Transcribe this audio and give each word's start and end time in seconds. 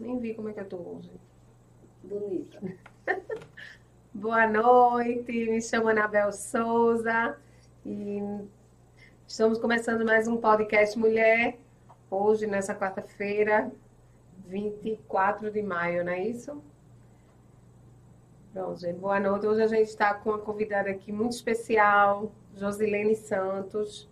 Nem 0.00 0.18
vi 0.18 0.32
como 0.32 0.48
é 0.48 0.54
que 0.54 0.60
eu 0.60 0.64
tô 0.64 0.76
hoje. 0.78 1.10
Bonita. 2.02 2.58
Boa 4.14 4.46
noite, 4.46 5.30
me 5.30 5.60
chamo 5.60 5.88
Anabel 5.88 6.32
Souza 6.32 7.36
e 7.84 8.18
estamos 9.28 9.58
começando 9.58 10.02
mais 10.02 10.26
um 10.26 10.38
podcast 10.38 10.98
Mulher, 10.98 11.58
hoje, 12.10 12.46
nessa 12.46 12.74
quarta-feira, 12.74 13.70
24 14.46 15.50
de 15.50 15.60
maio, 15.60 16.02
não 16.02 16.12
é 16.12 16.24
isso? 16.24 16.62
Pronto, 18.54 18.80
gente, 18.80 18.98
boa 18.98 19.20
noite. 19.20 19.46
Hoje 19.46 19.62
a 19.62 19.66
gente 19.66 19.88
está 19.88 20.14
com 20.14 20.30
uma 20.30 20.38
convidada 20.38 20.88
aqui 20.88 21.12
muito 21.12 21.32
especial, 21.32 22.32
Josilene 22.56 23.14
Santos, 23.14 24.08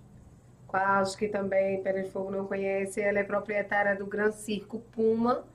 quase 0.66 1.16
que 1.16 1.28
também 1.28 1.82
Pérez 1.82 2.04
de 2.04 2.12
Fogo 2.12 2.30
não 2.30 2.46
conhece. 2.46 3.00
Ela 3.00 3.20
é 3.20 3.24
proprietária 3.24 3.96
do 3.96 4.04
Gran 4.04 4.30
Circo 4.32 4.80
Puma, 4.92 5.46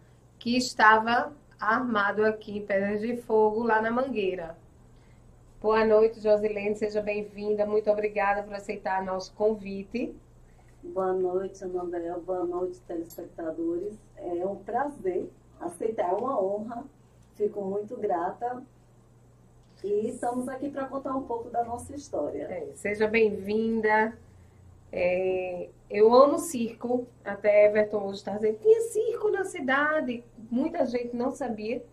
que 0.43 0.57
estava 0.57 1.31
armado 1.57 2.25
aqui 2.25 2.57
em 2.57 2.65
Pedras 2.65 2.99
de 2.99 3.15
Fogo, 3.15 3.63
lá 3.63 3.81
na 3.81 3.89
Mangueira. 3.89 4.57
Boa 5.61 5.85
noite, 5.85 6.20
Josilene, 6.20 6.75
seja 6.75 7.01
bem-vinda. 7.01 7.65
Muito 7.65 7.89
obrigada 7.89 8.43
por 8.43 8.53
aceitar 8.53 9.05
nosso 9.05 9.34
convite. 9.35 10.13
Boa 10.84 11.13
noite, 11.13 11.63
Anabel. 11.63 12.20
Boa 12.20 12.43
noite, 12.43 12.77
telespectadores. 12.81 13.93
É 14.17 14.45
um 14.45 14.57
prazer 14.57 15.29
aceitar, 15.61 16.09
é 16.09 16.13
uma 16.13 16.37
honra. 16.37 16.84
Fico 17.35 17.62
muito 17.62 17.95
grata. 17.95 18.62
E 19.81 20.09
estamos 20.09 20.49
aqui 20.49 20.70
para 20.70 20.87
contar 20.87 21.15
um 21.15 21.23
pouco 21.23 21.49
da 21.49 21.63
nossa 21.63 21.95
história. 21.95 22.43
É, 22.51 22.67
seja 22.75 23.07
bem-vinda. 23.07 24.17
É, 24.95 25.70
eu 25.89 26.13
amo 26.13 26.37
circo, 26.37 27.07
até 27.26 27.65
Everton 27.65 28.04
hoje 28.04 28.20
está 28.20 28.35
dizendo, 28.35 28.59
tinha 28.59 28.79
circo 28.81 29.31
na 29.31 29.43
cidade. 29.43 30.23
Muita 30.51 30.85
gente 30.85 31.15
não 31.15 31.31
sabia 31.31 31.84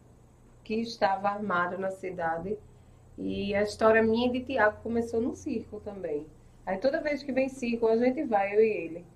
que 0.62 0.74
estava 0.74 1.30
armado 1.30 1.78
na 1.78 1.90
cidade. 1.90 2.58
E 3.16 3.54
a 3.54 3.62
história 3.62 4.02
minha 4.02 4.30
de 4.30 4.40
Tiago 4.40 4.82
começou 4.82 5.18
no 5.18 5.34
circo 5.34 5.80
também. 5.80 6.26
Aí 6.66 6.76
toda 6.76 7.00
vez 7.00 7.22
que 7.22 7.32
vem 7.32 7.48
circo, 7.48 7.88
a 7.88 7.96
gente 7.96 8.22
vai, 8.24 8.54
eu 8.54 8.60
e 8.62 8.68
ele. 8.68 9.06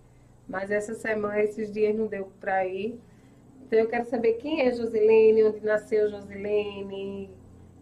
Mas 0.49 0.71
essa 0.71 0.95
semana, 0.95 1.43
esses 1.43 1.71
dias 1.71 1.95
não 1.95 2.07
deu 2.07 2.33
para 2.41 2.67
ir. 2.67 2.99
Então 3.67 3.79
eu 3.79 3.89
quero 3.89 4.07
saber 4.07 4.35
quem 4.35 4.63
é 4.63 4.73
Josilene, 4.73 5.45
onde 5.45 5.61
nasceu 5.61 6.09
Josilene, 6.09 7.31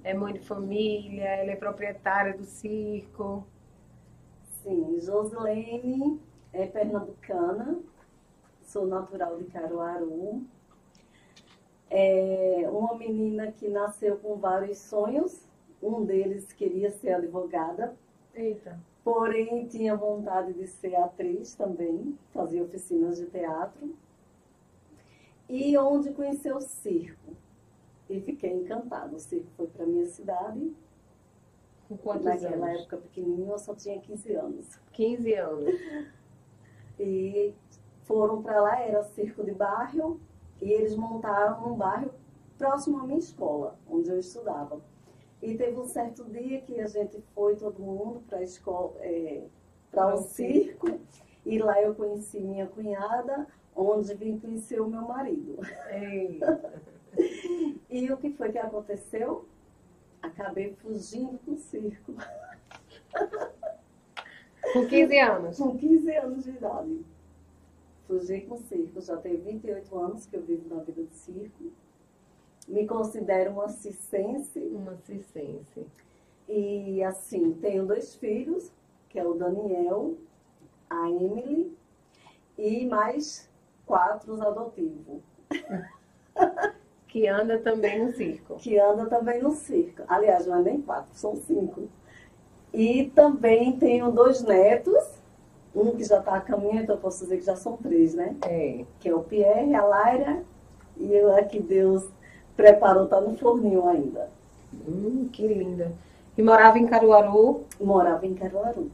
é 0.02 0.12
mãe 0.14 0.32
de 0.32 0.40
família, 0.40 1.28
ela 1.28 1.52
é 1.52 1.56
proprietária 1.56 2.36
do 2.36 2.44
circo. 2.44 3.46
Sim, 4.62 5.00
Josilene 5.00 6.20
é 6.52 6.66
pernambucana, 6.66 7.80
sou 8.62 8.86
natural 8.86 9.36
de 9.36 9.44
Caruaru. 9.46 10.44
É 11.91 12.70
uma 12.70 12.94
menina 12.96 13.50
que 13.50 13.68
nasceu 13.68 14.16
com 14.18 14.36
vários 14.36 14.78
sonhos. 14.78 15.44
Um 15.83 16.05
deles 16.05 16.52
queria 16.52 16.92
ser 16.92 17.14
advogada. 17.14 17.96
Eita. 18.33 18.78
Porém, 19.02 19.66
tinha 19.66 19.96
vontade 19.96 20.52
de 20.52 20.68
ser 20.68 20.94
atriz 20.94 21.56
também, 21.56 22.16
fazia 22.33 22.62
oficinas 22.62 23.18
de 23.18 23.27
teatro. 23.27 23.92
E 25.48 25.77
onde 25.77 26.12
conheceu 26.12 26.56
o 26.56 26.60
circo. 26.60 27.33
E 28.08 28.20
fiquei 28.20 28.52
encantada. 28.52 29.16
O 29.16 29.18
circo 29.18 29.50
foi 29.56 29.66
para 29.66 29.84
minha 29.84 30.06
cidade 30.06 30.72
com 31.92 31.98
quantos 31.98 32.24
Naquela 32.24 32.66
anos? 32.66 32.80
época 32.80 32.96
pequenininha 32.98 33.52
eu 33.52 33.58
só 33.58 33.74
tinha 33.74 34.00
15 34.00 34.34
anos. 34.34 34.80
15 34.92 35.34
anos. 35.34 35.80
E 36.98 37.54
foram 38.04 38.42
para 38.42 38.60
lá, 38.60 38.80
era 38.80 39.02
circo 39.02 39.44
de 39.44 39.52
bairro, 39.52 40.20
e 40.60 40.70
eles 40.70 40.94
montaram 40.96 41.72
um 41.72 41.77
bairro 41.77 42.11
próximo 42.56 42.98
à 42.98 43.06
minha 43.06 43.18
escola, 43.18 43.78
onde 43.89 44.11
eu 44.11 44.18
estudava. 44.18 44.80
E 45.40 45.56
teve 45.56 45.78
um 45.78 45.86
certo 45.86 46.24
dia 46.24 46.61
que 46.61 46.80
a 46.80 46.86
gente 46.86 47.20
foi 47.34 47.56
todo 47.56 47.83
mundo 47.83 48.22
para 48.28 48.38
a 48.38 48.42
escola, 48.42 48.94
é, 49.00 49.44
para 49.90 50.14
um 50.14 50.18
circo, 50.18 50.86
e 51.44 51.58
lá 51.58 51.83
eu 51.83 51.94
conheci 51.94 52.40
minha 52.40 52.67
cunhada, 52.67 53.46
onde 53.74 54.14
vim 54.14 54.38
conhecer 54.38 54.80
o 54.80 54.88
meu 54.88 55.02
marido. 55.02 55.58
e 57.90 58.11
o 58.12 58.17
que 58.17 58.30
foi 58.30 58.52
que 58.52 58.58
aconteceu? 58.58 59.46
Acabei 60.22 60.72
fugindo 60.74 61.38
com 61.44 61.52
o 61.52 61.58
circo. 61.58 62.14
Com 64.72 64.86
15 64.86 65.18
anos? 65.18 65.58
Com 65.58 65.77
15 65.77 66.16
anos 66.16 66.44
de 66.44 66.50
idade. 66.50 67.05
Fugi 68.06 68.42
com 68.42 68.55
o 68.55 68.58
circo. 68.58 69.00
Já 69.00 69.16
tenho 69.16 69.42
28 69.42 69.98
anos 69.98 70.27
que 70.27 70.36
eu 70.36 70.42
vivo 70.42 70.74
na 70.74 70.82
vida 70.82 71.02
de 71.02 71.14
circo. 71.14 71.72
Me 72.68 72.86
considero 72.86 73.50
uma 73.52 73.68
circense. 73.68 74.61
Uma 74.61 74.96
circense. 74.98 75.86
E 76.48 77.02
assim, 77.02 77.55
tenho 77.55 77.86
dois 77.86 78.14
filhos, 78.14 78.72
que 79.08 79.18
é 79.18 79.27
o 79.27 79.34
Daniel, 79.34 80.16
a 80.88 81.08
Emily 81.11 81.77
e 82.56 82.86
mais 82.86 83.50
quatro 83.86 84.40
adotivos. 84.42 85.22
Que 87.12 87.28
anda 87.28 87.58
também 87.58 88.02
no 88.02 88.11
circo. 88.14 88.56
Que 88.56 88.78
anda 88.78 89.05
também 89.05 89.42
no 89.42 89.50
circo. 89.50 90.02
Aliás, 90.08 90.46
não 90.46 90.61
é 90.61 90.62
nem 90.62 90.80
quatro, 90.80 91.11
são 91.12 91.36
cinco. 91.36 91.83
E 92.73 93.12
também 93.14 93.77
tenho 93.77 94.11
dois 94.11 94.42
netos, 94.42 95.05
um 95.77 95.90
que 95.90 96.05
já 96.05 96.20
está 96.20 96.36
a 96.36 96.40
caminho, 96.40 96.80
então 96.80 96.95
eu 96.95 97.00
posso 97.02 97.23
dizer 97.23 97.36
que 97.36 97.45
já 97.45 97.55
são 97.55 97.77
três, 97.77 98.14
né? 98.14 98.34
É. 98.46 98.86
Que 98.98 99.11
é 99.11 99.14
o 99.14 99.20
Pierre, 99.20 99.74
a 99.74 99.84
Laira 99.84 100.42
e 100.96 101.12
eu 101.12 101.30
é 101.36 101.42
que 101.42 101.61
Deus 101.61 102.02
preparou, 102.56 103.05
está 103.05 103.20
no 103.20 103.36
forninho 103.36 103.86
ainda. 103.86 104.30
Hum, 104.73 105.29
que 105.30 105.46
linda. 105.46 105.92
E 106.39 106.42
morava 106.42 106.79
em 106.79 106.86
Caruaru? 106.86 107.67
Morava 107.79 108.27
em 108.27 108.33
Caruaru. 108.33 108.90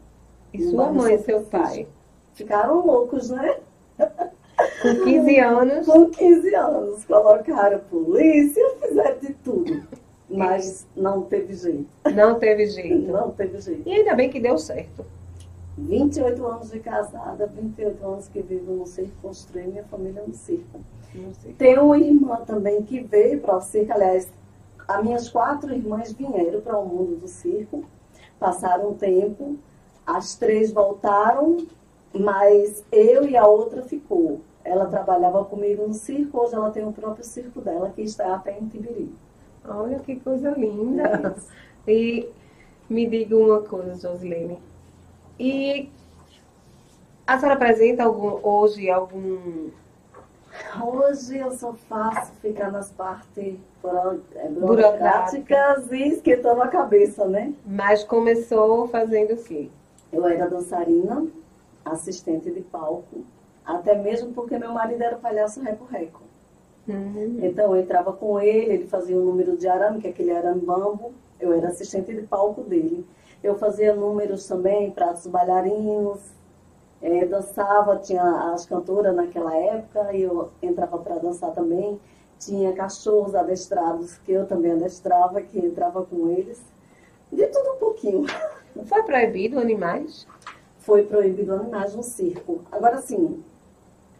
E 0.52 0.60
sua 0.68 0.90
mãe 0.90 1.14
e 1.14 1.18
seu 1.18 1.42
pai? 1.42 1.86
Ficaram 2.34 2.84
loucos, 2.84 3.30
né? 3.30 3.58
Com 4.82 5.04
15 5.04 5.38
anos? 5.40 5.86
Com 5.86 6.10
15 6.10 6.54
anos. 6.54 7.04
Colocaram 7.04 7.80
polícia, 7.90 8.64
fizeram 8.80 9.18
de 9.18 9.34
tudo. 9.34 9.82
Mas 10.30 10.86
não 10.94 11.22
teve 11.22 11.54
jeito. 11.54 11.88
Não 12.14 12.38
teve 12.38 12.66
jeito. 12.66 13.10
Não 13.10 13.30
teve 13.30 13.60
jeito. 13.60 13.88
E 13.88 13.92
ainda 13.92 14.14
bem 14.14 14.28
que 14.28 14.40
deu 14.40 14.58
certo. 14.58 15.04
28 15.78 16.44
anos 16.46 16.70
de 16.70 16.80
casada, 16.80 17.46
28 17.46 18.04
anos 18.04 18.28
que 18.28 18.42
vivo 18.42 18.74
no 18.74 18.86
circo, 18.86 19.12
construí 19.22 19.66
minha 19.66 19.84
família 19.84 20.22
no 20.26 20.34
circo. 20.34 20.80
Tenho 21.56 21.84
uma 21.84 21.98
irmã 21.98 22.36
também 22.44 22.82
que 22.82 23.00
veio 23.00 23.40
para 23.40 23.56
o 23.56 23.60
circo, 23.60 23.92
aliás, 23.92 24.28
as 24.86 25.04
minhas 25.04 25.28
quatro 25.28 25.72
irmãs 25.72 26.12
vieram 26.12 26.60
para 26.60 26.78
o 26.78 26.86
mundo 26.86 27.16
do 27.16 27.28
circo, 27.28 27.84
passaram 28.40 28.90
um 28.90 28.94
tempo, 28.94 29.56
as 30.04 30.34
três 30.34 30.72
voltaram, 30.72 31.66
mas 32.12 32.84
eu 32.90 33.26
e 33.26 33.36
a 33.36 33.46
outra 33.46 33.82
ficou. 33.82 34.40
Ela 34.68 34.84
trabalhava 34.84 35.44
comigo 35.46 35.86
no 35.86 35.94
circo, 35.94 36.40
hoje 36.40 36.54
ela 36.54 36.70
tem 36.70 36.86
o 36.86 36.92
próprio 36.92 37.24
circo 37.24 37.62
dela, 37.62 37.90
que 37.90 38.02
está 38.02 38.34
até 38.34 38.58
em 38.58 38.68
Tibiri. 38.68 39.10
Olha 39.66 39.98
que 40.00 40.16
coisa 40.20 40.50
linda. 40.50 41.34
É 41.86 41.90
e 41.90 42.28
me 42.86 43.06
diga 43.06 43.34
uma 43.34 43.62
coisa, 43.62 43.94
Josilene. 43.94 44.58
E 45.40 45.88
a 47.26 47.38
senhora 47.38 47.54
apresenta 47.54 48.04
algum, 48.04 48.46
hoje 48.46 48.90
algum. 48.90 49.70
Hoje 50.82 51.38
eu 51.38 51.50
só 51.52 51.72
faço 51.88 52.32
ficar 52.42 52.70
nas 52.70 52.90
partes 52.90 53.56
burocráticas 54.60 55.90
e 55.90 56.08
esquentando 56.08 56.60
a 56.60 56.68
cabeça, 56.68 57.24
né? 57.26 57.54
Mas 57.64 58.04
começou 58.04 58.86
fazendo 58.88 59.32
o 59.32 59.42
quê? 59.42 59.70
Eu 60.12 60.26
era 60.26 60.46
dançarina, 60.46 61.26
assistente 61.86 62.50
de 62.50 62.60
palco, 62.60 63.24
até 63.68 63.94
mesmo 63.94 64.32
porque 64.32 64.58
meu 64.58 64.72
marido 64.72 65.02
era 65.02 65.16
palhaço 65.16 65.60
reco-reco. 65.60 66.22
Uhum. 66.88 67.38
Então 67.42 67.76
eu 67.76 67.82
entrava 67.82 68.14
com 68.14 68.40
ele, 68.40 68.72
ele 68.72 68.86
fazia 68.86 69.14
um 69.14 69.24
número 69.24 69.58
de 69.58 69.68
arame, 69.68 70.00
que 70.00 70.06
é 70.06 70.10
aquele 70.10 70.32
arame 70.32 70.62
bambo, 70.62 71.12
eu 71.38 71.52
era 71.52 71.68
assistente 71.68 72.14
de 72.14 72.22
palco 72.22 72.62
dele. 72.62 73.06
Eu 73.42 73.58
fazia 73.58 73.94
números 73.94 74.46
também, 74.48 74.90
pratos 74.90 75.26
bailarinos, 75.26 76.18
é, 77.02 77.26
dançava, 77.26 77.96
tinha 77.96 78.52
as 78.52 78.64
cantoras 78.64 79.14
naquela 79.14 79.54
época, 79.54 80.12
e 80.14 80.22
eu 80.22 80.50
entrava 80.62 80.98
para 80.98 81.18
dançar 81.18 81.52
também. 81.52 82.00
Tinha 82.38 82.72
cachorros 82.72 83.34
adestrados, 83.34 84.16
que 84.18 84.32
eu 84.32 84.46
também 84.46 84.72
adestrava, 84.72 85.42
que 85.42 85.58
entrava 85.58 86.04
com 86.04 86.30
eles. 86.30 86.58
De 87.30 87.46
tudo 87.48 87.72
um 87.72 87.76
pouquinho. 87.76 88.26
Foi 88.86 89.02
proibido 89.02 89.58
animais? 89.58 90.26
Foi 90.78 91.02
proibido 91.02 91.52
animais 91.52 91.94
no 91.94 92.02
circo. 92.02 92.62
Agora 92.72 92.98
sim, 93.02 93.42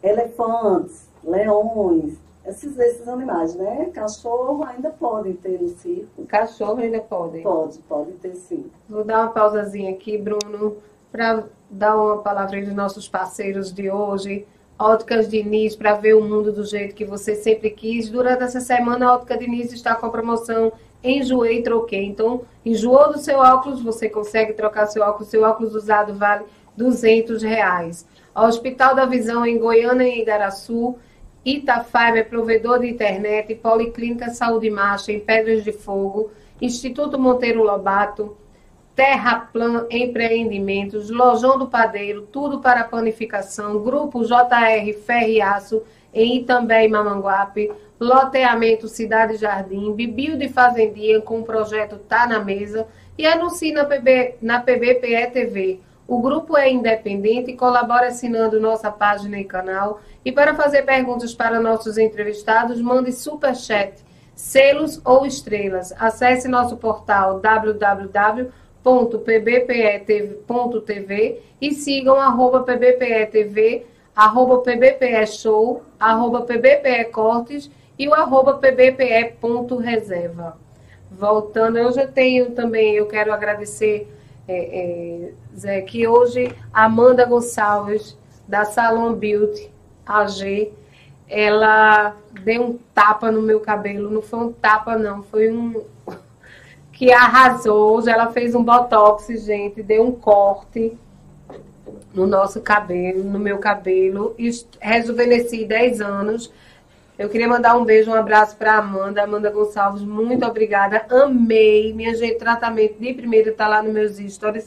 elefantes, 0.01 1.07
leões, 1.23 2.17
esses, 2.45 2.77
esses 2.79 3.07
animais, 3.07 3.55
né? 3.55 3.89
Cachorro 3.93 4.63
ainda 4.63 4.89
podem 4.89 5.33
ter 5.33 5.61
no 5.61 5.69
circo. 5.69 6.25
Cachorro 6.25 6.79
ainda 6.79 6.99
podem? 6.99 7.43
Pode, 7.43 7.77
pode 7.79 8.11
ter 8.13 8.33
sim. 8.33 8.65
Vou 8.89 9.03
dar 9.03 9.23
uma 9.23 9.31
pausazinha 9.31 9.91
aqui, 9.91 10.17
Bruno, 10.17 10.77
para 11.11 11.43
dar 11.69 11.95
uma 11.95 12.17
palavra 12.19 12.61
dos 12.63 12.73
nossos 12.73 13.07
parceiros 13.07 13.71
de 13.71 13.91
hoje. 13.91 14.47
Óticas 14.77 15.27
Diniz 15.27 15.75
para 15.75 15.93
ver 15.93 16.15
o 16.15 16.23
mundo 16.23 16.53
do 16.53 16.63
jeito 16.63 16.95
que 16.95 17.03
você 17.03 17.35
sempre 17.35 17.69
quis. 17.69 18.09
Durante 18.09 18.43
essa 18.43 18.61
semana, 18.61 19.07
a 19.07 19.15
Ótica 19.15 19.37
Diniz 19.37 19.73
está 19.73 19.93
com 19.93 20.05
a 20.05 20.09
promoção 20.09 20.71
Enjoei 21.03 21.59
e 21.59 21.63
Troquei. 21.63 22.05
Então, 22.05 22.41
enjoou 22.65 23.11
do 23.11 23.19
seu 23.19 23.39
óculos, 23.39 23.81
você 23.81 24.09
consegue 24.09 24.53
trocar 24.53 24.87
seu 24.87 25.03
óculos. 25.03 25.29
Seu 25.29 25.43
óculos 25.43 25.75
usado 25.75 26.13
vale 26.13 26.45
200 26.77 27.43
reais. 27.43 28.07
Hospital 28.35 28.95
da 28.95 29.05
Visão 29.05 29.45
em 29.45 29.57
Goiânia 29.57 30.07
e 30.07 30.21
Igaraçu. 30.21 30.97
Itafiber, 31.43 32.29
provedor 32.29 32.79
de 32.79 32.89
internet. 32.89 33.55
Policlínica 33.55 34.29
Saúde 34.29 34.69
Marcha 34.69 35.11
em 35.11 35.19
Pedras 35.19 35.63
de 35.63 35.71
Fogo. 35.71 36.31
Instituto 36.61 37.17
Monteiro 37.19 37.63
Lobato. 37.63 38.37
Terraplan 38.99 39.85
Empreendimentos, 39.89 41.09
Lojão 41.09 41.57
do 41.57 41.67
Padeiro, 41.67 42.23
tudo 42.23 42.59
para 42.59 42.83
panificação, 42.83 43.81
Grupo 43.81 44.25
JR 44.25 44.93
Ferriaço, 45.05 45.83
em 46.13 46.39
Itambé 46.39 46.83
e 46.83 46.89
Mamanguape, 46.89 47.71
Loteamento 47.97 48.89
Cidade 48.89 49.37
Jardim, 49.37 49.93
Bibio 49.93 50.37
de 50.37 50.49
Fazendia 50.49 51.21
com 51.21 51.39
o 51.39 51.45
projeto 51.45 51.97
Tá 51.97 52.27
na 52.27 52.43
Mesa 52.43 52.87
e 53.17 53.25
anuncie 53.25 53.71
na, 53.71 53.85
PB, 53.85 54.35
na 54.41 54.59
PBPE 54.59 55.31
TV. 55.31 55.79
O 56.09 56.21
grupo 56.21 56.57
é 56.57 56.69
independente 56.69 57.51
e 57.51 57.55
colabora 57.55 58.07
assinando 58.07 58.59
nossa 58.59 58.91
página 58.91 59.39
e 59.39 59.45
canal. 59.45 60.01
E 60.25 60.31
para 60.31 60.55
fazer 60.55 60.81
perguntas 60.81 61.35
para 61.35 61.59
nossos 61.59 61.97
entrevistados, 61.97 62.81
mande 62.81 63.11
superchat, 63.11 64.03
selos 64.35 64.99
ou 65.05 65.25
estrelas. 65.25 65.93
Acesse 65.97 66.47
nosso 66.47 66.77
portal 66.77 67.39
www 67.39 68.51
www.pbpe.tv 68.83 71.41
e 71.61 71.73
sigam 71.73 72.19
arroba 72.19 72.63
pbpe.tv, 72.63 73.85
arroba 74.15 74.57
pbpe.show, 74.59 75.83
arroba 75.99 76.41
pbpe.cortes 76.41 77.69
e 77.97 78.07
o 78.07 78.13
arroba 78.13 78.53
pbpe.reserva. 78.55 80.57
Voltando, 81.11 81.77
eu 81.77 81.91
já 81.91 82.07
tenho 82.07 82.51
também, 82.51 82.95
eu 82.95 83.07
quero 83.07 83.33
agradecer, 83.33 84.07
é, 84.47 84.57
é, 84.57 85.33
Zé, 85.59 85.81
que 85.81 86.07
hoje 86.07 86.55
Amanda 86.73 87.25
Gonçalves, 87.25 88.17
da 88.47 88.65
Salon 88.65 89.13
Beauty 89.13 89.69
AG, 90.05 90.73
ela 91.27 92.15
deu 92.43 92.63
um 92.63 92.79
tapa 92.95 93.31
no 93.31 93.41
meu 93.41 93.59
cabelo, 93.59 94.09
não 94.09 94.21
foi 94.21 94.39
um 94.39 94.51
tapa 94.51 94.97
não, 94.97 95.21
foi 95.21 95.51
um 95.51 95.83
que 96.91 97.11
arrasou. 97.11 98.07
Ela 98.09 98.31
fez 98.31 98.55
um 98.55 98.63
botox, 98.63 99.27
gente, 99.45 99.83
deu 99.83 100.03
um 100.03 100.11
corte 100.11 100.97
no 102.13 102.25
nosso 102.25 102.61
cabelo, 102.61 103.23
no 103.23 103.37
meu 103.37 103.59
cabelo, 103.59 104.33
e 104.37 104.49
rejuvenesci 104.79 105.65
10 105.65 106.01
anos. 106.01 106.51
Eu 107.17 107.29
queria 107.29 107.47
mandar 107.47 107.77
um 107.77 107.83
beijo, 107.83 108.09
um 108.09 108.15
abraço 108.15 108.55
para 108.55 108.77
Amanda, 108.77 109.21
Amanda 109.21 109.51
Gonçalves, 109.51 110.01
muito 110.01 110.45
obrigada. 110.45 111.05
Amei, 111.09 111.93
minha 111.93 112.15
gente, 112.15 112.37
tratamento 112.37 112.97
de 112.97 113.13
primeira 113.13 113.51
tá 113.51 113.67
lá 113.67 113.83
nos 113.83 113.93
meus 113.93 114.17
stories. 114.33 114.65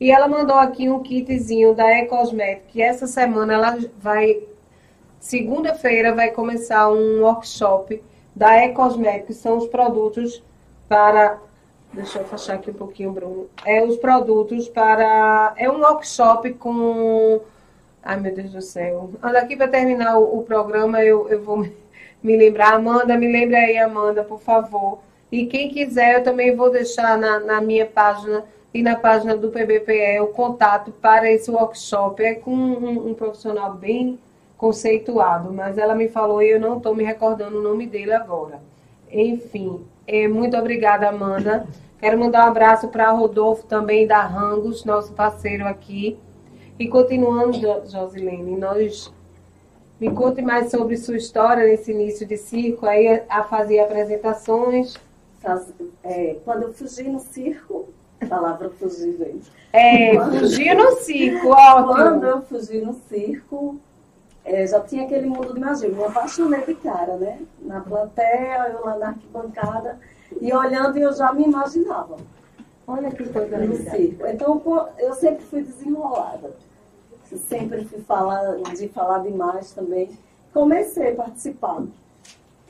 E 0.00 0.10
ela 0.10 0.26
mandou 0.26 0.56
aqui 0.56 0.88
um 0.88 1.02
kitzinho 1.02 1.74
da 1.74 1.86
E-Cosmetic, 1.98 2.62
que 2.68 2.82
essa 2.82 3.06
semana 3.06 3.52
ela 3.52 3.78
vai 3.98 4.42
segunda-feira 5.20 6.14
vai 6.14 6.30
começar 6.30 6.90
um 6.90 7.20
workshop 7.20 8.02
da 8.34 8.64
E-Cosmetic, 8.64 9.26
que 9.26 9.34
são 9.34 9.58
os 9.58 9.66
produtos 9.68 10.42
para 10.88 11.38
Deixa 11.92 12.20
eu 12.20 12.24
fechar 12.24 12.54
aqui 12.54 12.70
um 12.70 12.74
pouquinho, 12.74 13.10
Bruno. 13.10 13.50
É 13.64 13.82
os 13.82 13.96
produtos 13.96 14.68
para. 14.68 15.52
É 15.56 15.68
um 15.68 15.80
workshop 15.80 16.54
com. 16.54 17.40
Ai, 18.00 18.18
meu 18.18 18.32
Deus 18.32 18.52
do 18.52 18.62
céu. 18.62 19.10
Anda 19.20 19.40
aqui 19.40 19.56
para 19.56 19.66
terminar 19.66 20.16
o, 20.16 20.38
o, 20.38 20.42
programa, 20.44 21.02
eu, 21.02 21.28
eu 21.28 21.42
vou 21.42 21.58
me 22.22 22.36
lembrar. 22.36 22.74
Amanda, 22.74 23.16
me 23.16 23.30
lembre 23.30 23.56
aí, 23.56 23.76
Amanda, 23.76 24.22
por 24.22 24.40
favor. 24.40 25.00
E 25.32 25.46
quem 25.46 25.68
quiser, 25.68 26.18
eu 26.18 26.22
também 26.22 26.54
vou 26.54 26.70
deixar 26.70 27.18
na, 27.18 27.40
na 27.40 27.60
minha 27.60 27.86
página 27.86 28.44
e 28.72 28.82
na 28.82 28.96
página 28.96 29.36
do 29.36 29.50
PBPE 29.50 30.20
o 30.20 30.28
contato 30.28 30.90
para 30.92 31.30
esse 31.30 31.50
workshop. 31.50 32.22
É 32.22 32.34
com 32.34 32.54
um, 32.54 33.10
um 33.10 33.14
profissional 33.14 33.74
bem 33.74 34.18
conceituado, 34.56 35.52
mas 35.52 35.78
ela 35.78 35.94
me 35.94 36.08
falou 36.08 36.42
e 36.42 36.50
eu 36.50 36.60
não 36.60 36.76
estou 36.76 36.94
me 36.94 37.02
recordando 37.02 37.58
o 37.58 37.62
nome 37.62 37.86
dele 37.86 38.12
agora. 38.12 38.60
Enfim, 39.10 39.80
é, 40.06 40.28
muito 40.28 40.56
obrigada, 40.56 41.08
Amanda. 41.08 41.66
Quero 41.98 42.18
mandar 42.18 42.46
um 42.46 42.48
abraço 42.48 42.88
para 42.88 43.10
Rodolfo 43.10 43.66
também 43.66 44.06
da 44.06 44.22
Rangos, 44.22 44.84
nosso 44.84 45.12
parceiro 45.12 45.66
aqui. 45.66 46.18
E 46.78 46.88
continuando, 46.88 47.58
Josilene, 47.86 48.56
nós 48.56 49.12
me 50.00 50.10
conte 50.10 50.40
mais 50.40 50.70
sobre 50.70 50.96
sua 50.96 51.16
história 51.16 51.64
nesse 51.64 51.92
início 51.92 52.26
de 52.26 52.38
circo, 52.38 52.86
aí 52.86 53.22
a 53.28 53.44
fazer 53.44 53.80
apresentações. 53.80 54.96
É, 56.02 56.36
quando 56.44 56.62
eu 56.62 56.72
fugi 56.72 57.02
no 57.02 57.18
circo, 57.18 57.88
palavra 58.28 58.70
fugir, 58.70 59.16
gente. 59.16 59.50
É, 59.72 60.18
fugir 60.18 60.74
no 60.74 60.96
circo, 60.96 61.48
ótimo. 61.48 61.86
Quando 61.86 62.26
eu 62.26 62.42
fugi 62.42 62.80
no 62.80 62.94
circo, 63.08 63.76
é, 64.44 64.66
já 64.66 64.80
tinha 64.80 65.04
aquele 65.04 65.26
mundo 65.26 65.54
do 65.54 65.60
magia. 65.60 65.88
Me 65.88 66.02
apaixonei 66.04 66.64
de 66.64 66.74
cara, 66.74 67.16
né? 67.16 67.38
Na 67.60 67.80
plateia, 67.80 68.70
eu 68.72 68.84
lá 68.84 68.96
na 68.96 69.08
arquibancada, 69.08 69.98
e 70.40 70.52
olhando 70.52 70.98
eu 70.98 71.12
já 71.12 71.32
me 71.32 71.44
imaginava. 71.44 72.16
Olha 72.86 73.10
que 73.10 73.28
coisa 73.28 73.58
no 73.58 73.76
circo. 73.76 74.26
Então 74.26 74.90
eu 74.98 75.14
sempre 75.14 75.44
fui 75.44 75.62
desenrolada. 75.62 76.50
Sempre 77.48 77.84
fui 77.84 78.00
falar, 78.00 78.56
de 78.74 78.88
falar 78.88 79.18
demais 79.20 79.70
também. 79.70 80.10
Comecei 80.52 81.12
a 81.12 81.14
participar 81.14 81.84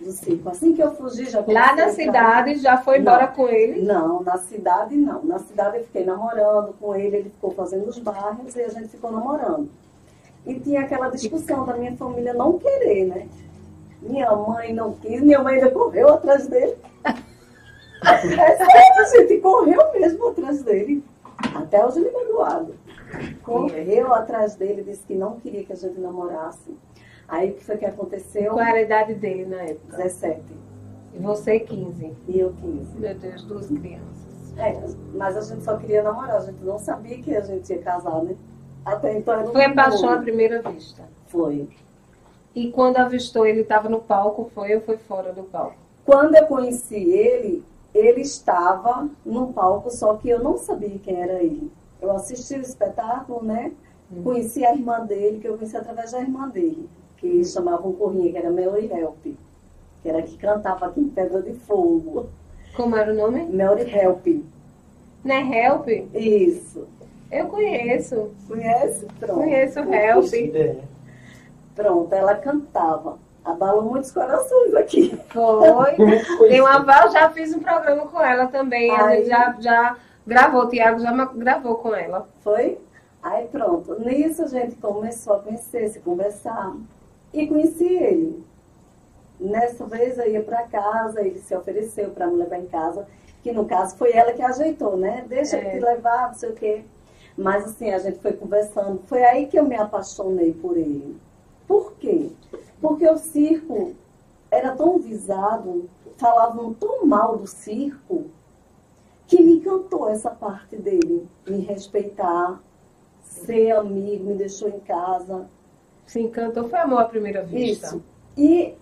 do 0.00 0.12
circo. 0.12 0.49
Assim 0.49 0.75
que 0.75 0.82
eu 0.82 0.91
fugi, 0.93 1.29
já 1.29 1.44
Lá 1.47 1.75
na 1.75 1.91
cidade, 1.91 2.56
já 2.56 2.79
foi 2.79 2.99
embora 2.99 3.26
com 3.29 3.49
ele? 3.49 3.82
Não, 3.82 4.23
na 4.23 4.38
cidade 4.38 4.97
não. 4.97 5.23
Na 5.23 5.38
cidade 5.38 5.79
eu 5.79 5.85
fiquei 5.85 6.05
namorando 6.05 6.75
com 6.81 6.94
ele, 6.94 7.17
ele 7.17 7.31
ficou 7.31 7.50
fazendo 7.52 7.88
os 7.88 7.99
bairros 7.99 8.56
e 8.56 8.62
a 8.62 8.69
gente 8.69 8.88
ficou 8.88 9.12
namorando. 9.12 9.69
E 10.47 10.58
tinha 10.58 10.81
aquela 10.81 11.08
discussão 11.08 11.67
da 11.67 11.76
minha 11.76 11.94
família 11.97 12.32
não 12.32 12.58
querer, 12.58 13.06
né? 13.06 13.29
Minha 14.02 14.35
mãe 14.35 14.73
não 14.73 14.93
quis, 14.94 15.20
minha 15.20 15.43
mãe 15.43 15.56
ainda 15.56 15.70
correu 15.70 16.08
atrás 16.08 16.47
dele. 16.47 16.76
É 18.02 18.17
sério, 18.17 18.99
a 18.99 19.05
gente 19.05 19.38
correu 19.43 19.93
mesmo 19.93 20.29
atrás 20.29 20.62
dele. 20.62 21.05
Até 21.55 21.85
hoje 21.85 21.99
ele 21.99 22.08
é 22.08 22.12
magoado. 22.12 22.75
Correu 23.43 24.14
atrás 24.14 24.54
dele, 24.54 24.83
disse 24.83 25.02
que 25.07 25.14
não 25.14 25.38
queria 25.38 25.64
que 25.64 25.73
a 25.75 25.76
gente 25.76 26.00
namorasse. 26.00 26.75
Aí 27.31 27.51
o 27.51 27.55
que 27.55 27.65
foi 27.65 27.77
que 27.77 27.87
aconteceu? 27.87 28.53
Qual 28.53 28.61
era 28.61 28.79
a 28.79 28.83
idade 28.83 29.15
dele 29.15 29.47
na 29.47 29.63
época? 29.63 29.97
17. 29.97 30.43
E 31.15 31.19
você 31.19 31.61
15? 31.61 32.13
E 32.27 32.41
eu 32.41 32.53
15. 32.61 32.99
Meu 32.99 33.15
Deus, 33.15 33.45
duas 33.45 33.67
crianças. 33.69 34.59
É, 34.59 34.77
mas 35.15 35.37
a 35.37 35.41
gente 35.43 35.63
só 35.63 35.77
queria 35.77 36.03
namorar, 36.03 36.37
a 36.37 36.41
gente 36.41 36.63
não 36.65 36.79
sabia 36.79 37.23
que 37.23 37.35
a 37.35 37.41
gente 37.41 37.73
ia 37.73 37.81
casar, 37.81 38.21
né? 38.25 38.35
Até 38.85 39.17
então 39.17 39.35
era 39.35 39.47
Foi 39.47 39.65
a 39.65 39.73
paixão 39.73 40.11
à 40.11 40.19
primeira 40.19 40.61
vista? 40.61 41.05
Foi. 41.29 41.69
E 42.53 42.73
quando 42.73 42.97
avistou, 42.97 43.47
ele 43.47 43.61
estava 43.61 43.89
no 43.89 44.01
palco, 44.01 44.51
foi 44.53 44.75
ou 44.75 44.81
foi 44.81 44.97
fora 44.99 45.33
do 45.33 45.45
palco? 45.45 45.77
Quando 46.05 46.35
eu 46.35 46.47
conheci 46.47 46.97
ele, 46.97 47.65
ele 47.95 48.23
estava 48.23 49.09
no 49.25 49.53
palco, 49.53 49.89
só 49.91 50.17
que 50.17 50.29
eu 50.29 50.43
não 50.43 50.59
sabia 50.59 50.99
quem 50.99 51.23
era 51.23 51.41
ele. 51.41 51.71
Eu 52.03 52.11
assisti 52.11 52.55
o 52.55 52.61
espetáculo, 52.61 53.45
né? 53.45 53.73
Hum. 54.11 54.25
Conheci 54.25 54.65
a 54.65 54.75
irmã 54.75 55.07
dele, 55.07 55.39
que 55.39 55.47
eu 55.47 55.57
conheci 55.57 55.77
através 55.77 56.11
da 56.11 56.21
irmã 56.21 56.49
dele, 56.49 56.89
que 57.21 57.45
chamava 57.45 57.87
um 57.87 57.93
corrinha, 57.93 58.33
que 58.33 58.39
era 58.39 58.50
Melody 58.50 58.91
Help, 58.91 59.23
que 60.03 60.09
era 60.09 60.23
que 60.23 60.37
cantava 60.39 60.87
aqui 60.87 61.00
em 61.00 61.09
Pedra 61.09 61.43
de 61.43 61.53
Fogo. 61.53 62.27
Como 62.75 62.97
era 62.97 63.12
o 63.12 63.15
nome? 63.15 63.45
Melody 63.45 63.95
Help. 63.95 64.27
Não 65.23 65.35
é 65.35 65.67
Help? 65.67 65.89
Isso. 66.15 66.89
Eu 67.31 67.47
conheço. 67.47 68.31
Conhece? 68.49 69.07
Pronto. 69.19 69.35
Conheço 69.35 69.79
Help. 69.81 70.77
Pronto, 71.77 72.15
ela 72.15 72.35
cantava. 72.37 73.19
Abalou 73.45 73.83
muitos 73.83 74.11
corações 74.11 74.75
aqui. 74.75 75.19
Foi. 75.29 75.97
Tem 76.49 76.61
uma 76.61 76.79
Val, 76.79 77.11
já 77.11 77.31
fiz 77.31 77.55
um 77.55 77.61
programa 77.61 78.07
com 78.07 78.21
ela 78.21 78.47
também. 78.47 78.91
A 78.91 79.15
gente 79.15 79.29
já, 79.29 79.57
já 79.61 79.97
gravou, 80.27 80.62
o 80.62 80.69
Tiago 80.69 81.00
já 81.00 81.12
gravou 81.35 81.77
com 81.77 81.95
ela. 81.95 82.27
Foi? 82.43 82.79
Aí 83.23 83.47
pronto. 83.49 83.99
Nisso 84.00 84.43
a 84.43 84.47
gente 84.47 84.77
começou 84.77 85.35
a 85.35 85.39
conhecer, 85.41 85.89
se 85.89 86.00
conversar. 86.00 86.75
E 87.33 87.47
conheci 87.47 87.87
ele. 87.87 88.45
Nessa 89.39 89.87
vez 89.87 90.19
eu 90.19 90.31
ia 90.31 90.43
para 90.43 90.65
casa, 90.65 91.21
ele 91.21 91.39
se 91.39 91.55
ofereceu 91.55 92.11
para 92.11 92.27
me 92.27 92.37
levar 92.37 92.59
em 92.59 92.67
casa, 92.67 93.07
que 93.43 93.53
no 93.53 93.65
caso 93.65 93.97
foi 93.97 94.13
ela 94.13 94.33
que 94.33 94.43
ajeitou, 94.43 94.97
né? 94.97 95.25
Deixa 95.29 95.57
é. 95.57 95.67
eu 95.67 95.71
te 95.71 95.85
levar, 95.85 96.29
não 96.29 96.35
sei 96.35 96.51
o 96.51 96.55
quê. 96.55 96.85
Mas 97.37 97.65
assim, 97.65 97.91
a 97.91 97.99
gente 97.99 98.19
foi 98.19 98.33
conversando. 98.33 99.01
Foi 99.07 99.23
aí 99.25 99.47
que 99.47 99.59
eu 99.59 99.65
me 99.65 99.77
apaixonei 99.77 100.53
por 100.53 100.77
ele. 100.77 101.17
Por 101.67 101.93
quê? 101.95 102.31
Porque 102.81 103.09
o 103.09 103.17
circo 103.17 103.95
era 104.51 104.75
tão 104.75 104.99
visado, 104.99 105.89
falavam 106.19 106.75
tão 106.75 107.07
mal 107.07 107.37
do 107.37 107.47
circo, 107.47 108.27
que 109.27 109.41
me 109.41 109.53
encantou 109.55 110.09
essa 110.09 110.31
parte 110.31 110.77
dele, 110.77 111.29
me 111.47 111.61
respeitar, 111.61 112.61
ser 113.23 113.71
amigo, 113.71 114.25
me 114.25 114.35
deixou 114.35 114.69
em 114.69 114.81
casa. 114.81 115.47
Se 116.11 116.19
encantou, 116.21 116.69
foi 116.69 116.81
amor 116.81 117.02
à 117.02 117.05
primeira 117.05 117.40
vista. 117.40 117.87
Isso. 117.87 118.02
E 118.37 118.75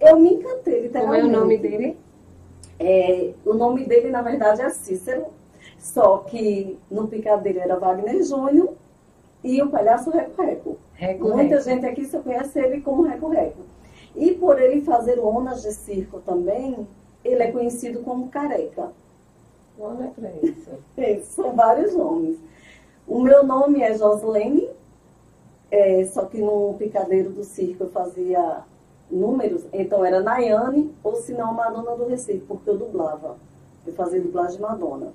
eu 0.00 0.20
me 0.20 0.34
encantei, 0.34 0.82
literalmente. 0.82 1.22
Como 1.22 1.34
é 1.34 1.36
o 1.36 1.40
nome 1.40 1.58
dele? 1.58 1.96
É, 2.78 3.32
o 3.44 3.54
nome 3.54 3.84
dele, 3.84 4.08
na 4.08 4.22
verdade, 4.22 4.62
é 4.62 4.70
Cícero, 4.70 5.26
só 5.80 6.18
que 6.18 6.78
no 6.88 7.08
picadeiro 7.08 7.58
era 7.58 7.76
Wagner 7.76 8.22
Júnior 8.22 8.72
e 9.42 9.60
o 9.60 9.68
palhaço 9.68 10.10
Reco 10.10 10.40
Reco. 10.40 10.78
Reco 10.94 11.24
Muita 11.24 11.56
Reco. 11.56 11.62
gente 11.64 11.86
aqui 11.86 12.06
só 12.06 12.20
conhece 12.20 12.60
ele 12.60 12.80
como 12.82 13.02
Reco 13.02 13.28
Reco. 13.30 13.62
E 14.14 14.30
por 14.34 14.62
ele 14.62 14.82
fazer 14.82 15.16
lonas 15.16 15.62
de 15.62 15.72
circo 15.72 16.20
também, 16.20 16.86
ele 17.24 17.42
é 17.42 17.50
conhecido 17.50 17.98
como 18.04 18.28
Careca. 18.28 18.92
Olha 19.76 20.12
pra 20.14 20.30
isso. 20.40 20.70
É, 20.96 21.18
são 21.22 21.52
vários 21.56 21.96
nomes. 21.96 22.38
O 23.08 23.20
meu 23.20 23.44
nome 23.44 23.82
é 23.82 23.92
Joslene, 23.92 24.68
é, 25.70 26.04
só 26.06 26.24
que 26.24 26.40
no 26.40 26.74
picadeiro 26.78 27.30
do 27.30 27.44
circo 27.44 27.84
eu 27.84 27.90
fazia 27.90 28.62
números, 29.10 29.62
então 29.72 30.04
era 30.04 30.20
Nayane 30.20 30.94
ou 31.02 31.16
se 31.16 31.32
não 31.32 31.52
Madonna 31.52 31.96
do 31.96 32.06
Recife, 32.06 32.44
porque 32.46 32.70
eu 32.70 32.78
dublava. 32.78 33.36
Eu 33.86 33.92
fazia 33.94 34.20
dublagem 34.20 34.56
de 34.56 34.62
Madonna. 34.62 35.12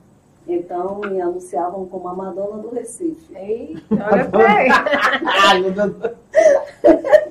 Então 0.48 1.00
me 1.00 1.20
anunciavam 1.20 1.86
como 1.88 2.08
a 2.08 2.14
Madonna 2.14 2.62
do 2.62 2.70
Recife. 2.70 3.36
Eita, 3.36 3.82
olha 3.92 4.30
aí. 5.50 5.64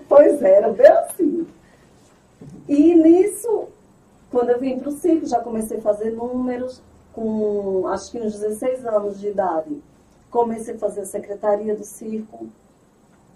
pois 0.08 0.42
era, 0.42 0.72
bem 0.72 0.86
assim. 0.86 1.46
E 2.68 2.94
nisso, 2.94 3.68
quando 4.30 4.50
eu 4.50 4.58
vim 4.58 4.78
para 4.78 4.88
o 4.88 4.92
circo, 4.92 5.26
já 5.26 5.40
comecei 5.40 5.78
a 5.78 5.82
fazer 5.82 6.10
números 6.10 6.82
com 7.12 7.86
acho 7.88 8.10
que 8.10 8.18
uns 8.18 8.32
16 8.32 8.84
anos 8.86 9.20
de 9.20 9.28
idade. 9.28 9.80
Comecei 10.30 10.74
a 10.74 10.78
fazer 10.78 11.02
a 11.02 11.06
secretaria 11.06 11.76
do 11.76 11.84
circo, 11.84 12.48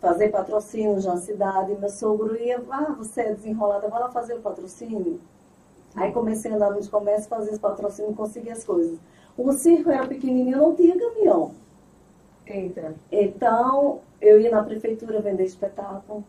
fazer 0.01 0.31
patrocínio 0.31 1.01
na 1.03 1.17
cidade. 1.17 1.75
Meu 1.75 1.89
sogro 1.89 2.37
ia, 2.37 2.63
ah, 2.71 2.95
você 2.97 3.23
é 3.23 3.35
desenrolada, 3.35 3.89
vai 3.89 4.01
lá 4.01 4.11
fazer 4.11 4.35
o 4.35 4.41
patrocínio. 4.41 5.21
Aí 5.95 6.13
comecei 6.13 6.51
a 6.53 6.55
andar 6.55 6.71
nos 6.71 6.89
comércios, 6.89 7.27
fazer 7.27 7.51
esse 7.51 7.61
patrocínio, 7.61 8.15
conseguir 8.15 8.51
as 8.51 8.65
coisas. 8.65 8.99
O 9.37 9.53
circo 9.53 9.91
era 9.91 10.07
pequenininho, 10.07 10.59
não 10.59 10.75
tinha 10.75 10.99
caminhão. 10.99 11.53
Eita. 12.47 12.95
Então, 13.11 14.01
eu 14.21 14.41
ia 14.41 14.51
na 14.51 14.63
prefeitura 14.63 15.21
vender 15.21 15.45
espetáculo, 15.45 16.25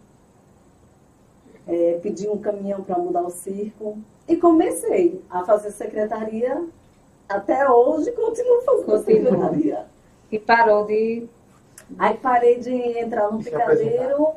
é, 1.67 1.99
pedi 2.01 2.27
um 2.27 2.37
caminhão 2.37 2.83
para 2.83 2.97
mudar 2.97 3.21
o 3.21 3.29
circo 3.29 3.97
e 4.27 4.35
comecei 4.35 5.21
a 5.29 5.43
fazer 5.43 5.71
secretaria. 5.71 6.65
Até 7.27 7.69
hoje 7.69 8.11
continuo 8.11 8.61
fazendo 8.61 8.85
Continua. 8.85 9.31
secretaria. 9.31 9.85
E 10.31 10.39
parou 10.39 10.85
de 10.85 11.27
Aí 11.97 12.17
parei 12.17 12.59
de 12.59 12.71
entrar 12.71 13.31
no 13.31 13.43
picadeiro, 13.43 14.33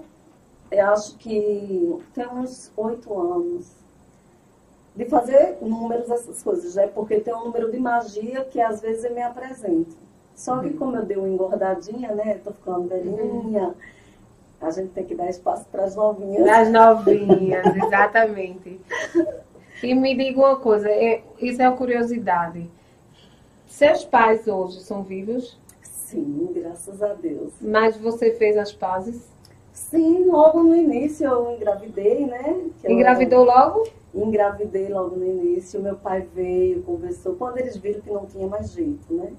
eu 0.71 0.87
acho 0.87 1.17
que 1.19 1.99
tem 2.15 2.27
uns 2.29 2.73
oito 2.77 3.19
anos. 3.19 3.71
De 4.95 5.07
fazer 5.07 5.57
números, 5.63 6.11
essas 6.11 6.43
coisas, 6.43 6.75
né? 6.75 6.87
Porque 6.87 7.21
tem 7.21 7.35
um 7.35 7.45
número 7.45 7.71
de 7.71 7.79
magia 7.79 8.45
que 8.45 8.61
às 8.61 8.81
vezes 8.81 9.05
eu 9.05 9.15
me 9.15 9.23
apresento. 9.23 9.97
Só 10.35 10.59
que 10.61 10.69
uhum. 10.69 10.77
como 10.77 10.97
eu 10.97 11.05
dei 11.05 11.17
uma 11.17 11.29
engordadinha, 11.29 12.15
né? 12.15 12.41
Tô 12.45 12.53
ficando 12.53 12.89
velhinha. 12.89 13.69
Uhum. 13.69 13.75
A 14.61 14.71
gente 14.71 14.91
tem 14.91 15.05
que 15.05 15.15
dar 15.15 15.29
espaço 15.29 15.65
para 15.73 15.85
as 15.85 15.97
novinhas. 15.97 16.47
As 16.49 16.71
novinhas, 16.71 17.67
exatamente. 17.75 18.81
E 19.83 19.95
me 19.95 20.15
diga 20.15 20.39
uma 20.39 20.57
coisa, 20.57 20.89
é, 20.89 21.23
isso 21.41 21.61
é 21.61 21.69
uma 21.69 21.77
curiosidade. 21.77 22.71
Seus 23.67 24.05
pais 24.05 24.47
hoje 24.47 24.81
são 24.81 25.03
vivos? 25.03 25.59
Sim, 26.13 26.51
graças 26.53 27.03
a 27.03 27.15
Deus. 27.15 27.55
Mas 27.59 27.97
você 27.97 28.33
fez 28.33 28.59
as 28.59 28.71
pazes? 28.71 29.31
Sim, 29.73 30.27
logo 30.27 30.63
no 30.63 30.77
início 30.77 31.27
eu 31.27 31.53
engravidei, 31.53 32.27
né? 32.27 32.61
Engravidou 32.87 33.45
logo? 33.45 33.89
Engravidei 34.15 34.89
logo 34.91 35.17
no 35.17 35.25
início. 35.25 35.81
Meu 35.81 35.97
pai 35.97 36.29
veio, 36.35 36.83
conversou. 36.83 37.35
Quando 37.37 37.57
eles 37.57 37.79
viram 37.79 38.03
que 38.03 38.11
não 38.11 38.27
tinha 38.27 38.47
mais 38.47 38.73
jeito, 38.73 39.11
né? 39.11 39.33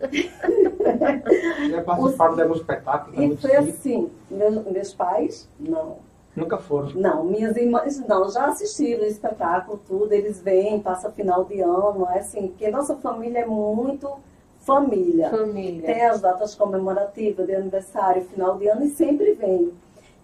Já 1.70 1.82
participaram 1.84 2.34
de 2.34 2.42
algum 2.42 2.54
espetáculo? 2.54 3.22
E 3.22 3.36
foi 3.36 3.54
assim, 3.54 4.10
meus, 4.28 4.64
meus 4.66 4.92
pais, 4.92 5.48
não. 5.60 5.98
Nunca 6.34 6.58
foram? 6.58 6.90
Não, 6.94 7.24
minhas 7.24 7.56
irmãs, 7.56 7.96
não, 8.08 8.28
já 8.28 8.46
assistiram 8.46 9.04
o 9.04 9.06
espetáculo, 9.06 9.80
tudo, 9.86 10.12
eles 10.12 10.40
vêm, 10.40 10.80
passa 10.80 11.10
final 11.12 11.44
de 11.44 11.60
ano, 11.60 12.06
é 12.10 12.18
assim, 12.18 12.48
porque 12.48 12.68
nossa 12.70 12.96
família 12.96 13.38
é 13.38 13.46
muito 13.46 14.10
família. 14.66 15.30
Família. 15.30 15.82
Tem 15.82 16.04
as 16.04 16.20
datas 16.20 16.54
comemorativas 16.54 17.46
de 17.46 17.54
aniversário, 17.54 18.24
final 18.24 18.58
de 18.58 18.68
ano 18.68 18.84
e 18.84 18.90
sempre 18.90 19.32
vem. 19.32 19.72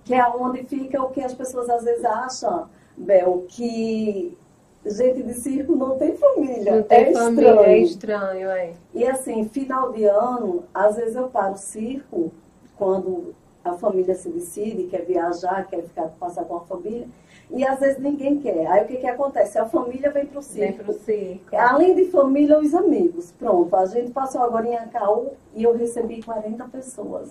Que 0.05 0.15
é 0.15 0.27
onde 0.29 0.65
fica 0.65 1.01
o 1.01 1.11
que 1.11 1.23
as 1.23 1.33
pessoas 1.33 1.71
às 1.71 1.85
vezes 1.85 2.05
acham, 2.05 2.69
Bel, 2.97 3.45
que 3.49 4.37
gente 4.85 5.23
de 5.23 5.35
circo 5.35 5.77
não 5.77 5.97
tem 5.97 6.17
família. 6.17 6.77
Não 6.77 6.83
tem 6.83 6.99
é 6.99 7.13
família, 7.13 7.51
estranho. 7.51 7.71
é 7.71 7.79
estranho, 7.79 8.51
é. 8.51 8.73
E 8.93 9.07
assim, 9.07 9.49
final 9.49 9.93
de 9.93 10.05
ano, 10.05 10.65
às 10.75 10.97
vezes 10.97 11.15
eu 11.15 11.29
paro 11.29 11.55
o 11.55 11.59
circo, 11.59 12.33
quando 12.77 13.33
a 13.65 13.75
família 13.75 14.17
se 14.17 14.29
decide, 14.29 14.89
quer 14.89 15.05
viajar, 15.05 15.69
quer 15.69 15.85
ficar, 15.85 16.09
passar 16.19 16.45
com 16.45 16.57
a 16.57 16.61
família. 16.63 17.07
E 17.51 17.67
às 17.67 17.81
vezes 17.81 17.99
ninguém 17.99 18.39
quer. 18.39 18.67
Aí 18.67 18.85
o 18.85 18.87
que, 18.87 18.97
que 18.97 19.07
acontece? 19.07 19.59
A 19.59 19.67
família 19.67 20.11
vem 20.11 20.27
para 20.27 20.39
o 20.39 20.43
circo. 20.43 20.61
Vem 20.61 20.73
para 20.73 20.91
o 20.91 20.99
circo. 20.99 21.57
Além 21.57 21.95
de 21.95 22.07
família, 22.07 22.59
os 22.59 22.75
amigos. 22.75 23.33
Pronto, 23.39 23.75
a 23.77 23.87
gente 23.87 24.11
passou 24.11 24.43
agora 24.43 24.67
em 24.67 24.77
Acaú 24.77 25.33
e 25.55 25.63
eu 25.63 25.77
recebi 25.77 26.23
40 26.23 26.65
pessoas. 26.65 27.29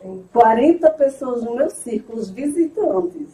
Sim. 0.00 0.24
40 0.32 0.90
pessoas 0.90 1.42
no 1.42 1.56
meu 1.56 1.70
círculo, 1.70 2.18
os 2.18 2.30
visitantes. 2.30 3.28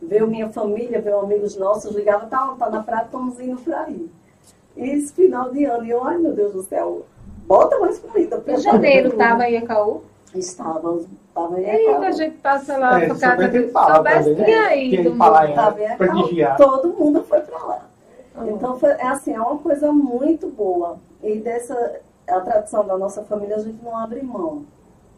Veio 0.00 0.28
minha 0.28 0.48
família, 0.50 1.00
veio 1.00 1.18
amigos 1.18 1.56
nossos, 1.56 1.94
ligava, 1.94 2.26
tá, 2.26 2.54
tá 2.58 2.70
na 2.70 2.82
praia, 2.82 3.04
estamos 3.04 3.40
indo 3.40 3.60
para 3.62 3.82
aí. 3.82 4.08
E 4.76 4.90
esse 4.90 5.12
final 5.12 5.50
de 5.50 5.64
ano, 5.64 5.84
e 5.84 5.90
eu, 5.90 6.04
ai 6.04 6.18
meu 6.18 6.32
Deus 6.32 6.52
do 6.52 6.62
céu, 6.62 7.04
bota 7.46 7.78
mais 7.78 7.98
comida. 7.98 8.42
Em 8.46 8.58
janeiro 8.58 9.08
estava 9.08 9.48
em 9.48 9.56
Acaú? 9.56 10.02
Estávamos 10.38 11.06
Tava 11.36 11.60
e 11.60 11.86
a 11.86 12.10
gente 12.12 12.38
passa 12.38 12.78
lá 12.78 12.98
é, 12.98 13.08
por 13.08 13.20
casa 13.20 13.46
de 13.46 13.70
soubesse 13.70 14.34
que 14.34 14.44
tinha 14.44 14.74
ido. 14.74 15.14
Todo 16.56 16.94
mundo 16.94 17.22
foi 17.24 17.40
para 17.40 17.58
lá. 17.58 17.88
Uhum. 18.34 18.56
Então, 18.56 18.78
foi, 18.78 18.88
é 18.88 19.06
assim, 19.06 19.34
é 19.34 19.40
uma 19.40 19.58
coisa 19.58 19.92
muito 19.92 20.48
boa. 20.48 20.96
E 21.22 21.38
dessa, 21.38 22.00
a 22.26 22.40
tradição 22.40 22.86
da 22.86 22.96
nossa 22.96 23.22
família, 23.22 23.56
a 23.56 23.58
gente 23.58 23.84
não 23.84 23.94
abre 23.98 24.22
mão. 24.22 24.64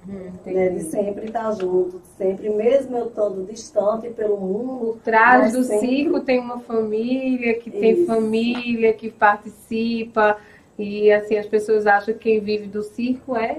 Hum, 0.08 0.30
né, 0.46 0.70
de 0.70 0.84
sempre 0.84 1.26
estar 1.26 1.52
junto, 1.52 2.00
sempre, 2.16 2.48
mesmo 2.48 2.96
eu 2.96 3.06
estando 3.08 3.44
distante 3.44 4.08
pelo 4.08 4.38
mundo. 4.38 4.94
Por 4.94 5.00
trás 5.02 5.52
do 5.52 5.62
sempre... 5.62 5.87
circo 5.87 6.20
tem 6.20 6.40
uma 6.40 6.60
família 6.60 7.54
que 7.54 7.68
Isso. 7.68 7.78
tem 7.78 8.06
família, 8.06 8.92
que 8.92 9.10
participa. 9.10 10.37
E 10.78 11.12
assim, 11.12 11.37
as 11.37 11.46
pessoas 11.46 11.87
acham 11.87 12.14
que 12.14 12.20
quem 12.20 12.40
vive 12.40 12.66
do 12.66 12.82
circo 12.82 13.37
é 13.37 13.58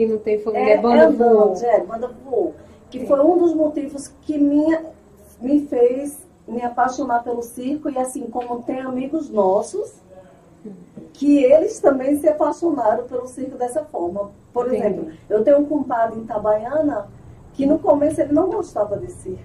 que 0.00 0.06
não 0.06 0.18
tem 0.18 0.38
família, 0.38 0.70
é, 0.70 0.72
é 0.72 0.78
banda 0.78 1.02
é 1.02 1.10
voou. 1.10 1.56
É, 1.62 1.80
banda 1.80 2.10
voou. 2.24 2.54
Que 2.90 3.00
Sim. 3.00 3.06
foi 3.06 3.20
um 3.20 3.36
dos 3.36 3.54
motivos 3.54 4.08
que 4.22 4.38
minha, 4.38 4.86
me 5.40 5.66
fez 5.66 6.18
me 6.48 6.62
apaixonar 6.62 7.22
pelo 7.22 7.42
circo 7.42 7.90
e 7.90 7.98
assim 7.98 8.22
como 8.22 8.62
tem 8.62 8.80
amigos 8.80 9.28
nossos 9.30 9.92
que 11.12 11.44
eles 11.44 11.78
também 11.80 12.18
se 12.18 12.28
apaixonaram 12.28 13.04
pelo 13.04 13.28
circo 13.28 13.56
dessa 13.58 13.84
forma. 13.84 14.30
Por 14.52 14.70
Sim. 14.70 14.76
exemplo, 14.76 15.12
eu 15.28 15.44
tenho 15.44 15.58
um 15.58 15.66
compadre 15.66 16.18
em 16.18 16.22
Itabaiana 16.22 17.06
que 17.52 17.66
no 17.66 17.78
começo 17.78 18.20
ele 18.22 18.32
não 18.32 18.48
gostava 18.48 18.96
de 18.96 19.12
circo. 19.12 19.44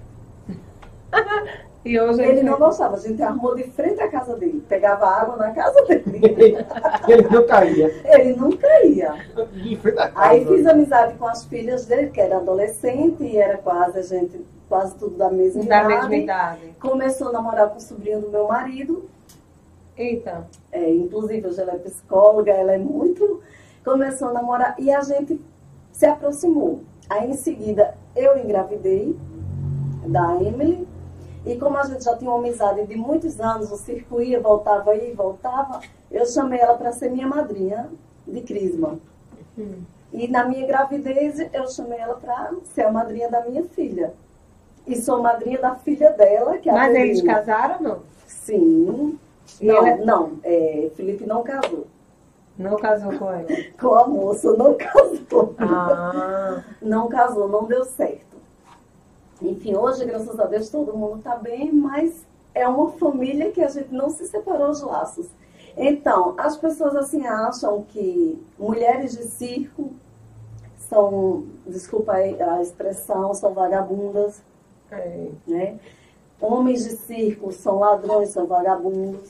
E 1.85 1.99
hoje 1.99 2.23
ele 2.23 2.41
não 2.41 2.57
gostava, 2.57 2.95
a 2.95 2.99
gente 2.99 3.21
arrumou 3.21 3.53
de 3.53 3.63
frente 3.65 4.01
à 4.01 4.09
casa 4.09 4.35
dele, 4.35 4.65
pegava 4.67 5.05
água 5.05 5.35
na 5.35 5.51
casa 5.51 5.83
dele. 5.83 6.19
ele 7.07 7.29
não 7.29 7.45
caía. 7.45 8.01
Ele 8.05 8.35
não 8.35 8.51
caía. 8.57 9.13
De 9.53 9.75
frente 9.77 9.99
à 9.99 10.09
casa. 10.09 10.29
Aí 10.29 10.43
fiz 10.43 10.65
amizade 10.65 11.13
com 11.13 11.27
as 11.27 11.45
filhas 11.45 11.85
dele, 11.85 12.09
que 12.09 12.19
era 12.19 12.37
adolescente 12.37 13.23
e 13.23 13.37
era 13.37 13.59
quase 13.59 13.99
a 13.99 14.01
gente, 14.01 14.43
quase 14.67 14.95
tudo 14.95 15.15
da 15.15 15.29
mesma 15.29 15.63
da 15.63 15.83
idade. 15.83 15.87
mesma 15.87 16.15
idade. 16.15 16.75
Começou 16.79 17.27
a 17.27 17.33
namorar 17.33 17.69
com 17.69 17.77
o 17.77 17.81
sobrinho 17.81 18.19
do 18.19 18.31
meu 18.31 18.47
marido. 18.47 19.07
Eita. 19.95 20.47
É, 20.71 20.91
inclusive 20.91 21.47
hoje 21.47 21.61
ela 21.61 21.73
é 21.73 21.77
psicóloga, 21.77 22.51
ela 22.51 22.71
é 22.71 22.79
muito. 22.79 23.43
Começou 23.83 24.29
a 24.29 24.33
namorar 24.33 24.75
e 24.79 24.91
a 24.91 25.01
gente 25.01 25.39
se 25.91 26.07
aproximou. 26.07 26.81
Aí 27.07 27.29
em 27.29 27.35
seguida 27.35 27.95
eu 28.15 28.39
engravidei 28.39 29.15
da 30.07 30.35
Emily 30.41 30.94
e 31.45 31.57
como 31.57 31.77
a 31.77 31.83
gente 31.83 32.03
já 32.03 32.15
tinha 32.17 32.29
uma 32.31 32.39
amizade 32.39 32.85
de 32.87 32.95
muitos 32.95 33.39
anos, 33.39 33.71
o 33.71 33.77
circo 33.77 34.21
ia, 34.21 34.39
voltava 34.39 34.91
aí, 34.91 35.13
voltava, 35.13 35.79
eu 36.11 36.25
chamei 36.25 36.59
ela 36.59 36.75
para 36.75 36.91
ser 36.91 37.11
minha 37.11 37.27
madrinha 37.27 37.89
de 38.27 38.41
crisma. 38.41 38.97
Hum. 39.57 39.83
E 40.11 40.27
na 40.27 40.45
minha 40.45 40.65
gravidez, 40.65 41.39
eu 41.53 41.67
chamei 41.67 41.99
ela 41.99 42.15
para 42.15 42.53
ser 42.73 42.83
a 42.83 42.91
madrinha 42.91 43.29
da 43.29 43.41
minha 43.41 43.63
filha. 43.63 44.13
E 44.87 44.95
sou 44.95 45.21
madrinha 45.21 45.59
da 45.59 45.75
filha 45.75 46.11
dela, 46.11 46.57
que 46.57 46.69
é 46.69 46.73
Mas 46.73 46.95
a 46.95 46.99
eles 46.99 47.21
casaram 47.21 47.75
ou 47.75 47.81
não? 47.81 47.99
Sim. 48.25 49.19
E 49.61 49.67
não, 49.67 49.87
ela... 49.87 50.05
não 50.05 50.39
é, 50.43 50.89
Felipe 50.95 51.25
não 51.25 51.43
casou. 51.43 51.85
Não 52.57 52.77
casou 52.77 53.17
com 53.17 53.31
ela? 53.31 53.47
com 53.79 53.95
a 53.95 54.07
moça, 54.07 54.53
não 54.53 54.73
casou. 54.77 55.53
Ah. 55.57 56.63
Não 56.81 57.07
casou, 57.07 57.47
não 57.47 57.65
deu 57.65 57.83
certo. 57.85 58.34
Enfim, 59.41 59.75
hoje, 59.75 60.05
graças 60.05 60.39
a 60.39 60.45
Deus, 60.45 60.69
todo 60.69 60.97
mundo 60.97 61.17
está 61.17 61.35
bem, 61.35 61.71
mas 61.73 62.25
é 62.53 62.67
uma 62.67 62.91
família 62.91 63.51
que 63.51 63.61
a 63.61 63.67
gente 63.67 63.93
não 63.93 64.09
se 64.09 64.25
separou 64.27 64.69
os 64.69 64.81
laços. 64.81 65.27
Então, 65.77 66.33
as 66.37 66.55
pessoas 66.55 66.95
assim 66.95 67.27
acham 67.27 67.83
que 67.83 68.41
mulheres 68.57 69.11
de 69.11 69.23
circo 69.23 69.91
são, 70.89 71.45
desculpa 71.67 72.13
a 72.13 72.61
expressão, 72.61 73.33
são 73.33 73.53
vagabundas. 73.53 74.41
É. 74.89 75.27
Né? 75.45 75.79
Homens 76.39 76.85
de 76.85 76.91
circo 76.91 77.51
são 77.51 77.79
ladrões, 77.79 78.29
são 78.29 78.45
vagabundos. 78.45 79.29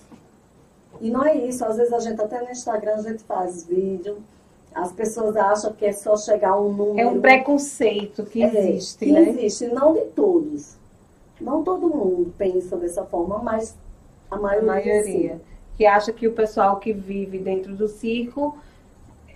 E 1.01 1.09
não 1.09 1.25
é 1.25 1.35
isso. 1.35 1.65
Às 1.65 1.77
vezes 1.77 1.93
a 1.93 1.99
gente 1.99 2.21
até 2.21 2.41
no 2.41 2.51
Instagram 2.51 2.95
a 2.95 3.01
gente 3.01 3.23
faz 3.23 3.65
vídeo. 3.65 4.17
As 4.75 4.91
pessoas 4.91 5.37
acham 5.37 5.71
que 5.71 5.85
é 5.85 5.93
só 5.93 6.17
chegar 6.17 6.59
um 6.59 6.73
número. 6.73 6.99
É 6.99 7.09
um 7.09 7.21
preconceito 7.21 8.25
que 8.25 8.43
é, 8.43 8.47
existe, 8.47 9.05
que 9.05 9.11
né? 9.11 9.29
existe, 9.29 9.67
não 9.67 9.93
de 9.93 10.01
todos. 10.07 10.75
Não 11.39 11.63
todo 11.63 11.87
mundo 11.87 12.33
pensa 12.37 12.75
dessa 12.75 13.05
forma, 13.05 13.39
mas 13.39 13.77
a 14.29 14.37
maioria. 14.37 14.61
A 14.61 14.75
maioria. 14.75 15.33
Sim. 15.35 15.41
Que 15.77 15.85
acha 15.85 16.11
que 16.11 16.27
o 16.27 16.33
pessoal 16.33 16.77
que 16.77 16.91
vive 16.91 17.37
dentro 17.37 17.73
do 17.73 17.87
circo 17.87 18.57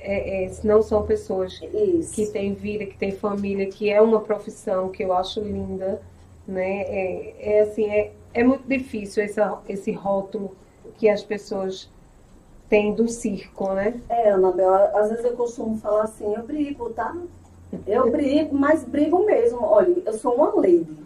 é, 0.02 0.46
é, 0.46 0.52
não 0.64 0.82
são 0.82 1.06
pessoas 1.06 1.60
Isso. 1.74 2.14
que 2.14 2.28
têm 2.28 2.54
vida, 2.54 2.86
que 2.86 2.98
têm 2.98 3.12
família, 3.12 3.68
que 3.68 3.90
é 3.90 4.02
uma 4.02 4.22
profissão 4.22 4.90
que 4.90 5.04
eu 5.04 5.14
acho 5.14 5.42
linda, 5.42 6.02
né? 6.48 6.82
É, 6.82 7.36
é 7.40 7.62
assim, 7.62 7.86
é, 7.90 8.12
é 8.34 8.44
muito 8.44 8.68
difícil 8.68 9.24
essa, 9.24 9.60
esse 9.68 9.92
rótulo 9.92 10.56
que 10.98 11.10
as 11.10 11.24
pessoas 11.24 11.90
têm 12.70 12.94
do 12.94 13.08
circo, 13.08 13.74
né? 13.74 14.00
É, 14.08 14.32
Anabel, 14.32 14.74
às 14.96 15.10
vezes 15.10 15.26
eu 15.26 15.36
costumo 15.36 15.78
falar 15.78 16.04
assim, 16.04 16.34
eu 16.34 16.44
brigo, 16.44 16.92
tá? 16.92 17.16
Eu 17.86 18.10
brigo, 18.10 18.56
mas 18.56 18.84
brigo 18.84 19.26
mesmo. 19.26 19.64
Olha, 19.64 19.96
eu 20.06 20.14
sou 20.14 20.36
uma 20.36 20.56
lady. 20.56 20.98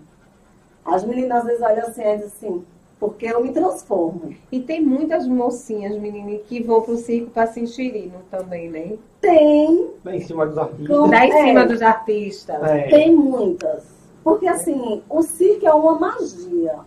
As 0.85 1.03
meninas 1.03 1.39
às 1.39 1.43
vezes 1.45 1.61
olham 1.61 1.87
assim 1.87 2.01
e 2.01 2.17
dizem 2.17 2.27
assim, 2.27 2.65
porque 2.99 3.25
eu 3.25 3.41
me 3.41 3.51
transformo. 3.51 4.35
E 4.51 4.59
tem 4.59 4.81
muitas 4.81 5.27
mocinhas, 5.27 5.97
meninas, 5.97 6.41
que 6.47 6.61
vão 6.61 6.81
pro 6.81 6.97
circo 6.97 7.31
para 7.31 7.47
se 7.47 7.61
enxerino 7.61 8.19
também, 8.29 8.69
né? 8.69 8.97
Tem. 9.21 9.91
Lá 10.03 10.15
em 10.15 10.21
cima 10.21 10.45
dos 10.45 10.57
artistas. 10.57 11.09
Lá 11.09 11.25
em 11.25 11.31
é, 11.31 11.43
cima 11.45 11.65
dos 11.65 11.81
artistas. 11.81 12.63
É. 12.63 12.81
Tem 12.89 13.15
muitas. 13.15 13.83
Porque 14.23 14.47
assim, 14.47 15.01
o 15.09 15.21
circo 15.21 15.65
é 15.65 15.73
uma 15.73 15.99
magia. 15.99 16.79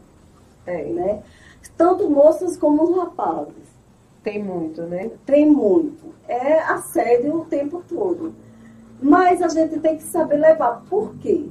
É. 0.67 0.85
Né? 0.85 1.23
Tanto 1.77 2.09
moças 2.09 2.57
como 2.57 2.83
os 2.83 2.97
rapazes. 2.97 3.76
Tem 4.27 4.43
muito, 4.43 4.83
né? 4.83 5.09
Tem 5.25 5.49
muito. 5.49 6.13
É 6.27 6.59
assédio 6.59 7.43
o 7.43 7.45
tempo 7.45 7.85
todo. 7.89 8.35
Mas 9.01 9.41
a 9.41 9.47
gente 9.47 9.79
tem 9.79 9.97
que 9.97 10.03
saber 10.03 10.39
levar. 10.39 10.83
Por 10.91 11.15
quê? 11.19 11.49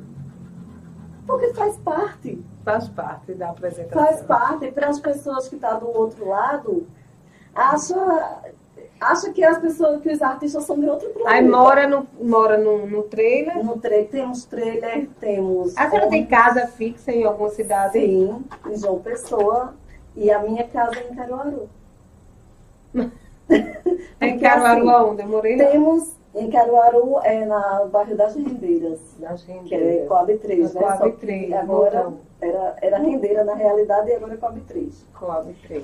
Porque 1.25 1.53
faz 1.53 1.77
parte. 1.77 2.44
Faz 2.65 2.89
parte 2.89 3.34
da 3.34 3.51
apresentação. 3.51 4.05
Faz 4.05 4.22
parte. 4.24 4.70
Para 4.74 4.89
as 4.89 5.00
pessoas 5.00 5.48
que 5.48 5.55
estão 5.55 5.70
tá 5.70 5.79
do 5.79 5.88
outro 5.88 6.27
lado, 6.27 6.86
acha, 7.55 8.41
acha 9.00 9.32
que 9.32 9.41
as 9.41 9.58
pessoas, 9.58 10.01
que 10.01 10.12
os 10.12 10.22
artistas 10.22 10.65
são 10.65 10.77
de 10.77 10.86
outro 10.86 11.10
planeta. 11.12 11.34
Aí 11.34 11.48
mora 11.48 11.88
no, 11.88 12.05
mora 12.20 12.58
no, 12.58 12.86
no 12.86 13.03
trailer? 13.03 13.63
No 13.63 13.79
trailer, 13.79 14.10
temos 14.10 14.44
trailer, 14.44 15.08
temos... 15.17 15.77
A 15.77 15.89
senhora 15.89 16.10
tem 16.10 16.25
casa 16.25 16.67
fixa 16.67 17.13
em 17.13 17.24
alguma 17.24 17.51
cidade? 17.51 17.94
Sim, 17.94 18.44
em 18.70 18.77
João 18.77 19.00
Pessoa. 19.00 19.74
E 20.13 20.29
a 20.29 20.39
minha 20.39 20.67
casa 20.67 21.00
é 21.00 21.10
em 21.10 21.15
Caruaru. 21.15 21.70
em 24.21 24.39
Caruaru 24.39 24.89
assim, 24.89 25.09
onde? 25.11 25.21
Eu 25.21 25.27
morei 25.27 25.57
Temos 25.57 26.15
em 26.35 26.49
Caruaru, 26.49 27.19
é 27.23 27.45
no 27.45 27.87
bairro 27.89 28.15
das 28.15 28.35
Rendeiras. 28.35 28.99
Das 29.19 29.43
Rendeiras. 29.43 29.69
Que 29.69 29.75
é 29.75 30.05
Coab 30.05 30.37
3, 30.37 30.74
né? 30.74 30.81
Coab 30.81 31.11
3. 31.13 31.53
Agora 31.53 32.13
era, 32.41 32.75
era 32.81 32.98
Rendeira 32.98 33.43
na 33.43 33.55
realidade 33.55 34.09
e 34.09 34.15
agora 34.15 34.33
é 34.33 34.37
Coab 34.37 34.59
3. 34.61 35.05
Coab 35.13 35.55
3. 35.67 35.83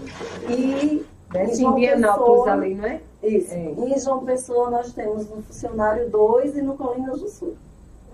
E. 0.50 1.06
Desce 1.32 1.64
em 1.64 1.74
Bienalpes 1.74 2.48
ali, 2.48 2.76
não 2.76 2.86
é? 2.86 3.00
Isso. 3.24 3.54
É. 3.54 3.58
Em 3.58 3.98
João 3.98 4.26
Pessoa 4.26 4.70
nós 4.70 4.94
temos 4.94 5.30
no 5.30 5.42
Funcionário 5.44 6.10
2 6.10 6.58
e 6.58 6.62
no 6.62 6.76
Colinas 6.76 7.22
do 7.22 7.30
Sul. 7.30 7.56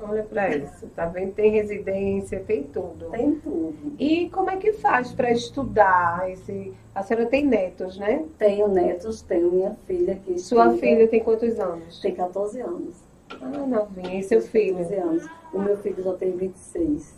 Olha 0.02 0.24
para 0.24 0.56
isso, 0.56 0.88
tá 0.96 1.06
vendo? 1.06 1.34
Tem 1.34 1.52
residência, 1.52 2.40
tem 2.46 2.64
tudo. 2.64 3.10
Tem 3.10 3.36
tudo. 3.36 3.94
E 3.98 4.30
como 4.30 4.52
é 4.52 4.58
que 4.58 4.74
faz 4.74 5.12
para 5.12 5.32
estudar? 5.32 6.30
Esse... 6.30 6.74
A 6.94 7.02
senhora 7.04 7.26
tem 7.26 7.46
netos, 7.46 7.98
né? 7.98 8.24
Tenho 8.38 8.68
netos, 8.68 9.22
tenho 9.22 9.52
minha 9.52 9.76
filha 9.86 10.16
que 10.16 10.38
Sua 10.40 10.66
estuda... 10.66 10.80
filha 10.80 11.08
tem 11.08 11.24
quantos 11.24 11.60
anos? 11.60 12.00
Tem 12.00 12.14
14 12.14 12.62
anos. 12.62 12.96
Ah, 13.42 13.46
novinha. 13.46 14.20
E 14.20 14.24
seu 14.24 14.42
filho? 14.42 14.78
14 14.78 14.96
anos. 14.96 15.30
O 15.54 15.60
meu 15.60 15.78
filho 15.78 16.04
já 16.04 16.14
tem 16.14 16.32
26. 16.32 17.16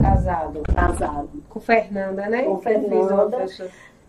Casado? 0.00 0.62
Casado. 0.74 1.42
Com 1.48 1.60
Fernanda, 1.60 2.28
né? 2.28 2.42
Com 2.42 2.58
Fernanda. 2.60 3.46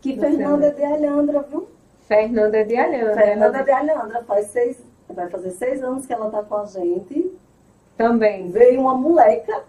Que 0.01 0.19
Fernanda 0.19 0.67
é 0.67 0.71
de 0.71 0.83
Alhandra, 0.83 1.41
viu? 1.43 1.67
Fernanda 2.07 2.57
é 2.57 2.63
de 2.63 2.77
Alhandra. 2.77 3.15
Fernanda 3.15 3.57
é 3.59 3.63
de 3.63 3.71
Alhandra. 3.71 4.23
Faz 4.23 4.47
seis, 4.47 4.83
vai 5.09 5.29
fazer 5.29 5.51
seis 5.51 5.81
anos 5.81 6.05
que 6.05 6.13
ela 6.13 6.29
tá 6.29 6.43
com 6.43 6.55
a 6.55 6.65
gente. 6.65 7.31
Também. 7.97 8.49
Veio 8.49 8.81
uma 8.81 8.95
moleca 8.95 9.63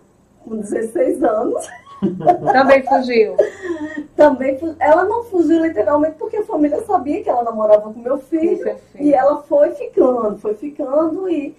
com 0.45 0.57
16 0.57 1.23
anos. 1.23 1.67
Também 2.53 2.83
fugiu. 2.83 3.37
Também 4.15 4.59
ela 4.79 5.05
não 5.05 5.25
fugiu 5.25 5.63
literalmente 5.65 6.17
porque 6.19 6.39
a 6.39 6.45
família 6.45 6.83
sabia 6.85 7.23
que 7.23 7.29
ela 7.29 7.43
namorava 7.43 7.93
com 7.93 8.01
meu 8.01 8.19
filho, 8.19 8.77
e 8.99 9.13
ela 9.13 9.43
foi 9.43 9.71
ficando, 9.73 10.39
foi 10.39 10.55
ficando 10.55 11.29
e 11.29 11.57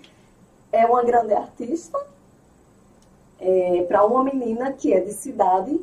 é 0.71 0.85
uma 0.85 1.03
grande 1.03 1.33
artista. 1.33 1.99
É, 3.39 3.85
para 3.87 4.03
uma 4.03 4.23
menina 4.23 4.71
que 4.71 4.91
é 4.91 4.99
de 4.99 5.13
cidade, 5.13 5.79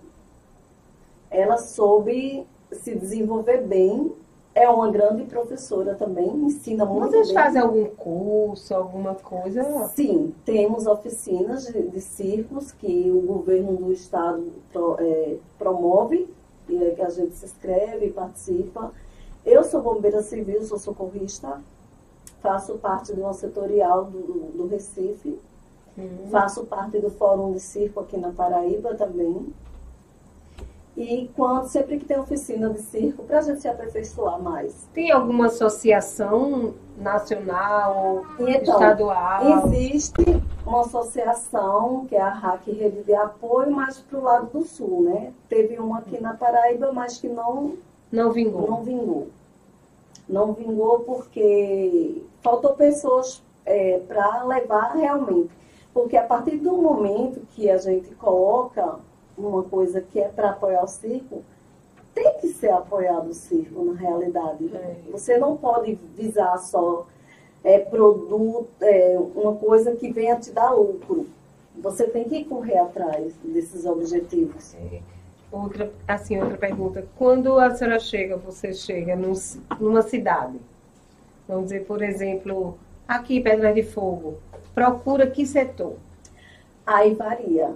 ela 1.30 1.56
soube 1.56 2.44
se 2.72 2.94
desenvolver 2.94 3.62
bem 3.62 4.12
é 4.54 4.68
uma 4.68 4.90
grande 4.90 5.24
professora 5.24 5.94
também, 5.94 6.28
ensina 6.28 6.84
muito 6.84 7.10
Vocês 7.10 7.26
bem. 7.28 7.34
fazem 7.34 7.60
algum 7.60 7.86
curso, 7.86 8.72
alguma 8.72 9.14
coisa? 9.14 9.88
Sim, 9.88 10.32
temos 10.44 10.86
oficinas 10.86 11.66
de, 11.66 11.88
de 11.88 12.00
circos 12.00 12.70
que 12.70 13.10
o 13.10 13.20
governo 13.20 13.76
do 13.76 13.92
estado 13.92 14.52
pro, 14.72 14.96
é, 15.00 15.36
promove, 15.58 16.28
e 16.68 16.82
é 16.82 16.90
que 16.92 17.02
a 17.02 17.10
gente 17.10 17.34
se 17.34 17.46
inscreve 17.46 18.06
e 18.06 18.12
participa. 18.12 18.92
Eu 19.44 19.64
sou 19.64 19.82
bombeira 19.82 20.22
civil, 20.22 20.62
sou 20.64 20.78
socorrista, 20.78 21.60
faço 22.40 22.74
parte 22.74 23.12
de 23.12 23.20
uma 23.20 23.34
setorial 23.34 24.04
do, 24.04 24.52
do 24.54 24.66
Recife, 24.68 25.36
uhum. 25.98 26.28
faço 26.30 26.64
parte 26.64 26.98
do 27.00 27.10
Fórum 27.10 27.52
de 27.52 27.60
Circo 27.60 28.00
aqui 28.00 28.16
na 28.16 28.30
Paraíba 28.30 28.94
também. 28.94 29.52
E 30.96 31.28
quando, 31.34 31.66
sempre 31.66 31.98
que 31.98 32.04
tem 32.04 32.18
oficina 32.18 32.70
de 32.70 32.80
circo, 32.80 33.24
para 33.24 33.38
a 33.38 33.42
gente 33.42 33.60
se 33.60 33.66
aperfeiçoar 33.66 34.40
mais. 34.40 34.86
Tem 34.94 35.10
alguma 35.10 35.46
associação 35.46 36.72
nacional, 36.96 38.24
então, 38.38 38.74
estadual? 38.74 39.66
Existe 39.66 40.22
uma 40.64 40.82
associação, 40.82 42.06
que 42.06 42.14
é 42.14 42.20
a 42.20 42.28
RAC 42.28 42.70
Rede 42.70 43.02
de 43.02 43.12
Apoio, 43.12 43.72
mas 43.72 43.98
para 43.98 44.18
o 44.18 44.22
lado 44.22 44.46
do 44.52 44.64
sul, 44.64 45.02
né? 45.02 45.32
Teve 45.48 45.78
uma 45.80 45.98
aqui 45.98 46.20
na 46.20 46.34
Paraíba, 46.34 46.92
mas 46.92 47.18
que 47.18 47.28
não... 47.28 47.74
Não 48.12 48.30
vingou. 48.30 48.70
Não 48.70 48.84
vingou. 48.84 49.28
Não 50.28 50.52
vingou 50.52 51.00
porque 51.00 52.22
faltou 52.40 52.74
pessoas 52.74 53.42
é, 53.66 54.00
para 54.06 54.44
levar 54.44 54.94
realmente. 54.94 55.50
Porque 55.92 56.16
a 56.16 56.24
partir 56.24 56.56
do 56.58 56.76
momento 56.76 57.40
que 57.50 57.68
a 57.68 57.78
gente 57.78 58.14
coloca 58.14 58.96
uma 59.36 59.62
coisa 59.62 60.00
que 60.00 60.20
é 60.20 60.28
para 60.28 60.50
apoiar 60.50 60.84
o 60.84 60.88
circo, 60.88 61.42
tem 62.14 62.32
que 62.40 62.48
ser 62.48 62.70
apoiado 62.70 63.28
o 63.28 63.34
circo 63.34 63.84
na 63.84 63.94
realidade. 63.94 64.70
É. 64.74 64.96
Você 65.10 65.36
não 65.36 65.56
pode 65.56 65.98
visar 66.16 66.56
só 66.58 67.06
é, 67.62 67.78
produto, 67.78 68.68
é, 68.80 69.18
uma 69.34 69.56
coisa 69.56 69.96
que 69.96 70.12
venha 70.12 70.36
te 70.36 70.52
dar 70.52 70.70
lucro. 70.70 71.26
Você 71.76 72.06
tem 72.06 72.24
que 72.24 72.44
correr 72.44 72.78
atrás 72.78 73.34
desses 73.42 73.84
objetivos. 73.84 74.74
É. 74.74 75.00
Outra, 75.50 75.92
assim, 76.06 76.40
outra 76.40 76.56
pergunta. 76.56 77.04
Quando 77.16 77.58
a 77.58 77.74
senhora 77.74 77.98
chega, 77.98 78.36
você 78.36 78.72
chega 78.72 79.16
num, 79.16 79.34
numa 79.80 80.02
cidade, 80.02 80.58
vamos 81.48 81.64
dizer, 81.64 81.84
por 81.84 82.02
exemplo, 82.02 82.78
aqui 83.06 83.40
Pedra 83.40 83.72
de 83.72 83.82
Fogo, 83.82 84.38
procura 84.74 85.28
que 85.28 85.46
setor? 85.46 85.96
Aí 86.86 87.14
varia 87.14 87.74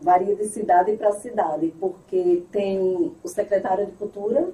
varia 0.00 0.34
de 0.34 0.46
cidade 0.46 0.92
para 0.96 1.12
cidade, 1.12 1.74
porque 1.78 2.42
tem 2.50 3.12
o 3.22 3.28
secretário 3.28 3.86
de 3.86 3.92
cultura, 3.92 4.48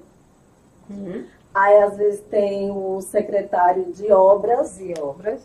uhum. 0.89 1.23
aí 1.53 1.77
às 1.83 1.97
vezes 1.97 2.21
tem 2.29 2.71
o 2.71 2.99
secretário 3.01 3.85
de 3.93 4.11
obras, 4.11 4.77
de 4.77 4.93
obras, 4.99 5.41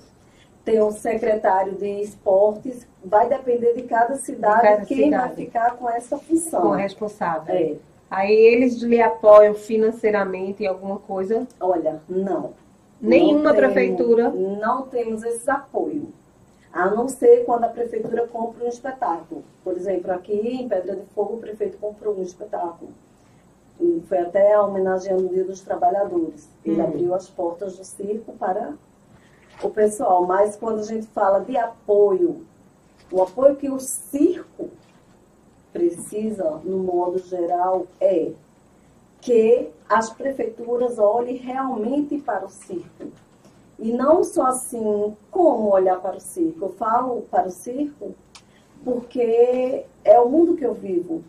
tem 0.65 0.81
o 0.81 0.91
secretário 0.93 1.75
de 1.75 2.03
esportes, 2.03 2.87
vai 3.05 3.29
depender 3.29 3.75
de 3.75 3.83
cada 3.83 4.17
cidade 4.17 4.57
de 4.57 4.69
cada 4.69 4.87
quem 4.87 5.05
cidade. 5.05 5.27
vai 5.27 5.35
ficar 5.35 5.77
com 5.77 5.91
essa 5.91 6.19
função. 6.19 6.63
Com 6.63 6.69
o 6.69 6.75
responsável. 6.75 7.55
É. 7.55 7.77
Aí 8.11 8.35
eles 8.35 8.81
lhe 8.83 9.01
apoiam 9.01 9.55
financeiramente 9.55 10.63
em 10.63 10.67
alguma 10.67 10.99
coisa? 10.99 11.47
Olha, 11.59 12.03
não. 12.09 12.53
Nenhuma 13.01 13.53
não 13.53 13.57
prefeitura? 13.57 14.31
não 14.31 14.83
temos 14.83 15.25
esse 15.25 15.51
apoio. 15.51 16.09
A 16.73 16.89
não 16.89 17.09
ser 17.09 17.45
quando 17.45 17.65
a 17.65 17.69
prefeitura 17.69 18.27
compra 18.27 18.65
um 18.65 18.69
espetáculo. 18.69 19.45
Por 19.63 19.77
exemplo, 19.77 20.11
aqui 20.11 20.33
em 20.33 20.69
Pedra 20.69 20.97
de 20.97 21.05
Fogo, 21.15 21.35
o 21.35 21.39
prefeito 21.41 21.77
comprou 21.79 22.17
um 22.17 22.23
espetáculo. 22.23 22.91
E 23.79 24.03
foi 24.09 24.19
até 24.19 24.59
homenageando 24.59 25.27
o 25.27 25.29
Dia 25.29 25.45
dos 25.45 25.61
Trabalhadores. 25.61 26.49
Ele 26.65 26.81
uhum. 26.81 26.87
abriu 26.87 27.15
as 27.15 27.29
portas 27.29 27.77
do 27.77 27.85
circo 27.85 28.33
para 28.33 28.73
o 29.63 29.69
pessoal. 29.69 30.27
Mas 30.27 30.57
quando 30.57 30.81
a 30.81 30.85
gente 30.85 31.07
fala 31.09 31.41
de 31.41 31.57
apoio, 31.57 32.45
o 33.11 33.23
apoio 33.23 33.57
que 33.57 33.69
o 33.69 33.79
circo 33.79 34.71
precisa, 35.73 36.61
no 36.65 36.79
modo 36.79 37.19
geral, 37.19 37.87
é 38.01 38.33
que 39.21 39.71
as 39.89 40.11
prefeituras 40.11 40.99
olhem 40.99 41.37
realmente 41.37 42.19
para 42.19 42.47
o 42.47 42.51
circo. 42.51 43.11
E 43.83 43.93
não 43.93 44.23
só 44.23 44.47
assim, 44.47 45.17
como 45.29 45.69
olhar 45.71 46.01
para 46.01 46.17
o 46.17 46.21
circo. 46.21 46.67
Eu 46.67 46.73
falo 46.75 47.23
para 47.23 47.49
o 47.49 47.51
circo 47.51 48.15
porque 48.85 49.85
é 50.05 50.21
o 50.21 50.29
mundo 50.29 50.57
que 50.57 50.65
eu 50.65 50.73
vivo, 50.73 51.23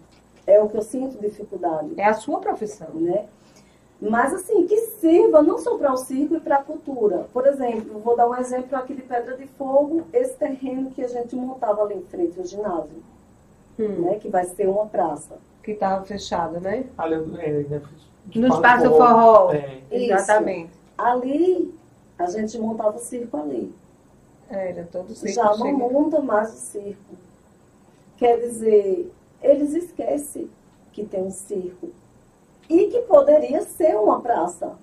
é 0.46 0.62
o 0.62 0.70
que 0.70 0.78
eu 0.78 0.84
sinto 0.84 1.20
dificuldade. 1.20 1.90
É 1.98 2.06
a 2.06 2.14
sua 2.14 2.40
profissão. 2.40 2.90
Né? 2.94 3.26
Mas 4.00 4.36
assim, 4.36 4.68
que 4.68 4.78
sirva 5.00 5.42
não 5.42 5.58
só 5.58 5.78
para 5.80 5.92
o 5.92 5.98
circo 5.98 6.36
e 6.36 6.40
para 6.40 6.58
a 6.58 6.64
cultura. 6.64 7.26
Por 7.34 7.48
exemplo, 7.48 8.00
vou 8.00 8.16
dar 8.16 8.30
um 8.30 8.36
exemplo 8.36 8.78
aqui 8.78 8.94
de 8.94 9.02
Pedra 9.02 9.36
de 9.36 9.48
Fogo, 9.48 10.04
esse 10.14 10.36
terreno 10.36 10.92
que 10.92 11.04
a 11.04 11.08
gente 11.08 11.36
montava 11.36 11.82
ali 11.82 11.96
em 11.96 12.04
frente 12.04 12.40
ao 12.40 12.46
ginásio, 12.46 13.04
hum. 13.80 14.02
né, 14.02 14.20
que 14.20 14.30
vai 14.30 14.46
ser 14.46 14.70
uma 14.70 14.86
praça. 14.86 15.38
Que 15.64 15.72
estava 15.72 16.06
fechada, 16.06 16.60
né? 16.60 16.86
Ali, 16.98 17.16
é, 17.40 17.64
né, 17.68 17.82
no 18.36 18.48
espaço 18.48 18.90
forró. 18.90 19.08
forró. 19.08 19.54
É. 19.54 19.80
Exatamente. 19.90 20.70
Isso. 20.70 20.84
Ali, 20.98 21.74
a 22.24 22.28
gente 22.28 22.58
montava 22.58 22.98
o 22.98 23.00
circo 23.00 23.38
ali. 23.38 23.74
Era 24.50 24.88
todo 24.92 25.14
circo. 25.14 25.34
Já 25.34 25.56
não 25.58 25.74
monta 25.74 26.20
mais 26.20 26.54
o 26.54 26.58
circo. 26.58 27.16
Quer 28.18 28.38
dizer, 28.38 29.12
eles 29.42 29.74
esquecem 29.74 30.50
que 30.92 31.04
tem 31.04 31.24
um 31.24 31.32
circo 31.32 31.90
e 32.70 32.88
que 32.88 33.02
poderia 33.02 33.62
ser 33.64 33.96
uma 33.96 34.22
praça. 34.22 34.74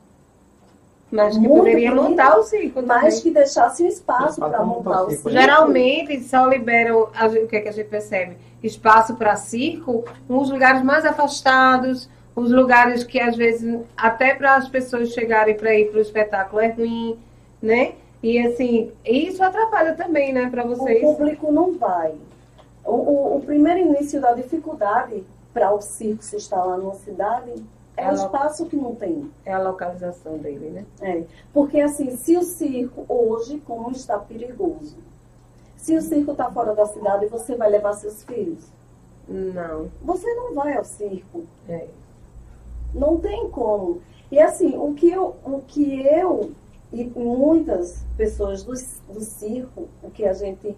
Mas 1.11 1.37
que 1.37 1.49
poderia 1.49 1.91
bonita, 1.91 2.09
montar 2.09 2.39
o 2.39 2.45
circo 2.45 2.83
Mas 2.83 3.21
que 3.21 3.33
deixasse 3.33 3.83
um 3.83 3.89
espaço 3.89 4.39
para 4.39 4.63
montar 4.63 5.03
o 5.03 5.11
circo. 5.11 5.31
Geralmente 5.31 6.23
só 6.23 6.47
liberam, 6.47 7.03
o 7.03 7.47
que, 7.49 7.57
é 7.57 7.61
que 7.61 7.69
a 7.69 7.73
gente 7.73 7.89
percebe? 7.89 8.37
Espaço 8.63 9.17
para 9.17 9.35
circo 9.35 10.05
nos 10.29 10.51
lugares 10.51 10.83
mais 10.83 11.05
afastados, 11.05 12.09
os 12.37 12.53
lugares 12.53 13.03
que 13.03 13.19
às 13.19 13.37
vezes 13.37 13.81
até 13.97 14.35
para 14.35 14.57
as 14.57 14.69
pessoas 14.69 15.09
chegarem 15.11 15.57
para 15.57 15.75
ir 15.75 15.91
para 15.91 15.99
o 15.99 16.03
espetáculo 16.03 16.61
é 16.61 16.69
ruim, 16.69 17.19
né? 17.63 17.95
E 18.23 18.39
assim, 18.39 18.93
isso 19.05 19.43
atrapalha 19.43 19.95
também, 19.95 20.33
né, 20.33 20.49
para 20.51 20.65
vocês. 20.65 21.03
O 21.03 21.15
público 21.15 21.51
não 21.51 21.79
vai. 21.79 22.15
O, 22.85 22.93
o, 22.93 23.37
o 23.37 23.41
primeiro 23.41 23.81
início 23.81 24.21
da 24.21 24.33
dificuldade 24.33 25.25
para 25.53 25.73
o 25.73 25.81
circo 25.81 26.23
se 26.23 26.37
instalar 26.37 26.79
numa 26.79 26.95
cidade 26.95 27.53
é, 28.01 28.11
o 28.11 28.15
espaço 28.15 28.67
que 28.67 28.77
não 28.77 28.95
tem. 28.95 29.31
É 29.45 29.53
a 29.53 29.63
localização 29.63 30.39
dele, 30.39 30.71
né? 30.71 30.87
É. 31.03 31.25
Porque 31.53 31.81
assim, 31.81 32.17
se 32.17 32.37
o 32.37 32.43
circo 32.43 33.05
hoje, 33.09 33.61
como 33.67 33.91
está 33.91 34.19
perigoso, 34.19 34.97
se 35.77 35.95
o 35.97 36.01
circo 36.01 36.33
está 36.33 36.51
fora 36.51 36.75
da 36.75 36.87
cidade, 36.87 37.27
você 37.27 37.55
vai 37.55 37.71
levar 37.71 37.93
seus 37.93 38.23
filhos? 38.25 38.65
Não. 39.29 39.91
Você 40.03 40.33
não 40.35 40.55
vai 40.55 40.77
ao 40.77 40.85
circo. 40.85 41.45
É. 41.69 41.87
Não 42.95 43.19
tem 43.19 43.49
como. 43.51 44.01
E 44.31 44.39
assim, 44.41 44.77
o 44.77 44.95
que 44.95 45.11
eu, 45.11 45.37
o 45.45 45.61
que 45.67 46.07
eu 46.07 46.53
e 46.93 47.05
muitas 47.05 48.05
pessoas 48.17 48.65
do, 48.65 48.73
do 49.13 49.21
circo, 49.21 49.89
o 50.03 50.11
que 50.11 50.25
a 50.25 50.33
gente 50.33 50.77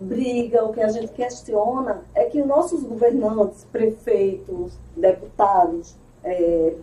briga, 0.00 0.64
o 0.64 0.72
que 0.72 0.80
a 0.80 0.88
gente 0.88 1.12
questiona 1.12 2.02
é 2.14 2.24
que 2.24 2.42
nossos 2.42 2.82
governantes, 2.82 3.64
prefeitos, 3.64 4.78
deputados, 4.96 5.94
é, 6.24 6.74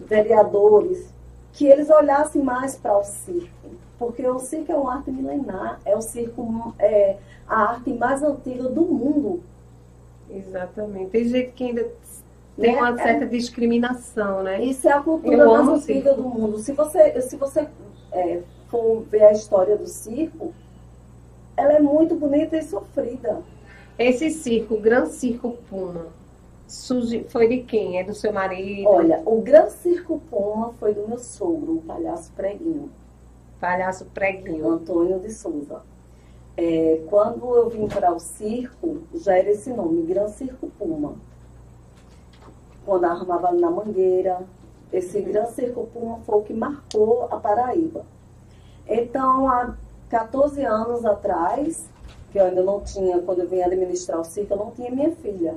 vereadores, 0.00 1.08
que 1.52 1.66
eles 1.66 1.88
olhassem 1.90 2.42
mais 2.42 2.76
para 2.76 2.98
o 2.98 3.04
circo. 3.04 3.70
Porque 3.98 4.26
o 4.26 4.38
circo 4.38 4.70
é 4.70 4.76
uma 4.76 4.96
arte 4.96 5.10
milenar, 5.10 5.80
é 5.84 5.96
o 5.96 6.02
circo, 6.02 6.74
é 6.78 7.16
a 7.48 7.70
arte 7.70 7.92
mais 7.92 8.22
antiga 8.22 8.68
do 8.68 8.82
mundo. 8.82 9.42
Exatamente. 10.28 11.10
Tem 11.10 11.24
gente 11.28 11.52
que 11.52 11.64
ainda 11.64 11.90
tem 12.60 12.74
né? 12.74 12.80
uma 12.80 12.96
certa 12.96 13.24
é, 13.24 13.28
discriminação, 13.28 14.42
né? 14.42 14.64
Isso 14.64 14.88
é 14.88 14.92
a 14.92 15.00
cultura 15.00 15.36
Eu 15.36 15.50
mais 15.50 15.68
antiga 15.68 16.14
do 16.14 16.22
mundo. 16.22 16.58
Se 16.58 16.72
você, 16.72 17.20
se 17.20 17.36
você 17.36 17.68
é, 18.12 18.40
for 18.68 19.02
ver 19.10 19.24
a 19.24 19.32
história 19.32 19.76
do 19.76 19.86
circo, 19.86 20.54
ela 21.56 21.74
é 21.74 21.80
muito 21.80 22.14
bonita 22.14 22.56
e 22.56 22.62
sofrida. 22.62 23.42
Esse 23.98 24.30
circo, 24.30 24.74
o 24.74 24.80
Gran 24.80 25.06
Circo 25.06 25.56
Puma, 25.68 26.06
foi 27.28 27.48
de 27.48 27.62
quem? 27.62 27.98
É 27.98 28.04
do 28.04 28.14
seu 28.14 28.32
marido? 28.32 28.88
Olha, 28.88 29.22
o 29.24 29.40
Gran 29.40 29.68
Circo 29.68 30.20
Puma 30.30 30.72
foi 30.78 30.94
do 30.94 31.06
meu 31.06 31.18
sogro, 31.18 31.76
o 31.76 31.82
palhaço 31.82 32.32
preguinho. 32.32 32.90
Palhaço 33.60 34.04
preguinho. 34.06 34.68
Antônio 34.68 35.18
de 35.20 35.32
Souza. 35.32 35.82
É, 36.56 37.02
quando 37.08 37.54
eu 37.54 37.68
vim 37.68 37.86
para 37.86 38.12
o 38.12 38.18
circo, 38.18 39.02
já 39.14 39.36
era 39.36 39.50
esse 39.50 39.70
nome, 39.70 40.02
Gran 40.02 40.28
Circo 40.28 40.70
Puma. 40.78 41.14
Quando 42.86 43.04
armava 43.04 43.52
na 43.52 43.70
Mangueira, 43.70 44.46
esse 44.92 45.20
Gran 45.20 45.46
Circo 45.46 45.88
Puma 45.92 46.20
foi 46.24 46.36
o 46.36 46.42
que 46.42 46.54
marcou 46.54 47.26
a 47.30 47.36
Paraíba. 47.36 48.06
Então, 48.86 49.48
a 49.48 49.74
14 50.08 50.64
anos 50.64 51.04
atrás, 51.04 51.88
que 52.30 52.38
eu 52.38 52.44
ainda 52.44 52.62
não 52.62 52.80
tinha, 52.80 53.20
quando 53.20 53.40
eu 53.40 53.48
vim 53.48 53.60
administrar 53.60 54.20
o 54.20 54.24
circo, 54.24 54.54
eu 54.54 54.58
não 54.58 54.70
tinha 54.70 54.90
minha 54.90 55.10
filha. 55.16 55.56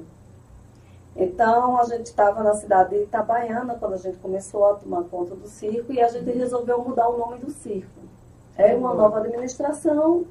Então, 1.16 1.78
a 1.78 1.84
gente 1.84 2.08
estava 2.08 2.42
na 2.42 2.56
cidade 2.56 2.96
de 2.96 3.04
Itabaiana, 3.04 3.76
quando 3.76 3.94
a 3.94 3.98
gente 3.98 4.18
começou 4.18 4.66
a 4.66 4.74
tomar 4.76 5.04
conta 5.04 5.36
do 5.36 5.48
circo, 5.48 5.94
e 5.94 6.02
a 6.02 6.08
gente 6.08 6.32
resolveu 6.32 6.84
mudar 6.84 7.10
o 7.10 7.18
nome 7.18 7.38
do 7.38 7.52
circo. 7.52 8.00
Era 8.58 8.76
uma 8.76 8.94
nova 8.94 9.20
administração, 9.20 10.26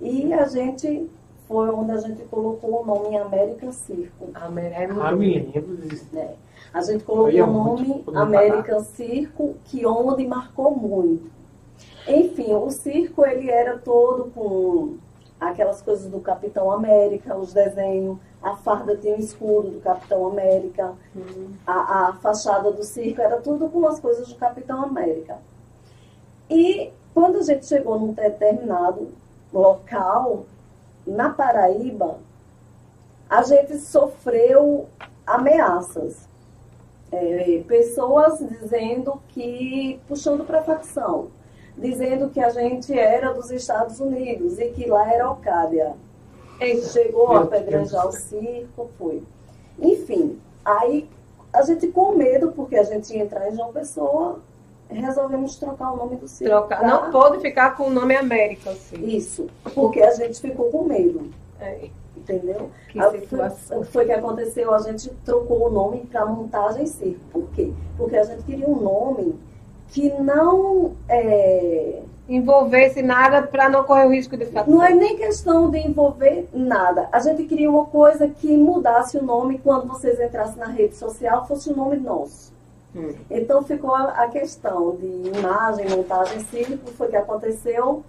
e 0.00 0.32
a 0.32 0.46
gente 0.46 1.10
foi 1.48 1.68
onde 1.70 1.92
a 1.92 1.98
gente 1.98 2.22
colocou 2.24 2.82
o 2.82 2.86
nome 2.86 3.16
América 3.16 3.72
Circo. 3.72 4.30
América 4.34 4.94
ah, 5.00 5.12
me 5.12 5.38
lembro 5.38 5.76
disso. 5.76 6.06
É. 6.16 6.34
A 6.72 6.80
gente 6.82 7.04
colocou 7.04 7.42
o 7.42 7.46
nome 7.46 8.04
América 8.14 8.80
Circo, 8.80 9.54
que 9.64 9.86
onde 9.86 10.26
marcou 10.26 10.76
muito. 10.76 11.30
Enfim, 12.06 12.54
o 12.54 12.70
circo 12.70 13.24
ele 13.26 13.50
era 13.50 13.78
todo 13.78 14.30
com 14.32 14.96
aquelas 15.40 15.82
coisas 15.82 16.10
do 16.10 16.20
Capitão 16.20 16.70
América, 16.70 17.36
os 17.36 17.52
desenhos, 17.52 18.18
a 18.42 18.56
farda 18.56 18.96
tinha 18.96 19.14
um 19.14 19.18
escudo 19.18 19.70
do 19.70 19.80
Capitão 19.80 20.26
América, 20.26 20.94
uhum. 21.14 21.48
a, 21.66 22.08
a 22.08 22.12
fachada 22.14 22.70
do 22.70 22.84
circo 22.84 23.20
era 23.20 23.40
tudo 23.40 23.68
com 23.68 23.86
as 23.86 24.00
coisas 24.00 24.28
do 24.28 24.36
Capitão 24.36 24.82
América. 24.82 25.38
E 26.48 26.90
quando 27.12 27.38
a 27.38 27.42
gente 27.42 27.66
chegou 27.66 27.98
num 27.98 28.12
determinado 28.12 29.08
local, 29.52 30.46
na 31.06 31.30
Paraíba, 31.30 32.18
a 33.28 33.42
gente 33.42 33.78
sofreu 33.78 34.86
ameaças. 35.26 36.26
É, 37.12 37.62
pessoas 37.68 38.38
dizendo 38.40 39.20
que, 39.28 40.00
puxando 40.08 40.44
para 40.44 40.58
a 40.58 40.64
facção, 40.64 41.28
dizendo 41.78 42.30
que 42.30 42.40
a 42.40 42.50
gente 42.50 42.98
era 42.98 43.32
dos 43.32 43.50
Estados 43.50 44.00
Unidos 44.00 44.58
e 44.58 44.70
que 44.70 44.88
lá 44.88 45.12
era 45.12 45.30
Ocádia. 45.30 45.94
Chegou 46.92 47.32
a 47.32 47.42
apedrejar 47.42 48.08
o 48.08 48.12
circo, 48.12 48.90
foi. 48.98 49.22
Enfim, 49.78 50.40
aí 50.64 51.08
a 51.52 51.62
gente 51.62 51.86
com 51.88 52.12
medo, 52.12 52.52
porque 52.52 52.76
a 52.76 52.82
gente 52.82 53.14
ia 53.14 53.22
entrar 53.22 53.48
em 53.50 53.54
João 53.54 53.72
Pessoa, 53.72 54.40
resolvemos 54.88 55.56
trocar 55.56 55.92
o 55.92 55.96
nome 55.96 56.16
do 56.16 56.28
circo. 56.28 56.52
Trocar. 56.52 56.80
Tá? 56.80 56.86
Não 56.86 57.10
pôde 57.10 57.40
ficar 57.40 57.76
com 57.76 57.84
o 57.84 57.90
nome 57.90 58.16
América, 58.16 58.70
assim. 58.70 59.04
Isso, 59.04 59.46
porque 59.74 60.00
a 60.00 60.12
gente 60.14 60.40
ficou 60.40 60.70
com 60.70 60.84
medo. 60.84 61.30
É. 61.60 61.88
Entendeu? 62.16 62.70
Que 62.88 62.98
foi, 63.26 63.84
foi 63.84 64.04
que 64.06 64.12
aconteceu, 64.12 64.74
a 64.74 64.80
gente 64.80 65.10
trocou 65.24 65.68
o 65.68 65.70
nome 65.70 66.00
para 66.06 66.26
montagem 66.26 66.86
circo. 66.86 67.20
Por 67.30 67.48
quê? 67.50 67.72
Porque 67.96 68.16
a 68.16 68.24
gente 68.24 68.42
queria 68.42 68.66
um 68.66 68.80
nome 68.80 69.38
que 69.88 70.08
não 70.14 70.96
é, 71.08 72.02
envolvesse 72.28 73.02
nada 73.02 73.42
para 73.42 73.68
não 73.68 73.84
correr 73.84 74.06
o 74.06 74.10
risco 74.10 74.36
de 74.36 74.46
fato. 74.46 74.70
Não 74.70 74.82
é 74.82 74.92
nem 74.92 75.16
questão 75.16 75.70
de 75.70 75.78
envolver 75.78 76.48
nada. 76.52 77.08
A 77.12 77.20
gente 77.20 77.44
queria 77.44 77.70
uma 77.70 77.86
coisa 77.86 78.26
que 78.28 78.56
mudasse 78.56 79.16
o 79.16 79.22
nome 79.22 79.58
quando 79.58 79.86
vocês 79.86 80.18
entrassem 80.20 80.58
na 80.58 80.66
rede 80.66 80.96
social, 80.96 81.46
fosse 81.46 81.70
o 81.70 81.76
nome 81.76 81.96
nosso. 81.96 82.52
Hum. 82.96 83.14
Então 83.30 83.62
ficou 83.62 83.94
a, 83.94 84.04
a, 84.04 84.28
questão 84.28 84.96
de 84.96 85.06
imagem, 85.06 85.88
montagem, 85.90 86.40
circo, 86.40 86.90
foi 86.92 87.08
que 87.08 87.16
aconteceu. 87.16 88.02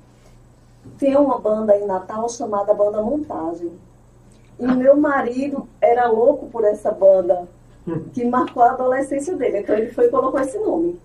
Tem 0.98 1.18
uma 1.18 1.38
banda 1.38 1.76
em 1.76 1.86
Natal 1.86 2.30
chamada 2.30 2.74
Banda 2.74 3.02
Montagem. 3.02 3.72
E 4.58 4.66
ah. 4.66 4.74
meu 4.74 4.96
marido 4.96 5.68
era 5.82 6.08
louco 6.08 6.48
por 6.48 6.64
essa 6.64 6.90
banda, 6.90 7.46
hum. 7.86 8.06
que 8.14 8.24
marcou 8.24 8.64
a 8.64 8.72
adolescência 8.72 9.36
dele. 9.36 9.60
Então 9.60 9.76
ele 9.76 9.92
foi 9.92 10.06
e 10.06 10.10
colocou 10.10 10.40
esse 10.40 10.58
nome. 10.58 11.00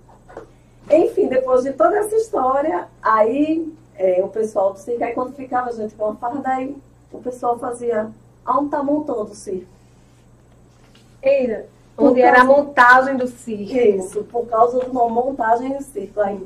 Enfim, 0.88 1.27
depois 1.27 1.64
de 1.64 1.73
toda 1.73 1.97
essa 1.97 2.14
história, 2.14 2.87
aí 3.03 3.73
é, 3.97 4.23
o 4.23 4.29
pessoal 4.29 4.73
do 4.73 4.79
circo. 4.79 5.03
Aí 5.03 5.12
quando 5.12 5.35
ficava 5.35 5.71
a 5.71 5.73
gente 5.73 5.95
com 5.97 6.05
uma 6.05 6.16
farda, 6.16 6.49
aí 6.49 6.77
o 7.11 7.18
pessoal 7.18 7.59
fazia, 7.59 8.11
aonde 8.45 8.71
tá 8.71 8.83
montando 8.83 9.33
o 9.33 9.35
circo? 9.35 9.66
Eira, 11.21 11.66
onde 11.96 12.20
era 12.20 12.42
a 12.42 12.44
montagem 12.44 13.16
do 13.16 13.26
circo. 13.26 13.76
Isso, 13.76 14.24
por 14.24 14.46
causa 14.46 14.81
de 14.81 14.90
uma 14.90 15.09
montagem 15.09 15.76
do 15.76 15.83
circo. 15.83 16.20
Aí, 16.20 16.40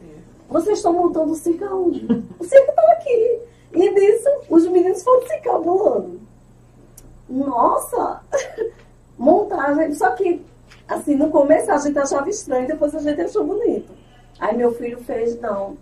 vocês 0.48 0.78
estão 0.78 0.92
montando 0.92 1.32
o 1.32 1.36
circo 1.36 1.64
aonde? 1.64 2.06
O 2.38 2.44
circo 2.44 2.70
está 2.70 2.92
aqui. 2.92 3.40
E 3.72 3.90
nisso, 3.90 4.28
os 4.48 4.66
meninos 4.66 5.02
foram 5.02 5.26
se 5.26 5.38
cabulando. 5.38 6.20
Nossa! 7.28 8.20
Montagem. 9.18 9.92
Só 9.94 10.10
que, 10.10 10.44
assim, 10.88 11.16
no 11.16 11.30
começo 11.30 11.70
a 11.70 11.78
gente 11.78 11.98
achava 11.98 12.28
estranho, 12.28 12.68
depois 12.68 12.94
a 12.94 13.00
gente 13.00 13.20
achou 13.20 13.44
bonito. 13.44 13.92
Aí 14.38 14.56
meu 14.56 14.72
filho 14.72 14.98
fez, 14.98 15.40
não, 15.40 15.76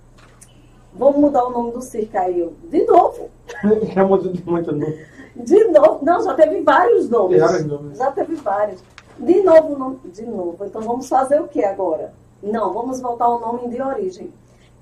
vamos 0.95 1.17
mudar 1.21 1.45
o 1.45 1.51
nome 1.51 1.73
do 1.73 1.83
circo. 1.83 2.17
Aí 2.17 2.41
eu, 2.41 2.55
de 2.65 2.85
novo. 2.85 3.31
Já 3.95 4.05
mudou 4.05 4.33
de 4.33 4.45
muito 4.45 4.73
nome. 4.73 5.07
De 5.37 5.65
novo. 5.65 6.05
Não, 6.05 6.23
já 6.23 6.33
teve 6.35 6.61
vários 6.61 7.11
nomes. 7.11 7.41
Vários 7.41 7.67
nomes. 7.67 7.99
Já 7.99 8.13
teve 8.13 8.37
vários. 8.37 8.83
De 9.19 9.43
novo, 9.43 10.01
de 10.05 10.27
novo. 10.27 10.65
Então 10.65 10.83
vamos 10.83 11.09
fazer 11.09 11.41
o 11.41 11.49
que 11.49 11.65
agora? 11.65 12.13
Não, 12.43 12.73
vamos 12.73 13.01
voltar 13.01 13.27
ao 13.27 13.41
nome 13.41 13.69
de 13.69 13.81
origem. 13.81 14.33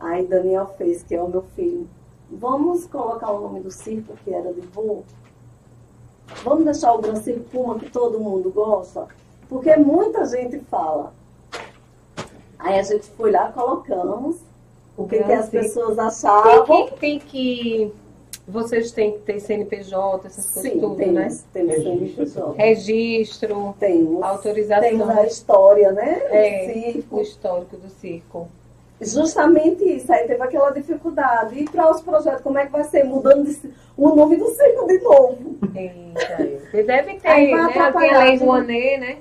Aí 0.00 0.26
Daniel 0.26 0.66
fez, 0.76 1.02
que 1.02 1.14
é 1.14 1.22
o 1.22 1.28
meu 1.28 1.42
filho. 1.54 1.88
Vamos 2.30 2.86
colocar 2.86 3.30
o 3.30 3.40
nome 3.40 3.60
do 3.60 3.70
circo, 3.70 4.16
que 4.24 4.32
era 4.32 4.52
de 4.52 4.60
vô. 4.62 5.02
Vamos 6.42 6.64
deixar 6.64 6.92
o 6.94 6.98
Gran 6.98 7.16
Circo 7.16 7.44
Puma, 7.50 7.78
que 7.78 7.90
todo 7.90 8.18
mundo 8.18 8.50
gosta. 8.50 9.06
Porque 9.48 9.76
muita 9.76 10.24
gente 10.26 10.58
fala. 10.60 11.12
Aí 12.58 12.78
a 12.78 12.82
gente 12.82 13.10
foi 13.10 13.30
lá, 13.30 13.52
colocamos 13.52 14.36
o 14.96 15.06
que, 15.06 15.22
que 15.22 15.32
as 15.32 15.48
pessoas 15.48 15.98
achavam. 15.98 16.64
Tem 16.64 16.86
que, 16.86 16.98
tem 16.98 17.18
que. 17.18 17.92
Vocês 18.46 18.90
têm 18.90 19.12
que 19.12 19.18
ter 19.20 19.38
CNPJ, 19.38 20.26
essas 20.26 20.52
coisas 20.52 20.72
Sim, 20.72 20.80
tudo, 20.80 20.96
temos, 20.96 21.14
né? 21.14 21.38
temos 21.52 21.74
Registro. 21.76 22.26
CNPJ. 22.26 22.52
Registro, 22.56 23.74
Temos. 23.78 24.22
autorização, 24.22 24.88
Temos 24.88 25.08
a 25.08 25.26
história, 25.26 25.92
né? 25.92 26.20
É. 26.30 26.98
O 27.10 27.20
histórico 27.20 27.76
do 27.76 27.88
circo. 27.88 28.48
Justamente 29.00 29.84
isso. 29.84 30.12
Aí 30.12 30.26
teve 30.26 30.42
aquela 30.42 30.70
dificuldade. 30.70 31.58
E 31.58 31.64
para 31.64 31.90
os 31.90 32.00
projetos, 32.00 32.42
como 32.42 32.58
é 32.58 32.66
que 32.66 32.72
vai 32.72 32.84
ser? 32.84 33.04
Mudando 33.04 33.44
de 33.44 33.72
o 33.96 34.14
nome 34.14 34.36
do 34.36 34.48
circo 34.48 34.86
de 34.86 34.98
novo. 35.00 35.58
Eita, 35.74 36.60
Você 36.70 36.82
deve 36.82 37.14
ter, 37.16 37.28
Aí 37.28 37.52
né? 37.52 37.68
Tem 37.72 37.80
a 37.82 38.18
Lei 38.18 38.36
né? 38.38 38.44
Rouanet, 38.44 38.98
né? 38.98 39.18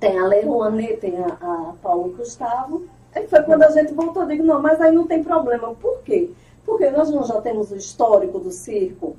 Tem 0.00 0.18
a 0.18 0.26
Lei 0.26 0.42
Rouanet, 0.42 0.96
tem 0.98 1.16
a, 1.18 1.26
a 1.40 1.74
Paulo 1.82 2.14
Gustavo. 2.16 2.84
Aí 3.14 3.26
foi 3.28 3.42
quando 3.42 3.62
a 3.62 3.70
gente 3.70 3.92
voltou, 3.92 4.22
eu 4.22 4.28
digo, 4.28 4.44
não, 4.44 4.60
mas 4.60 4.80
aí 4.80 4.92
não 4.92 5.06
tem 5.06 5.22
problema. 5.22 5.74
Por 5.74 6.00
quê? 6.02 6.30
Porque 6.64 6.90
nós 6.90 7.10
não 7.10 7.24
já 7.24 7.40
temos 7.40 7.70
o 7.70 7.76
histórico 7.76 8.38
do 8.38 8.50
circo, 8.50 9.16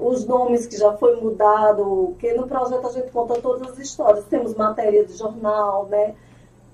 os 0.00 0.26
nomes 0.26 0.66
que 0.66 0.76
já 0.76 0.92
foi 0.96 1.20
mudado, 1.20 1.84
porque 2.08 2.34
no 2.34 2.46
projeto 2.46 2.86
a 2.86 2.92
gente 2.92 3.10
conta 3.10 3.40
todas 3.40 3.70
as 3.70 3.78
histórias. 3.78 4.24
Temos 4.26 4.54
matéria 4.54 5.04
de 5.04 5.14
jornal, 5.16 5.86
né? 5.86 6.14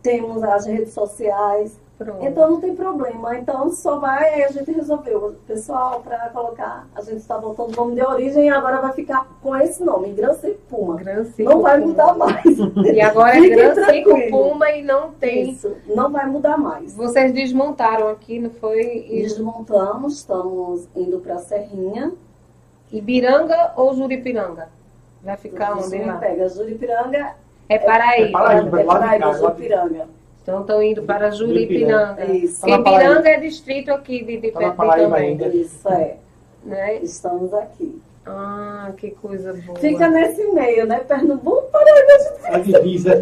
Temos 0.02 0.42
as 0.42 0.66
redes 0.66 0.92
sociais. 0.92 1.78
Pronto. 1.98 2.24
Então 2.24 2.48
não 2.52 2.60
tem 2.60 2.76
problema. 2.76 3.36
Então 3.36 3.70
só 3.72 3.98
vai, 3.98 4.34
aí 4.34 4.44
a 4.44 4.52
gente 4.52 4.70
resolveu. 4.70 5.34
Pessoal, 5.48 6.00
para 6.00 6.28
colocar, 6.30 6.86
a 6.94 7.02
gente 7.02 7.16
está 7.16 7.36
voltando 7.36 7.72
o 7.72 7.76
nome 7.76 7.96
de 7.96 8.02
origem 8.02 8.46
e 8.46 8.48
agora 8.50 8.80
vai 8.80 8.92
ficar 8.92 9.26
com 9.42 9.56
esse 9.56 9.82
nome, 9.82 10.12
Gran 10.12 10.32
Circo 10.34 10.60
Puma. 10.70 10.94
Gran 10.96 11.24
Circo 11.24 11.50
Não 11.52 11.60
vai 11.60 11.78
mudar 11.80 12.14
mais. 12.14 12.44
E 12.94 13.00
agora 13.00 13.30
é 13.36 13.40
Fiquem 13.40 13.56
Gran 13.56 13.74
Circo 13.74 14.10
tranquilos. 14.10 14.30
Puma 14.30 14.70
e 14.70 14.82
não 14.82 15.10
tem. 15.10 15.50
Isso, 15.50 15.74
não 15.88 16.12
vai 16.12 16.26
mudar 16.26 16.56
mais. 16.56 16.94
Vocês 16.94 17.32
desmontaram 17.32 18.08
aqui, 18.08 18.38
não 18.38 18.50
foi? 18.50 19.04
Desmontamos, 19.10 20.18
estamos 20.18 20.86
indo 20.94 21.18
para 21.18 21.34
a 21.34 21.38
Serrinha. 21.38 22.12
Ibiranga 22.92 23.72
ou 23.76 23.94
Juripiranga? 23.94 24.68
Vai 25.22 25.36
ficar 25.36 25.76
onde 25.76 25.98
pega 26.20 26.48
Juripiranga, 26.48 27.34
É 27.68 27.78
Paraíba. 27.78 28.28
É 28.28 28.30
Paraíba. 28.30 28.80
é 28.80 28.84
Paraíba, 28.84 29.18
cá, 29.18 29.26
lá 29.26 29.32
de- 29.32 29.38
Juripiranga. 29.40 30.17
Então 30.48 30.62
estão 30.62 30.82
indo 30.82 31.02
para 31.02 31.30
Juripiranga. 31.30 32.24
Isso. 32.32 32.64
É 32.66 33.38
distrito 33.38 33.92
aqui 33.92 34.24
de, 34.24 34.38
de 34.38 34.50
Tá 34.50 34.70
Paraíba 34.72 35.16
também. 35.16 35.36
Isso 35.60 35.86
é, 35.90 36.16
Né? 36.64 36.96
estamos 37.02 37.52
aqui. 37.52 38.00
Ah, 38.24 38.90
que 38.96 39.10
coisa 39.10 39.52
boa. 39.52 39.78
Fica 39.78 40.08
nesse 40.08 40.42
meio, 40.52 40.86
né? 40.86 41.00
Pernambuco, 41.00 41.64
Paraíba, 41.70 42.12
a 42.14 42.18
gente, 42.18 42.46
A 42.46 42.78
divisa. 42.78 43.20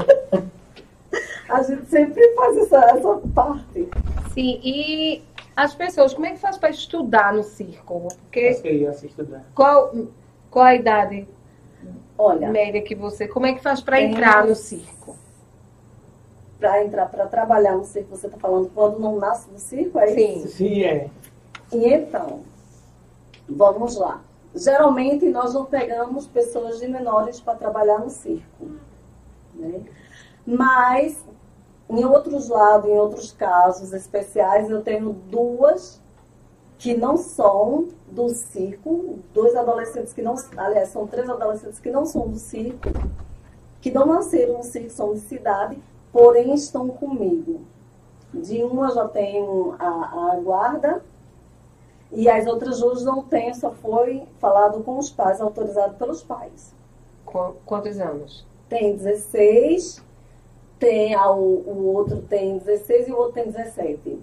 a 1.50 1.62
gente 1.64 1.86
sempre 1.86 2.32
faz 2.34 2.56
essa, 2.58 2.78
essa 2.96 3.20
parte. 3.34 3.88
Sim, 4.32 4.60
e 4.62 5.22
as 5.56 5.74
pessoas, 5.74 6.14
como 6.14 6.26
é 6.26 6.30
que 6.30 6.38
faz 6.38 6.56
para 6.56 6.70
estudar 6.70 7.32
no 7.32 7.42
circo? 7.42 8.06
Porque 8.22 8.48
Acho 8.48 8.62
que 8.62 8.70
ia 8.70 8.92
se 8.92 9.06
estudar. 9.08 9.44
qual, 9.52 9.92
qual 10.48 10.64
a 10.64 10.76
idade 10.76 11.26
Olha, 12.16 12.48
média 12.50 12.80
que 12.82 12.94
você. 12.94 13.26
Como 13.26 13.46
é 13.46 13.52
que 13.52 13.62
faz 13.62 13.80
para 13.80 14.00
entrar 14.00 14.46
no 14.46 14.54
circo? 14.54 15.16
Para 16.58 16.84
entrar, 16.84 17.06
para 17.06 17.26
trabalhar 17.26 17.76
no 17.76 17.84
circo, 17.84 18.16
você 18.16 18.26
está 18.26 18.38
falando 18.38 18.70
quando 18.74 18.98
não 18.98 19.16
nasce 19.16 19.50
no 19.50 19.58
circo, 19.58 19.98
é 19.98 20.10
isso? 20.10 20.48
Sim. 20.48 20.48
Sim, 20.48 20.82
é. 20.82 21.10
E 21.72 21.86
então, 21.86 22.40
vamos 23.48 23.96
lá. 23.96 24.22
Geralmente 24.54 25.28
nós 25.28 25.52
não 25.52 25.66
pegamos 25.66 26.26
pessoas 26.26 26.78
de 26.78 26.88
menores 26.88 27.40
para 27.40 27.56
trabalhar 27.56 27.98
no 27.98 28.08
circo. 28.08 28.70
Né? 29.54 29.82
Mas, 30.46 31.18
em 31.90 32.04
outros 32.04 32.48
lados, 32.48 32.88
em 32.88 32.96
outros 32.96 33.32
casos 33.32 33.92
especiais, 33.92 34.70
eu 34.70 34.80
tenho 34.80 35.12
duas 35.12 36.00
que 36.78 36.94
não 36.94 37.16
são 37.16 37.88
do 38.10 38.28
circo, 38.28 39.18
dois 39.34 39.56
adolescentes 39.56 40.12
que 40.12 40.22
não, 40.22 40.34
aliás, 40.56 40.90
são 40.90 41.06
três 41.06 41.28
adolescentes 41.28 41.78
que 41.78 41.90
não 41.90 42.06
são 42.06 42.28
do 42.28 42.38
circo, 42.38 42.88
que 43.80 43.90
não 43.90 44.06
nasceram 44.06 44.58
no 44.58 44.62
circo, 44.62 44.90
são 44.90 45.14
de 45.14 45.20
cidade, 45.20 45.78
porém 46.16 46.54
estão 46.54 46.88
comigo. 46.88 47.60
De 48.32 48.62
uma 48.64 48.88
eu 48.88 48.94
já 48.94 49.08
tenho 49.08 49.74
a, 49.78 50.32
a 50.32 50.40
guarda, 50.42 51.02
e 52.10 52.26
as 52.26 52.46
outras 52.46 52.80
duas 52.80 53.04
não 53.04 53.22
tem, 53.22 53.52
só 53.52 53.70
foi 53.70 54.22
falado 54.38 54.82
com 54.82 54.96
os 54.96 55.10
pais, 55.10 55.42
autorizado 55.42 55.94
pelos 55.94 56.22
pais. 56.22 56.72
Qu- 57.26 57.54
Quantos 57.66 57.98
anos? 58.00 58.46
Tem 58.66 58.96
16, 58.96 60.02
tem 60.78 61.14
a, 61.14 61.30
o, 61.30 61.94
outro 61.94 62.22
tem 62.22 62.56
16 62.56 63.08
e 63.08 63.12
o 63.12 63.16
outro 63.18 63.34
tem 63.34 63.50
17. 63.52 64.18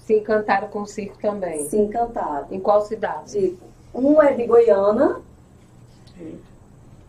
Se 0.00 0.18
encantaram 0.18 0.68
com 0.68 0.80
o 0.82 0.86
circo 0.86 1.16
também. 1.20 1.68
Se 1.68 1.76
encantaram. 1.78 2.48
Em 2.50 2.58
qual 2.58 2.80
cidade? 2.82 3.30
Tipo, 3.38 3.64
um 3.94 4.20
é 4.20 4.32
de 4.32 4.44
Goiânia, 4.44 5.20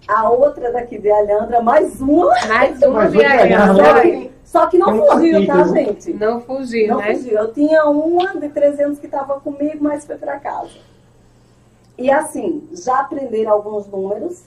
a 0.07 0.29
outra 0.29 0.71
daqui 0.71 0.97
de 0.97 1.09
Alhandra, 1.09 1.61
mais 1.61 1.99
uma. 2.01 2.29
Mais 2.47 2.81
uma 2.81 2.93
Mais 2.93 3.11
viagem. 3.13 3.57
Foi? 3.75 4.31
Só 4.43 4.67
que, 4.67 4.77
não 4.77 4.97
fugiu, 5.07 5.45
tá, 5.47 5.55
partido. 5.55 5.73
gente? 5.75 6.13
Não 6.13 6.41
fugiu, 6.41 6.87
Não 6.89 6.97
né? 6.97 7.15
fugiu. 7.15 7.37
Eu 7.37 7.53
tinha 7.53 7.85
uma 7.85 8.37
de 8.37 8.49
13 8.49 8.83
anos 8.83 8.99
que 8.99 9.05
estava 9.05 9.39
comigo, 9.39 9.77
mas 9.81 10.05
foi 10.05 10.17
para 10.17 10.39
casa. 10.39 10.71
E 11.97 12.11
assim, 12.11 12.67
já 12.73 12.99
aprenderam 12.99 13.51
alguns 13.53 13.87
números. 13.87 14.43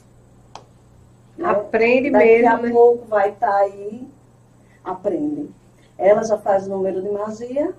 né? 1.38 1.48
Aprende 1.48 2.10
Daqui 2.10 2.24
mesmo, 2.24 2.48
a 2.48 2.56
né? 2.58 2.70
pouco 2.70 3.06
vai 3.06 3.30
estar 3.30 3.54
aí, 3.54 4.06
aprende. 4.84 5.48
Ela 5.96 6.22
já 6.24 6.36
faz 6.36 6.66
número 6.66 7.00
de 7.00 7.08
magia, 7.10 7.72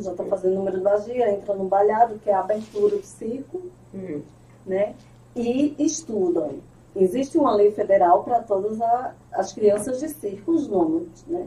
já 0.00 0.10
está 0.10 0.24
fazendo 0.24 0.54
número 0.56 0.78
de 0.78 0.82
magia, 0.82 1.30
entra 1.30 1.54
no 1.54 1.64
balhado, 1.64 2.18
que 2.24 2.30
é 2.30 2.34
a 2.34 2.40
abertura 2.40 2.96
do 2.96 3.04
circo, 3.04 3.60
Hum. 3.94 4.22
né? 4.66 4.94
E 5.36 5.74
estudam. 5.78 6.54
Existe 6.94 7.38
uma 7.38 7.54
lei 7.54 7.70
federal 7.70 8.24
para 8.24 8.40
todas 8.42 8.80
a- 8.80 9.14
as 9.32 9.52
crianças 9.52 10.00
de 10.00 10.08
circo, 10.08 10.52
os 10.52 10.66
nomes, 10.66 11.24
né? 11.26 11.46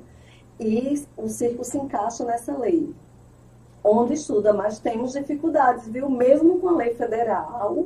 E 0.59 1.03
o 1.17 1.27
circo 1.27 1.63
se 1.63 1.77
encaixa 1.77 2.23
nessa 2.23 2.57
lei. 2.57 2.93
Onde 3.83 4.13
estuda, 4.13 4.53
mas 4.53 4.79
temos 4.79 5.11
dificuldades, 5.11 5.87
viu? 5.87 6.09
Mesmo 6.09 6.59
com 6.59 6.69
a 6.69 6.75
lei 6.77 6.93
federal, 6.93 7.85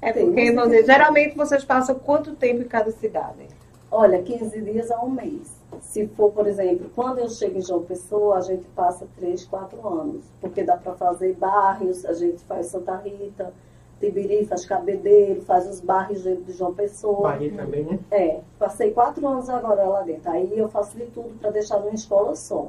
É 0.00 0.12
porque, 0.12 0.52
você 0.52 0.84
geralmente 0.84 1.36
vocês 1.36 1.64
passam 1.64 1.94
quanto 1.96 2.34
tempo 2.34 2.62
em 2.62 2.68
cada 2.68 2.90
cidade? 2.90 3.46
Olha, 3.90 4.22
15 4.22 4.60
dias 4.60 4.90
a 4.90 5.00
um 5.02 5.10
mês. 5.10 5.56
Se 5.80 6.06
for, 6.08 6.30
por 6.32 6.46
exemplo, 6.46 6.90
quando 6.94 7.18
eu 7.20 7.28
chego 7.28 7.58
em 7.58 7.62
João 7.62 7.82
Pessoa, 7.82 8.36
a 8.38 8.40
gente 8.40 8.64
passa 8.76 9.06
3, 9.16 9.44
4 9.46 9.86
anos. 9.86 10.24
Porque 10.40 10.62
dá 10.62 10.76
para 10.76 10.94
fazer 10.94 11.34
bairros, 11.34 12.04
a 12.04 12.12
gente 12.12 12.42
faz 12.44 12.66
Santa 12.66 12.96
Rita, 12.96 13.52
Tibiri, 14.00 14.46
faz 14.46 14.64
Cabedeiro, 14.64 15.42
faz 15.42 15.68
os 15.68 15.80
bairros 15.80 16.22
dentro 16.22 16.44
de 16.44 16.52
João 16.52 16.74
Pessoa. 16.74 17.30
Bahia 17.30 17.52
também, 17.52 17.84
né? 17.84 17.98
É, 18.10 18.40
passei 18.58 18.92
quatro 18.92 19.26
anos 19.26 19.48
agora 19.48 19.84
lá 19.84 20.02
dentro. 20.02 20.30
Aí 20.30 20.56
eu 20.56 20.68
faço 20.68 20.96
de 20.96 21.06
tudo 21.06 21.38
para 21.38 21.50
deixar 21.50 21.78
numa 21.78 21.94
escola 21.94 22.34
só. 22.36 22.68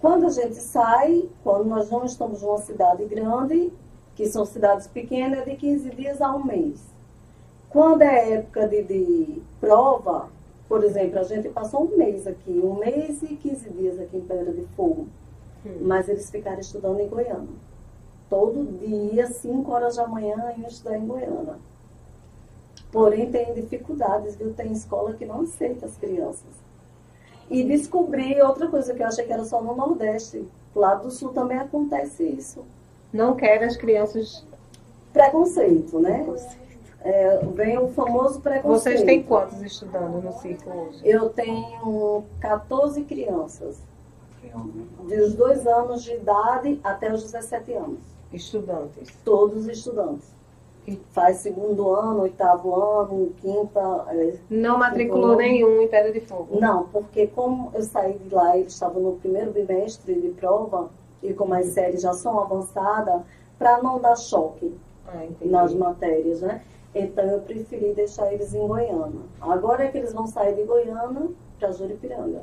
Quando 0.00 0.26
a 0.26 0.30
gente 0.30 0.56
sai, 0.56 1.28
quando 1.44 1.66
nós 1.66 1.90
não 1.90 2.04
estamos 2.04 2.42
numa 2.42 2.58
cidade 2.58 3.04
grande, 3.04 3.72
que 4.16 4.26
são 4.26 4.44
cidades 4.44 4.86
pequenas, 4.86 5.40
é 5.40 5.50
de 5.50 5.56
15 5.56 5.90
dias 5.90 6.20
a 6.20 6.34
um 6.34 6.44
mês. 6.44 6.80
Quando 7.68 8.02
é 8.02 8.32
época 8.32 8.66
de, 8.66 8.82
de 8.82 9.42
prova, 9.60 10.28
por 10.68 10.82
exemplo, 10.82 11.18
a 11.18 11.22
gente 11.22 11.48
passou 11.50 11.84
um 11.84 11.96
mês 11.96 12.26
aqui, 12.26 12.60
um 12.62 12.74
mês 12.74 13.22
e 13.22 13.36
15 13.36 13.70
dias 13.70 14.00
aqui 14.00 14.16
em 14.16 14.20
Pedra 14.22 14.52
de 14.52 14.64
Fogo. 14.76 15.06
Hum. 15.64 15.78
Mas 15.82 16.08
eles 16.08 16.30
ficaram 16.30 16.60
estudando 16.60 17.00
em 17.00 17.08
Goiânia. 17.08 17.69
Todo 18.30 18.78
dia, 18.78 19.26
5 19.26 19.70
horas 19.70 19.96
da 19.96 20.06
manhã, 20.06 20.54
eu 20.56 20.68
estudar 20.68 20.96
em 20.96 21.06
Goiânia. 21.06 21.56
Porém, 22.92 23.30
tem 23.30 23.52
dificuldades, 23.52 24.36
viu? 24.36 24.54
Tem 24.54 24.72
escola 24.72 25.12
que 25.12 25.26
não 25.26 25.42
aceita 25.42 25.86
as 25.86 25.96
crianças. 25.96 26.60
E 27.50 27.64
descobri 27.64 28.40
outra 28.40 28.68
coisa 28.68 28.94
que 28.94 29.02
eu 29.02 29.06
achei 29.06 29.24
que 29.26 29.32
era 29.32 29.44
só 29.44 29.60
no 29.60 29.74
Nordeste. 29.74 30.48
Do 30.72 30.80
lado 30.80 31.02
do 31.02 31.10
Sul 31.10 31.32
também 31.32 31.58
acontece 31.58 32.22
isso. 32.22 32.64
Não 33.12 33.34
quer 33.34 33.62
as 33.64 33.76
crianças. 33.76 34.46
Preconceito, 35.12 35.98
né? 35.98 36.24
É, 37.02 37.38
vem 37.54 37.78
o 37.78 37.88
famoso 37.88 38.40
preconceito. 38.40 38.96
Vocês 38.96 39.02
têm 39.02 39.22
quantos 39.24 39.60
estudando 39.62 40.22
no 40.22 40.32
círculo 40.34 40.88
hoje? 40.88 41.00
Eu 41.04 41.30
tenho 41.30 42.24
14 42.40 43.02
crianças. 43.02 43.78
Dos 45.08 45.34
dois 45.34 45.66
anos 45.66 46.04
de 46.04 46.14
idade 46.14 46.80
até 46.84 47.12
os 47.12 47.24
17 47.24 47.72
anos. 47.72 48.19
Estudantes. 48.32 49.08
Todos 49.24 49.66
estudantes. 49.66 50.28
Faz 51.12 51.36
segundo 51.36 51.90
ano, 51.90 52.22
oitavo 52.22 52.74
ano, 52.74 53.32
quinta. 53.40 53.80
É, 54.08 54.34
não 54.48 54.78
matriculou 54.78 55.36
nenhum 55.36 55.82
em 55.82 55.88
Pedra 55.88 56.12
de 56.12 56.20
Fogo? 56.20 56.58
Não, 56.58 56.88
porque 56.88 57.28
como 57.28 57.70
eu 57.74 57.82
saí 57.82 58.18
de 58.18 58.34
lá, 58.34 58.56
eles 58.56 58.72
estavam 58.72 59.00
no 59.00 59.12
primeiro 59.16 59.52
bimestre 59.52 60.20
de 60.20 60.28
prova, 60.30 60.90
e 61.22 61.32
como 61.32 61.54
as 61.54 61.66
séries 61.66 62.00
já 62.00 62.12
são 62.12 62.40
avançadas, 62.40 63.22
para 63.58 63.80
não 63.82 64.00
dar 64.00 64.16
choque 64.16 64.74
ah, 65.06 65.26
nas 65.42 65.74
matérias, 65.74 66.40
né? 66.40 66.62
Então 66.94 67.24
eu 67.24 67.40
preferi 67.40 67.92
deixar 67.92 68.32
eles 68.32 68.52
em 68.54 68.66
Goiânia. 68.66 69.20
Agora 69.40 69.84
é 69.84 69.88
que 69.88 69.98
eles 69.98 70.12
vão 70.12 70.26
sair 70.26 70.56
de 70.56 70.64
Goiânia 70.64 71.28
para 71.58 71.70
Juripiranga. 71.70 72.42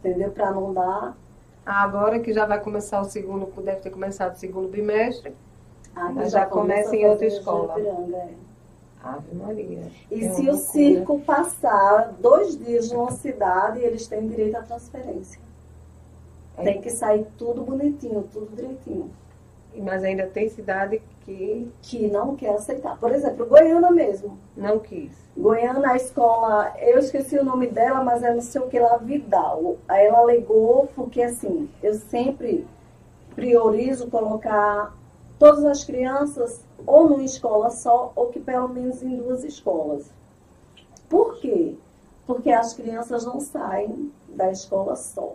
Entendeu? 0.00 0.30
Para 0.30 0.50
não 0.50 0.74
dar. 0.74 1.16
Agora 1.64 2.18
que 2.20 2.32
já 2.32 2.44
vai 2.44 2.60
começar 2.60 3.00
o 3.00 3.04
segundo, 3.04 3.46
deve 3.62 3.80
ter 3.80 3.90
começado 3.90 4.34
o 4.34 4.38
segundo 4.38 4.68
bimestre, 4.68 5.34
ah, 5.96 6.12
já, 6.16 6.28
já 6.28 6.46
começa 6.46 6.94
em 6.94 7.06
outra 7.06 7.26
escola. 7.26 7.74
É. 7.80 8.28
Ave 9.02 9.34
Maria. 9.34 9.90
E 10.10 10.24
é 10.24 10.32
se 10.32 10.48
o 10.48 10.56
circo 10.56 11.20
passar 11.20 12.14
dois 12.18 12.58
dias 12.58 12.90
numa 12.90 13.12
cidade, 13.12 13.80
eles 13.80 14.06
têm 14.06 14.26
direito 14.26 14.56
à 14.56 14.62
transferência. 14.62 15.40
É. 16.56 16.64
Tem 16.64 16.80
que 16.80 16.90
sair 16.90 17.26
tudo 17.36 17.62
bonitinho, 17.62 18.26
tudo 18.32 18.54
direitinho. 18.56 19.10
Mas 19.76 20.04
ainda 20.04 20.26
tem 20.26 20.48
cidade 20.48 21.02
que. 21.24 21.70
Que 21.82 22.08
não 22.08 22.36
quer 22.36 22.54
aceitar. 22.54 22.98
Por 22.98 23.12
exemplo, 23.12 23.46
Goiânia 23.46 23.90
mesmo. 23.90 24.38
Não 24.56 24.78
quis. 24.78 25.12
Goiânia, 25.36 25.90
a 25.90 25.96
escola, 25.96 26.72
eu 26.78 26.98
esqueci 26.98 27.36
o 27.38 27.44
nome 27.44 27.66
dela, 27.66 28.02
mas 28.04 28.22
é 28.22 28.32
não 28.32 28.40
sei 28.42 28.60
o 28.60 28.68
que 28.68 28.78
lá, 28.78 28.96
Vidal. 28.96 29.76
Aí 29.88 30.06
ela 30.06 30.18
alegou, 30.18 30.88
porque 30.94 31.22
assim, 31.22 31.68
eu 31.82 31.94
sempre 31.94 32.66
priorizo 33.34 34.08
colocar 34.08 34.94
todas 35.38 35.64
as 35.64 35.82
crianças 35.82 36.62
ou 36.86 37.08
numa 37.08 37.24
escola 37.24 37.70
só, 37.70 38.12
ou 38.14 38.28
que 38.28 38.38
pelo 38.38 38.68
menos 38.68 39.02
em 39.02 39.16
duas 39.16 39.42
escolas. 39.42 40.10
Por 41.08 41.38
quê? 41.38 41.74
Porque 42.26 42.50
as 42.50 42.72
crianças 42.74 43.24
não 43.24 43.40
saem 43.40 44.12
da 44.28 44.50
escola 44.50 44.96
só. 44.96 45.34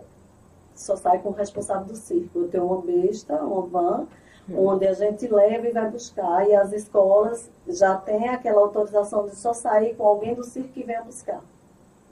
Só 0.74 0.96
sai 0.96 1.18
com 1.18 1.28
o 1.28 1.32
responsável 1.32 1.86
do 1.86 1.96
circo. 1.96 2.38
Eu 2.38 2.48
tenho 2.48 2.64
uma 2.66 2.80
besta, 2.80 3.34
uma 3.36 3.62
van, 3.62 4.06
onde 4.52 4.86
a 4.86 4.92
gente 4.92 5.26
leva 5.28 5.66
e 5.66 5.72
vai 5.72 5.90
buscar. 5.90 6.48
E 6.48 6.54
as 6.54 6.72
escolas 6.72 7.50
já 7.68 7.96
têm 7.96 8.28
aquela 8.28 8.60
autorização 8.60 9.26
de 9.26 9.36
só 9.36 9.52
sair 9.52 9.94
com 9.94 10.06
alguém 10.06 10.34
do 10.34 10.44
circo 10.44 10.68
que 10.70 10.82
venha 10.82 11.02
buscar. 11.02 11.40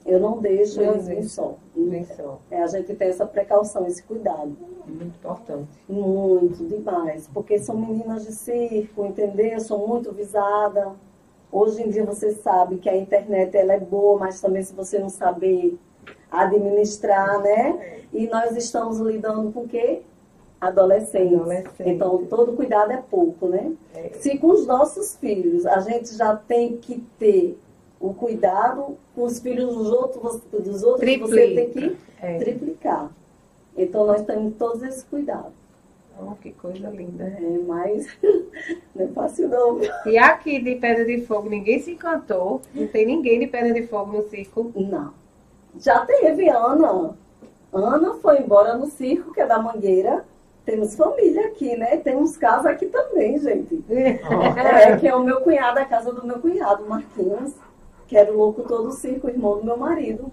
Eu 0.05 0.19
não 0.19 0.39
deixo 0.39 0.81
eles 0.81 1.07
vir 1.07 1.23
só. 1.23 1.55
Vem 1.75 2.05
só. 2.05 2.39
É, 2.49 2.63
a 2.63 2.67
gente 2.67 2.95
tem 2.95 3.09
essa 3.09 3.25
precaução, 3.25 3.85
esse 3.85 4.01
cuidado. 4.03 4.55
Muito 4.87 5.03
importante. 5.03 5.69
Muito, 5.87 6.65
demais. 6.65 7.29
Porque 7.33 7.59
são 7.59 7.77
meninas 7.77 8.25
de 8.25 8.31
circo, 8.31 9.05
entendeu? 9.05 9.59
São 9.59 9.85
muito 9.85 10.11
visadas. 10.11 10.87
Hoje 11.51 11.83
em 11.83 11.89
dia 11.89 12.05
você 12.05 12.31
sabe 12.31 12.77
que 12.77 12.89
a 12.89 12.95
internet 12.95 13.55
ela 13.55 13.73
é 13.73 13.79
boa, 13.79 14.19
mas 14.19 14.39
também 14.39 14.63
se 14.63 14.73
você 14.73 14.99
não 14.99 15.09
saber 15.09 15.77
administrar, 16.31 17.41
né? 17.41 18.01
E 18.13 18.27
nós 18.27 18.55
estamos 18.55 18.99
lidando 18.99 19.51
com 19.51 19.61
o 19.61 19.67
quê? 19.67 20.01
Adolescentes. 20.59 21.33
Adolescente. 21.39 21.89
Então, 21.89 22.25
todo 22.25 22.53
cuidado 22.53 22.91
é 22.91 22.97
pouco, 22.97 23.47
né? 23.47 23.71
É. 23.95 24.09
Se 24.19 24.37
com 24.37 24.47
os 24.47 24.65
nossos 24.67 25.15
filhos 25.15 25.65
a 25.65 25.79
gente 25.79 26.15
já 26.15 26.35
tem 26.35 26.77
que 26.77 27.03
ter 27.17 27.57
o 27.99 28.13
cuidado, 28.13 28.97
com 29.15 29.23
os 29.23 29.39
filhos 29.39 29.75
dos 29.75 29.89
outros, 29.89 30.41
dos 30.51 30.83
outros 30.83 30.99
Triplica. 31.01 31.27
você 31.27 31.53
tem 31.55 31.69
que 31.69 31.97
É. 32.21 32.37
triplicar. 32.37 33.09
Então, 33.77 34.05
nós 34.05 34.21
temos 34.23 34.53
todos 34.57 34.83
esses 34.83 35.03
cuidados. 35.03 35.51
Oh, 36.21 36.35
que 36.35 36.51
coisa 36.51 36.89
linda. 36.89 37.23
É, 37.23 37.59
mas 37.65 38.07
não 38.93 39.05
é 39.05 39.07
fácil 39.07 39.47
não. 39.47 39.79
E 40.05 40.17
aqui 40.17 40.61
de 40.61 40.75
Pedra 40.75 41.05
de 41.05 41.21
Fogo, 41.21 41.49
ninguém 41.49 41.79
se 41.79 41.91
encantou. 41.91 42.61
Não 42.75 42.87
tem 42.87 43.05
ninguém 43.05 43.39
de 43.39 43.47
Pedra 43.47 43.73
de 43.73 43.87
Fogo 43.87 44.11
no 44.17 44.27
circo. 44.29 44.69
Não. 44.75 45.13
Já 45.79 46.05
teve 46.05 46.49
Ana. 46.49 47.15
Ana 47.71 48.15
foi 48.15 48.39
embora 48.41 48.75
no 48.77 48.87
circo, 48.87 49.33
que 49.33 49.39
é 49.39 49.45
da 49.47 49.59
Mangueira. 49.59 50.25
Temos 50.69 50.95
família 50.95 51.47
aqui, 51.47 51.75
né? 51.75 51.97
Temos 51.97 52.37
casa 52.37 52.69
aqui 52.69 52.85
também, 52.85 53.39
gente. 53.39 53.83
É, 53.89 54.95
que 54.97 55.07
é 55.07 55.15
o 55.15 55.23
meu 55.23 55.41
cunhado, 55.41 55.79
a 55.79 55.85
casa 55.85 56.13
do 56.13 56.23
meu 56.23 56.37
cunhado, 56.39 56.87
Marquinhos, 56.87 57.55
que 58.07 58.15
era 58.15 58.31
o 58.31 58.37
locutor 58.37 58.83
do 58.83 58.91
circo, 58.91 59.27
irmão 59.27 59.57
do 59.57 59.65
meu 59.65 59.77
marido. 59.77 60.31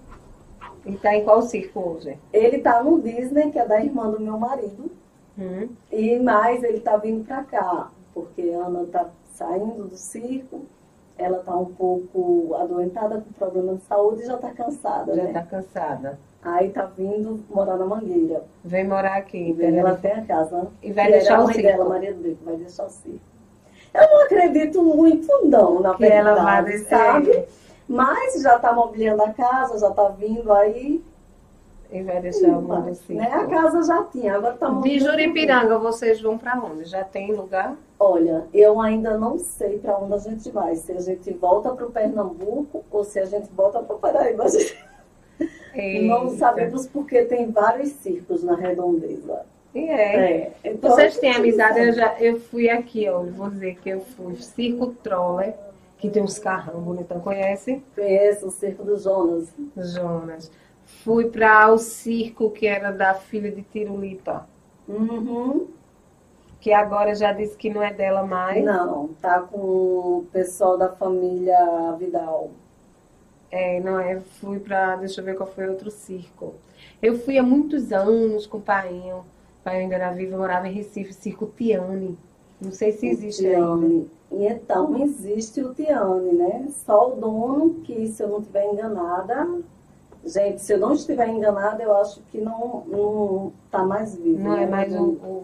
E 0.85 0.95
tá 0.95 1.15
em 1.15 1.23
qual 1.23 1.41
circo 1.41 1.79
hoje? 1.79 2.19
Ele 2.31 2.59
tá 2.59 2.83
no 2.83 3.01
Disney, 3.01 3.49
que 3.49 3.57
é 3.57 3.65
da 3.65 3.81
irmã 3.81 4.11
do 4.11 4.19
meu 4.19 4.37
marido. 4.37 4.91
Hum. 5.39 5.69
E 5.91 6.19
mais, 6.19 6.63
ele 6.63 6.81
tá 6.81 6.97
vindo 6.97 7.25
pra 7.25 7.43
cá, 7.43 7.89
porque 8.13 8.51
a 8.53 8.67
Ana 8.67 8.85
tá 8.91 9.09
saindo 9.33 9.85
do 9.87 9.97
circo. 9.97 10.61
Ela 11.17 11.39
tá 11.39 11.57
um 11.57 11.73
pouco 11.73 12.53
adoentada 12.53 13.21
com 13.21 13.33
problema 13.33 13.73
de 13.73 13.81
saúde 13.85 14.21
e 14.21 14.27
já 14.27 14.37
tá 14.37 14.51
cansada, 14.51 15.15
Já 15.15 15.23
né? 15.23 15.33
tá 15.33 15.41
cansada. 15.41 16.19
Aí 16.47 16.69
tá 16.69 16.85
vindo 16.97 17.43
morar 17.49 17.75
na 17.75 17.85
Mangueira. 17.85 18.41
Vem 18.63 18.87
morar 18.87 19.17
aqui. 19.17 19.49
E 19.49 19.53
Pedra 19.53 19.79
ela 19.81 19.95
tem 19.97 20.11
a 20.13 20.21
casa. 20.25 20.67
E 20.81 20.93
vai 20.93 21.11
deixar 21.11 21.41
o 21.41 21.43
mãe 21.43 21.55
circo. 21.55 21.67
dela, 21.69 21.89
Maria 21.89 22.13
do 22.13 22.21
Beco, 22.23 22.37
vai 22.45 22.55
deixar 22.55 22.85
o 22.85 22.89
circo. 22.89 23.19
Eu 23.93 24.01
não 24.07 24.21
acredito 24.23 24.81
muito, 24.81 25.27
não, 25.45 25.81
na 25.81 25.95
Que 25.95 26.05
ela 26.05 26.35
verdade, 26.35 26.45
vai 26.45 26.63
deixar. 26.63 27.13
sabe? 27.13 27.45
Mas 27.89 28.41
já 28.41 28.59
tá 28.59 28.71
mobiliando 28.71 29.23
a 29.23 29.33
casa, 29.33 29.77
já 29.79 29.91
tá 29.91 30.07
vindo 30.09 30.51
aí. 30.53 31.03
E 31.91 32.01
vai 32.03 32.21
deixar 32.21 32.47
o 32.49 32.61
mundo 32.61 32.93
circo. 32.95 33.13
né? 33.13 33.27
A 33.33 33.45
casa 33.47 33.81
já 33.83 34.03
tinha, 34.03 34.35
agora 34.35 34.55
tá 34.55 34.69
De. 34.69 34.99
Juripiranga, 34.99 35.77
vocês 35.79 36.21
vão 36.21 36.37
pra 36.37 36.55
onde? 36.61 36.85
Já 36.85 37.03
tem 37.03 37.33
lugar? 37.33 37.75
Olha, 37.99 38.45
eu 38.53 38.79
ainda 38.79 39.17
não 39.17 39.37
sei 39.37 39.79
para 39.79 39.97
onde 39.97 40.13
a 40.13 40.17
gente 40.17 40.49
vai. 40.51 40.75
Se 40.75 40.91
a 40.91 40.99
gente 41.01 41.31
volta 41.33 41.71
para 41.71 41.85
o 41.85 41.91
Pernambuco 41.91 42.83
ou 42.91 43.03
se 43.03 43.19
a 43.19 43.25
gente 43.25 43.49
volta 43.53 43.79
para 43.79 43.95
o 43.95 43.99
Paraíba. 43.99 44.43
A 44.43 44.47
gente 44.49 44.77
não 46.03 46.23
Eita. 46.25 46.37
sabemos 46.37 46.87
porque 46.87 47.23
tem 47.25 47.51
vários 47.51 47.89
circos 47.89 48.43
na 48.43 48.55
redondeza. 48.55 49.41
E 49.75 49.79
é. 49.89 50.15
É, 50.31 50.51
então 50.63 50.89
Vocês 50.91 51.17
têm 51.17 51.33
amizade? 51.35 51.77
não 51.79 51.85
Eu, 51.85 51.93
já, 51.93 52.15
eu 52.19 52.39
fui 52.39 52.69
aqui, 52.69 53.03
eu 53.03 53.25
Vou 53.31 53.49
dizer 53.49 53.75
que 53.77 53.89
eu 53.89 53.99
fui. 54.01 54.35
Circo 54.35 54.87
Troller, 55.03 55.53
que 55.99 56.09
tem 56.09 56.23
uns 56.23 56.39
carrão 56.39 56.81
bonitão. 56.81 57.19
Conhece? 57.19 57.81
Conheço 57.95 58.47
o 58.47 58.51
Circo 58.51 58.83
do 58.83 58.97
Jonas. 58.97 59.49
Jonas. 59.75 60.49
Fui 61.03 61.25
para 61.29 61.71
o 61.71 61.77
circo 61.77 62.49
que 62.49 62.65
era 62.65 62.91
da 62.91 63.13
filha 63.13 63.51
de 63.51 63.61
Tirulipa, 63.61 64.47
Uhum. 64.87 65.67
que 66.61 66.71
agora 66.71 67.13
já 67.13 67.33
disse 67.33 67.57
que 67.57 67.69
não 67.69 67.83
é 67.83 67.93
dela 67.93 68.23
mais. 68.23 68.63
Não, 68.63 69.09
tá 69.21 69.41
com 69.41 69.57
o 69.57 70.25
pessoal 70.31 70.77
da 70.77 70.89
família 70.89 71.57
Vidal. 71.99 72.51
É, 73.51 73.79
não, 73.79 73.99
eu 74.01 74.21
fui 74.21 74.59
pra. 74.59 74.95
Deixa 74.97 75.21
eu 75.21 75.25
ver 75.25 75.35
qual 75.35 75.49
foi 75.49 75.67
outro 75.67 75.89
circo. 75.89 76.55
Eu 77.01 77.17
fui 77.19 77.37
há 77.37 77.43
muitos 77.43 77.91
anos 77.91 78.45
com 78.45 78.57
o 78.57 78.61
painho. 78.61 79.17
O 79.17 79.63
pai 79.63 79.77
ainda 79.81 79.95
era 79.95 80.11
vivo, 80.11 80.33
eu 80.33 80.37
morava 80.39 80.67
em 80.67 80.73
Recife, 80.73 81.13
circo 81.13 81.51
Tiane. 81.57 82.17
Não 82.59 82.71
sei 82.71 82.91
se 82.91 83.07
existe 83.07 83.45
ainda. 83.47 83.57
Tiane. 83.57 84.11
E 84.31 84.45
então 84.45 84.97
existe 85.01 85.61
o 85.61 85.73
Tiane, 85.73 86.33
né? 86.33 86.67
Só 86.85 87.13
o 87.13 87.15
dono, 87.15 87.75
que 87.83 88.07
se 88.07 88.21
eu 88.23 88.27
não 88.29 88.39
estiver 88.39 88.65
enganada, 88.65 89.47
gente, 90.25 90.61
se 90.61 90.73
eu 90.73 90.79
não 90.79 90.93
estiver 90.93 91.29
enganada, 91.29 91.81
eu 91.83 91.95
acho 91.95 92.21
que 92.31 92.39
não, 92.41 92.83
não 92.87 93.53
tá 93.71 93.83
mais 93.83 94.15
vivo. 94.15 94.43
Não 94.43 94.55
né? 94.55 94.63
é 94.63 94.67
mais 94.67 94.93
um. 94.93 95.11
um 95.11 95.43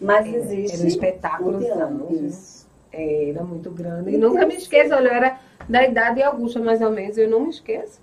Mas 0.00 0.26
era 0.26 0.36
existe. 0.36 0.82
um 0.82 0.86
espetáculo. 0.86 1.58
Tiane, 1.58 2.26
isso. 2.26 2.66
Era 2.92 3.44
muito 3.44 3.70
grande. 3.70 4.10
E 4.10 4.14
E 4.14 4.18
nunca 4.18 4.46
me 4.46 4.54
esqueço, 4.56 4.94
olha, 4.94 5.08
eu 5.08 5.14
era 5.14 5.38
da 5.68 5.84
idade 5.86 6.16
de 6.16 6.22
Augusta, 6.22 6.60
mais 6.60 6.80
ou 6.80 6.90
menos, 6.90 7.16
eu 7.18 7.28
não 7.28 7.40
me 7.40 7.50
esqueço. 7.50 8.00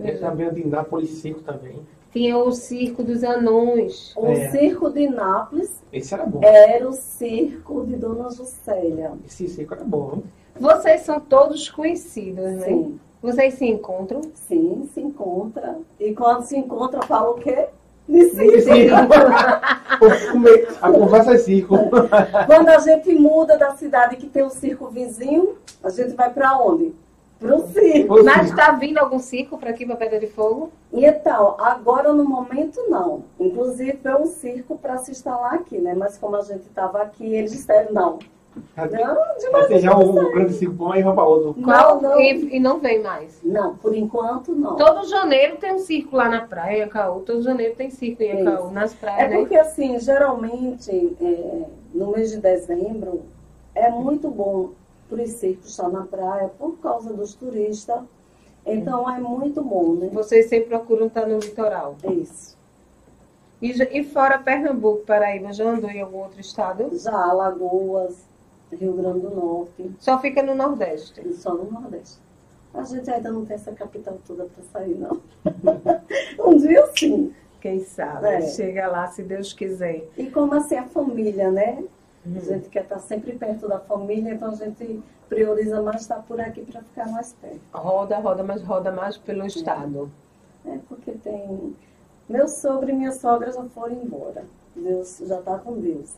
Tem 0.00 0.16
também 0.18 0.48
o 0.48 0.54
de 0.54 0.66
Nápoles 0.66 1.10
Circo 1.10 1.40
também. 1.42 1.78
Tinha 2.12 2.36
o 2.36 2.50
Circo 2.50 3.02
dos 3.04 3.22
Anões. 3.22 4.14
O 4.16 4.26
É. 4.26 4.50
circo 4.50 4.90
de 4.90 5.08
Nápoles 5.08 5.80
Esse 5.92 6.12
era 6.14 6.26
bom. 6.26 6.40
era 6.42 6.88
o 6.88 6.92
circo 6.92 7.86
de 7.86 7.96
Dona 7.96 8.30
Juscelia. 8.30 9.12
Esse 9.26 9.46
circo 9.48 9.74
era 9.74 9.84
bom. 9.84 10.14
hein? 10.16 10.22
Vocês 10.58 11.02
são 11.02 11.20
todos 11.20 11.70
conhecidos, 11.70 12.44
né? 12.44 12.64
Sim, 12.66 12.98
Vocês 13.22 13.54
se 13.54 13.64
encontram? 13.66 14.22
sim, 14.34 14.88
se 14.92 15.00
encontra. 15.00 15.78
E 16.00 16.12
quando 16.14 16.42
se 16.42 16.56
encontra, 16.56 17.02
fala 17.02 17.30
o 17.30 17.34
quê? 17.34 17.68
De 18.10 18.28
circo. 18.30 18.96
a 20.82 20.90
conversa 20.90 21.34
é 21.34 21.38
circo. 21.38 21.76
Quando 22.46 22.68
a 22.68 22.78
gente 22.78 23.14
muda 23.14 23.56
da 23.56 23.76
cidade 23.76 24.16
que 24.16 24.26
tem 24.26 24.42
um 24.42 24.50
circo 24.50 24.88
vizinho, 24.88 25.56
a 25.82 25.90
gente 25.90 26.14
vai 26.14 26.28
para 26.30 26.58
onde? 26.58 26.92
Para 27.38 27.54
o 27.56 27.68
circo. 27.68 28.24
Mas 28.24 28.50
está 28.50 28.72
vindo 28.72 28.98
algum 28.98 29.20
circo 29.20 29.56
para 29.56 29.70
aqui, 29.70 29.86
para 29.86 29.94
Pedra 29.96 30.18
de 30.18 30.26
Fogo? 30.26 30.72
E 30.92 31.06
então, 31.06 31.54
agora 31.58 32.12
no 32.12 32.24
momento 32.24 32.84
não. 32.88 33.22
Inclusive 33.38 34.00
é 34.02 34.16
um 34.16 34.26
circo 34.26 34.76
para 34.76 34.98
se 34.98 35.12
instalar 35.12 35.54
aqui, 35.54 35.78
né? 35.78 35.94
Mas 35.94 36.18
como 36.18 36.34
a 36.34 36.42
gente 36.42 36.66
estava 36.66 37.00
aqui, 37.00 37.32
eles 37.34 37.52
disseram 37.52 37.92
não. 37.92 38.18
Não, 38.76 39.38
demais. 39.38 39.68
Vai 39.68 39.78
já 39.78 39.96
o, 39.96 40.10
o 40.10 40.32
grande 40.32 40.54
circo 40.54 40.74
bom 40.74 40.94
e 40.94 41.02
vai 41.02 41.14
para 41.14 41.24
outro. 41.24 41.62
Qual? 41.62 42.00
Não, 42.00 42.10
não. 42.10 42.20
E, 42.20 42.56
e, 42.56 42.60
não 42.60 42.80
vem 42.80 43.00
mais? 43.00 43.38
Não, 43.42 43.76
por 43.76 43.94
enquanto 43.94 44.52
não. 44.52 44.76
Todo 44.76 45.08
janeiro 45.08 45.56
tem 45.56 45.74
um 45.74 45.78
circo 45.78 46.16
lá 46.16 46.28
na 46.28 46.40
praia, 46.42 46.88
Caú. 46.88 47.20
Todo 47.20 47.42
janeiro 47.42 47.74
tem 47.76 47.90
circo 47.90 48.22
em 48.22 48.44
Caú, 48.44 48.70
nas 48.70 48.92
praias, 48.92 49.20
É 49.20 49.28
né? 49.28 49.36
porque 49.38 49.56
assim, 49.56 49.98
geralmente, 49.98 50.90
é, 51.20 51.62
no 51.94 52.10
mês 52.12 52.30
de 52.30 52.38
dezembro, 52.38 53.22
é 53.74 53.88
muito 53.90 54.28
bom 54.30 54.70
para 55.08 55.22
os 55.22 55.30
circos 55.30 55.70
estar 55.70 55.88
na 55.88 56.02
praia 56.02 56.48
por 56.58 56.78
causa 56.78 57.12
dos 57.12 57.34
turistas. 57.34 58.00
Então 58.66 59.08
é 59.10 59.18
muito 59.18 59.62
bom, 59.62 59.94
né? 59.94 60.10
Vocês 60.12 60.48
sempre 60.48 60.68
procuram 60.68 61.06
estar 61.06 61.26
no 61.26 61.38
litoral. 61.38 61.96
Isso. 62.04 62.56
E, 63.60 63.70
e 63.70 64.04
fora 64.04 64.38
Pernambuco, 64.38 65.04
Paraíba, 65.04 65.52
já 65.52 65.64
andou 65.64 65.90
em 65.90 66.00
algum 66.00 66.18
outro 66.18 66.40
estado? 66.40 66.88
Já, 66.98 67.14
Alagoas, 67.14 68.29
Rio 68.72 68.92
Grande 68.94 69.20
do 69.20 69.30
Norte. 69.30 69.90
Só 69.98 70.18
fica 70.18 70.42
no 70.42 70.54
Nordeste? 70.54 71.32
Só 71.34 71.54
no 71.54 71.70
Nordeste. 71.70 72.18
A 72.72 72.84
gente 72.84 73.10
ainda 73.10 73.32
não 73.32 73.44
tem 73.44 73.56
essa 73.56 73.72
capital 73.72 74.18
toda 74.26 74.44
para 74.44 74.64
sair, 74.64 74.94
não. 74.94 75.20
um 76.46 76.56
dia 76.56 76.86
sim. 76.96 77.34
Quem 77.60 77.84
sabe? 77.84 78.26
É. 78.26 78.42
Chega 78.42 78.86
lá, 78.86 79.08
se 79.08 79.22
Deus 79.22 79.52
quiser. 79.52 80.08
E 80.16 80.30
como 80.30 80.54
assim 80.54 80.76
a 80.76 80.84
família, 80.84 81.50
né? 81.50 81.84
Uhum. 82.24 82.36
A 82.36 82.40
gente 82.40 82.68
quer 82.68 82.84
estar 82.84 82.98
sempre 83.00 83.32
perto 83.32 83.68
da 83.68 83.78
família, 83.78 84.32
então 84.32 84.50
a 84.50 84.54
gente 84.54 85.02
prioriza 85.28 85.82
mais 85.82 86.02
estar 86.02 86.22
por 86.22 86.40
aqui 86.40 86.62
para 86.62 86.82
ficar 86.82 87.08
mais 87.08 87.32
perto. 87.34 87.60
Roda, 87.72 88.18
roda, 88.18 88.42
mas 88.42 88.62
roda 88.62 88.90
mais 88.90 89.16
pelo 89.16 89.44
estado. 89.44 90.10
É, 90.64 90.78
porque 90.88 91.12
tem. 91.12 91.74
Meu 92.28 92.46
sogro 92.46 92.90
e 92.90 92.92
minha 92.92 93.12
sogra 93.12 93.50
já 93.50 93.64
foram 93.64 93.94
embora. 93.94 94.44
Deus 94.74 95.18
já 95.26 95.38
está 95.40 95.58
com 95.58 95.78
Deus. 95.80 96.14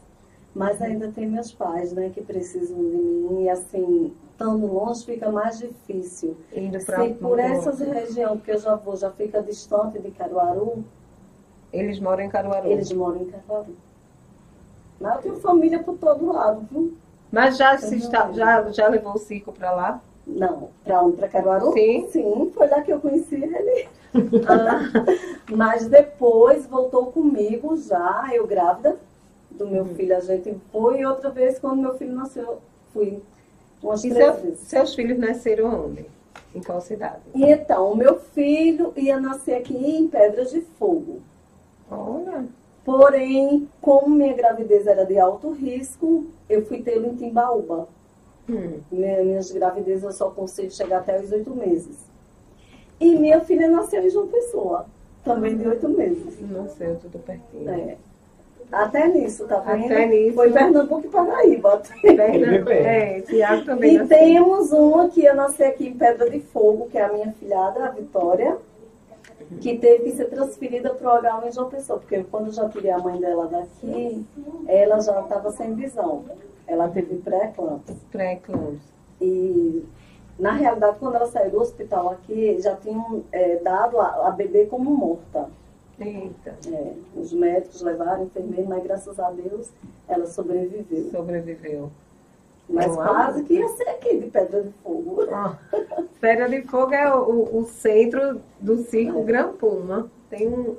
Mas 0.54 0.82
ainda 0.82 1.08
tem 1.08 1.26
meus 1.26 1.52
pais, 1.52 1.92
né, 1.92 2.10
que 2.10 2.20
precisam 2.20 2.76
de 2.76 2.96
mim. 2.96 3.44
E 3.44 3.48
assim, 3.48 4.12
estando 4.30 4.66
longe 4.66 5.04
fica 5.04 5.30
mais 5.30 5.58
difícil. 5.58 6.36
Indo 6.54 6.84
pra 6.84 7.04
Se 7.04 7.14
por 7.14 7.38
essas 7.38 7.78
regiões, 7.78 8.32
porque 8.32 8.52
eu 8.52 8.58
já 8.58 8.74
vou, 8.74 8.96
já 8.96 9.10
fica 9.10 9.42
distante 9.42 9.98
de 9.98 10.10
Caruaru. 10.10 10.84
Eles 11.72 11.98
moram 11.98 12.24
em 12.24 12.28
Caruaru? 12.28 12.70
Eles 12.70 12.92
moram 12.92 13.22
em 13.22 13.26
Caruaru. 13.26 13.74
Mas 15.00 15.16
eu 15.16 15.22
tenho 15.22 15.36
família 15.36 15.82
por 15.82 15.96
todo 15.96 16.26
lado, 16.26 16.66
viu? 16.70 16.94
Mas 17.30 17.56
já, 17.56 17.78
se 17.78 17.96
está, 17.96 18.30
já, 18.32 18.70
já 18.70 18.88
levou 18.88 19.14
o 19.14 19.18
circo 19.18 19.52
para 19.52 19.72
lá? 19.72 20.00
Não, 20.26 20.68
para 20.84 21.02
onde? 21.02 21.16
Para 21.16 21.28
Caruaru? 21.28 21.72
Sim. 21.72 22.08
Sim, 22.10 22.52
foi 22.54 22.68
lá 22.68 22.82
que 22.82 22.92
eu 22.92 23.00
conheci 23.00 23.36
ele. 23.36 23.88
Ah. 24.46 24.78
Mas 25.50 25.88
depois 25.88 26.66
voltou 26.66 27.06
comigo 27.06 27.74
já, 27.78 28.28
eu 28.34 28.46
grávida 28.46 28.98
do 29.58 29.66
meu 29.66 29.84
uhum. 29.84 29.94
filho. 29.94 30.16
A 30.16 30.20
gente 30.20 30.54
foi 30.70 31.04
outra 31.04 31.30
vez 31.30 31.58
quando 31.58 31.80
meu 31.80 31.94
filho 31.96 32.14
nasceu, 32.14 32.58
fui 32.92 33.22
umas 33.82 34.04
e 34.04 34.10
três 34.10 34.34
seu, 34.34 34.42
vezes. 34.42 34.60
Seus 34.60 34.94
filhos 34.94 35.18
nasceram 35.18 35.86
onde? 35.86 36.06
Em 36.54 36.60
qual 36.60 36.80
cidade? 36.80 37.22
E 37.34 37.44
então, 37.44 37.92
o 37.92 37.96
meu 37.96 38.18
filho 38.18 38.92
ia 38.96 39.18
nascer 39.18 39.54
aqui 39.54 39.74
em 39.74 40.06
Pedras 40.08 40.50
de 40.50 40.60
Fogo. 40.60 41.20
Olha. 41.90 42.44
Porém, 42.84 43.68
como 43.80 44.14
minha 44.14 44.34
gravidez 44.34 44.86
era 44.86 45.04
de 45.04 45.18
alto 45.18 45.50
risco, 45.52 46.26
eu 46.48 46.64
fui 46.64 46.82
tê-lo 46.82 47.06
em 47.06 47.14
Timbaúba. 47.14 47.88
Hum. 48.48 48.80
Minha, 48.90 49.24
minhas 49.24 49.50
gravidezes 49.52 50.02
eu 50.02 50.12
só 50.12 50.30
consigo 50.30 50.70
chegar 50.70 50.98
até 50.98 51.20
os 51.20 51.30
oito 51.30 51.54
meses. 51.54 51.96
E 53.00 53.14
minha 53.16 53.40
filha 53.40 53.68
nasceu 53.68 54.04
em 54.04 54.10
João 54.10 54.26
Pessoa, 54.26 54.86
também 55.24 55.56
de 55.56 55.66
oito 55.66 55.88
meses. 55.88 56.40
Nasceu 56.40 56.96
tudo 56.96 57.18
pertinho. 57.20 57.70
É. 57.70 57.96
Até 58.72 59.06
nisso, 59.08 59.46
tá 59.46 59.58
vendo? 59.58 59.84
Até 59.84 60.06
nisso. 60.06 60.34
Foi 60.34 60.50
Pernambuco 60.50 61.06
e 61.06 61.10
Paraíba. 61.10 61.82
Pernambuco, 62.00 62.70
é, 62.70 63.20
Tiago 63.20 63.64
também 63.66 63.94
E 63.94 63.98
nasceu. 63.98 64.18
temos 64.18 64.72
uma 64.72 65.08
que 65.08 65.20
ia 65.20 65.34
nascer 65.34 65.64
aqui 65.64 65.88
em 65.88 65.94
Pedra 65.94 66.30
de 66.30 66.40
Fogo, 66.40 66.88
que 66.90 66.96
é 66.96 67.04
a 67.04 67.12
minha 67.12 67.32
filhada, 67.32 67.84
a 67.84 67.90
Vitória 67.90 68.56
que 69.60 69.78
teve 69.78 70.04
que 70.04 70.12
ser 70.12 70.26
transferida 70.26 70.94
para 70.94 71.14
o 71.14 71.22
H1 71.22 71.48
em 71.48 71.52
João 71.52 71.68
Pessoa, 71.68 71.98
porque 71.98 72.24
quando 72.24 72.46
eu 72.46 72.52
já 72.52 72.68
tirei 72.68 72.90
a 72.90 72.98
mãe 72.98 73.20
dela 73.20 73.46
daqui, 73.48 74.24
ela 74.66 75.00
já 75.00 75.20
estava 75.20 75.50
sem 75.52 75.74
visão. 75.74 76.24
Ela 76.66 76.88
teve 76.88 77.16
pré-eclâmpsia. 77.16 77.96
Pré-eclâmpsia. 78.10 78.92
E, 79.20 79.84
na 80.38 80.52
realidade, 80.52 80.96
quando 80.98 81.16
ela 81.16 81.26
saiu 81.26 81.50
do 81.50 81.60
hospital 81.60 82.10
aqui, 82.10 82.60
já 82.60 82.74
tinham 82.76 83.22
é, 83.30 83.56
dado 83.56 84.00
a, 84.00 84.28
a, 84.28 84.30
bebê 84.30 84.66
como 84.66 84.90
morta. 84.90 85.48
Eita. 86.02 86.56
É, 86.68 86.92
os 87.16 87.32
médicos 87.32 87.80
levaram, 87.82 88.24
enfermeiro, 88.24 88.68
mas 88.68 88.82
graças 88.82 89.18
a 89.18 89.30
Deus 89.30 89.70
ela 90.08 90.26
sobreviveu. 90.26 91.10
Sobreviveu. 91.10 91.90
Mas 92.68 92.94
quase 92.94 93.44
que 93.44 93.54
ia 93.54 93.68
ser 93.68 93.88
aqui 93.88 94.18
de 94.18 94.30
Pedra 94.30 94.62
de 94.62 94.70
Fogo. 94.82 95.22
Ah, 95.30 95.58
Pedra 96.20 96.48
de 96.48 96.62
Fogo 96.62 96.94
é 96.94 97.14
o, 97.14 97.58
o 97.58 97.64
centro 97.66 98.40
do 98.60 98.78
circo 98.78 99.20
é. 99.20 99.24
Gran 99.24 99.52
Puma. 99.52 100.10
Tem 100.30 100.48
um, 100.48 100.76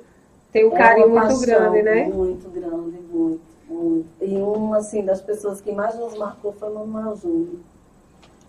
tem 0.50 0.64
um 0.66 0.74
é 0.74 0.78
carinho 0.78 1.10
muito 1.10 1.40
grande, 1.40 1.82
né? 1.82 2.04
Muito 2.06 2.48
grande, 2.50 2.98
muito, 3.12 3.42
muito. 3.68 4.08
E 4.20 4.36
uma 4.36 4.78
assim, 4.78 5.04
das 5.04 5.20
pessoas 5.20 5.60
que 5.60 5.72
mais 5.72 5.96
nos 5.98 6.16
marcou 6.16 6.52
foi 6.52 6.68
o 6.70 6.86
Manuel 6.86 7.16
Júnior. 7.16 7.60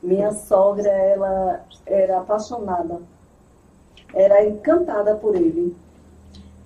Minha 0.02 0.32
sogra, 0.32 0.90
ela 0.90 1.66
era 1.86 2.20
apaixonada. 2.20 3.00
Era 4.14 4.46
encantada 4.46 5.16
por 5.16 5.36
ele. 5.36 5.76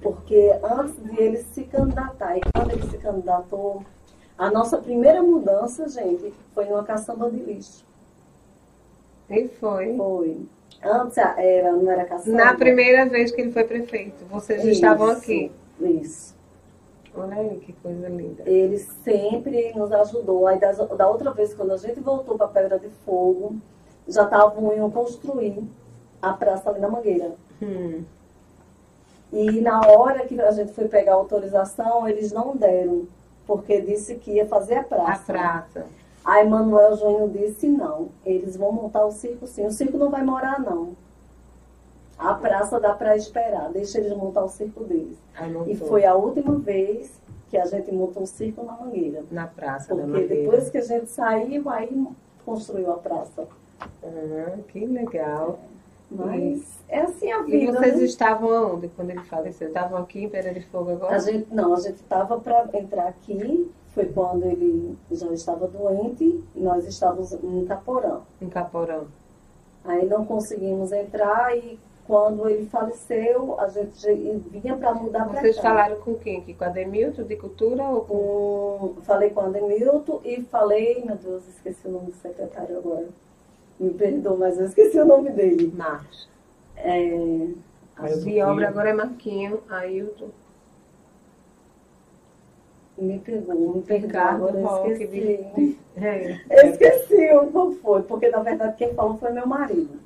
Porque 0.01 0.57
antes 0.63 0.95
de 1.03 1.21
ele 1.21 1.37
se 1.37 1.63
candidatar, 1.65 2.37
e 2.37 2.41
quando 2.53 2.71
ele 2.71 2.89
se 2.89 2.97
candidatou, 2.97 3.83
a 4.37 4.49
nossa 4.49 4.77
primeira 4.77 5.21
mudança, 5.21 5.87
gente, 5.89 6.33
foi 6.53 6.65
numa 6.65 6.83
caçamba 6.83 7.29
de 7.29 7.37
lixo. 7.37 7.85
E 9.29 9.47
foi? 9.47 9.97
Foi. 9.97 10.37
Antes 10.81 11.17
era, 11.17 11.73
não 11.73 11.91
era 11.91 12.05
caçamba. 12.05 12.37
Na 12.37 12.53
primeira 12.53 13.05
vez 13.05 13.31
que 13.31 13.41
ele 13.41 13.51
foi 13.51 13.65
prefeito, 13.65 14.23
vocês 14.29 14.61
isso, 14.61 14.71
estavam 14.71 15.09
aqui. 15.09 15.51
Isso. 15.81 16.35
Olha 17.15 17.35
aí, 17.35 17.59
que 17.59 17.73
coisa 17.73 18.07
linda. 18.07 18.43
Ele 18.45 18.77
sempre 18.77 19.73
nos 19.73 19.91
ajudou. 19.91 20.47
Aí 20.47 20.57
da, 20.57 20.71
da 20.71 21.09
outra 21.09 21.31
vez, 21.31 21.53
quando 21.53 21.73
a 21.73 21.77
gente 21.77 21.99
voltou 21.99 22.37
para 22.37 22.47
Pedra 22.47 22.79
de 22.79 22.87
Fogo, 23.05 23.57
já 24.07 24.23
estavam 24.23 24.73
indo 24.73 24.89
construir 24.89 25.61
a 26.21 26.33
praça 26.33 26.69
ali 26.69 26.79
na 26.79 26.87
Mangueira. 26.87 27.33
Hum. 27.61 28.03
E 29.31 29.61
na 29.61 29.81
hora 29.81 30.25
que 30.25 30.39
a 30.39 30.51
gente 30.51 30.73
foi 30.73 30.87
pegar 30.87 31.13
a 31.13 31.15
autorização, 31.15 32.07
eles 32.07 32.31
não 32.31 32.55
deram 32.55 33.07
porque 33.49 33.81
disse 33.81 34.15
que 34.15 34.33
ia 34.33 34.45
fazer 34.45 34.75
a 34.75 34.83
praça. 34.83 35.11
A 35.11 35.17
praça. 35.17 35.85
Aí 36.23 36.47
Manuel 36.47 36.95
Júnior 36.95 37.29
disse 37.29 37.67
não, 37.67 38.09
eles 38.23 38.55
vão 38.55 38.71
montar 38.71 39.03
o 39.05 39.11
circo 39.11 39.47
sim. 39.47 39.65
O 39.65 39.71
circo 39.71 39.97
não 39.97 40.11
vai 40.11 40.23
morar 40.23 40.59
não. 40.59 40.93
A 42.17 42.35
praça 42.35 42.79
dá 42.79 42.93
para 42.93 43.15
esperar, 43.15 43.71
deixa 43.71 43.97
eles 43.97 44.15
montar 44.15 44.43
o 44.43 44.49
circo 44.49 44.83
deles. 44.83 45.17
e 45.65 45.75
foi 45.75 46.05
a 46.05 46.13
última 46.13 46.55
vez 46.59 47.19
que 47.49 47.57
a 47.57 47.65
gente 47.65 47.91
montou 47.91 48.23
o 48.23 48.27
circo 48.27 48.63
na 48.63 48.73
Mangueira. 48.73 49.23
Na 49.31 49.47
praça 49.47 49.87
porque 49.87 50.01
da 50.01 50.07
Mangueira. 50.07 50.27
Porque 50.27 50.41
depois 50.41 50.69
que 50.69 50.77
a 50.77 50.81
gente 50.81 51.09
saiu, 51.09 51.67
aí 51.69 52.07
construiu 52.45 52.91
a 52.91 52.97
praça. 52.97 53.47
Uhum, 54.03 54.61
que 54.67 54.85
legal. 54.85 55.57
Mas 56.11 56.79
é 56.87 57.01
assim 57.01 57.31
a 57.31 57.41
vida. 57.43 57.57
E 57.57 57.67
vocês 57.67 57.97
né? 57.97 58.03
estavam 58.03 58.49
aonde 58.49 58.87
quando 58.89 59.11
ele 59.11 59.21
faleceu? 59.21 59.67
Estavam 59.67 59.99
aqui 59.99 60.23
em 60.23 60.29
Pedra 60.29 60.53
de 60.53 60.61
Fogo 60.61 60.91
agora? 60.91 61.15
A 61.15 61.19
gente, 61.19 61.53
não, 61.53 61.73
a 61.73 61.79
gente 61.79 61.97
estava 61.97 62.39
para 62.39 62.67
entrar 62.73 63.07
aqui. 63.07 63.71
Foi 63.93 64.05
quando 64.05 64.45
ele 64.45 64.97
já 65.11 65.27
estava 65.33 65.67
doente 65.67 66.43
e 66.55 66.59
nós 66.61 66.85
estávamos 66.85 67.33
em 67.33 67.65
Caporã. 67.65 68.21
Em 68.41 68.47
Caporã. 68.49 69.03
Aí 69.83 70.05
não 70.05 70.25
conseguimos 70.25 70.91
entrar 70.91 71.55
e 71.57 71.79
quando 72.09 72.49
ele 72.49 72.65
faleceu, 72.65 73.59
a 73.59 73.67
gente 73.67 74.11
vinha 74.49 74.75
para 74.75 74.95
mudar 74.95 75.25
para 75.25 75.35
cá. 75.35 75.41
Vocês 75.41 75.59
falaram 75.59 75.97
com 76.01 76.15
quem? 76.15 76.41
Com 76.41 76.63
a 76.63 76.67
Ademilton 76.67 77.23
de 77.23 77.35
Cultura? 77.35 77.83
Ou 77.83 78.01
com... 78.01 79.01
falei 79.03 79.29
com 79.29 79.41
a 79.41 79.45
Ademilton 79.45 80.19
e 80.23 80.41
falei, 80.41 81.03
meu 81.05 81.15
Deus, 81.15 81.47
esqueci 81.47 81.87
o 81.87 81.91
nome 81.91 82.07
do 82.07 82.15
secretário 82.17 82.79
agora. 82.79 83.07
Me 83.79 83.91
perdoa, 83.91 84.35
mas 84.35 84.59
eu 84.59 84.65
esqueci 84.65 84.99
o 84.99 85.05
nome 85.05 85.29
dele. 85.29 85.71
Marcos. 85.75 86.27
É, 86.75 87.47
de 88.23 88.41
obra 88.41 88.67
agora 88.69 88.89
é 88.89 88.93
Marquinho, 88.93 89.61
Ailton. 89.69 90.29
Me 92.97 93.17
pegou, 93.19 93.75
me 93.75 93.81
pegou, 93.81 94.19
agora 94.19 94.59
eu 94.59 94.91
esqueci. 94.91 95.07
De, 95.07 95.77
é. 95.95 96.39
Eu 96.49 96.69
esqueci 96.69 97.29
o 97.33 97.69
que 97.71 97.79
foi, 97.79 98.03
porque 98.03 98.29
na 98.29 98.39
verdade 98.39 98.75
quem 98.77 98.93
falou 98.93 99.17
foi 99.17 99.31
meu 99.31 99.47
marido. 99.47 99.99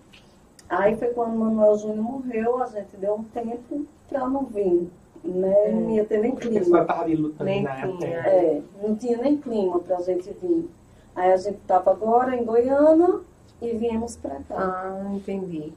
Aí 0.69 0.95
foi 0.95 1.07
quando 1.09 1.34
o 1.34 1.39
Manuel 1.39 1.78
Júnior 1.78 2.03
morreu, 2.03 2.61
a 2.61 2.67
gente 2.67 2.95
deu 2.97 3.15
um 3.15 3.24
tempo 3.24 3.86
para 4.07 4.28
não 4.28 4.45
vir. 4.45 4.89
né? 5.24 5.53
É. 5.65 5.71
Não 5.71 5.89
ia 5.89 6.05
ter 6.05 6.19
nem 6.19 6.36
clima. 6.36 6.86
nem 7.39 7.65
clima. 7.65 8.05
É, 8.05 8.61
não 8.82 8.95
tinha 8.95 9.17
nem 9.17 9.38
clima 9.38 9.80
para 9.80 9.97
a 9.97 10.01
gente 10.01 10.32
vir. 10.41 10.69
Aí 11.15 11.32
a 11.32 11.38
gente 11.38 11.57
estava 11.57 11.91
agora 11.91 12.36
em 12.36 12.43
Goiânia 12.43 13.21
e 13.64 13.78
viemos 13.78 14.18
para 14.18 14.36
cá. 14.47 14.55
Ah, 14.55 15.11
entendi. 15.14 15.72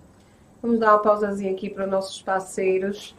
Vamos 0.60 0.80
dar 0.80 0.94
uma 0.94 0.98
pausazinha 0.98 1.52
aqui 1.52 1.70
para 1.70 1.86
nossos 1.86 2.20
parceiros. 2.20 3.14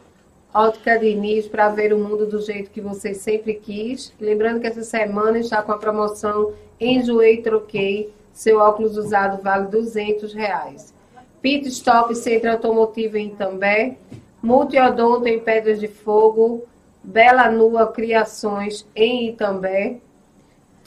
Ótica 0.52 0.98
Diniz 0.98 1.46
para 1.46 1.68
ver 1.68 1.92
o 1.92 1.98
mundo 1.98 2.26
do 2.26 2.40
jeito 2.40 2.70
que 2.70 2.80
você 2.80 3.14
sempre 3.14 3.54
quis. 3.54 4.12
Lembrando 4.20 4.60
que 4.60 4.66
essa 4.66 4.82
semana 4.82 5.38
está 5.38 5.62
com 5.62 5.72
a 5.72 5.78
promoção 5.78 6.52
Enjoei 6.80 7.42
Troquei. 7.42 8.12
Seu 8.32 8.58
óculos 8.58 8.96
usado 8.96 9.42
vale 9.42 9.68
200 9.68 10.32
reais. 10.34 10.94
Pit 11.40 11.68
Stop 11.68 12.14
Centro 12.14 12.50
Automotivo 12.50 13.16
em 13.16 13.28
Itambé. 13.28 13.96
Multiodonto 14.42 15.26
em 15.26 15.40
Pedras 15.40 15.80
de 15.80 15.88
Fogo. 15.88 16.64
Bela 17.02 17.50
Nua 17.50 17.86
Criações 17.86 18.86
em 18.94 19.30
Itambé. 19.30 19.98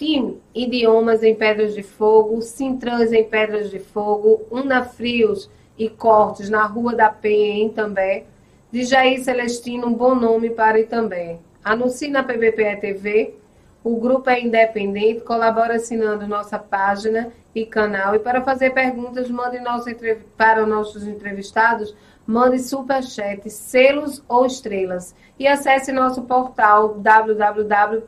Team 0.01 0.37
Idiomas 0.55 1.21
em 1.21 1.35
Pedras 1.35 1.75
de 1.75 1.83
Fogo. 1.83 2.41
Sintrans 2.41 3.13
em 3.13 3.23
Pedras 3.23 3.69
de 3.69 3.77
Fogo. 3.77 4.47
Una 4.49 4.83
Frios 4.83 5.47
e 5.77 5.87
Cortes 5.87 6.49
na 6.49 6.65
Rua 6.65 6.95
da 6.95 7.07
Penha 7.07 7.53
em 7.53 7.67
Itambé. 7.67 8.25
De 8.71 8.83
Jair 8.83 9.23
Celestino, 9.23 9.85
um 9.85 9.93
bom 9.93 10.15
nome 10.15 10.49
para 10.49 10.79
Itambé. 10.79 11.37
Anuncie 11.63 12.09
na 12.09 12.23
PBPE 12.23 12.77
TV. 12.77 13.35
O 13.83 13.99
grupo 13.99 14.27
é 14.31 14.41
independente, 14.41 15.21
colabora 15.21 15.75
assinando 15.75 16.27
nossa 16.27 16.57
página 16.57 17.31
e 17.53 17.63
canal. 17.63 18.15
E 18.15 18.19
para 18.19 18.41
fazer 18.41 18.71
perguntas, 18.71 19.29
mande 19.29 19.59
nosso, 19.59 19.87
para 20.35 20.65
nossos 20.65 21.05
entrevistados, 21.05 21.95
mande 22.25 22.59
superchat, 22.59 23.49
selos 23.49 24.23
ou 24.27 24.45
estrelas. 24.45 25.15
E 25.39 25.47
acesse 25.47 25.91
nosso 25.91 26.21
portal 26.23 26.95
www.pbpe.tv. 26.95 28.07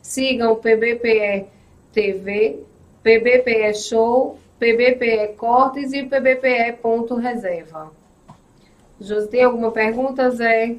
Sigam 0.00 0.54
PBPE 0.56 1.46
TV, 1.92 2.60
PBPE 3.02 3.74
Show, 3.74 4.38
PBPE 4.58 5.34
Cortes 5.36 5.92
e 5.92 6.04
PBPE 6.04 6.78
Ponto 6.80 7.16
Reserva. 7.16 7.90
José, 9.00 9.26
tem 9.28 9.44
alguma 9.44 9.70
pergunta, 9.70 10.30
Zé? 10.30 10.76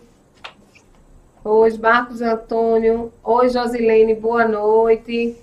Oi, 1.44 1.78
Marcos 1.78 2.22
Antônio. 2.22 3.14
Oi, 3.24 3.50
Josilene, 3.50 4.16
boa 4.16 4.48
noite. 4.48 5.38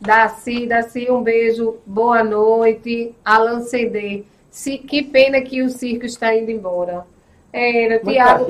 Daci, 0.00 0.66
Daci, 0.66 1.10
um 1.10 1.22
beijo, 1.22 1.76
boa 1.84 2.22
noite. 2.22 3.14
Alan 3.24 3.62
CD. 3.62 4.24
Se, 4.50 4.78
que 4.78 5.02
pena 5.02 5.40
que 5.40 5.62
o 5.62 5.68
circo 5.70 6.04
está 6.04 6.34
indo 6.34 6.50
embora. 6.50 7.06
É, 7.52 7.98
Tiago. 7.98 8.46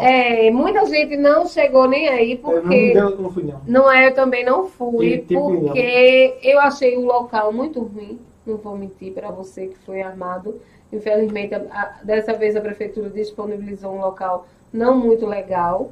É, 0.00 0.50
muita 0.50 0.86
gente 0.86 1.16
não 1.16 1.46
chegou 1.46 1.86
nem 1.86 2.08
aí 2.08 2.36
porque. 2.38 2.94
não, 2.94 3.10
deu, 3.10 3.20
não, 3.20 3.30
fui, 3.30 3.42
não. 3.42 3.60
não 3.66 3.92
é, 3.92 4.08
eu 4.08 4.14
também 4.14 4.44
não 4.44 4.66
fui, 4.66 5.24
porque 5.28 6.38
eu 6.42 6.58
achei 6.58 6.96
o 6.96 7.04
local 7.04 7.52
muito 7.52 7.80
ruim. 7.80 8.18
Não 8.46 8.56
vou 8.56 8.76
mentir 8.76 9.12
para 9.12 9.30
você 9.30 9.66
que 9.66 9.78
foi 9.78 10.00
armado. 10.00 10.60
Infelizmente, 10.92 11.54
a, 11.54 11.58
a, 11.58 12.04
dessa 12.04 12.32
vez 12.32 12.56
a 12.56 12.60
prefeitura 12.60 13.10
disponibilizou 13.10 13.92
um 13.92 14.00
local 14.00 14.46
não 14.72 14.98
muito 14.98 15.26
legal, 15.26 15.90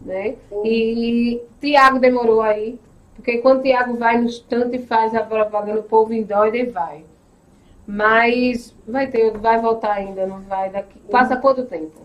né? 0.00 0.36
E 0.64 1.40
Tiago 1.60 1.98
demorou 1.98 2.40
aí, 2.40 2.78
porque 3.14 3.38
quando 3.38 3.62
Tiago 3.62 3.94
vai 3.94 4.18
no 4.18 4.26
instante 4.26 4.76
e 4.76 4.86
faz 4.86 5.14
a 5.14 5.22
propaganda, 5.22 5.80
o 5.80 5.84
povo 5.84 6.12
indóide 6.12 6.58
e 6.58 6.66
vai. 6.66 7.04
Mas 7.90 8.74
vai 8.86 9.06
ter, 9.06 9.30
vai 9.38 9.58
voltar 9.58 9.94
ainda, 9.94 10.26
não 10.26 10.40
vai 10.42 10.68
daqui. 10.68 10.98
Passa 11.10 11.38
quanto 11.38 11.64
tempo? 11.64 12.02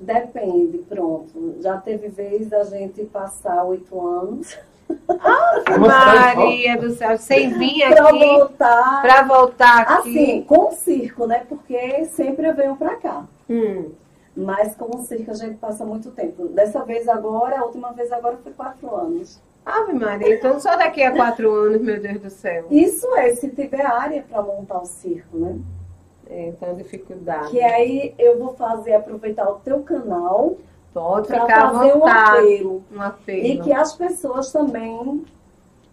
Depende, 0.00 0.78
pronto. 0.78 1.58
Já 1.60 1.76
teve 1.76 2.08
vez 2.08 2.48
da 2.48 2.64
gente 2.64 3.04
passar 3.04 3.62
oito 3.62 4.04
anos. 4.04 4.58
Ah, 5.08 5.78
Maria 5.78 6.76
do 6.76 6.90
céu, 6.90 7.16
sem 7.16 7.56
vir 7.56 7.84
aqui. 7.84 7.94
Pra 7.94 8.10
voltar. 8.10 9.02
Pra 9.02 9.22
voltar 9.22 9.80
aqui. 9.82 10.08
Assim, 10.10 10.42
com 10.42 10.68
o 10.68 10.72
circo, 10.72 11.24
né? 11.24 11.46
Porque 11.48 12.04
sempre 12.06 12.48
eu 12.48 12.54
venho 12.56 12.74
pra 12.74 12.96
cá. 12.96 13.24
Hum. 13.48 13.90
Mas 14.36 14.74
com 14.74 14.96
o 14.96 15.04
circo 15.04 15.30
a 15.30 15.34
gente 15.34 15.54
passa 15.54 15.84
muito 15.84 16.10
tempo. 16.10 16.48
Dessa 16.48 16.84
vez 16.84 17.08
agora, 17.08 17.60
a 17.60 17.64
última 17.64 17.92
vez 17.92 18.10
agora 18.10 18.38
foi 18.42 18.52
quatro 18.52 18.92
anos. 18.92 19.40
Ave 19.64 19.92
Maria, 19.92 20.34
então 20.34 20.58
só 20.58 20.76
daqui 20.76 21.02
a 21.02 21.12
quatro 21.12 21.52
anos, 21.52 21.80
meu 21.80 22.00
Deus 22.00 22.20
do 22.20 22.30
céu. 22.30 22.66
Isso 22.70 23.06
é, 23.16 23.34
se 23.34 23.48
tiver 23.48 23.86
área 23.86 24.22
para 24.22 24.42
montar 24.42 24.80
o 24.80 24.86
circo, 24.86 25.36
né? 25.36 25.58
É, 26.28 26.48
então 26.48 26.74
dificuldade. 26.74 27.50
Que 27.50 27.60
aí 27.60 28.14
eu 28.18 28.38
vou 28.38 28.54
fazer, 28.54 28.94
aproveitar 28.94 29.48
o 29.48 29.56
teu 29.56 29.82
canal. 29.82 30.56
Pode 30.92 31.28
ficar 31.28 31.72
fazer 31.72 31.94
um 31.94 32.06
apelo, 32.06 32.84
um 32.92 33.00
apelo. 33.00 33.46
E 33.46 33.60
que 33.60 33.72
as 33.72 33.94
pessoas 33.94 34.50
também 34.50 35.24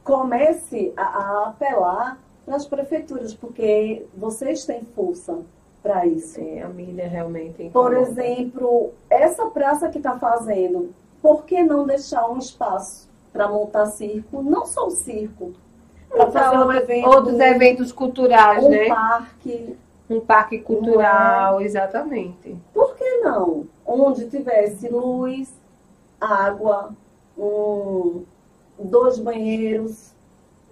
comecem 0.03 0.91
a, 0.97 1.03
a 1.03 1.49
apelar 1.49 2.19
para 2.45 2.55
as 2.55 2.65
prefeituras, 2.65 3.33
porque 3.33 4.05
vocês 4.17 4.65
têm 4.65 4.83
força 4.95 5.37
para 5.83 6.05
isso. 6.05 6.39
É, 6.41 6.63
a 6.63 6.69
mídia 6.69 7.07
realmente. 7.07 7.69
Por 7.69 7.93
exemplo, 7.93 8.93
essa 9.09 9.45
praça 9.47 9.89
que 9.89 9.99
está 9.99 10.17
fazendo, 10.17 10.93
por 11.21 11.45
que 11.45 11.61
não 11.61 11.85
deixar 11.85 12.29
um 12.29 12.37
espaço 12.37 13.08
para 13.31 13.47
montar 13.47 13.85
circo, 13.87 14.41
não 14.41 14.65
só 14.65 14.87
o 14.87 14.91
circo, 14.91 15.53
para 16.09 16.31
fazer 16.31 16.57
um 16.57 16.71
evento, 16.71 17.07
outros 17.09 17.39
eventos 17.39 17.91
culturais, 17.91 18.63
um 18.63 18.69
né? 18.69 18.85
Um 18.85 18.89
parque. 18.89 19.77
Um 20.09 20.19
parque 20.19 20.59
cultural, 20.59 21.61
é? 21.61 21.63
exatamente. 21.63 22.57
Por 22.73 22.95
que 22.95 23.17
não? 23.17 23.67
Onde 23.85 24.27
tivesse 24.27 24.89
luz, 24.89 25.53
água, 26.19 26.91
um, 27.37 28.23
dois 28.79 29.19
banheiros, 29.19 30.11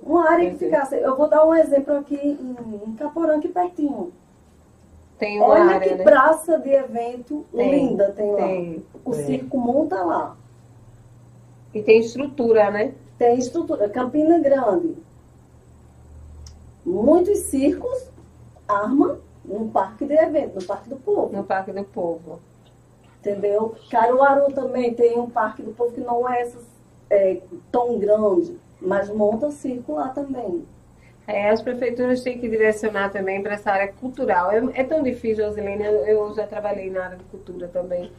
uma 0.01 0.29
área 0.29 0.49
que 0.49 0.57
ficasse. 0.57 0.95
Eu 0.95 1.15
vou 1.15 1.29
dar 1.29 1.45
um 1.45 1.53
exemplo 1.53 1.97
aqui 1.97 2.15
em, 2.15 2.89
em 2.89 2.95
Caporã, 2.95 3.37
aqui 3.37 3.47
pertinho. 3.47 4.11
Tem 5.19 5.39
uma 5.39 5.49
Olha 5.49 5.63
área, 5.63 5.89
que 5.89 5.95
né? 5.95 6.03
praça 6.03 6.59
de 6.59 6.69
evento 6.69 7.45
tem, 7.55 7.71
linda 7.71 8.11
tem, 8.11 8.35
tem 8.35 8.73
lá. 8.75 8.81
O 9.03 9.11
tem. 9.11 9.25
circo 9.25 9.57
monta 9.57 10.03
lá. 10.03 10.35
E 11.73 11.81
tem 11.81 11.99
estrutura, 11.99 12.71
né? 12.71 12.93
Tem 13.17 13.37
estrutura. 13.37 13.89
Campina 13.89 14.39
Grande. 14.39 14.95
Muitos 16.85 17.39
circos 17.39 18.09
armam 18.67 19.19
no 19.43 19.69
parque 19.69 20.05
de 20.05 20.13
evento, 20.13 20.55
no 20.55 20.65
Parque 20.65 20.89
do 20.89 20.97
Povo. 20.97 21.35
No 21.35 21.43
Parque 21.43 21.71
do 21.71 21.83
Povo. 21.83 22.39
Entendeu? 23.19 23.75
Caruaru 23.89 24.53
também 24.53 24.93
tem 24.93 25.17
um 25.17 25.29
Parque 25.29 25.61
do 25.63 25.71
Povo 25.71 25.93
que 25.93 26.01
não 26.01 26.29
é, 26.29 26.49
é 27.09 27.41
tão 27.71 27.97
grande, 27.97 28.57
mas 28.81 29.09
monta 29.09 29.51
circo 29.51 29.95
lá 29.95 30.09
também. 30.09 30.65
É, 31.27 31.49
as 31.49 31.61
prefeituras 31.61 32.21
têm 32.21 32.39
que 32.39 32.47
direcionar 32.47 33.11
também 33.11 33.43
para 33.43 33.55
essa 33.55 33.71
área 33.71 33.91
cultural. 33.91 34.49
É, 34.49 34.61
é 34.75 34.83
tão 34.83 35.03
difícil, 35.03 35.45
Rosilene, 35.45 35.83
eu, 35.83 36.05
eu 36.05 36.33
já 36.33 36.47
trabalhei 36.47 36.89
na 36.89 37.03
área 37.03 37.17
de 37.17 37.23
cultura 37.25 37.67
também. 37.67 38.09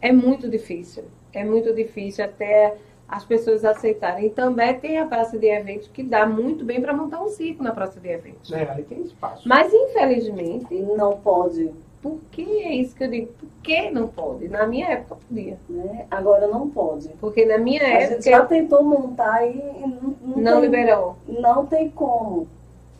É 0.00 0.10
muito 0.12 0.48
difícil. 0.48 1.04
É 1.32 1.44
muito 1.44 1.72
difícil 1.72 2.24
até 2.24 2.76
as 3.08 3.24
pessoas 3.24 3.64
aceitarem. 3.64 4.26
E 4.26 4.30
também 4.30 4.78
tem 4.78 4.98
a 4.98 5.06
praça 5.06 5.38
de 5.38 5.46
eventos 5.46 5.88
que 5.88 6.02
dá 6.02 6.26
muito 6.26 6.64
bem 6.64 6.80
para 6.80 6.92
montar 6.92 7.22
um 7.22 7.28
circo 7.28 7.62
na 7.62 7.72
praça 7.72 8.00
de 8.00 8.08
eventos. 8.08 8.52
É, 8.52 8.68
aí 8.70 8.82
tem 8.82 9.02
espaço. 9.02 9.48
Mas 9.48 9.72
infelizmente 9.72 10.74
não 10.74 11.18
pode. 11.18 11.70
Por 12.02 12.20
que 12.30 12.62
é 12.62 12.74
isso 12.74 12.94
que 12.94 13.04
eu 13.04 13.10
digo? 13.10 13.32
Por 13.32 13.48
que 13.62 13.90
não 13.90 14.08
pode? 14.08 14.48
Na 14.48 14.66
minha 14.66 14.88
época 14.88 15.16
podia. 15.28 15.58
Né? 15.68 16.06
Agora 16.10 16.46
não 16.46 16.68
pode. 16.68 17.08
Porque 17.20 17.44
na 17.44 17.58
minha 17.58 17.82
a 17.82 17.88
época. 17.88 18.06
A 18.06 18.14
gente 18.14 18.30
já 18.30 18.44
tentou 18.44 18.82
montar 18.82 19.46
e 19.46 19.54
não, 19.54 20.16
não, 20.20 20.36
não 20.36 20.52
tem, 20.52 20.60
liberou. 20.60 21.16
Não 21.26 21.66
tem 21.66 21.90
como. 21.90 22.48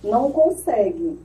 Não 0.02 0.30
consegue. 0.30 1.18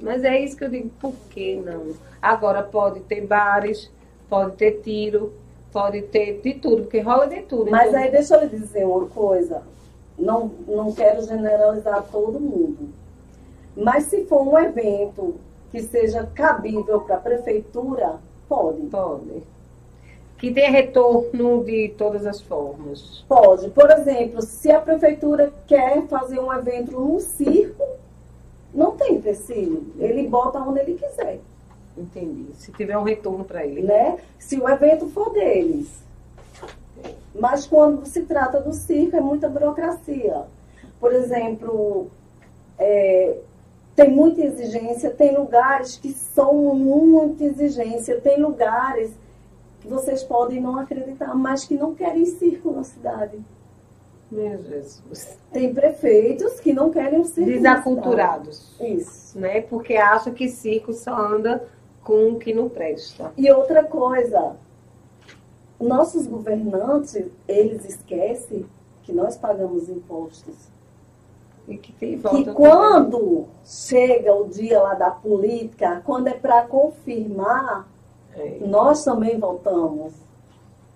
Mas 0.00 0.22
é 0.22 0.38
isso 0.38 0.56
que 0.56 0.64
eu 0.64 0.70
digo, 0.70 0.90
por 1.00 1.12
que 1.30 1.56
não? 1.56 1.94
Agora 2.22 2.62
pode 2.62 3.00
ter 3.00 3.26
bares, 3.26 3.90
pode 4.28 4.56
ter 4.56 4.80
tiro, 4.82 5.32
Pode 5.72 6.02
ter 6.02 6.40
de 6.40 6.54
tudo, 6.54 6.82
porque 6.82 7.00
rola 7.00 7.26
de 7.26 7.42
tudo. 7.42 7.70
Mas 7.70 7.88
então... 7.88 8.00
aí 8.00 8.10
deixa 8.10 8.34
eu 8.34 8.40
lhe 8.40 8.48
dizer 8.48 8.86
uma 8.86 9.06
coisa. 9.06 9.62
Não, 10.18 10.50
não 10.66 10.92
quero 10.92 11.22
generalizar 11.22 12.04
todo 12.10 12.40
mundo. 12.40 12.88
Mas 13.76 14.04
se 14.04 14.24
for 14.24 14.42
um 14.42 14.58
evento 14.58 15.36
que 15.70 15.82
seja 15.82 16.28
cabível 16.34 17.00
para 17.00 17.16
a 17.16 17.20
prefeitura, 17.20 18.16
pode. 18.48 18.82
Pode. 18.86 19.42
Que 20.38 20.52
tenha 20.52 20.70
retorno 20.70 21.64
de 21.64 21.90
todas 21.96 22.26
as 22.26 22.40
formas. 22.40 23.24
Pode. 23.28 23.68
Por 23.70 23.90
exemplo, 23.90 24.40
se 24.42 24.70
a 24.70 24.80
prefeitura 24.80 25.52
quer 25.66 26.06
fazer 26.06 26.40
um 26.40 26.52
evento 26.52 26.92
no 26.92 27.20
circo, 27.20 27.84
não 28.72 28.92
tem 28.92 29.16
empecilho. 29.16 29.86
Ele 29.98 30.26
bota 30.26 30.58
onde 30.58 30.80
ele 30.80 30.94
quiser. 30.94 31.40
Entendi. 31.98 32.54
Se 32.54 32.72
tiver 32.72 32.96
um 32.96 33.02
retorno 33.02 33.44
para 33.44 33.66
ele. 33.66 33.82
Né? 33.82 34.18
Se 34.38 34.58
o 34.58 34.68
evento 34.68 35.08
for 35.08 35.32
deles. 35.32 35.88
Mas 37.34 37.66
quando 37.66 38.04
se 38.06 38.22
trata 38.22 38.60
do 38.60 38.72
circo, 38.72 39.16
é 39.16 39.20
muita 39.20 39.48
burocracia. 39.48 40.42
Por 41.00 41.12
exemplo, 41.12 42.08
é, 42.78 43.36
tem 43.94 44.10
muita 44.10 44.42
exigência, 44.42 45.10
tem 45.10 45.36
lugares 45.36 45.96
que 45.96 46.12
são 46.12 46.54
muita 46.74 47.44
exigência, 47.44 48.20
tem 48.20 48.40
lugares 48.40 49.12
que 49.80 49.88
vocês 49.88 50.22
podem 50.22 50.60
não 50.60 50.78
acreditar, 50.78 51.34
mas 51.34 51.64
que 51.64 51.74
não 51.74 51.94
querem 51.94 52.26
circo 52.26 52.72
na 52.72 52.82
cidade. 52.82 53.38
Meu 54.30 54.62
Jesus. 54.62 55.38
Tem 55.52 55.72
prefeitos 55.72 56.60
que 56.60 56.72
não 56.72 56.90
querem 56.90 57.24
circo. 57.24 57.50
Desaculturados. 57.50 58.78
Isso. 58.80 59.38
Né? 59.38 59.62
Porque 59.62 59.96
acham 59.96 60.34
que 60.34 60.48
circo 60.48 60.92
só 60.92 61.16
anda 61.16 61.66
com 62.08 62.30
o 62.30 62.38
que 62.38 62.54
não 62.54 62.70
presta. 62.70 63.34
E 63.36 63.52
outra 63.52 63.84
coisa, 63.84 64.56
nossos 65.78 66.26
governantes, 66.26 67.26
eles 67.46 67.84
esquecem 67.84 68.64
que 69.02 69.12
nós 69.12 69.36
pagamos 69.36 69.90
impostos. 69.90 70.54
E 71.68 71.76
que, 71.76 71.92
tem 71.92 72.18
que 72.18 72.50
quando 72.54 73.44
chega 73.62 74.34
o 74.34 74.48
dia 74.48 74.80
lá 74.80 74.94
da 74.94 75.10
política, 75.10 76.00
quando 76.02 76.28
é 76.28 76.32
para 76.32 76.62
confirmar, 76.62 77.86
é. 78.34 78.56
nós 78.62 79.04
também 79.04 79.38
voltamos. 79.38 80.14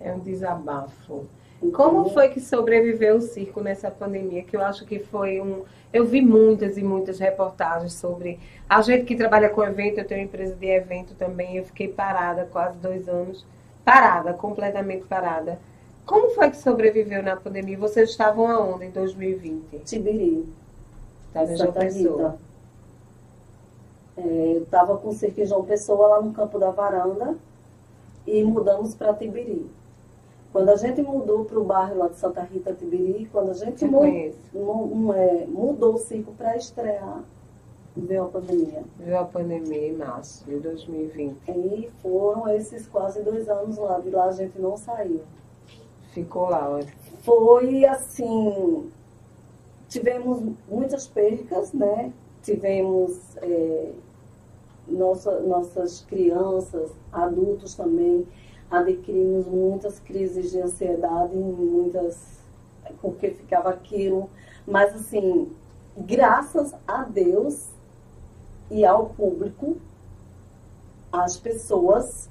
É 0.01 0.15
um 0.15 0.19
desabafo. 0.19 1.27
Como 1.71 2.11
foi 2.11 2.29
que 2.29 2.41
sobreviveu 2.41 3.17
o 3.17 3.21
circo 3.21 3.61
nessa 3.61 3.91
pandemia? 3.91 4.43
Que 4.43 4.57
eu 4.57 4.63
acho 4.63 4.85
que 4.85 4.99
foi 4.99 5.41
um. 5.41 5.63
Eu 5.93 6.05
vi 6.07 6.21
muitas 6.21 6.77
e 6.77 6.83
muitas 6.83 7.19
reportagens 7.21 7.93
sobre. 7.93 8.41
A 8.69 8.83
gente 8.83 9.05
que 9.05 9.15
trabalha 9.15 9.49
com 9.49 9.63
evento, 9.63 9.99
eu 9.99 10.05
tenho 10.05 10.23
uma 10.23 10.27
empresa 10.27 10.55
de 10.57 10.67
evento 10.67 11.15
também, 11.15 11.57
eu 11.57 11.65
fiquei 11.65 11.87
parada 11.87 12.49
quase 12.51 12.79
dois 12.79 13.09
anos. 13.09 13.47
Parada, 13.85 14.33
completamente 14.33 15.07
parada. 15.07 15.59
Como 16.05 16.31
foi 16.31 16.51
que 16.51 16.57
sobreviveu 16.57 17.23
na 17.23 17.37
pandemia? 17.37 17.79
Vocês 17.79 18.11
estavam 18.11 18.49
aonde 18.49 18.87
em 18.87 18.91
2020? 18.91 19.79
Tibiri. 19.85 20.49
Estava 21.29 21.53
em 21.53 21.57
João 21.57 21.73
Pessoa. 21.73 22.39
É, 24.17 24.57
eu 24.57 24.63
estava 24.65 24.97
com 24.99 25.09
o 25.09 25.13
circo 25.13 25.45
João 25.47 25.65
Pessoa 25.65 26.09
lá 26.09 26.21
no 26.21 26.33
campo 26.33 26.59
da 26.59 26.71
varanda 26.71 27.37
e 28.27 28.43
mudamos 28.43 28.95
para 28.95 29.15
Tibiri. 29.15 29.71
Quando 30.53 30.69
a 30.69 30.77
gente 30.77 31.01
mudou 31.01 31.47
para 31.47 31.59
o 31.59 31.65
bairro 31.65 31.97
lá 31.97 32.09
de 32.09 32.17
Santa 32.17 32.43
Rita 32.43 32.75
Tibiri, 32.75 33.27
quando 33.33 33.51
a 33.51 33.55
gente 33.55 33.87
mu 33.87 34.03
mu 34.53 35.15
é, 35.15 35.47
mudou 35.47 35.95
o 35.95 35.99
circo 35.99 36.33
para 36.33 36.59
estrear, 36.59 37.25
veio 37.97 38.25
a 38.25 38.29
pandemia. 38.29 38.85
Veio 38.99 39.19
a 39.19 39.25
pandemia 39.25 39.89
em 39.89 39.97
março 39.97 40.45
de 40.45 40.59
2020. 40.59 41.39
E 41.49 41.91
foram 42.03 42.49
esses 42.49 42.87
quase 42.87 43.23
dois 43.23 43.49
anos 43.49 43.79
lá. 43.79 43.99
De 43.99 44.11
lá 44.11 44.27
a 44.27 44.33
gente 44.33 44.59
não 44.59 44.77
saiu. 44.77 45.23
Ficou 46.13 46.51
lá, 46.51 46.69
olha. 46.69 46.93
Foi 47.21 47.87
assim. 47.87 48.91
Tivemos 49.89 50.43
muitas 50.69 51.07
percas, 51.07 51.73
né? 51.73 52.13
Tivemos 52.43 53.37
é, 53.39 53.93
nossa, 54.87 55.41
nossas 55.41 56.03
crianças, 56.03 56.91
adultos 57.11 57.75
também 57.75 58.27
adquirimos 58.73 59.47
muitas 59.47 60.01
crises 60.01 60.51
de 60.51 60.61
ansiedade, 60.61 61.37
muitas 61.37 62.41
porque 63.01 63.31
ficava 63.31 63.71
aquilo, 63.71 64.29
mas 64.67 64.95
assim, 64.95 65.51
graças 65.97 66.75
a 66.87 67.05
Deus 67.05 67.69
e 68.71 68.85
ao 68.85 69.07
público, 69.11 69.77
às 71.13 71.37
pessoas, 71.37 72.29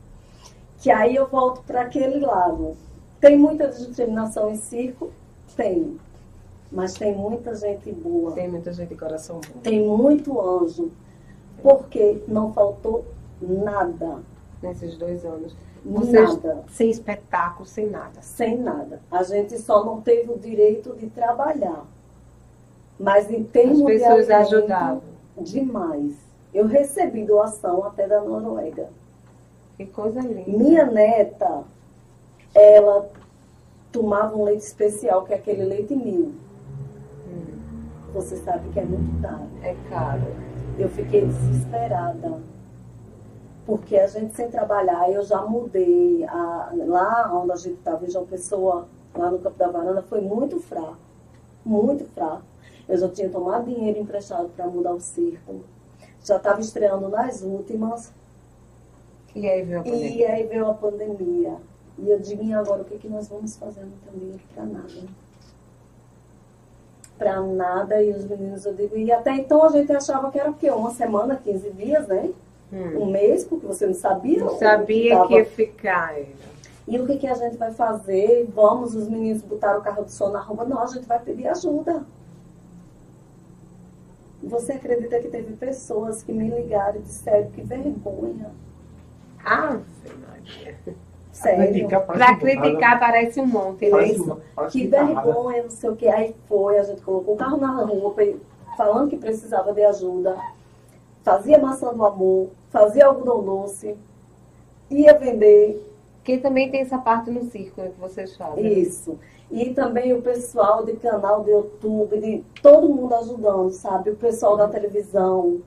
que 0.80 0.90
aí 0.90 1.16
eu 1.16 1.28
volto 1.28 1.62
para 1.64 1.82
aquele 1.82 2.20
lado. 2.20 2.76
Tem 3.20 3.38
muita 3.38 3.68
discriminação 3.68 4.50
em 4.50 4.56
circo? 4.56 5.12
Tem. 5.56 6.00
Mas 6.72 6.94
tem 6.94 7.16
muita 7.16 7.54
gente 7.54 7.92
boa. 7.92 8.32
Tem 8.32 8.50
muita 8.50 8.74
gente 8.74 8.90
de 8.90 8.96
coração 8.96 9.40
bom. 9.48 9.60
Tem 9.62 9.86
muito 9.86 10.42
anjo. 10.42 10.92
Porque 11.62 12.24
não 12.28 12.52
faltou 12.52 13.06
nada. 13.40 14.20
Nesses 14.64 14.98
dois 14.98 15.24
anos. 15.24 15.56
Vocês, 15.84 16.36
nada. 16.36 16.64
Sem 16.70 16.90
espetáculo, 16.90 17.66
sem 17.66 17.90
nada. 17.90 18.22
Sem 18.22 18.58
nada. 18.58 19.02
A 19.12 19.24
gente 19.24 19.58
só 19.58 19.84
não 19.84 20.00
teve 20.00 20.32
o 20.32 20.38
direito 20.38 20.96
de 20.96 21.08
trabalhar. 21.08 21.86
Mas 23.00 23.32
em 23.32 23.44
termos 23.44 23.82
As 23.82 23.88
pessoas 23.88 24.28
de 24.28 24.34
ajudavam. 24.34 25.02
Demais. 25.38 26.14
Eu 26.54 26.68
recebi 26.68 27.24
doação 27.24 27.84
até 27.84 28.08
da 28.08 28.22
Noruega. 28.22 28.90
Que 29.76 29.86
coisa 29.88 30.22
linda. 30.22 30.44
Minha 30.46 30.86
neta, 30.86 31.64
ela 32.54 33.10
tomava 33.92 34.38
um 34.38 34.44
leite 34.44 34.64
especial, 34.64 35.26
que 35.26 35.34
é 35.34 35.38
aquele 35.38 35.64
leite 35.64 35.96
mil. 35.96 36.34
Hum. 37.28 37.58
Você 38.14 38.38
sabe 38.38 38.70
que 38.70 38.80
é 38.80 38.86
muito 38.86 39.20
caro. 39.20 39.48
É 39.64 39.76
caro. 39.90 40.28
Eu 40.78 40.90
fiquei 40.90 41.26
desesperada 41.26 42.40
porque 43.66 43.98
a 43.98 44.08
gente 44.08 44.36
sem 44.36 44.50
trabalhar, 44.50 45.10
eu 45.12 45.24
já 45.24 45.42
mudei. 45.42 46.24
A, 46.26 46.72
lá 46.74 47.32
onde 47.34 47.52
a 47.52 47.56
gente 47.56 47.78
estava, 47.78 48.06
em 48.06 48.10
João 48.10 48.26
Pessoa, 48.26 48.88
lá 49.16 49.30
no 49.30 49.40
Campo 49.40 49.58
da 49.58 49.70
Varanda, 49.70 50.02
foi 50.02 50.22
muito 50.22 50.60
fraco. 50.60 50.98
Muito 51.66 52.06
fraco. 52.06 52.44
Eu 52.90 52.98
já 52.98 53.10
tinha 53.10 53.30
tomado 53.30 53.66
dinheiro 53.66 54.00
emprestado 54.00 54.50
para 54.50 54.68
mudar 54.68 54.94
o 54.94 55.00
circo. 55.00 55.62
Já 56.24 56.38
estava 56.38 56.60
estreando 56.60 57.08
nas 57.08 57.42
últimas. 57.42 58.12
E 59.36 59.48
aí 59.48 59.62
veio 59.64 59.80
a 59.80 59.84
pandemia. 59.84 60.16
E 60.16 60.26
aí 60.26 60.48
veio 60.48 60.68
a 60.68 60.74
pandemia. 60.74 61.58
E 61.98 62.10
eu 62.10 62.20
digo, 62.20 62.44
e 62.44 62.54
agora 62.54 62.82
o 62.82 62.86
que, 62.86 62.98
que 62.98 63.08
nós 63.08 63.28
vamos 63.28 63.56
fazer? 63.56 63.82
Não 63.82 63.92
tem 63.92 64.20
dinheiro 64.20 64.42
para 64.54 64.66
nada. 64.66 65.08
Para 67.18 67.42
nada. 67.42 68.04
E 68.04 68.12
os 68.12 68.26
meninos, 68.26 68.66
eu 68.66 68.74
digo, 68.74 68.98
e 68.98 69.12
até 69.12 69.36
então 69.36 69.64
a 69.64 69.70
gente 69.70 69.92
achava 69.92 70.32
que 70.32 70.40
era 70.40 70.50
o 70.50 70.56
quê? 70.56 70.70
Uma 70.72 70.92
semana, 70.92 71.36
15 71.36 71.70
dias, 71.72 72.08
né? 72.08 72.34
Hum. 72.72 73.04
um 73.04 73.06
mês, 73.12 73.44
porque 73.44 73.66
você 73.66 73.86
não 73.86 73.94
sabia. 73.94 74.40
Não 74.40 74.58
sabia 74.58 75.26
que, 75.28 75.34
ia 75.34 75.46
ficar. 75.46 76.16
E 76.88 77.00
o 77.00 77.06
que, 77.06 77.18
que 77.18 77.28
a 77.28 77.36
gente 77.36 77.58
vai 77.58 77.72
fazer? 77.72 78.50
Vamos, 78.54 78.96
os 78.96 79.08
meninos 79.08 79.42
botaram 79.42 79.80
o 79.80 79.84
carro 79.84 80.04
do 80.04 80.12
som 80.12 80.30
na 80.30 80.42
rua. 80.42 80.66
Não, 80.66 80.80
a 80.80 80.88
gente 80.88 81.06
vai 81.06 81.20
pedir 81.20 81.48
ajuda. 81.48 82.04
Você 84.44 84.74
acredita 84.74 85.20
que 85.20 85.28
teve 85.28 85.54
pessoas 85.54 86.24
que 86.24 86.34
me 86.34 86.50
ligaram 86.50 86.98
e 86.98 87.04
disseram 87.04 87.52
que 87.52 87.62
vergonha? 87.62 88.50
Ah, 89.46 89.80
Maria. 90.28 90.76
Sério. 91.32 91.88
Para 91.88 92.36
criticar 92.36 93.00
parece 93.00 93.40
um 93.40 93.46
monte, 93.46 93.90
né? 93.90 94.10
Que 94.70 94.88
vergonha, 94.88 95.64
não 95.64 95.70
sei 95.70 95.90
o 95.90 95.96
que. 95.96 96.08
Aí 96.08 96.36
foi, 96.48 96.78
a 96.78 96.84
gente 96.84 97.02
colocou 97.02 97.36
o 97.36 97.38
carro 97.38 97.58
na 97.58 97.72
rua, 97.72 98.14
falando 98.76 99.10
que 99.10 99.18
precisava 99.18 99.74
de 99.74 99.84
ajuda. 99.84 100.38
Fazia 101.24 101.60
maçã 101.60 101.94
do 101.94 102.04
amor, 102.04 102.50
fazia 102.72 103.06
algodão 103.06 103.44
doce, 103.44 103.96
ia 104.90 105.14
vender. 105.18 105.88
Que 106.24 106.38
também 106.38 106.70
tem 106.70 106.82
essa 106.82 107.00
parte 107.00 107.32
no 107.32 107.50
circo 107.50 107.82
né, 107.82 107.90
que 107.90 108.00
vocês 108.00 108.36
fazem. 108.38 108.80
Isso. 108.80 109.18
E 109.50 109.74
também 109.74 110.14
o 110.14 110.22
pessoal 110.22 110.86
de 110.86 110.94
canal 110.94 111.44
de 111.44 111.50
YouTube, 111.50 112.20
de 112.20 112.44
todo 112.62 112.88
mundo 112.88 113.14
ajudando, 113.16 113.72
sabe? 113.72 114.12
O 114.12 114.16
pessoal 114.16 114.56
da 114.56 114.68
televisão 114.68 115.62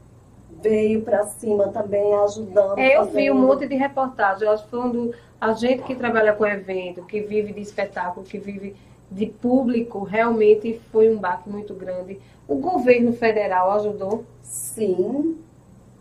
veio 0.63 1.03
para 1.03 1.27
cima 1.27 1.69
também 1.69 2.15
ajudando. 2.15 2.79
É, 2.79 2.97
eu 2.97 3.01
fazendo. 3.01 3.17
vi 3.17 3.31
um 3.31 3.47
monte 3.47 3.67
de 3.67 3.75
reportagem. 3.75 4.47
Eu 4.47 4.55
acho 4.55 4.67
que 4.67 4.77
um 4.77 4.91
do, 4.91 5.15
a 5.41 5.53
gente 5.53 5.83
que 5.83 5.95
trabalha 5.95 6.33
com 6.33 6.47
evento, 6.47 7.05
que 7.05 7.21
vive 7.21 7.53
de 7.53 7.61
espetáculo, 7.61 8.25
que 8.25 8.39
vive 8.39 8.75
de 9.11 9.27
público, 9.27 10.03
realmente 10.03 10.81
foi 10.91 11.15
um 11.15 11.19
baque 11.19 11.51
muito 11.51 11.75
grande. 11.75 12.19
O 12.49 12.57
governo 12.57 13.13
federal 13.13 13.73
ajudou? 13.73 14.25
Sim, 14.43 15.37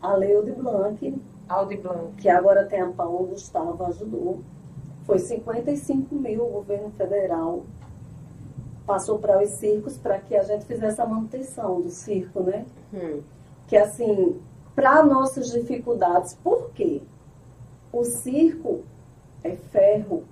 a 0.03 0.15
Leude 0.15 0.51
Blanc, 0.51 1.21
Aldi 1.49 1.77
Blanc, 1.77 2.13
que 2.17 2.29
agora 2.29 2.65
tem 2.65 2.81
a 2.81 2.87
Paulo 2.87 3.27
Gustavo, 3.27 3.83
ajudou. 3.85 4.41
Foi 5.05 5.17
55 5.17 6.13
mil 6.13 6.45
o 6.45 6.49
governo 6.49 6.91
federal 6.91 7.63
passou 8.85 9.17
para 9.17 9.41
os 9.41 9.49
circos 9.51 9.97
para 9.97 10.19
que 10.19 10.35
a 10.35 10.43
gente 10.43 10.65
fizesse 10.65 11.01
a 11.01 11.05
manutenção 11.05 11.81
do 11.81 11.89
circo, 11.89 12.41
né? 12.41 12.65
Hum. 12.93 13.21
Que 13.67 13.77
assim, 13.77 14.39
para 14.75 15.03
nossas 15.03 15.51
dificuldades, 15.51 16.33
por 16.43 16.71
quê? 16.71 17.01
O 17.91 18.03
circo 18.03 18.81
é 19.43 19.55
ferro, 19.55 20.23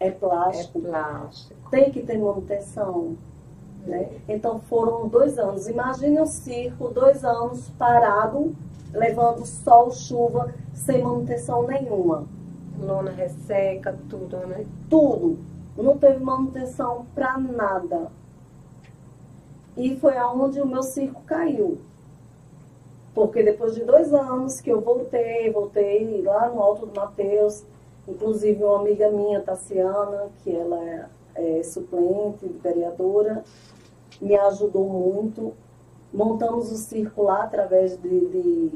é 0.00 0.10
plástico, 0.10 0.78
é 0.78 0.82
plástico. 0.82 1.70
tem 1.70 1.90
que 1.90 2.02
ter 2.02 2.18
manutenção. 2.18 3.16
Né? 3.86 4.10
Então 4.28 4.58
foram 4.60 5.08
dois 5.08 5.38
anos. 5.38 5.68
Imagine 5.68 6.20
o 6.20 6.26
circo, 6.26 6.88
dois 6.88 7.24
anos 7.24 7.68
parado 7.78 8.54
levando 8.96 9.44
sol, 9.44 9.90
chuva, 9.90 10.52
sem 10.74 11.02
manutenção 11.02 11.66
nenhuma. 11.66 12.26
Lona 12.80 13.10
resseca, 13.10 13.96
tudo, 14.08 14.38
né? 14.46 14.66
Tudo. 14.88 15.38
Não 15.76 15.98
teve 15.98 16.22
manutenção 16.22 17.06
para 17.14 17.38
nada. 17.38 18.10
E 19.76 19.96
foi 19.96 20.16
aonde 20.16 20.60
o 20.60 20.66
meu 20.66 20.82
circo 20.82 21.22
caiu. 21.26 21.78
Porque 23.14 23.42
depois 23.42 23.74
de 23.74 23.84
dois 23.84 24.12
anos 24.12 24.60
que 24.60 24.70
eu 24.70 24.80
voltei, 24.80 25.50
voltei 25.50 26.22
lá 26.22 26.48
no 26.48 26.62
Alto 26.62 26.86
do 26.86 26.98
Mateus, 26.98 27.62
inclusive 28.08 28.62
uma 28.62 28.80
amiga 28.80 29.10
minha, 29.10 29.40
Tassiana, 29.40 30.28
que 30.42 30.54
ela 30.54 30.82
é, 30.82 31.06
é 31.34 31.62
suplente 31.62 32.46
vereadora, 32.62 33.42
me 34.20 34.34
ajudou 34.36 34.88
muito 34.88 35.52
montamos 36.16 36.72
o 36.72 36.76
circo 36.76 37.22
lá 37.22 37.42
através 37.42 37.94
de, 37.98 38.20
de, 38.26 38.70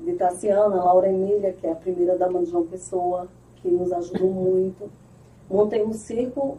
de 0.00 0.12
Tassiana, 0.12 0.84
Laura 0.84 1.08
Emília, 1.08 1.54
que 1.54 1.66
é 1.66 1.72
a 1.72 1.74
primeira 1.74 2.16
dama 2.18 2.40
de 2.40 2.50
João 2.50 2.66
Pessoa, 2.66 3.26
que 3.56 3.68
nos 3.68 3.90
ajudou 3.90 4.28
muito. 4.30 4.90
Montei 5.50 5.82
um 5.82 5.94
circo 5.94 6.58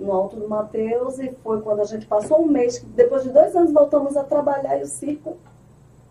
no 0.00 0.10
Alto 0.10 0.36
do 0.36 0.48
Mateus 0.48 1.18
e 1.18 1.30
foi 1.42 1.60
quando 1.60 1.80
a 1.80 1.84
gente 1.84 2.06
passou 2.06 2.40
um 2.42 2.48
mês, 2.48 2.82
depois 2.94 3.24
de 3.24 3.30
dois 3.30 3.54
anos 3.54 3.72
voltamos 3.72 4.16
a 4.16 4.24
trabalhar 4.24 4.78
e 4.78 4.82
o 4.82 4.86
circo 4.86 5.36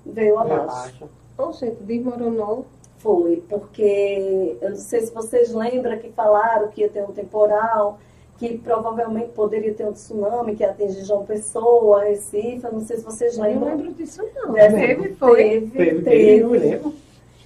veio 0.05 0.37
abaixo. 0.37 1.09
Ô, 1.37 1.51
gente, 1.51 1.81
desmoronou. 1.83 2.65
Foi, 2.99 3.43
porque 3.47 4.57
eu 4.59 4.71
não 4.71 4.77
sei 4.77 5.01
se 5.01 5.13
vocês 5.13 5.53
lembram 5.53 5.99
que 5.99 6.11
falaram 6.11 6.67
que 6.69 6.81
ia 6.81 6.89
ter 6.89 7.03
um 7.03 7.11
temporal, 7.13 7.99
que 8.37 8.57
provavelmente 8.57 9.29
poderia 9.29 9.73
ter 9.73 9.85
um 9.85 9.91
tsunami 9.91 10.55
que 10.55 10.63
atingir 10.63 11.03
João 11.03 11.25
Pessoa, 11.25 12.03
Recife, 12.03 12.63
eu 12.63 12.71
não 12.71 12.81
sei 12.81 12.97
se 12.97 13.03
vocês 13.03 13.37
lembram. 13.37 13.69
Eu 13.69 13.77
não 13.77 13.83
lembro 13.83 13.93
disso 13.95 14.21
não. 14.35 14.53
Teve, 14.53 15.13
foi. 15.15 15.69
Teve, 15.73 16.01
teve. 16.03 16.59
teve. 16.59 16.95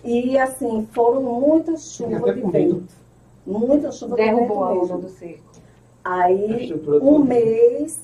E 0.04 0.38
assim, 0.38 0.88
foram 0.92 1.22
muitas 1.22 1.94
chuvas 1.94 2.36
de 2.36 2.42
vento. 2.42 2.94
Muita 3.46 3.92
chuva 3.92 4.16
de 4.16 4.24
vento 4.24 4.36
Derrubou 4.36 4.64
a 4.64 4.74
onda 4.74 4.98
do 4.98 5.10
circo. 5.10 5.52
Aí, 6.04 6.74
um 7.02 7.20
mês, 7.20 8.02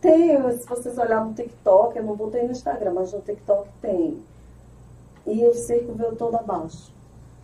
tem, 0.00 0.36
se 0.52 0.66
vocês 0.66 0.96
olharem 0.96 1.28
no 1.28 1.34
TikTok, 1.34 1.96
eu 1.96 2.04
não 2.04 2.14
botei 2.14 2.44
no 2.44 2.52
Instagram, 2.52 2.92
mas 2.94 3.12
no 3.12 3.20
TikTok 3.20 3.68
tem. 3.80 4.22
E 5.26 5.44
o 5.46 5.52
circo 5.52 5.92
veio 5.92 6.14
todo 6.14 6.36
abaixo. 6.36 6.92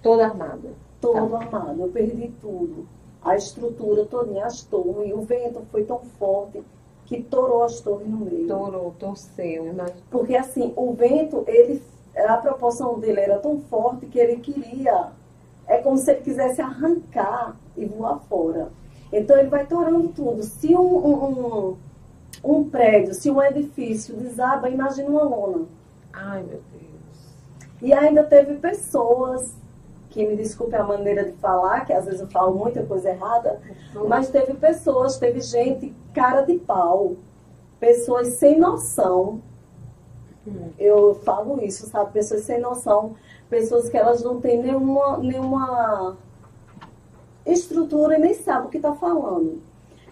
Todo 0.03 0.21
armado. 0.21 0.71
Todo 1.01 1.31
tá. 1.31 1.37
armado. 1.39 1.83
Eu 1.83 1.89
perdi 1.89 2.33
tudo. 2.41 2.87
A 3.23 3.37
estrutura 3.37 4.05
todinha, 4.05 4.47
as 4.47 4.63
torres. 4.63 5.11
E 5.11 5.13
o 5.13 5.23
vento 5.23 5.63
foi 5.71 5.85
tão 5.85 6.01
forte 6.19 6.63
que 7.07 7.23
torou 7.23 7.65
as 7.65 7.81
torres 7.81 8.09
no 8.09 8.19
meio. 8.19 8.47
Torou, 8.47 8.95
torceu. 8.99 9.67
Imagina. 9.67 9.99
Porque 10.11 10.37
assim, 10.37 10.73
o 10.77 10.93
vento, 10.93 11.43
ele, 11.47 11.83
a 12.15 12.37
proporção 12.37 12.99
dele 12.99 13.21
era 13.21 13.39
tão 13.39 13.61
forte 13.63 14.07
que 14.07 14.19
ele 14.19 14.37
queria. 14.37 15.11
É 15.67 15.79
como 15.79 15.97
se 15.97 16.11
ele 16.11 16.21
quisesse 16.21 16.61
arrancar 16.61 17.57
e 17.77 17.85
voar 17.85 18.21
fora. 18.29 18.71
Então 19.13 19.39
ele 19.39 19.49
vai 19.49 19.67
torando 19.67 20.09
tudo. 20.09 20.43
Se 20.43 20.75
um, 20.75 20.81
um, 20.81 21.77
um 22.45 22.69
prédio, 22.69 23.15
se 23.15 23.31
um 23.31 23.43
edifício 23.43 24.15
desaba, 24.15 24.69
imagina 24.69 25.09
uma 25.09 25.23
lona. 25.23 25.67
Ai, 26.13 26.43
meu 26.43 26.61
Deus. 26.73 26.89
E 27.81 27.93
ainda 27.93 28.25
teve 28.25 28.55
pessoas, 28.55 29.55
que 30.19 30.27
me 30.27 30.35
desculpe 30.35 30.75
a 30.75 30.83
maneira 30.83 31.23
de 31.23 31.33
falar, 31.35 31.87
que 31.87 31.93
às 31.93 32.05
vezes 32.05 32.21
eu 32.21 32.27
falo 32.27 32.53
muita 32.53 32.83
coisa 32.83 33.11
errada, 33.11 33.61
uhum. 33.95 34.09
mas 34.09 34.29
teve 34.29 34.53
pessoas, 34.55 35.17
teve 35.17 35.41
gente 35.41 35.95
cara 36.13 36.43
de 36.43 36.59
pau, 36.59 37.15
pessoas 37.79 38.27
sem 38.35 38.59
noção. 38.59 39.41
Uhum. 40.45 40.73
Eu 40.77 41.15
falo 41.25 41.63
isso, 41.63 41.87
sabe? 41.87 42.11
Pessoas 42.11 42.43
sem 42.43 42.61
noção, 42.61 43.15
pessoas 43.49 43.89
que 43.89 43.97
elas 43.97 44.21
não 44.21 44.41
têm 44.41 44.61
nenhuma, 44.61 45.19
nenhuma 45.19 46.17
estrutura 47.47 48.19
e 48.19 48.21
nem 48.21 48.35
sabe 48.35 48.67
o 48.67 48.71
que 48.71 48.79
está 48.79 48.93
falando. 48.95 49.63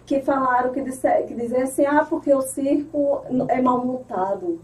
Que 0.05 0.21
falaram, 0.21 0.71
que, 0.71 0.81
disser, 0.81 1.27
que 1.27 1.35
dizem 1.35 1.63
assim, 1.63 1.85
ah, 1.85 2.07
porque 2.09 2.33
o 2.33 2.41
circo 2.41 3.23
é 3.49 3.61
mal 3.61 3.85
montado. 3.85 4.61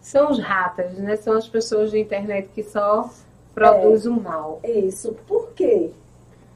São 0.00 0.30
os 0.30 0.38
ratas, 0.38 0.96
né? 0.96 1.14
São 1.16 1.36
as 1.36 1.46
pessoas 1.46 1.90
de 1.90 1.98
internet 1.98 2.48
que 2.54 2.62
só 2.62 3.10
produzem 3.54 4.12
é, 4.12 4.16
o 4.16 4.20
mal. 4.20 4.60
Isso. 4.64 5.14
Por 5.26 5.52
quê? 5.52 5.90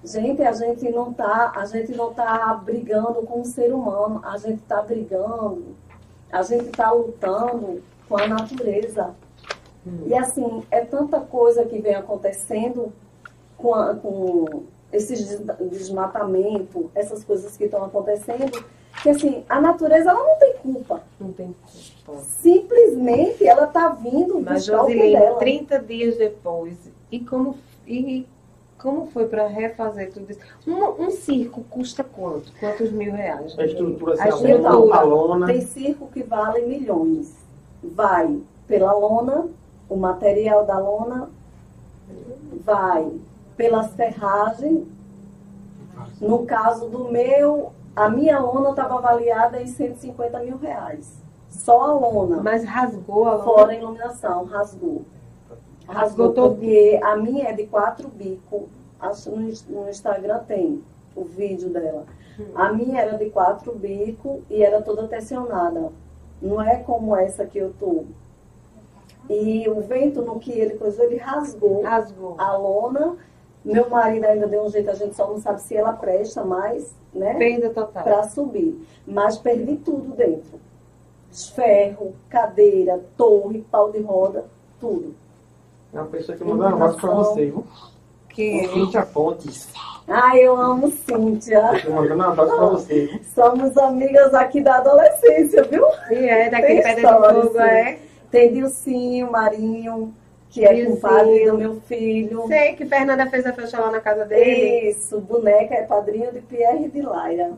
Gente, 0.05 0.43
a 0.43 0.53
gente 0.53 0.89
não 0.91 1.13
tá, 1.13 1.53
a 1.55 1.65
gente 1.67 1.93
não 1.93 2.13
tá 2.13 2.55
brigando 2.65 3.23
com 3.23 3.41
o 3.41 3.45
ser 3.45 3.73
humano, 3.73 4.21
a 4.25 4.39
gente 4.39 4.63
tá 4.63 4.81
brigando, 4.81 5.77
a 6.31 6.43
gente 6.43 6.71
tá 6.71 6.91
lutando 6.93 7.83
com 8.09 8.17
a 8.17 8.27
natureza. 8.27 9.15
Hum. 9.87 10.05
E 10.07 10.15
assim, 10.15 10.63
é 10.71 10.81
tanta 10.85 11.21
coisa 11.21 11.65
que 11.65 11.81
vem 11.81 11.95
acontecendo 11.95 12.93
com, 13.57 13.75
a, 13.75 13.95
com 13.95 14.63
esse 14.93 15.15
desmatamento, 15.69 16.91
essas 16.95 17.25
coisas 17.25 17.57
que 17.57 17.65
estão 17.65 17.85
acontecendo, 17.85 18.65
que 19.03 19.11
assim, 19.11 19.45
a 19.49 19.61
natureza 19.61 20.11
ela 20.11 20.23
não 20.23 20.39
tem 20.39 20.55
culpa. 20.55 21.03
Não 21.21 21.33
tem 21.33 21.55
culpa. 22.07 22.23
Simplesmente 22.23 23.47
ela 23.47 23.65
está 23.65 23.91
vindo 23.91 24.41
Mas 24.41 24.65
Josilene, 24.65 25.39
30 25.39 25.79
dias 25.81 26.17
depois, 26.17 26.77
e 27.11 27.21
como, 27.21 27.57
e 27.87 28.27
como 28.79 29.07
foi 29.11 29.27
para 29.27 29.47
refazer 29.47 30.13
tudo 30.13 30.31
isso? 30.31 30.41
Um, 30.67 31.07
um, 31.07 31.11
circo 31.11 31.65
custa 31.65 32.05
quanto? 32.05 32.53
Quantos 32.61 32.93
mil 32.93 33.13
reais? 33.13 33.59
A 33.59 33.65
estrutura, 33.65 34.15
a, 34.19 34.25
a 34.25 34.29
estrutura, 34.29 34.97
a 34.97 35.03
lona. 35.03 35.47
Tem 35.47 35.61
circo 35.61 36.09
que 36.09 36.23
vale 36.23 36.67
milhões. 36.67 37.35
Vai 37.83 38.41
pela 38.67 38.93
lona, 38.93 39.47
o 39.89 39.97
material 39.97 40.65
da 40.65 40.79
lona, 40.79 41.29
vai 42.65 43.11
pelas 43.57 43.93
ferragens. 43.95 44.87
No 46.21 46.47
caso 46.47 46.89
do 46.89 47.11
meu, 47.11 47.73
a 47.97 48.09
minha 48.09 48.39
lona 48.39 48.71
estava 48.71 48.99
avaliada 48.99 49.61
em 49.61 49.67
150 49.67 50.39
mil 50.41 50.57
reais. 50.57 51.17
Só 51.51 51.83
a 51.83 51.93
lona. 51.93 52.41
Mas 52.43 52.65
rasgou 52.65 53.27
a 53.27 53.33
lona? 53.33 53.45
Fora 53.45 53.73
a 53.73 53.75
iluminação, 53.75 54.45
rasgou. 54.45 55.05
Rasgou, 55.89 56.33
porque 56.33 57.01
a 57.03 57.17
minha 57.17 57.49
é 57.49 57.53
de 57.53 57.67
quatro 57.67 58.09
bicos. 58.09 58.65
Acho 59.01 59.31
no, 59.31 59.53
no 59.69 59.89
Instagram 59.89 60.41
tem 60.41 60.83
o 61.17 61.25
vídeo 61.25 61.71
dela. 61.71 62.05
Hum. 62.39 62.45
A 62.55 62.73
minha 62.73 63.01
era 63.01 63.17
de 63.17 63.31
quatro 63.31 63.75
bicos 63.75 64.43
e 64.51 64.63
era 64.63 64.83
toda 64.83 65.09
tensionada. 65.09 65.91
Não 66.41 66.61
é 66.61 66.77
como 66.77 67.17
essa 67.17 67.47
que 67.47 67.59
eu 67.59 67.73
tô. 67.79 68.05
E 69.29 69.69
o 69.69 69.81
vento 69.81 70.23
no 70.23 70.39
que 70.39 70.53
ele 70.53 70.77
coisou, 70.77 71.05
ele 71.05 71.17
rasgou, 71.17 71.83
rasgou. 71.83 72.35
a 72.39 72.57
lona 72.57 73.17
meu 73.65 73.91
marido 73.91 74.25
ainda 74.25 74.47
deu 74.47 74.63
um 74.63 74.71
jeito, 74.71 74.91
a 74.91 74.95
gente 74.95 75.15
só 75.15 75.29
não 75.29 75.39
sabe 75.39 75.61
se 75.61 75.77
ela 75.77 75.93
presta 75.93 76.45
mais, 76.45 76.95
né? 77.13 77.35
Perda 77.35 77.71
total. 77.71 78.03
Para 78.03 78.23
subir. 78.29 78.81
Mas 79.07 79.37
perdi 79.37 79.77
tudo 79.77 80.15
dentro. 80.15 80.59
Ferro, 81.55 82.15
cadeira, 82.31 83.05
torre, 83.17 83.65
pau 83.71 83.93
de 83.93 84.01
roda, 84.01 84.47
tudo. 84.81 85.15
É 85.93 85.99
uma 85.99 86.07
pessoa 86.07 86.37
que 86.37 86.45
mandou 86.45 86.67
um 86.67 86.75
abraço 86.75 86.99
para 86.99 87.15
você, 87.15 87.47
viu? 87.47 87.67
Que... 88.29 88.69
Cíntia 88.69 89.03
Pontes. 89.07 89.69
Ai, 90.07 90.41
eu 90.41 90.57
amo 90.57 90.91
Cíntia. 90.91 91.71
Estou 91.75 91.95
mandando 91.95 92.23
um 92.23 92.27
abraço 92.27 92.57
para 92.57 92.67
você. 92.67 93.07
Viu? 93.07 93.21
Somos 93.35 93.77
amigas 93.77 94.35
aqui 94.35 94.61
da 94.61 94.77
adolescência, 94.77 95.63
viu? 95.65 95.85
E 96.11 96.15
é, 96.15 96.51
daqui 96.51 96.83
Pedra 96.83 96.95
de 96.95 97.01
Fogo, 97.03 97.61
é? 97.61 97.99
Tem 98.31 98.53
Dilcinho, 98.53 99.31
Marinho, 99.31 100.15
que 100.51 100.65
é 100.65 100.85
compadre 100.85 101.47
do 101.47 101.59
meu 101.59 101.81
filho. 101.81 102.47
Sei 102.47 102.75
que 102.75 102.87
Fernanda 102.87 103.27
fez 103.29 103.47
a 103.47 103.53
festa 103.53 103.81
lá 103.81 103.91
na 103.91 104.01
casa 104.01 104.25
dele. 104.25 104.91
Isso, 104.91 105.21
boneca 105.21 105.75
é 105.75 105.83
padrinho 105.83 106.33
de 106.33 106.41
Pierre 106.41 106.87
e 106.87 106.89
de 106.91 107.03
Laira. 107.03 107.53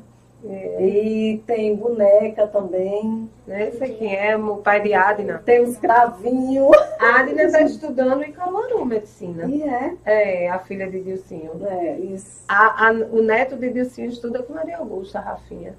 É. 0.45 0.87
E 0.87 1.39
tem 1.47 1.77
boneca 1.77 2.47
também. 2.47 3.29
Né? 3.47 3.71
Sei 3.73 3.95
quem 3.95 4.17
é, 4.17 4.37
o 4.37 4.57
pai 4.57 4.81
de 4.81 4.95
Adina. 4.95 5.39
Tem 5.45 5.63
uns 5.63 5.77
cravinhos. 5.77 6.77
A 6.99 7.21
Adina 7.21 7.43
está 7.43 7.61
estudando 7.63 8.23
em 8.23 8.33
Caruaru, 8.33 8.85
medicina. 8.85 9.45
E 9.47 9.63
é? 9.63 9.95
É, 10.05 10.51
a 10.51 10.59
filha 10.61 10.91
de 10.91 11.01
Dilcinho. 11.01 11.53
É, 11.67 11.99
isso. 11.99 12.43
A, 12.49 12.89
a, 12.89 12.93
o 12.93 13.23
neto 13.23 13.57
de 13.57 13.71
Dilcinho 13.71 14.09
estuda 14.09 14.43
com 14.43 14.55
Maria 14.55 14.79
Augusta, 14.79 15.21
Rafinha. 15.21 15.75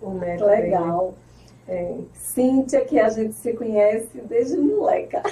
O 0.00 0.10
neto 0.10 0.44
Legal. 0.44 1.00
Dele. 1.00 1.24
É. 1.66 1.96
Cíntia, 2.12 2.84
que 2.84 2.98
a 2.98 3.08
gente 3.08 3.34
se 3.34 3.52
conhece 3.54 4.20
desde 4.20 4.56
moleca. 4.58 5.22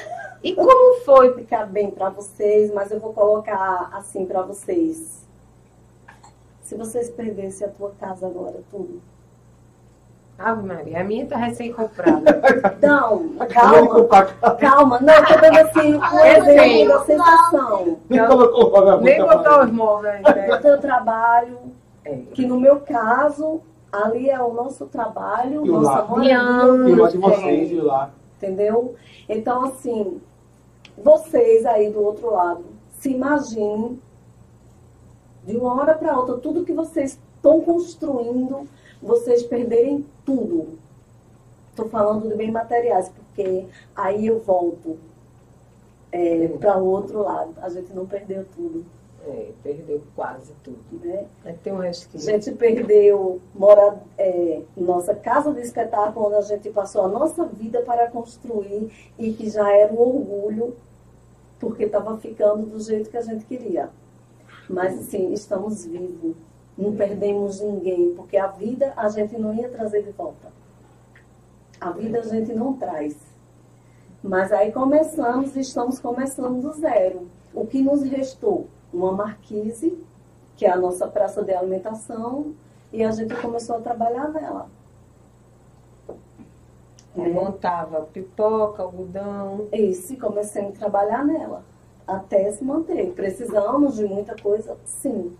E 0.42 0.54
como 0.54 1.00
foi? 1.04 1.34
Ficar 1.34 1.66
bem 1.66 1.90
para 1.90 2.08
vocês, 2.10 2.72
mas 2.72 2.90
eu 2.90 2.98
vou 2.98 3.12
colocar 3.12 3.90
assim 3.92 4.24
para 4.24 4.42
vocês. 4.42 5.22
Se 6.72 6.78
vocês 6.78 7.10
perdessem 7.10 7.66
a 7.66 7.70
tua 7.70 7.90
casa 8.00 8.26
agora, 8.26 8.62
tudo. 8.70 8.98
Ave 10.38 10.66
Maria, 10.66 11.02
a 11.02 11.04
minha 11.04 11.26
tá 11.26 11.36
recém-comprada. 11.36 12.40
Não, 12.80 13.28
calma. 13.52 14.56
calma, 14.58 15.00
não, 15.00 15.22
tô 15.22 15.34
dando 15.38 15.58
assim 15.58 15.94
um 16.00 16.18
exemplo 16.24 16.88
da 16.88 17.04
sensação. 17.04 17.98
Nem 18.08 18.26
colocou 18.26 19.00
Nem 19.02 19.22
botou 19.22 19.64
os 19.64 19.70
móveis. 19.70 20.22
O 20.50 20.62
teu 20.62 20.80
trabalho, 20.80 21.58
é. 22.06 22.20
que 22.32 22.46
no 22.46 22.58
meu 22.58 22.80
caso, 22.80 23.60
ali 23.92 24.30
é 24.30 24.40
o 24.40 24.54
nosso 24.54 24.86
trabalho, 24.86 25.66
e 25.66 25.68
nossa 25.68 26.04
moradia. 26.06 26.38
E 26.38 27.00
o 27.00 27.06
de 27.06 27.18
vocês, 27.18 27.70
e 27.70 27.80
lá. 27.82 28.10
Entendeu? 28.38 28.94
Então, 29.28 29.64
assim, 29.64 30.22
vocês 30.96 31.66
aí 31.66 31.90
do 31.90 32.02
outro 32.02 32.32
lado, 32.32 32.64
se 32.92 33.10
imaginem 33.10 34.00
de 35.44 35.56
uma 35.56 35.74
hora 35.80 35.94
para 35.94 36.18
outra, 36.18 36.38
tudo 36.38 36.64
que 36.64 36.72
vocês 36.72 37.18
estão 37.36 37.60
construindo, 37.60 38.68
vocês 39.02 39.42
perderem 39.42 40.06
tudo. 40.24 40.78
Estou 41.70 41.88
falando 41.88 42.28
de 42.28 42.34
bem 42.34 42.50
materiais, 42.50 43.08
porque 43.08 43.66
aí 43.96 44.26
eu 44.26 44.40
volto 44.40 44.98
é, 46.12 46.46
para 46.60 46.78
o 46.78 46.86
outro 46.86 47.22
lado. 47.22 47.54
A 47.62 47.68
gente 47.68 47.92
não 47.92 48.06
perdeu 48.06 48.44
tudo. 48.54 48.84
É, 49.26 49.52
perdeu 49.62 50.02
quase 50.16 50.52
tudo. 50.64 50.78
Né? 50.92 51.26
É, 51.44 51.52
tem 51.52 51.72
um 51.72 51.78
resquício. 51.78 52.28
A 52.28 52.32
gente 52.38 52.52
perdeu 52.56 53.40
mora, 53.54 53.96
é, 54.18 54.62
nossa 54.76 55.14
casa 55.14 55.52
de 55.52 55.60
espetáculo, 55.60 56.26
onde 56.26 56.36
a 56.36 56.40
gente 56.42 56.68
passou 56.70 57.04
a 57.04 57.08
nossa 57.08 57.44
vida 57.46 57.82
para 57.82 58.10
construir 58.10 58.90
e 59.18 59.32
que 59.32 59.48
já 59.48 59.72
era 59.72 59.92
um 59.92 59.98
orgulho, 59.98 60.76
porque 61.58 61.84
estava 61.84 62.18
ficando 62.18 62.66
do 62.66 62.80
jeito 62.80 63.08
que 63.08 63.16
a 63.16 63.22
gente 63.22 63.44
queria. 63.44 63.90
Mas 64.72 64.98
assim, 64.98 65.34
estamos 65.34 65.84
vivos. 65.84 66.34
Não 66.78 66.96
perdemos 66.96 67.60
ninguém, 67.60 68.14
porque 68.14 68.38
a 68.38 68.46
vida 68.46 68.94
a 68.96 69.06
gente 69.10 69.36
não 69.36 69.52
ia 69.52 69.68
trazer 69.68 70.02
de 70.02 70.10
volta. 70.12 70.48
A 71.78 71.90
vida 71.90 72.20
a 72.20 72.22
gente 72.22 72.54
não 72.54 72.72
traz. 72.72 73.14
Mas 74.24 74.50
aí 74.50 74.72
começamos, 74.72 75.54
estamos 75.56 75.98
começando 75.98 76.62
do 76.62 76.72
zero. 76.72 77.28
O 77.52 77.66
que 77.66 77.82
nos 77.82 78.02
restou? 78.02 78.66
Uma 78.90 79.12
marquise, 79.12 80.02
que 80.56 80.64
é 80.64 80.70
a 80.70 80.76
nossa 80.76 81.06
praça 81.06 81.44
de 81.44 81.52
alimentação, 81.52 82.54
e 82.90 83.04
a 83.04 83.10
gente 83.10 83.34
começou 83.36 83.76
a 83.76 83.80
trabalhar 83.80 84.28
nela. 84.28 84.68
É. 87.14 87.28
Montava 87.28 88.06
pipoca, 88.06 88.82
algodão. 88.82 89.68
Isso, 89.70 90.14
e 90.14 90.16
comecei 90.16 90.66
a 90.66 90.72
trabalhar 90.72 91.26
nela. 91.26 91.62
Até 92.06 92.50
se 92.52 92.64
manter. 92.64 93.12
Precisamos 93.12 93.96
de 93.96 94.04
muita 94.04 94.36
coisa? 94.36 94.76
Sim. 94.84 95.36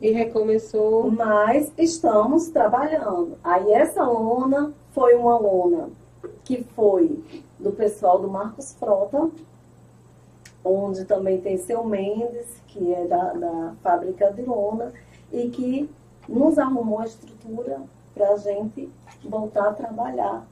E 0.00 0.10
recomeçou. 0.10 1.10
Mas 1.10 1.72
estamos 1.78 2.48
trabalhando. 2.48 3.38
Aí 3.42 3.72
essa 3.72 4.04
lona 4.04 4.72
foi 4.92 5.14
uma 5.14 5.38
lona 5.38 5.88
que 6.44 6.62
foi 6.76 7.22
do 7.58 7.72
pessoal 7.72 8.18
do 8.18 8.28
Marcos 8.28 8.74
Frota, 8.74 9.30
onde 10.64 11.04
também 11.04 11.40
tem 11.40 11.56
seu 11.58 11.84
Mendes, 11.84 12.46
que 12.68 12.92
é 12.92 13.06
da, 13.06 13.32
da 13.32 13.74
fábrica 13.82 14.32
de 14.32 14.42
lona, 14.42 14.92
e 15.32 15.50
que 15.50 15.90
nos 16.28 16.58
arrumou 16.58 17.00
a 17.00 17.04
estrutura 17.04 17.82
para 18.14 18.30
a 18.30 18.36
gente 18.36 18.88
voltar 19.24 19.68
a 19.68 19.74
trabalhar 19.74 20.46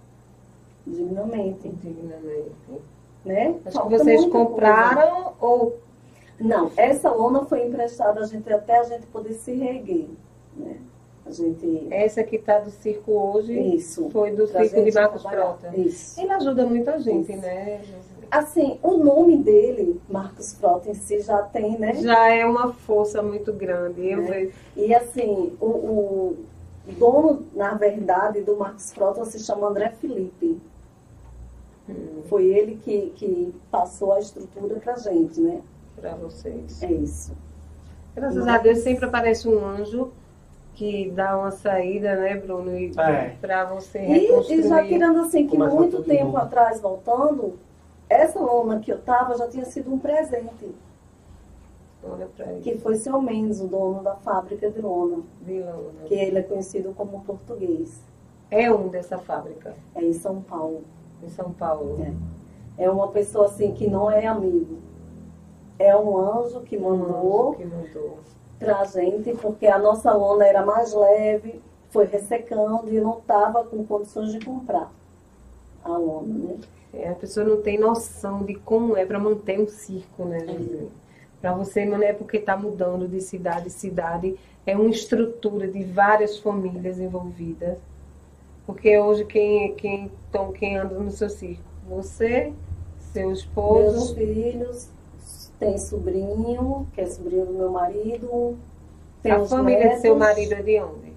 dignamente. 0.86 1.68
Dignamente. 1.68 2.82
Né? 3.24 3.54
Acho 3.64 3.82
que 3.82 3.88
vocês 3.88 4.24
compraram 4.26 5.22
coisa. 5.22 5.34
ou. 5.40 5.78
Não, 6.40 6.72
essa 6.76 7.10
lona 7.10 7.44
foi 7.44 7.66
emprestada 7.66 8.20
a 8.20 8.26
gente, 8.26 8.52
até 8.52 8.78
a 8.78 8.82
gente 8.82 9.06
poder 9.06 9.34
se 9.34 9.52
reerguer. 9.52 10.08
Né? 10.56 10.76
A 11.24 11.30
gente... 11.30 11.86
Essa 11.90 12.24
que 12.24 12.34
está 12.36 12.58
do 12.58 12.70
circo 12.70 13.12
hoje 13.12 13.56
Isso, 13.76 14.10
foi 14.10 14.32
do 14.32 14.46
circo 14.46 14.82
de 14.82 14.92
Marcos 14.92 15.22
Frota. 15.22 15.70
Isso. 15.76 16.20
Ele 16.20 16.32
ajuda 16.32 16.66
muita 16.66 16.98
gente, 16.98 17.30
Isso. 17.30 17.40
né? 17.40 17.80
Assim, 18.28 18.78
o 18.82 18.96
nome 18.96 19.36
dele, 19.36 20.00
Marcos 20.08 20.54
Frota 20.54 20.90
em 20.90 20.94
si, 20.94 21.20
já 21.20 21.42
tem, 21.42 21.78
né? 21.78 21.94
Já 21.94 22.28
é 22.28 22.44
uma 22.44 22.72
força 22.72 23.22
muito 23.22 23.52
grande. 23.52 24.08
Eu 24.08 24.22
né? 24.22 24.50
E 24.74 24.92
assim, 24.94 25.54
o, 25.60 25.66
o 25.66 26.36
dono, 26.98 27.46
na 27.54 27.74
verdade, 27.74 28.40
do 28.40 28.56
Marcos 28.56 28.92
Frota 28.92 29.24
se 29.26 29.38
chama 29.38 29.68
André 29.68 29.90
Felipe. 29.90 30.58
Foi 32.28 32.46
ele 32.46 32.76
que, 32.76 33.12
que 33.16 33.54
passou 33.70 34.12
a 34.12 34.20
estrutura 34.20 34.76
pra 34.76 34.96
gente, 34.96 35.40
né? 35.40 35.60
Pra 35.96 36.14
vocês. 36.14 36.82
É 36.82 36.90
isso. 36.90 37.32
Graças 38.14 38.44
Mas... 38.44 38.54
a 38.54 38.58
Deus 38.58 38.78
sempre 38.78 39.04
aparece 39.06 39.48
um 39.48 39.64
anjo 39.64 40.12
que 40.74 41.10
dá 41.10 41.38
uma 41.38 41.50
saída, 41.50 42.16
né, 42.16 42.36
Bruno? 42.36 42.76
E 42.76 42.92
é. 42.98 43.36
para 43.40 43.64
você 43.66 43.98
reconstruir. 43.98 44.56
E, 44.56 44.60
e 44.60 44.68
já 44.68 44.86
tirando 44.86 45.20
assim, 45.20 45.46
que 45.46 45.56
muito 45.56 46.02
tempo 46.02 46.36
atrás, 46.36 46.80
voltando, 46.80 47.58
essa 48.08 48.40
lona 48.40 48.80
que 48.80 48.90
eu 48.90 48.98
tava 48.98 49.36
já 49.36 49.48
tinha 49.48 49.64
sido 49.64 49.92
um 49.92 49.98
presente. 49.98 50.74
Olha 52.04 52.26
pra 52.36 52.52
isso. 52.52 52.62
Que 52.62 52.78
foi 52.78 52.96
seu 52.96 53.20
Mendes, 53.20 53.60
o 53.60 53.66
dono 53.66 54.02
da 54.02 54.14
fábrica 54.16 54.70
de 54.70 54.80
lona. 54.80 55.22
De 55.42 55.60
lona. 55.60 56.04
Que 56.06 56.14
ele 56.14 56.38
é 56.38 56.42
conhecido 56.42 56.92
como 56.94 57.22
português. 57.22 58.00
É 58.50 58.70
um 58.70 58.88
dessa 58.88 59.18
fábrica? 59.18 59.74
É 59.94 60.02
em 60.02 60.12
São 60.12 60.42
Paulo. 60.42 60.82
Em 61.22 61.28
São 61.30 61.52
Paulo. 61.52 61.98
É. 62.78 62.84
É 62.84 62.90
uma 62.90 63.08
pessoa 63.08 63.46
assim 63.46 63.72
que 63.72 63.88
não 63.88 64.10
é 64.10 64.26
amigo. 64.26 64.78
É 65.78 65.94
um 65.96 66.16
anjo 66.16 66.60
que 66.60 66.76
mandou. 66.76 67.48
Um 67.48 67.48
anjo 67.50 67.56
que 67.58 67.64
mandou 67.64 68.18
pra 68.62 68.84
gente, 68.84 69.32
porque 69.34 69.66
a 69.66 69.78
nossa 69.78 70.12
lona 70.12 70.46
era 70.46 70.64
mais 70.64 70.94
leve, 70.94 71.60
foi 71.90 72.06
ressecando 72.06 72.88
e 72.88 73.00
não 73.00 73.18
estava 73.18 73.64
com 73.64 73.84
condições 73.84 74.32
de 74.32 74.44
comprar 74.44 74.90
a 75.84 75.96
lona, 75.96 76.34
né? 76.34 76.56
É, 76.94 77.08
a 77.08 77.14
pessoa 77.14 77.44
não 77.44 77.60
tem 77.60 77.78
noção 77.78 78.44
de 78.44 78.54
como 78.54 78.96
é 78.96 79.04
para 79.04 79.18
manter 79.18 79.58
um 79.58 79.66
circo, 79.66 80.24
né, 80.24 80.44
é. 80.48 80.86
Para 81.40 81.54
você 81.54 81.84
não 81.84 82.00
é 82.02 82.12
porque 82.12 82.36
está 82.36 82.56
mudando 82.56 83.08
de 83.08 83.20
cidade 83.20 83.66
em 83.66 83.70
cidade, 83.70 84.38
é 84.64 84.76
uma 84.76 84.90
estrutura 84.90 85.66
de 85.66 85.82
várias 85.82 86.38
famílias 86.38 87.00
envolvidas. 87.00 87.78
Porque 88.66 88.98
hoje 88.98 89.24
quem, 89.24 89.74
quem, 89.74 90.10
então, 90.28 90.52
quem 90.52 90.76
anda 90.76 90.94
no 90.98 91.10
seu 91.10 91.28
circo? 91.28 91.62
Você, 91.88 92.52
seu 93.12 93.32
esposo. 93.32 93.92
Meus 93.92 94.10
filhos, 94.12 94.88
tem 95.58 95.78
sobrinho, 95.78 96.86
que 96.92 97.00
é 97.00 97.06
sobrinho 97.06 97.46
do 97.46 97.52
meu 97.54 97.70
marido. 97.70 98.56
Tem 99.22 99.32
a 99.32 99.44
família 99.44 99.78
netos. 99.80 99.98
do 99.98 100.02
seu 100.02 100.16
marido 100.16 100.52
é 100.54 100.62
de 100.62 100.80
onde? 100.80 101.12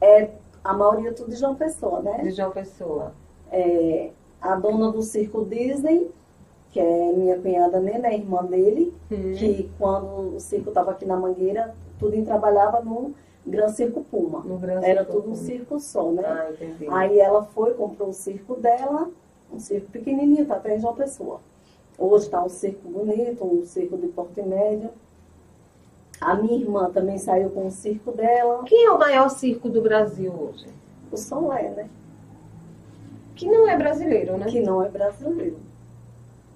É, 0.00 0.30
a 0.64 0.72
maioria 0.72 1.10
é 1.10 1.12
tudo 1.12 1.30
de 1.30 1.36
João 1.36 1.54
Pessoa, 1.54 2.02
né? 2.02 2.18
De 2.22 2.30
João 2.30 2.50
Pessoa. 2.50 3.12
É, 3.50 4.10
a 4.40 4.54
dona 4.54 4.92
do 4.92 5.02
circo 5.02 5.44
Disney, 5.44 6.10
que 6.70 6.80
é 6.80 7.12
minha 7.12 7.38
cunhada 7.38 7.80
Nena, 7.80 8.12
irmã 8.12 8.44
dele, 8.44 8.92
hum. 9.10 9.32
que 9.34 9.70
quando 9.78 10.36
o 10.36 10.40
circo 10.40 10.68
estava 10.68 10.90
aqui 10.90 11.04
na 11.04 11.16
Mangueira, 11.16 11.74
tudo 11.98 12.22
trabalhava 12.24 12.80
no 12.80 13.14
Gran 13.48 13.68
Circo 13.68 14.04
Puma. 14.04 14.42
Gran 14.58 14.80
Era 14.82 15.04
circo 15.04 15.12
tudo 15.12 15.30
um 15.30 15.34
circo 15.34 15.80
só, 15.80 16.10
né? 16.12 16.22
Ah, 16.24 16.50
entendi. 16.52 16.86
Aí 16.90 17.18
ela 17.18 17.42
foi, 17.42 17.74
comprou 17.74 18.10
o 18.10 18.12
circo 18.12 18.54
dela, 18.56 19.10
um 19.52 19.58
circo 19.58 19.90
pequenininho, 19.90 20.46
tá 20.46 20.56
até 20.56 20.76
em 20.76 20.80
João 20.80 20.94
Pessoa. 20.94 21.40
Hoje 21.96 22.26
está 22.26 22.44
um 22.44 22.48
circo 22.48 22.88
bonito, 22.88 23.44
um 23.44 23.64
circo 23.64 23.96
de 23.96 24.06
porte 24.08 24.42
médio. 24.42 24.90
A 26.20 26.34
minha 26.34 26.58
irmã 26.58 26.90
também 26.90 27.18
saiu 27.18 27.50
com 27.50 27.66
o 27.66 27.70
circo 27.70 28.12
dela. 28.12 28.64
Quem 28.64 28.86
é 28.86 28.90
o 28.90 28.98
maior 28.98 29.28
circo 29.30 29.68
do 29.68 29.80
Brasil 29.80 30.32
hoje? 30.32 30.66
O 31.10 31.16
Solé, 31.16 31.70
né? 31.70 31.88
Que 33.34 33.46
não 33.46 33.68
é 33.68 33.76
brasileiro, 33.76 34.36
né? 34.36 34.46
Que 34.46 34.60
não 34.60 34.82
é 34.82 34.88
brasileiro. 34.88 35.58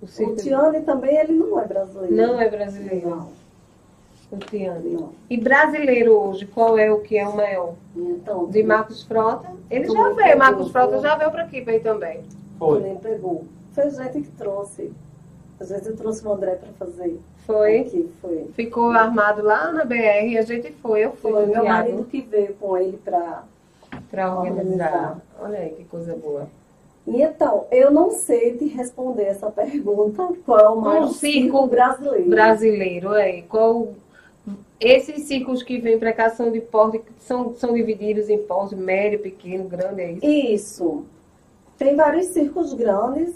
O, 0.01 0.07
circo 0.07 0.33
o 0.33 0.37
Tiane 0.37 0.81
também, 0.83 1.17
ele 1.17 1.33
não 1.33 1.61
é 1.61 1.65
brasileiro. 1.65 2.15
Não 2.15 2.41
é 2.41 2.51
brasileiro. 2.51 3.09
Não. 3.09 3.42
O. 4.33 5.13
E 5.29 5.37
brasileiro 5.37 6.13
hoje, 6.13 6.47
qual 6.47 6.79
é 6.79 6.91
o 6.91 7.01
que 7.01 7.19
é 7.19 7.29
o 7.29 7.37
maior? 7.37 7.75
Então, 7.95 8.47
de 8.47 8.63
Marcos 8.63 9.03
Frota? 9.03 9.51
Ele 9.71 9.87
já 9.87 10.09
veio, 10.15 10.39
Marcos 10.39 10.71
Frota 10.71 11.01
já 11.01 11.15
veio 11.17 11.31
para 11.31 11.43
aqui 11.43 11.61
veio 11.61 11.83
também. 11.83 12.23
Foi. 12.59 12.81
nem 12.81 12.97
pegou. 12.97 13.45
Foi 13.73 13.91
gente 13.91 14.23
que 14.23 14.31
trouxe. 14.31 14.91
Às 15.61 15.69
vezes 15.69 15.87
eu 15.87 15.97
trouxe 15.97 16.27
o 16.27 16.33
André 16.33 16.55
para 16.55 16.73
fazer. 16.87 17.21
Foi? 17.47 17.81
Aqui, 17.81 18.11
foi. 18.23 18.51
Ficou 18.55 18.91
armado 18.91 19.43
lá 19.43 19.71
na 19.71 19.85
BR 19.85 20.27
e 20.29 20.39
a 20.39 20.43
gente 20.43 20.73
foi. 20.73 21.05
Eu 21.05 21.13
fui. 21.13 21.33
Foi 21.33 21.47
meu 21.47 21.65
marido 21.65 22.05
que 22.05 22.23
veio 22.23 22.55
com 22.55 22.77
ele 22.77 22.97
para 22.97 23.45
para 24.11 24.35
organizar. 24.35 25.19
Olha 25.41 25.59
aí 25.59 25.71
que 25.71 25.85
coisa 25.85 26.15
boa. 26.15 26.49
E 27.07 27.21
então, 27.21 27.67
eu 27.71 27.91
não 27.91 28.13
sei 28.13 28.57
te 28.57 28.67
responder 28.67 29.25
essa 29.25 29.51
pergunta, 29.51 30.29
qual 30.47 30.61
é 30.61 30.69
o 30.69 30.81
maior 30.81 31.05
um 31.05 31.09
circo 31.09 31.67
brasileiro. 31.67 32.31
Brasileiro, 32.31 33.15
é. 33.15 33.43
Qual 33.43 33.89
esses 34.81 35.25
ciclos 35.25 35.63
que 35.63 35.79
vêm 35.79 35.99
para 35.99 36.13
cá 36.13 36.31
são 36.31 36.51
de 36.51 36.61
porte, 36.61 37.03
são, 37.21 37.55
são 37.57 37.73
divididos 37.73 38.29
em 38.29 38.39
porte 38.39 38.75
médio, 38.75 39.21
pequeno, 39.21 39.65
grande, 39.65 40.01
é 40.01 40.13
isso? 40.13 40.27
Isso. 40.27 41.05
Tem 41.79 41.97
vários 41.97 42.27
circos 42.27 42.75
grandes 42.75 43.35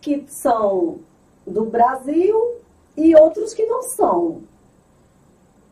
que 0.00 0.24
são 0.28 0.98
do 1.46 1.64
Brasil 1.64 2.56
e 2.96 3.14
outros 3.14 3.52
que 3.52 3.66
não 3.66 3.82
são. 3.82 4.42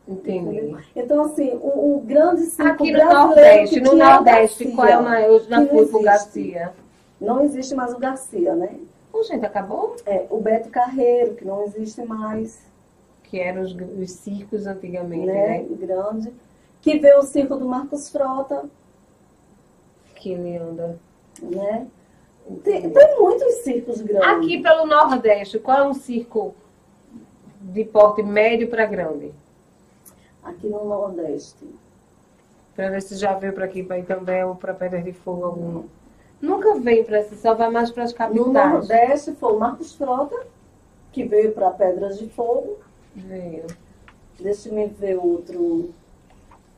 Entendi. 0.07 0.75
Então, 0.95 1.25
assim, 1.25 1.49
o, 1.53 1.95
o 1.95 2.01
grande 2.05 2.43
circo 2.43 2.83
Aqui 2.83 2.91
no 2.91 3.03
Nordeste, 3.03 3.79
no 3.79 3.95
Nordeste, 3.95 4.71
qual 4.71 4.87
é 4.87 4.97
o 4.97 5.03
maior? 5.03 5.27
Eu 5.27 5.39
já 5.39 5.65
fui 5.65 5.85
pro 5.87 6.01
Garcia. 6.03 6.73
Não 7.19 7.43
existe 7.43 7.73
mais 7.73 7.93
o 7.93 7.97
Garcia, 7.97 8.53
né? 8.53 8.75
Ô, 9.11 9.23
gente, 9.23 9.45
acabou? 9.45 9.95
É, 10.05 10.27
o 10.29 10.39
Beto 10.39 10.69
Carreiro, 10.69 11.33
que 11.33 11.45
não 11.45 11.63
existe 11.63 12.03
mais. 12.03 12.59
Que 13.29 13.39
eram 13.39 13.61
os, 13.61 13.73
os 13.73 14.11
circos 14.11 14.67
antigamente, 14.67 15.25
né? 15.25 15.59
né? 15.59 15.65
Grande. 15.71 16.33
Que 16.81 16.99
veio 16.99 17.19
o 17.19 17.23
circo 17.23 17.55
do 17.55 17.65
Marcos 17.65 18.09
Frota. 18.09 18.65
Que 20.15 20.31
ele 20.31 20.57
anda. 20.57 20.99
Né? 21.41 21.87
Tem, 22.63 22.89
tem 22.89 23.19
muitos 23.19 23.55
circos 23.63 24.01
grandes. 24.01 24.27
Aqui 24.27 24.61
pelo 24.61 24.85
Nordeste, 24.85 25.57
qual 25.59 25.77
é 25.79 25.87
um 25.87 25.93
circo 25.93 26.53
de 27.59 27.83
porte 27.83 28.21
médio 28.21 28.69
para 28.69 28.85
grande? 28.85 29.33
Aqui 30.43 30.67
no 30.67 30.85
Nordeste. 30.85 31.65
Para 32.75 32.89
ver 32.91 33.01
se 33.01 33.15
já 33.15 33.33
veio 33.33 33.53
para 33.53 33.65
aqui, 33.65 33.81
para 33.81 33.97
Itambé 33.97 34.45
ou 34.45 34.55
para 34.55 34.73
Pedras 34.73 35.03
de 35.03 35.13
Fogo 35.13 35.45
algum. 35.45 35.83
Nunca 36.41 36.75
veio 36.75 37.03
para 37.03 37.21
esse, 37.21 37.35
só 37.37 37.55
vai 37.55 37.69
mais 37.71 37.89
para 37.89 38.03
as 38.03 38.13
capitais. 38.13 38.45
No 38.45 38.53
Nordeste 38.53 39.31
foi 39.33 39.53
o 39.53 39.59
Marcos 39.59 39.95
Frota, 39.95 40.45
que 41.11 41.23
veio 41.23 41.51
para 41.53 41.71
Pedras 41.71 42.19
de 42.19 42.29
Fogo. 42.29 42.77
Veio. 43.15 43.65
Deixa-me 44.39 44.87
ver 44.87 45.17
outro. 45.17 45.93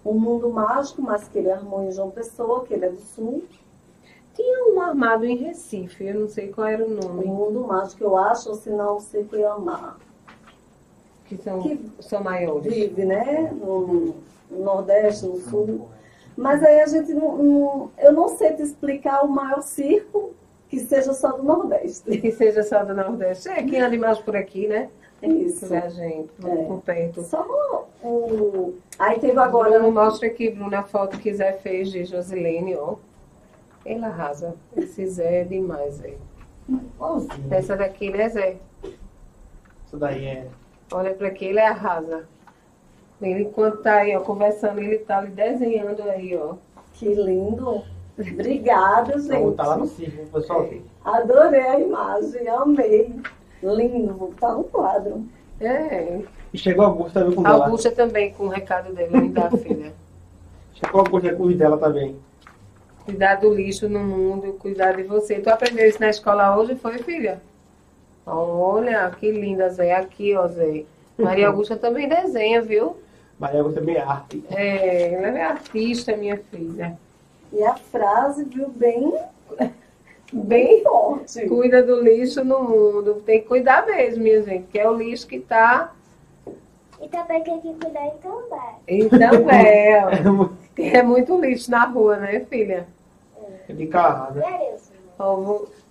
O 0.04 0.14
Mundo 0.14 0.50
Mágico, 0.50 1.02
mas 1.02 1.28
que 1.28 1.40
ele 1.40 1.52
armou 1.52 1.84
em 1.84 1.92
João 1.92 2.12
Pessoa, 2.12 2.66
que 2.66 2.74
ele 2.74 2.86
é 2.86 2.90
do 2.90 3.00
Sul. 3.02 3.44
Tinha 4.36 4.72
um 4.72 4.80
armado 4.80 5.26
em 5.26 5.36
Recife, 5.36 6.06
eu 6.06 6.20
não 6.20 6.30
sei 6.30 6.50
qual 6.50 6.68
era 6.68 6.86
o 6.86 6.90
nome. 6.90 7.26
O 7.26 7.28
Mundo 7.28 7.62
Mágico, 7.68 8.04
eu 8.04 8.16
acho, 8.16 8.50
ou 8.50 8.56
se 8.56 8.70
não, 8.70 8.98
o 8.98 9.00
Circo 9.02 9.36
Iamar. 9.36 9.98
que 11.26 11.36
são, 11.38 11.62
que 11.62 11.90
são 12.00 12.24
maiores. 12.24 12.72
Vive, 12.72 13.04
né? 13.04 13.52
No, 13.52 14.16
no 14.50 14.64
Nordeste, 14.64 15.26
no 15.26 15.40
Sul. 15.42 15.90
Mas 16.38 16.64
aí 16.64 16.82
a 16.82 16.86
gente 16.86 17.14
não, 17.14 17.38
não, 17.38 17.92
Eu 17.98 18.14
não 18.14 18.30
sei 18.30 18.54
te 18.54 18.62
explicar 18.62 19.26
o 19.26 19.28
maior 19.28 19.62
circo 19.62 20.34
que 20.70 20.80
seja 20.80 21.14
só 21.14 21.32
do 21.32 21.44
Nordeste. 21.44 22.18
Que 22.20 22.32
seja 22.32 22.62
só 22.62 22.84
do 22.86 22.94
Nordeste. 22.94 23.50
É, 23.50 23.64
quem 23.64 23.82
anda 23.82 23.98
mais 23.98 24.20
por 24.20 24.36
aqui, 24.36 24.68
né? 24.68 24.90
Isso. 25.22 25.68
Da 25.68 25.90
gente, 25.90 26.30
é. 26.44 26.64
por 26.66 26.82
perto. 26.82 27.24
Só 27.24 27.46
o. 28.04 28.76
Aí 29.00 29.20
teve 29.20 29.40
agora. 29.40 29.80
Bruno, 29.80 29.92
mostra 29.92 30.28
aqui, 30.28 30.50
Bruno, 30.50 30.76
a 30.76 30.84
foto 30.84 31.18
que 31.18 31.34
Zé 31.34 31.54
fez 31.54 31.92
de 31.92 32.06
Josilene, 32.06 32.76
ó. 32.76 32.96
Ele 33.86 34.06
arrasa. 34.06 34.56
Esse 34.76 35.08
Zé 35.08 35.42
é 35.42 35.44
demais, 35.44 35.96
Zé. 35.96 36.18
Essa 37.50 37.76
daqui, 37.76 38.12
né, 38.12 38.30
Zé? 38.30 38.58
Essa 39.88 39.98
daí 39.98 40.26
é. 40.26 40.48
Olha 40.92 41.14
pra 41.14 41.30
aqui, 41.30 41.46
ele 41.46 41.60
arrasa. 41.60 42.28
Ele, 43.22 43.44
enquanto 43.44 43.82
tá 43.82 43.96
aí, 43.96 44.16
ó, 44.16 44.22
conversando, 44.22 44.80
ele 44.80 45.00
tá 45.00 45.18
ali 45.20 45.32
desenhando 45.32 46.04
aí, 46.04 46.36
ó. 46.36 46.56
Que 46.94 47.14
lindo. 47.14 47.84
Obrigada, 48.20 49.20
gente. 49.20 49.32
Vou 49.32 49.52
botar 49.52 49.68
lá 49.68 49.78
no 49.78 49.88
circo, 49.88 50.26
pessoal. 50.32 50.64
É. 50.64 50.80
Adorei 51.04 51.62
a 51.62 51.80
imagem, 51.80 52.48
amei. 52.48 53.16
Lindo, 53.62 54.14
vou 54.14 54.30
botar 54.30 54.54
no 54.54 54.64
quadro. 54.64 55.26
É. 55.60 56.20
E 56.54 56.58
chegou 56.58 56.86
a 56.86 56.88
Augusta 56.88 57.20
também 57.20 57.36
com 57.36 57.48
a 57.48 57.52
Augusta 57.52 57.92
também, 57.92 58.34
com 58.34 58.44
o 58.46 58.50
recado 58.50 58.94
dele, 58.94 59.30
da 59.30 59.50
filha. 59.58 59.94
Chegou 60.76 61.02
a 61.02 61.04
Augusta 61.04 61.34
com 61.36 61.44
o 61.44 61.54
dela 61.54 61.78
também. 61.78 62.16
Cuidar 63.06 63.36
do 63.36 63.54
lixo 63.54 63.88
no 63.88 64.00
mundo, 64.00 64.54
cuidar 64.60 64.94
de 64.94 65.04
você. 65.04 65.40
Tu 65.40 65.50
aprendeu 65.50 65.88
isso 65.88 66.00
na 66.00 66.10
escola 66.10 66.58
hoje, 66.58 66.76
foi, 66.76 66.98
filha? 67.00 67.42
Olha, 68.26 69.10
que 69.12 69.32
linda, 69.32 69.70
Zé. 69.70 69.96
Aqui, 69.96 70.36
ó, 70.36 70.48
Zé. 70.48 70.84
Maria 71.18 71.48
Augusta 71.48 71.78
também 71.78 72.08
desenha, 72.08 72.62
viu? 72.62 72.98
Maria 73.40 73.60
Augusta 73.62 73.80
também 73.80 73.96
é 73.96 74.02
arte. 74.02 74.44
É, 74.50 75.14
ela 75.14 75.40
é 75.40 75.44
artista, 75.44 76.16
minha 76.18 76.38
filha. 76.38 76.98
E 77.54 77.64
a 77.64 77.76
frase, 77.76 78.44
viu, 78.44 78.68
bem 78.70 79.14
bem 80.32 80.84
forte. 80.84 81.48
Cuida 81.48 81.84
do 81.84 82.02
lixo 82.02 82.44
no 82.44 82.64
mundo. 82.64 83.22
Tem 83.26 83.42
que 83.42 83.48
cuidar 83.48 83.86
mesmo, 83.86 84.24
minha 84.24 84.42
gente, 84.44 84.68
que 84.68 84.80
é 84.80 84.90
o 84.90 84.96
lixo 84.96 85.28
que 85.28 85.38
está. 85.38 85.94
E 87.02 87.08
também 87.10 87.44
tem 87.44 87.60
que 87.60 87.74
cuidar 87.74 88.06
em 88.08 88.18
também. 88.18 88.76
E 88.88 89.10
também. 89.10 90.96
é 90.96 91.04
muito 91.04 91.40
lixo 91.40 91.70
na 91.70 91.86
rua, 91.86 92.18
né, 92.18 92.40
filha? 92.50 92.88
É 93.68 93.74
de 93.74 93.88
carro, 93.88 94.36
né? 94.36 94.44
É 94.46 94.76
isso. 94.76 94.92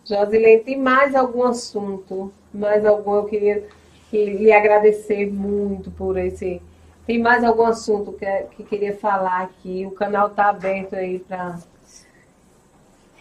Josilene, 0.05 0.63
tem 0.63 0.79
mais 0.79 1.15
algum 1.15 1.43
assunto? 1.45 2.33
Mais 2.53 2.85
algum? 2.87 3.17
Eu 3.17 3.25
queria 3.25 3.67
que 4.11 4.25
lhe 4.25 4.53
agradecer 4.53 5.31
muito 5.31 5.91
por 5.91 6.17
esse. 6.17 6.63
Tem 7.07 7.19
mais 7.21 7.45
algum 7.45 7.65
assunto 7.65 8.13
que, 8.13 8.27
que 8.57 8.65
queria 8.65 8.97
falar 8.97 9.43
aqui? 9.43 9.87
O 9.87 9.91
canal 9.91 10.29
está 10.29 10.49
aberto 10.49 10.95
aí 10.95 11.19
para 11.19 11.59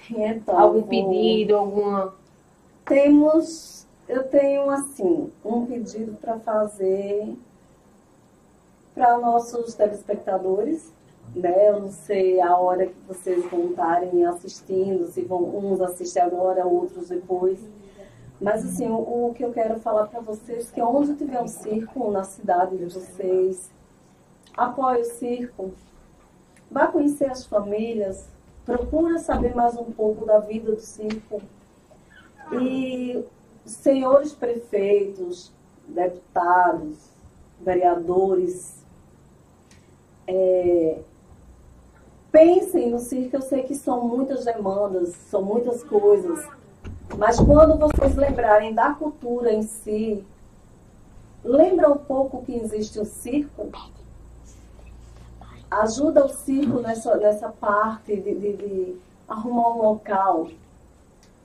então, 0.10 0.58
algum 0.58 0.84
pedido, 0.84 1.56
alguma. 1.56 2.14
Temos, 2.86 3.88
eu 4.08 4.24
tenho 4.24 4.70
assim, 4.70 5.32
um 5.43 5.66
pedido 5.66 6.16
para 6.20 6.39
fazer 6.39 7.36
para 8.93 9.18
nossos 9.18 9.74
telespectadores. 9.74 10.93
Né? 11.36 11.70
Eu 11.70 11.82
não 11.82 11.91
sei 11.91 12.39
a 12.39 12.56
hora 12.56 12.86
que 12.86 12.95
vocês 13.08 13.43
vão 13.49 13.72
estarem 13.72 14.26
assistindo, 14.26 15.08
se 15.08 15.22
vão 15.22 15.43
uns 15.43 15.82
assistir 15.82 16.20
agora, 16.20 16.66
outros 16.66 17.10
depois. 17.10 17.60
Mas 18.39 18.66
assim, 18.66 18.88
o, 18.88 19.30
o 19.30 19.34
que 19.34 19.43
eu 19.43 19.51
quero 19.51 19.80
falar 19.80 20.08
para 20.08 20.22
vocês 20.22 20.70
é 20.70 20.76
que 20.76 20.82
onde 20.82 21.16
tiver 21.16 21.41
um 21.41 21.47
circo 21.47 22.12
na 22.12 22.24
cidade 22.24 22.78
de 22.78 22.86
vocês, 22.86 23.70
apoie 24.56 25.01
o 25.01 25.06
circo, 25.06 25.72
vá 26.70 26.88
conhecer 26.88 27.30
as 27.30 27.45
famílias, 27.45 28.28
procura 28.66 29.20
saber 29.20 29.55
mais 29.55 29.78
um 29.78 29.91
pouco 29.91 30.26
da 30.26 30.39
vida 30.39 30.72
do 30.72 30.82
circo. 30.82 31.41
E 32.51 33.24
senhores 33.66 34.34
prefeitos, 34.34 35.51
deputados, 35.88 36.97
vereadores, 37.61 38.76
é, 40.28 40.99
pensem 42.32 42.89
no 42.89 42.99
circo. 42.99 43.38
Eu 43.38 43.41
sei 43.41 43.63
que 43.63 43.76
são 43.76 44.07
muitas 44.07 44.43
demandas, 44.45 45.13
são 45.30 45.41
muitas 45.41 45.84
coisas, 45.84 46.45
mas 47.18 47.39
quando 47.39 47.78
vocês 47.78 48.16
lembrarem 48.16 48.74
da 48.74 48.91
cultura 48.93 49.53
em 49.53 49.63
si, 49.63 50.24
lembra 51.43 51.89
um 51.89 51.97
pouco 51.97 52.43
que 52.43 52.55
existe 52.55 52.99
o 52.99 53.05
circo? 53.05 53.70
Ajuda 55.70 56.26
o 56.26 56.30
circo 56.30 56.80
nessa, 56.80 57.16
nessa 57.18 57.49
parte 57.49 58.16
de, 58.16 58.36
de, 58.36 58.53
de 58.53 58.95
arrumar 59.28 59.70
um 59.70 59.82
local 59.82 60.47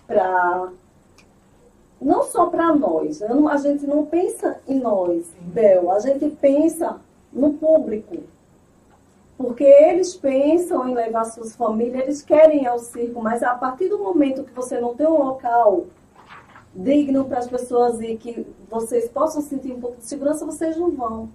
para 0.06 0.70
não 2.00 2.22
só 2.22 2.46
para 2.46 2.74
nós, 2.74 3.20
não, 3.20 3.46
a 3.46 3.58
gente 3.58 3.86
não 3.86 4.06
pensa 4.06 4.58
em 4.66 4.80
nós, 4.80 5.26
Bel, 5.40 5.90
a 5.90 6.00
gente 6.00 6.30
pensa 6.30 6.98
no 7.30 7.52
público. 7.54 8.16
Porque 9.36 9.64
eles 9.64 10.16
pensam 10.16 10.88
em 10.88 10.94
levar 10.94 11.24
suas 11.24 11.54
famílias, 11.54 12.02
eles 12.02 12.22
querem 12.22 12.62
ir 12.62 12.66
ao 12.66 12.78
circo, 12.78 13.22
mas 13.22 13.42
a 13.42 13.54
partir 13.54 13.88
do 13.88 13.98
momento 13.98 14.44
que 14.44 14.52
você 14.52 14.80
não 14.80 14.94
tem 14.94 15.06
um 15.06 15.22
local 15.22 15.86
digno 16.74 17.24
para 17.24 17.38
as 17.38 17.48
pessoas 17.48 18.00
ir, 18.00 18.16
que 18.16 18.46
vocês 18.70 19.08
possam 19.08 19.42
sentir 19.42 19.72
um 19.72 19.80
pouco 19.80 19.98
de 19.98 20.06
segurança, 20.06 20.44
vocês 20.44 20.76
não 20.76 20.90
vão. 20.90 21.28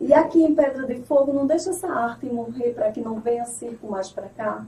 E 0.00 0.12
aqui 0.12 0.42
em 0.42 0.54
Pedra 0.54 0.86
de 0.86 0.96
Fogo, 1.02 1.32
não 1.32 1.46
deixa 1.46 1.70
essa 1.70 1.88
arte 1.88 2.26
morrer 2.26 2.74
para 2.74 2.90
que 2.92 3.00
não 3.00 3.18
venha 3.20 3.44
circo 3.46 3.90
mais 3.90 4.10
para 4.10 4.28
cá? 4.28 4.64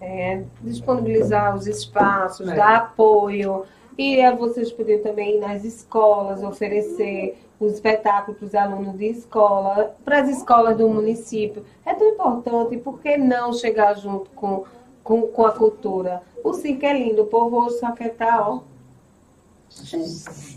É, 0.00 0.42
disponibilizar 0.60 1.56
os 1.56 1.66
espaços, 1.66 2.46
é. 2.48 2.54
dar 2.54 2.76
apoio. 2.76 3.64
E 3.96 4.20
é, 4.20 4.34
vocês 4.34 4.70
poderiam 4.70 5.02
também 5.02 5.36
ir 5.36 5.40
nas 5.40 5.64
escolas, 5.64 6.42
oferecer 6.42 7.38
os 7.58 7.72
espetáculos 7.72 8.38
para 8.38 8.46
os 8.46 8.54
alunos 8.54 8.98
de 8.98 9.06
escola, 9.06 9.96
para 10.04 10.20
as 10.20 10.28
escolas 10.28 10.76
do 10.76 10.86
município. 10.88 11.64
É 11.84 11.94
tão 11.94 12.08
importante, 12.08 12.76
por 12.76 13.00
que 13.00 13.16
não 13.16 13.54
chegar 13.54 13.94
junto 13.94 14.30
com, 14.32 14.64
com, 15.02 15.22
com 15.22 15.46
a 15.46 15.52
cultura? 15.52 16.22
O 16.44 16.52
circo 16.52 16.84
é 16.84 16.92
lindo, 16.92 17.22
o 17.22 17.26
povo 17.26 17.64
hoje 17.64 17.78
só 17.78 17.92
quer 17.92 18.08
estar, 18.08 18.36
tá, 18.36 18.48
ó, 18.50 18.60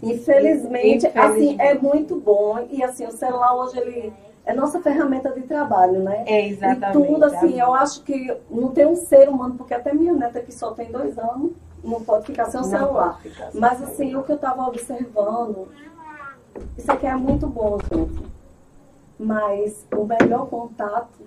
Infelizmente, 0.01 1.07
assim, 1.07 1.55
é 1.59 1.73
muito 1.73 2.15
bom. 2.15 2.67
E 2.69 2.83
assim, 2.83 3.05
o 3.05 3.11
celular 3.11 3.55
hoje 3.55 3.77
ele 3.77 4.13
é 4.45 4.53
nossa 4.53 4.79
ferramenta 4.81 5.31
de 5.31 5.41
trabalho, 5.41 6.01
né? 6.01 6.23
É, 6.25 6.47
exatamente. 6.47 6.97
E 6.97 7.07
tudo 7.07 7.23
assim, 7.25 7.59
eu 7.59 7.73
acho 7.73 8.03
que 8.03 8.35
não 8.49 8.69
tem 8.69 8.85
um 8.85 8.95
ser 8.95 9.29
humano, 9.29 9.55
porque 9.55 9.73
até 9.73 9.93
minha 9.93 10.13
neta 10.13 10.41
que 10.41 10.51
só 10.51 10.71
tem 10.71 10.91
dois 10.91 11.17
anos, 11.17 11.51
não 11.83 12.01
pode 12.01 12.25
ficar 12.25 12.45
sem 12.45 12.59
o 12.59 12.63
não 12.63 12.69
celular. 12.69 13.21
Mas 13.53 13.81
assim, 13.83 14.15
o 14.15 14.23
que 14.23 14.31
eu 14.31 14.35
estava 14.35 14.67
observando, 14.67 15.67
isso 16.77 16.91
aqui 16.91 17.05
é 17.05 17.15
muito 17.15 17.47
bom, 17.47 17.77
gente. 17.91 18.29
Mas 19.19 19.85
o 19.95 20.05
melhor 20.05 20.47
contato 20.47 21.19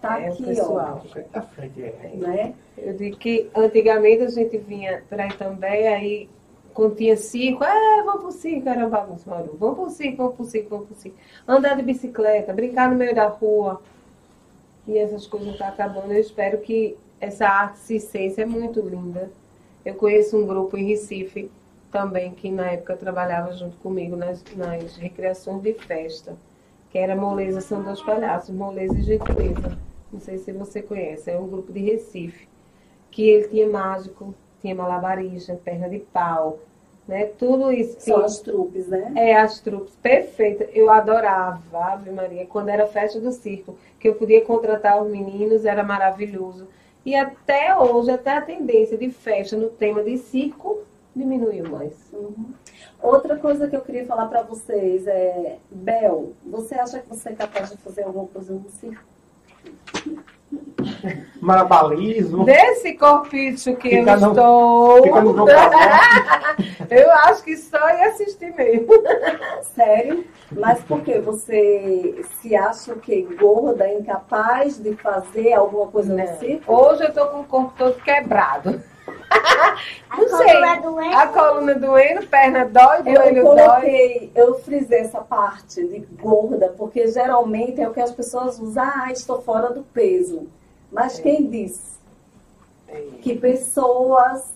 tá 0.00 0.20
é, 0.20 0.28
aqui, 0.28 0.44
pessoal. 0.44 1.02
ó. 1.04 1.38
É. 1.78 2.16
Né? 2.16 2.54
Eu 2.76 2.94
digo 2.94 3.16
que 3.18 3.50
antigamente 3.54 4.22
a 4.22 4.28
gente 4.28 4.56
vinha 4.58 5.02
para 5.08 5.28
também 5.28 5.88
aí 5.88 6.30
quando 6.78 6.94
tinha 6.94 7.16
circo, 7.16 7.64
é, 7.64 8.04
vamos 8.04 8.22
pro 8.22 8.30
circo, 8.30 8.68
era 8.68 8.88
bagunça, 8.88 9.28
Maru. 9.28 9.56
Vamos 9.58 9.78
pro 9.78 9.90
circo, 9.90 10.16
vamos 10.18 10.36
pro 10.36 10.44
circo, 10.44 10.70
vamos 10.70 10.86
pro 10.86 10.94
circo. 10.94 11.18
Andar 11.44 11.74
de 11.74 11.82
bicicleta, 11.82 12.52
brincar 12.52 12.88
no 12.88 12.94
meio 12.94 13.12
da 13.12 13.26
rua. 13.26 13.82
E 14.86 14.96
essas 14.96 15.26
coisas 15.26 15.54
estão 15.54 15.66
tá 15.66 15.72
acabando. 15.72 16.12
Eu 16.12 16.20
espero 16.20 16.58
que 16.58 16.96
essa 17.20 17.48
arte 17.48 17.80
circense 17.80 18.40
é 18.40 18.46
muito 18.46 18.80
linda. 18.80 19.28
Eu 19.84 19.96
conheço 19.96 20.36
um 20.36 20.46
grupo 20.46 20.76
em 20.76 20.86
Recife 20.86 21.50
também, 21.90 22.30
que 22.30 22.48
na 22.48 22.70
época 22.70 22.96
trabalhava 22.96 23.50
junto 23.54 23.76
comigo 23.78 24.14
nas, 24.14 24.44
nas 24.54 24.94
de 24.94 25.74
festa, 25.74 26.36
que 26.90 26.98
era 26.98 27.16
Moleza 27.16 27.60
São 27.60 27.82
Dois 27.82 28.00
Palhaços, 28.02 28.54
Moleza 28.54 28.96
e 28.96 29.02
Gentileza. 29.02 29.76
Não 30.12 30.20
sei 30.20 30.38
se 30.38 30.52
você 30.52 30.80
conhece, 30.80 31.28
é 31.28 31.36
um 31.36 31.48
grupo 31.48 31.72
de 31.72 31.80
Recife. 31.80 32.46
Que 33.10 33.28
ele 33.28 33.48
tinha 33.48 33.68
mágico, 33.68 34.32
tinha 34.60 34.76
malabarista, 34.76 35.60
perna 35.64 35.88
de 35.88 35.98
pau, 35.98 36.60
né? 37.08 37.24
Tudo 37.38 37.72
isso. 37.72 37.96
São 37.98 38.22
as 38.22 38.38
trupes, 38.38 38.86
né? 38.86 39.12
É, 39.16 39.34
as 39.34 39.58
trupes, 39.60 39.96
perfeita. 39.96 40.64
Eu 40.74 40.90
adorava, 40.90 41.60
Ave 41.72 42.10
Maria, 42.10 42.46
quando 42.46 42.68
era 42.68 42.86
festa 42.86 43.18
do 43.18 43.32
circo, 43.32 43.78
que 43.98 44.06
eu 44.06 44.14
podia 44.14 44.44
contratar 44.44 45.02
os 45.02 45.10
meninos, 45.10 45.64
era 45.64 45.82
maravilhoso. 45.82 46.68
E 47.06 47.16
até 47.16 47.74
hoje, 47.74 48.10
até 48.10 48.36
a 48.36 48.42
tendência 48.42 48.98
de 48.98 49.10
festa 49.10 49.56
no 49.56 49.70
tema 49.70 50.04
de 50.04 50.18
circo 50.18 50.82
diminuiu 51.16 51.70
mais. 51.70 51.94
Uhum. 52.12 52.52
Outra 53.02 53.36
coisa 53.36 53.66
que 53.66 53.74
eu 53.74 53.80
queria 53.80 54.04
falar 54.04 54.26
para 54.26 54.42
vocês 54.42 55.06
é, 55.06 55.56
Bel, 55.70 56.32
você 56.44 56.74
acha 56.74 56.98
que 56.98 57.08
você 57.08 57.30
é 57.30 57.34
capaz 57.34 57.70
de 57.70 57.78
fazer 57.78 58.02
alguma 58.02 58.26
coisa 58.26 58.52
no 58.52 58.68
circo? 58.68 59.02
Marabalismo. 61.40 62.44
Desse 62.44 62.94
corpício 62.94 63.76
que 63.76 63.90
fica 63.90 64.12
eu 64.12 64.20
no, 64.20 64.28
estou. 64.28 65.02
Fica 65.02 65.20
no 65.20 65.46
eu 66.90 67.12
acho 67.12 67.44
que 67.44 67.56
só 67.56 67.78
ia 67.90 68.08
assistir 68.08 68.54
mesmo. 68.54 68.88
Sério? 69.74 70.24
Mas 70.52 70.82
por 70.82 71.02
que 71.02 71.18
você 71.18 72.24
se 72.40 72.56
acha 72.56 72.92
o 72.92 72.98
quê? 72.98 73.26
Gorda, 73.38 73.88
incapaz 73.92 74.78
de 74.82 74.94
fazer 74.94 75.52
alguma 75.52 75.86
coisa 75.88 76.14
Não. 76.14 76.38
circo? 76.38 76.72
Hoje 76.72 77.04
eu 77.04 77.12
tô 77.12 77.26
com 77.26 77.40
o 77.40 77.44
corpo 77.44 77.72
todo 77.76 78.00
quebrado. 78.02 78.82
Não 80.16 80.24
a 80.24 80.38
sei. 80.38 80.46
Coluna 80.46 80.80
doendo. 80.80 81.16
A 81.16 81.26
coluna 81.28 81.74
doendo, 81.74 82.26
perna 82.26 82.64
dói, 82.64 83.02
eu 83.06 83.44
coloquei, 83.44 84.18
dói. 84.18 84.30
Eu 84.34 84.54
frisei 84.60 85.00
essa 85.00 85.20
parte 85.20 85.86
de 85.86 86.00
gorda, 86.20 86.74
porque 86.76 87.06
geralmente 87.08 87.80
é 87.80 87.88
o 87.88 87.92
que 87.92 88.00
as 88.00 88.12
pessoas 88.12 88.58
usam. 88.58 88.84
Ah, 88.84 89.12
estou 89.12 89.40
fora 89.42 89.72
do 89.72 89.82
peso. 89.82 90.48
Mas 90.90 91.18
é. 91.18 91.22
quem 91.22 91.46
diz 91.48 91.98
é. 92.88 93.00
que 93.20 93.36
pessoas 93.36 94.54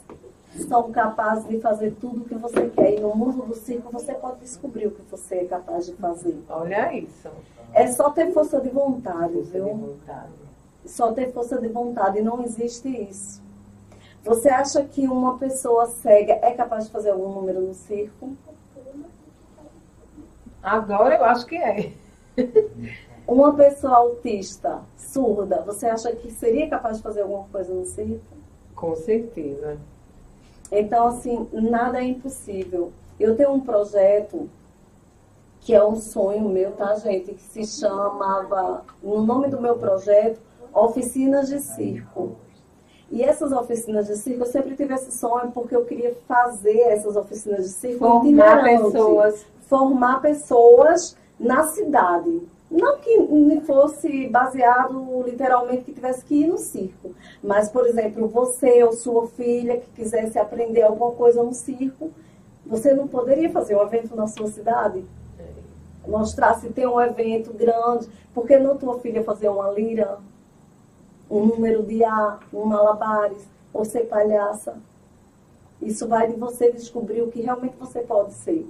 são 0.68 0.90
capazes 0.90 1.48
de 1.48 1.60
fazer 1.60 1.94
tudo 2.00 2.22
o 2.22 2.24
que 2.24 2.34
você 2.34 2.68
quer. 2.68 2.94
E 2.94 3.00
no 3.00 3.14
mundo 3.14 3.46
do 3.46 3.54
circo 3.54 3.90
você 3.92 4.14
pode 4.14 4.40
descobrir 4.40 4.86
o 4.86 4.90
que 4.90 5.02
você 5.10 5.36
é 5.36 5.44
capaz 5.44 5.86
de 5.86 5.92
fazer. 5.94 6.38
Olha 6.48 6.94
isso. 6.94 7.28
É 7.72 7.86
só 7.86 8.10
ter 8.10 8.32
força 8.32 8.60
de 8.60 8.68
vontade, 8.68 9.32
força 9.34 9.50
viu? 9.50 9.64
De 9.64 9.70
vontade. 9.70 10.32
Só 10.84 11.12
ter 11.12 11.32
força 11.32 11.58
de 11.58 11.68
vontade. 11.68 12.20
Não 12.20 12.42
existe 12.42 12.88
isso. 12.88 13.41
Você 14.24 14.48
acha 14.48 14.84
que 14.84 15.08
uma 15.08 15.36
pessoa 15.38 15.86
cega 15.86 16.34
é 16.42 16.52
capaz 16.52 16.86
de 16.86 16.92
fazer 16.92 17.10
algum 17.10 17.32
número 17.32 17.60
no 17.60 17.74
circo? 17.74 18.36
Agora 20.62 21.16
eu 21.16 21.24
acho 21.24 21.44
que 21.46 21.56
é. 21.56 21.92
uma 23.26 23.54
pessoa 23.54 23.96
autista, 23.96 24.82
surda, 24.96 25.62
você 25.62 25.86
acha 25.86 26.14
que 26.14 26.30
seria 26.30 26.68
capaz 26.68 26.98
de 26.98 27.02
fazer 27.02 27.22
alguma 27.22 27.44
coisa 27.48 27.74
no 27.74 27.84
circo? 27.84 28.36
Com 28.76 28.94
certeza. 28.94 29.76
Então, 30.70 31.08
assim, 31.08 31.48
nada 31.52 32.00
é 32.00 32.04
impossível. 32.04 32.92
Eu 33.18 33.36
tenho 33.36 33.52
um 33.52 33.60
projeto 33.60 34.48
que 35.60 35.74
é 35.74 35.84
um 35.84 35.96
sonho 35.96 36.48
meu, 36.48 36.72
tá, 36.72 36.94
gente? 36.96 37.34
Que 37.34 37.42
se 37.42 37.80
chamava, 37.80 38.84
no 39.02 39.22
nome 39.22 39.48
do 39.48 39.60
meu 39.60 39.76
projeto, 39.76 40.40
Oficinas 40.72 41.48
de 41.48 41.60
Circo. 41.60 42.36
E 43.12 43.22
essas 43.22 43.52
oficinas 43.52 44.06
de 44.06 44.16
circo, 44.16 44.42
eu 44.42 44.46
sempre 44.46 44.74
tive 44.74 44.94
esse 44.94 45.12
sonho 45.12 45.52
porque 45.52 45.76
eu 45.76 45.84
queria 45.84 46.16
fazer 46.26 46.78
essas 46.78 47.14
oficinas 47.14 47.66
de 47.66 47.68
circo 47.68 47.98
formar 47.98 48.64
pessoas, 48.64 49.46
formar 49.68 50.22
pessoas 50.22 51.16
na 51.38 51.64
cidade. 51.64 52.40
Não 52.70 52.96
que 52.96 53.60
fosse 53.66 54.28
baseado 54.28 55.22
literalmente 55.26 55.84
que 55.84 55.92
tivesse 55.92 56.24
que 56.24 56.36
ir 56.36 56.46
no 56.46 56.56
circo, 56.56 57.14
mas 57.44 57.68
por 57.68 57.86
exemplo, 57.86 58.26
você 58.28 58.82
ou 58.82 58.92
sua 58.92 59.26
filha 59.26 59.76
que 59.76 59.90
quisesse 59.90 60.38
aprender 60.38 60.80
alguma 60.80 61.10
coisa 61.10 61.42
no 61.42 61.52
circo, 61.52 62.10
você 62.64 62.94
não 62.94 63.06
poderia 63.06 63.50
fazer 63.50 63.76
um 63.76 63.82
evento 63.82 64.16
na 64.16 64.26
sua 64.26 64.46
cidade? 64.46 65.04
Mostrar 66.08 66.54
se 66.54 66.70
tem 66.70 66.86
um 66.86 66.98
evento 66.98 67.52
grande, 67.52 68.08
por 68.32 68.46
que 68.46 68.58
não 68.58 68.78
tua 68.78 68.98
filha 69.00 69.22
fazer 69.22 69.50
uma 69.50 69.70
lira? 69.70 70.18
Um 71.32 71.46
número 71.46 71.82
de 71.82 72.04
A, 72.04 72.38
um 72.52 72.66
malabares, 72.66 73.42
ou 73.72 73.86
ser 73.86 74.02
palhaça. 74.02 74.76
Isso 75.80 76.06
vai 76.06 76.28
de 76.30 76.38
você 76.38 76.70
descobrir 76.70 77.22
o 77.22 77.30
que 77.30 77.40
realmente 77.40 77.74
você 77.80 78.00
pode 78.00 78.34
ser. 78.34 78.66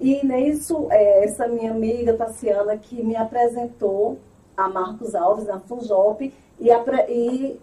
E 0.00 0.26
nisso, 0.26 0.88
é, 0.90 1.24
essa 1.24 1.46
minha 1.46 1.70
amiga 1.70 2.14
Tassiana 2.14 2.76
que 2.76 3.02
me 3.02 3.14
apresentou 3.14 4.18
a 4.56 4.68
Marcos 4.68 5.14
Alves 5.14 5.46
na 5.46 5.60
Funjop 5.60 6.34
e, 6.58 6.68
e 7.08 7.60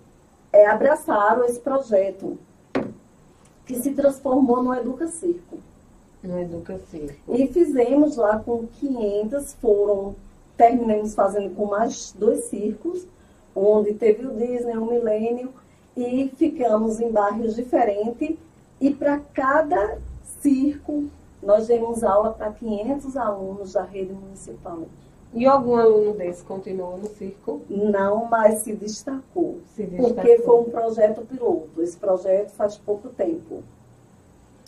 é, 0.53 0.65
abraçaram 0.67 1.43
esse 1.43 1.59
projeto 1.59 2.37
que 3.65 3.75
se 3.75 3.91
transformou 3.91 4.63
no 4.63 4.73
Educa 4.73 5.07
Circo. 5.07 5.59
No 6.23 6.39
Educa 6.39 6.79
Circo. 6.89 7.35
E 7.35 7.45
fizemos 7.47 8.15
lá 8.15 8.39
com 8.39 8.65
500, 8.65 9.53
foram, 9.55 10.15
terminamos 10.55 11.13
fazendo 11.13 11.53
com 11.53 11.65
mais 11.65 12.15
dois 12.17 12.45
circos, 12.45 13.05
onde 13.57 13.93
teve 13.93 14.25
o 14.25 14.33
Disney, 14.35 14.77
o 14.77 14.85
Milênio, 14.85 15.51
e 15.95 16.29
ficamos 16.35 16.99
em 16.99 17.11
bairros 17.11 17.55
diferentes. 17.55 18.37
E 18.79 18.91
para 18.93 19.19
cada 19.33 19.97
circo, 20.41 21.05
nós 21.41 21.67
demos 21.67 22.03
aula 22.03 22.31
para 22.31 22.51
500 22.51 23.17
alunos 23.17 23.73
da 23.73 23.83
rede 23.83 24.13
municipal. 24.13 24.83
E 25.33 25.45
algum 25.45 25.75
aluno 25.75 26.13
desse 26.13 26.43
continuou 26.43 26.97
no 26.97 27.07
circo? 27.07 27.61
Não, 27.69 28.25
mas 28.25 28.59
se 28.59 28.73
destacou. 28.73 29.59
Se 29.75 29.83
destacou. 29.83 30.13
Porque 30.13 30.37
foi 30.39 30.59
um 30.59 30.63
projeto 30.65 31.21
piloto. 31.21 31.81
Esse 31.81 31.97
projeto 31.97 32.51
faz 32.51 32.77
pouco 32.77 33.09
tempo. 33.09 33.63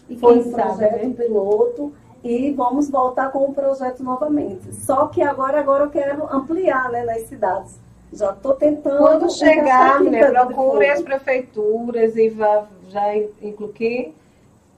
E 0.10 0.18
foi 0.18 0.40
um 0.40 0.52
projeto 0.52 1.08
né? 1.08 1.14
piloto 1.16 1.94
e 2.24 2.52
vamos 2.52 2.90
voltar 2.90 3.32
com 3.32 3.46
o 3.46 3.54
projeto 3.54 4.04
novamente. 4.04 4.74
Só 4.76 5.08
que 5.08 5.22
agora, 5.22 5.60
agora 5.60 5.86
eu 5.86 5.90
quero 5.90 6.28
ampliar 6.34 6.92
né, 6.92 7.04
nas 7.04 7.24
cidades. 7.24 7.80
Já 8.12 8.32
estou 8.32 8.54
tentando. 8.54 8.98
Quando 8.98 9.32
chegar, 9.32 10.02
né, 10.02 10.32
procure 10.32 10.90
as 10.90 11.02
prefeituras 11.02 12.16
e 12.16 12.30
vá, 12.30 12.68
já 12.90 13.16
incluir. 13.16 14.14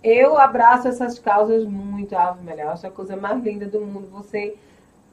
Eu 0.03 0.37
abraço 0.37 0.87
essas 0.87 1.19
causas 1.19 1.63
muito, 1.65 2.15
Ave 2.15 2.43
Melhor. 2.43 2.73
Acho 2.73 2.87
a 2.87 2.91
coisa 2.91 3.15
mais 3.15 3.41
linda 3.43 3.67
do 3.67 3.79
mundo. 3.81 4.07
Você 4.11 4.55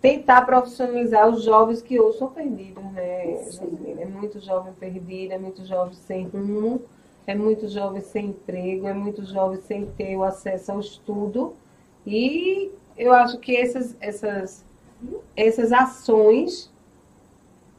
tentar 0.00 0.42
profissionalizar 0.46 1.28
os 1.28 1.42
jovens 1.42 1.82
que 1.82 2.00
hoje 2.00 2.18
são 2.18 2.28
perdidos, 2.28 2.84
né, 2.92 3.36
É 3.98 4.06
muito 4.06 4.40
jovem 4.40 4.72
perdido, 4.72 5.32
é 5.32 5.38
muito 5.38 5.64
jovem 5.64 5.94
sem 5.94 6.24
rumo, 6.26 6.82
é 7.26 7.34
muito 7.34 7.68
jovem 7.68 8.00
sem 8.00 8.26
emprego, 8.26 8.86
é 8.86 8.94
muito 8.94 9.24
jovem 9.24 9.60
sem 9.60 9.86
ter 9.86 10.16
o 10.16 10.22
acesso 10.22 10.72
ao 10.72 10.80
estudo. 10.80 11.54
E 12.06 12.70
eu 12.96 13.12
acho 13.12 13.38
que 13.38 13.56
essas, 13.56 13.96
essas, 14.00 14.64
essas 15.36 15.72
ações 15.72 16.70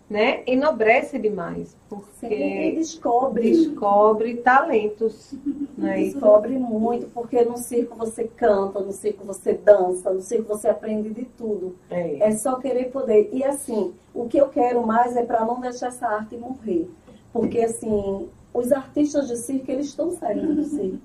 né, 0.09 0.41
enobrece 0.47 1.19
demais, 1.19 1.77
porque 1.87 2.73
descobre 2.75 3.51
descobre 3.51 4.37
talentos, 4.37 5.35
né? 5.77 5.97
Descobre 5.97 6.57
muito, 6.57 7.07
porque 7.07 7.43
no 7.45 7.57
circo 7.57 7.95
você 7.95 8.23
canta, 8.23 8.79
no 8.79 8.91
circo 8.91 9.23
você 9.23 9.53
dança, 9.53 10.11
no 10.11 10.21
circo 10.21 10.47
você 10.47 10.67
aprende 10.67 11.11
de 11.11 11.25
tudo. 11.25 11.75
É, 11.91 12.27
é 12.27 12.31
só 12.31 12.55
querer 12.55 12.85
poder. 12.85 13.29
E 13.31 13.43
assim, 13.43 13.93
o 14.13 14.27
que 14.27 14.39
eu 14.39 14.49
quero 14.49 14.85
mais 14.85 15.15
é 15.15 15.23
para 15.23 15.45
não 15.45 15.61
deixar 15.61 15.87
essa 15.87 16.07
arte 16.07 16.35
morrer, 16.35 16.89
porque 17.31 17.59
assim, 17.59 18.27
os 18.51 18.71
artistas 18.71 19.27
de 19.27 19.37
circo 19.37 19.69
eles 19.69 19.87
estão 19.87 20.09
saindo 20.09 20.55
do 20.55 20.63
circo, 20.63 20.97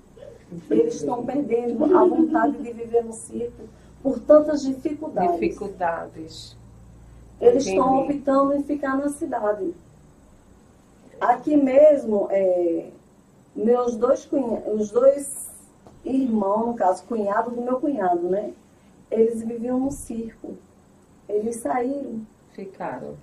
eles 0.71 0.95
estão 0.95 1.23
perdendo 1.23 1.83
a 1.95 2.03
vontade 2.05 2.57
de 2.57 2.73
viver 2.73 3.03
no 3.03 3.13
circo 3.13 3.63
por 4.01 4.19
tantas 4.19 4.63
dificuldades. 4.63 5.39
Dificuldades. 5.39 6.57
Eles 7.39 7.65
estão 7.65 8.03
optando 8.03 8.53
em 8.53 8.63
ficar 8.63 8.97
na 8.97 9.09
cidade. 9.09 9.73
Aqui 11.19 11.55
mesmo, 11.55 12.27
é, 12.29 12.89
meus 13.55 13.95
dois 13.95 14.29
os 14.73 14.91
dois 14.91 15.49
irmãos, 16.03 16.67
no 16.67 16.73
caso, 16.75 17.03
cunhado 17.05 17.51
do 17.51 17.61
meu 17.61 17.79
cunhado, 17.79 18.29
né? 18.29 18.53
Eles 19.09 19.41
viviam 19.43 19.79
no 19.79 19.91
circo. 19.91 20.55
Eles 21.27 21.57
saíram. 21.57 22.21
Ficaram. 22.53 23.15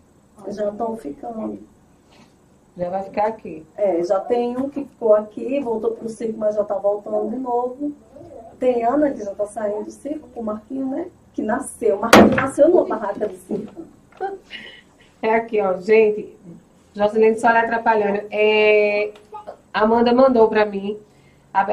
Já 0.48 0.70
estão 0.70 0.96
ficando. 0.96 1.58
Já 2.76 2.90
vai 2.90 3.02
ficar 3.04 3.26
aqui. 3.26 3.64
É, 3.76 4.02
já 4.02 4.20
tem 4.20 4.56
um 4.56 4.68
que 4.68 4.84
ficou 4.84 5.14
aqui, 5.14 5.60
voltou 5.60 5.92
para 5.92 6.06
o 6.06 6.08
circo, 6.08 6.38
mas 6.38 6.54
já 6.54 6.62
está 6.62 6.74
voltando 6.74 7.30
de 7.30 7.36
novo. 7.36 7.92
Tem 8.58 8.84
Ana, 8.84 9.10
que 9.10 9.22
já 9.22 9.32
está 9.32 9.46
saindo 9.46 9.84
do 9.84 9.90
circo, 9.90 10.28
com 10.30 10.40
o 10.40 10.44
Marquinho, 10.44 10.86
né? 10.86 11.10
Que 11.34 11.42
nasceu. 11.42 11.96
O 11.96 12.00
Marquinho 12.00 12.34
nasceu 12.34 12.68
no 12.68 12.86
barraca 12.86 13.28
do 13.28 13.36
circo. 13.36 13.82
É 15.20 15.34
aqui, 15.34 15.60
ó, 15.60 15.78
gente. 15.78 16.36
Jocelyn 16.94 17.36
só 17.36 17.48
atrapalhando. 17.48 18.22
É, 18.30 19.12
Amanda 19.72 20.12
mandou 20.12 20.48
para 20.48 20.66
mim. 20.66 20.98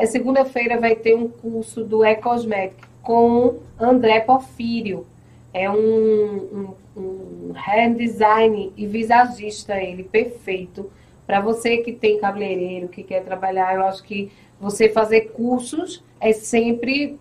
Segunda-feira 0.07 0.80
vai 0.80 0.95
ter 0.95 1.15
um 1.15 1.27
curso 1.27 1.84
do 1.84 2.05
E-Cosmetic 2.05 2.76
com 3.01 3.59
André 3.80 4.19
Porfírio. 4.21 5.05
É 5.53 5.69
um, 5.69 5.76
um, 5.76 6.76
um 6.99 7.53
hair 7.55 7.93
design 7.95 8.71
e 8.77 8.85
visagista, 8.85 9.81
ele 9.81 10.03
perfeito. 10.03 10.91
Para 11.26 11.39
você 11.39 11.77
que 11.77 11.91
tem 11.91 12.19
cabeleireiro, 12.19 12.88
que 12.88 13.03
quer 13.03 13.23
trabalhar, 13.23 13.76
eu 13.76 13.84
acho 13.84 14.03
que 14.03 14.31
você 14.59 14.89
fazer 14.89 15.31
cursos 15.31 16.03
é 16.19 16.34
sempre. 16.34 17.17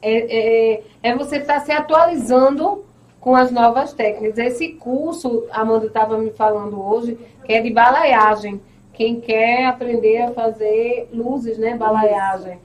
É, 0.00 0.74
é, 0.74 0.82
é 1.02 1.14
você 1.14 1.36
estar 1.36 1.60
tá 1.60 1.64
se 1.64 1.70
atualizando 1.70 2.84
com 3.22 3.36
as 3.36 3.52
novas 3.52 3.92
técnicas. 3.92 4.36
Esse 4.36 4.70
curso, 4.70 5.46
a 5.52 5.60
Amanda 5.60 5.86
estava 5.86 6.18
me 6.18 6.30
falando 6.30 6.84
hoje, 6.84 7.16
que 7.44 7.52
é 7.52 7.62
de 7.62 7.70
balaiagem. 7.70 8.60
Quem 8.92 9.20
quer 9.20 9.66
aprender 9.66 10.22
a 10.22 10.32
fazer 10.32 11.08
luzes, 11.12 11.56
né? 11.56 11.76
Balaiagem. 11.76 12.58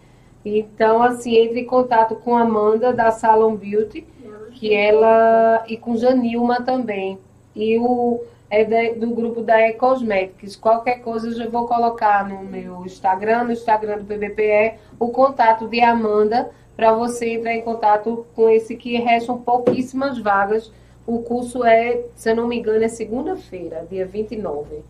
Então, 0.43 1.01
assim, 1.03 1.35
entre 1.35 1.61
em 1.61 1.65
contato 1.65 2.15
com 2.15 2.35
a 2.35 2.41
Amanda 2.41 2.91
da 2.91 3.11
Salon 3.11 3.55
Beauty, 3.55 4.05
que 4.53 4.73
ela. 4.73 5.63
e 5.67 5.77
com 5.77 5.95
Janilma 5.95 6.63
também. 6.63 7.19
E 7.55 7.77
o, 7.77 8.23
é 8.49 8.95
do 8.95 9.11
grupo 9.11 9.43
da 9.43 9.61
E-Cosmetics. 9.61 10.55
Qualquer 10.55 11.01
coisa 11.01 11.27
eu 11.27 11.33
já 11.33 11.47
vou 11.47 11.67
colocar 11.67 12.27
no 12.27 12.43
meu 12.43 12.83
Instagram, 12.83 13.43
no 13.43 13.51
Instagram 13.51 13.99
do 13.99 14.05
PBPE, 14.05 14.79
o 14.99 15.09
contato 15.09 15.67
de 15.67 15.81
Amanda 15.81 16.49
para 16.77 16.93
você 16.93 17.29
entrar 17.33 17.55
em 17.55 17.63
contato 17.63 18.27
com 18.35 18.47
esse 18.47 18.75
que 18.75 18.95
restam 18.97 19.41
pouquíssimas 19.41 20.19
vagas. 20.19 20.71
O 21.07 21.23
curso 21.23 21.63
é, 21.65 22.03
se 22.15 22.29
eu 22.29 22.35
não 22.35 22.47
me 22.47 22.59
engano, 22.59 22.83
é 22.83 22.87
segunda-feira, 22.87 23.87
dia 23.89 24.05
29. 24.05 24.83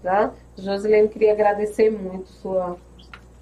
Tá? 0.00 0.32
Josilene, 0.56 1.08
queria 1.08 1.32
agradecer 1.32 1.90
muito 1.90 2.28
sua. 2.28 2.76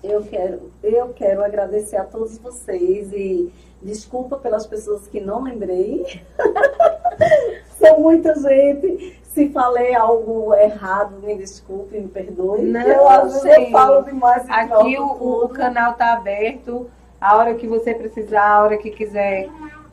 Eu 0.03 0.23
quero, 0.23 0.73
eu 0.83 1.09
quero 1.11 1.45
agradecer 1.45 1.97
a 1.97 2.05
todos 2.05 2.39
vocês 2.39 3.13
e 3.13 3.53
desculpa 3.83 4.39
pelas 4.39 4.67
pessoas 4.67 5.07
que 5.07 5.21
não 5.21 5.43
lembrei. 5.43 6.23
São 7.79 8.01
muita 8.01 8.35
gente. 8.37 9.21
Se 9.25 9.49
falei 9.51 9.95
algo 9.95 10.55
errado, 10.55 11.21
me 11.21 11.37
desculpe, 11.37 11.99
me 11.99 12.09
perdoe. 12.09 12.63
Não, 12.63 12.81
eu 12.81 13.47
eu 13.47 13.71
falo 13.71 14.03
demais. 14.03 14.49
Aqui 14.49 14.99
o, 14.99 15.45
o 15.45 15.49
canal 15.49 15.93
está 15.93 16.15
aberto. 16.15 16.89
A 17.23 17.37
hora 17.37 17.55
que 17.55 17.69
você 17.69 17.95
precisar, 17.95 18.45
a 18.45 18.65
hora 18.65 18.77
que 18.77 18.91
quiser, 18.91 19.49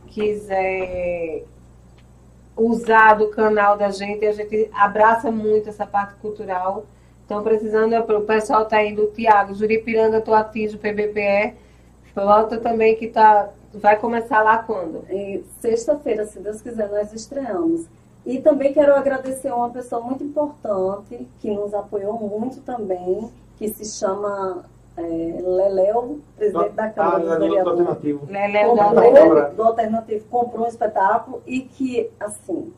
quiser 0.08 1.44
usar 2.58 3.14
do 3.14 3.28
canal 3.28 3.78
da 3.78 3.92
gente, 3.92 4.26
a 4.26 4.32
gente 4.32 4.68
abraça 4.74 5.30
muito 5.30 5.70
essa 5.70 5.86
parte 5.86 6.16
cultural. 6.16 6.88
Então, 7.24 7.44
precisando, 7.44 7.94
o 7.96 8.22
pessoal 8.22 8.64
está 8.64 8.84
indo, 8.84 9.12
Tiago, 9.16 9.54
Juripiranga, 9.54 10.20
Toatis, 10.20 10.74
o 10.74 10.80
PBPE. 10.80 11.54
Volta 12.16 12.58
também 12.58 12.96
que 12.96 13.08
tá, 13.08 13.50
vai 13.76 13.96
começar 13.98 14.42
lá 14.42 14.58
quando? 14.58 15.06
Sexta-feira, 15.62 16.26
se 16.26 16.40
Deus 16.40 16.64
quiser, 16.64 16.90
nós 16.90 17.14
estreamos. 17.14 17.86
E 18.26 18.40
também 18.42 18.74
quero 18.74 18.96
agradecer 18.96 19.54
uma 19.54 19.70
pessoa 19.70 20.02
muito 20.02 20.24
importante 20.24 21.28
que 21.40 21.52
nos 21.52 21.76
apoiou 21.76 22.18
muito 22.18 22.60
também, 22.62 23.30
que 23.56 23.70
se 23.70 23.86
chama 23.86 24.66
é, 25.00 25.42
Leléo, 25.42 26.20
presidente 26.36 26.74
da 26.74 26.90
Câmara 26.90 27.16
ah, 27.16 27.20
dos 27.20 27.38
Vereadores. 27.40 27.80
Alternativo. 27.80 28.28
Leléo 28.30 28.76
comprou, 28.76 29.52
do 29.52 29.64
Alternativo 29.64 30.26
comprou 30.30 30.66
um 30.66 30.68
espetáculo 30.68 31.42
e 31.48 31.62
que, 31.62 32.10
assim, 32.20 32.74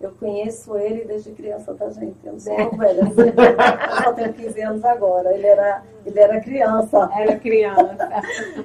eu 0.00 0.12
conheço 0.12 0.76
ele 0.76 1.04
desde 1.04 1.32
criança, 1.32 1.74
tá, 1.74 1.90
gente? 1.90 2.16
Eu 2.24 2.32
não 2.32 2.40
sou 2.40 2.54
velha. 2.76 3.02
eu 3.02 4.02
só 4.02 4.12
tenho 4.12 4.32
15 4.32 4.60
anos 4.62 4.84
agora. 4.84 5.34
Ele 5.34 5.46
era, 5.46 5.82
ele 6.06 6.18
era 6.18 6.40
criança. 6.40 7.10
Era 7.14 7.36
criança. 7.36 8.08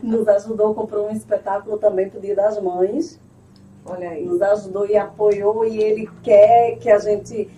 Nos 0.02 0.28
ajudou, 0.28 0.76
comprou 0.76 1.08
um 1.08 1.12
espetáculo 1.12 1.78
também 1.78 2.08
pro 2.08 2.22
Dia 2.22 2.36
das 2.36 2.62
Mães. 2.62 3.20
Olha 3.86 4.12
aí. 4.12 4.26
Nos 4.26 4.42
ajudou 4.42 4.86
e 4.86 4.96
apoiou 4.96 5.66
e 5.66 5.82
ele 5.82 6.08
quer 6.22 6.78
que 6.78 6.90
a 6.90 7.00
gente 7.00 7.50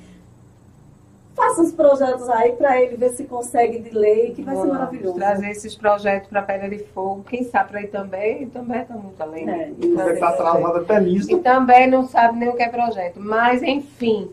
faça 1.36 1.62
uns 1.62 1.74
projetos 1.74 2.30
aí 2.30 2.53
para 2.53 2.82
ele 2.82 2.95
ver 2.95 3.10
se 3.10 3.26
consegue 3.26 3.80
de 3.80 3.90
lei, 3.90 4.32
que 4.32 4.41
vai 4.41 4.56
Boa, 4.56 4.66
ser 4.66 4.72
maravilhoso. 4.72 5.16
Trazer 5.16 5.49
esses 5.49 5.76
projetos 5.76 6.30
para 6.30 6.40
a 6.40 6.44
Pedra 6.44 6.70
de 6.70 6.80
Fogo, 6.80 7.24
quem 7.24 7.44
sabe 7.44 7.70
para 7.70 7.80
aí 7.80 7.88
também, 7.88 8.48
também 8.49 8.82
está 8.82 8.94
muito 8.95 9.22
além. 9.22 9.49
É, 9.49 9.72
você 9.78 10.14
está 10.14 10.30
até 10.30 10.99
nisso. 11.02 11.32
E 11.32 11.40
também 11.40 11.88
não 11.88 12.07
sabe 12.07 12.40
nem 12.40 12.49
o 12.49 12.56
que 12.56 12.64
é 12.64 12.70
projeto. 12.70 13.20
Mas, 13.20 13.62
enfim, 13.62 14.32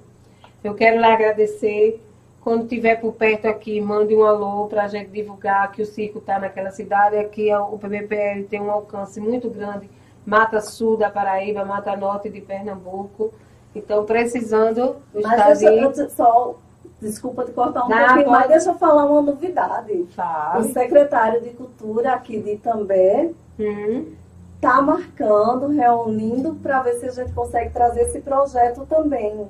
eu 0.62 0.74
quero 0.74 0.98
lhe 0.98 1.04
agradecer. 1.04 2.00
Quando 2.40 2.64
estiver 2.64 2.96
por 2.96 3.12
perto 3.12 3.46
aqui, 3.46 3.80
mande 3.80 4.14
um 4.16 4.24
alô 4.24 4.66
para 4.66 4.84
a 4.84 4.88
gente 4.88 5.10
divulgar 5.10 5.70
que 5.70 5.82
o 5.82 5.86
circo 5.86 6.18
está 6.18 6.38
naquela 6.38 6.70
cidade. 6.70 7.16
Aqui 7.16 7.52
o 7.54 7.78
PBPL 7.78 8.44
tem 8.48 8.60
um 8.60 8.70
alcance 8.70 9.20
muito 9.20 9.48
grande. 9.48 9.88
Mata 10.26 10.60
Sul 10.60 10.96
da 10.96 11.08
Paraíba, 11.08 11.64
Mata 11.64 11.96
Norte 11.96 12.28
de 12.28 12.40
Pernambuco. 12.40 13.32
Então, 13.74 14.04
precisando 14.04 14.96
Mas 15.14 15.62
eu 15.62 16.10
só 16.10 16.56
Desculpa 17.02 17.44
te 17.44 17.50
cortar 17.50 17.84
um 17.84 17.88
Não, 17.88 17.98
pouquinho, 17.98 18.24
pode... 18.26 18.30
mas 18.30 18.48
deixa 18.48 18.70
eu 18.70 18.74
falar 18.74 19.04
uma 19.06 19.20
novidade. 19.20 20.06
O 20.56 20.62
secretário 20.72 21.40
de 21.40 21.50
Cultura 21.50 22.12
aqui 22.12 22.40
de 22.40 22.52
Itambé 22.52 23.32
está 24.54 24.78
hum. 24.78 24.82
marcando, 24.82 25.66
reunindo, 25.66 26.54
para 26.62 26.80
ver 26.80 26.94
se 26.94 27.06
a 27.06 27.10
gente 27.10 27.32
consegue 27.32 27.70
trazer 27.70 28.02
esse 28.02 28.20
projeto 28.20 28.86
também. 28.86 29.48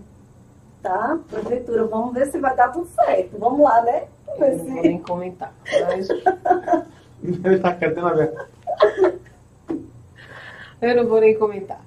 Tá? 0.82 1.18
Prefeitura, 1.30 1.84
vamos 1.84 2.14
ver 2.14 2.26
se 2.28 2.38
vai 2.38 2.56
dar 2.56 2.72
tudo 2.72 2.86
certo. 2.86 3.36
Vamos 3.38 3.60
lá, 3.60 3.82
né? 3.82 4.04
Eu 4.38 4.56
não 4.56 4.64
vou 4.64 4.82
nem 4.82 4.98
comentar. 4.98 5.52
Mas... 5.86 6.08
Ele 7.22 7.54
está 7.56 7.74
querendo 7.74 8.06
aberto. 8.06 8.46
Eu 10.82 10.96
não 10.96 11.06
vou 11.06 11.20
nem 11.20 11.38
comentar. 11.38 11.80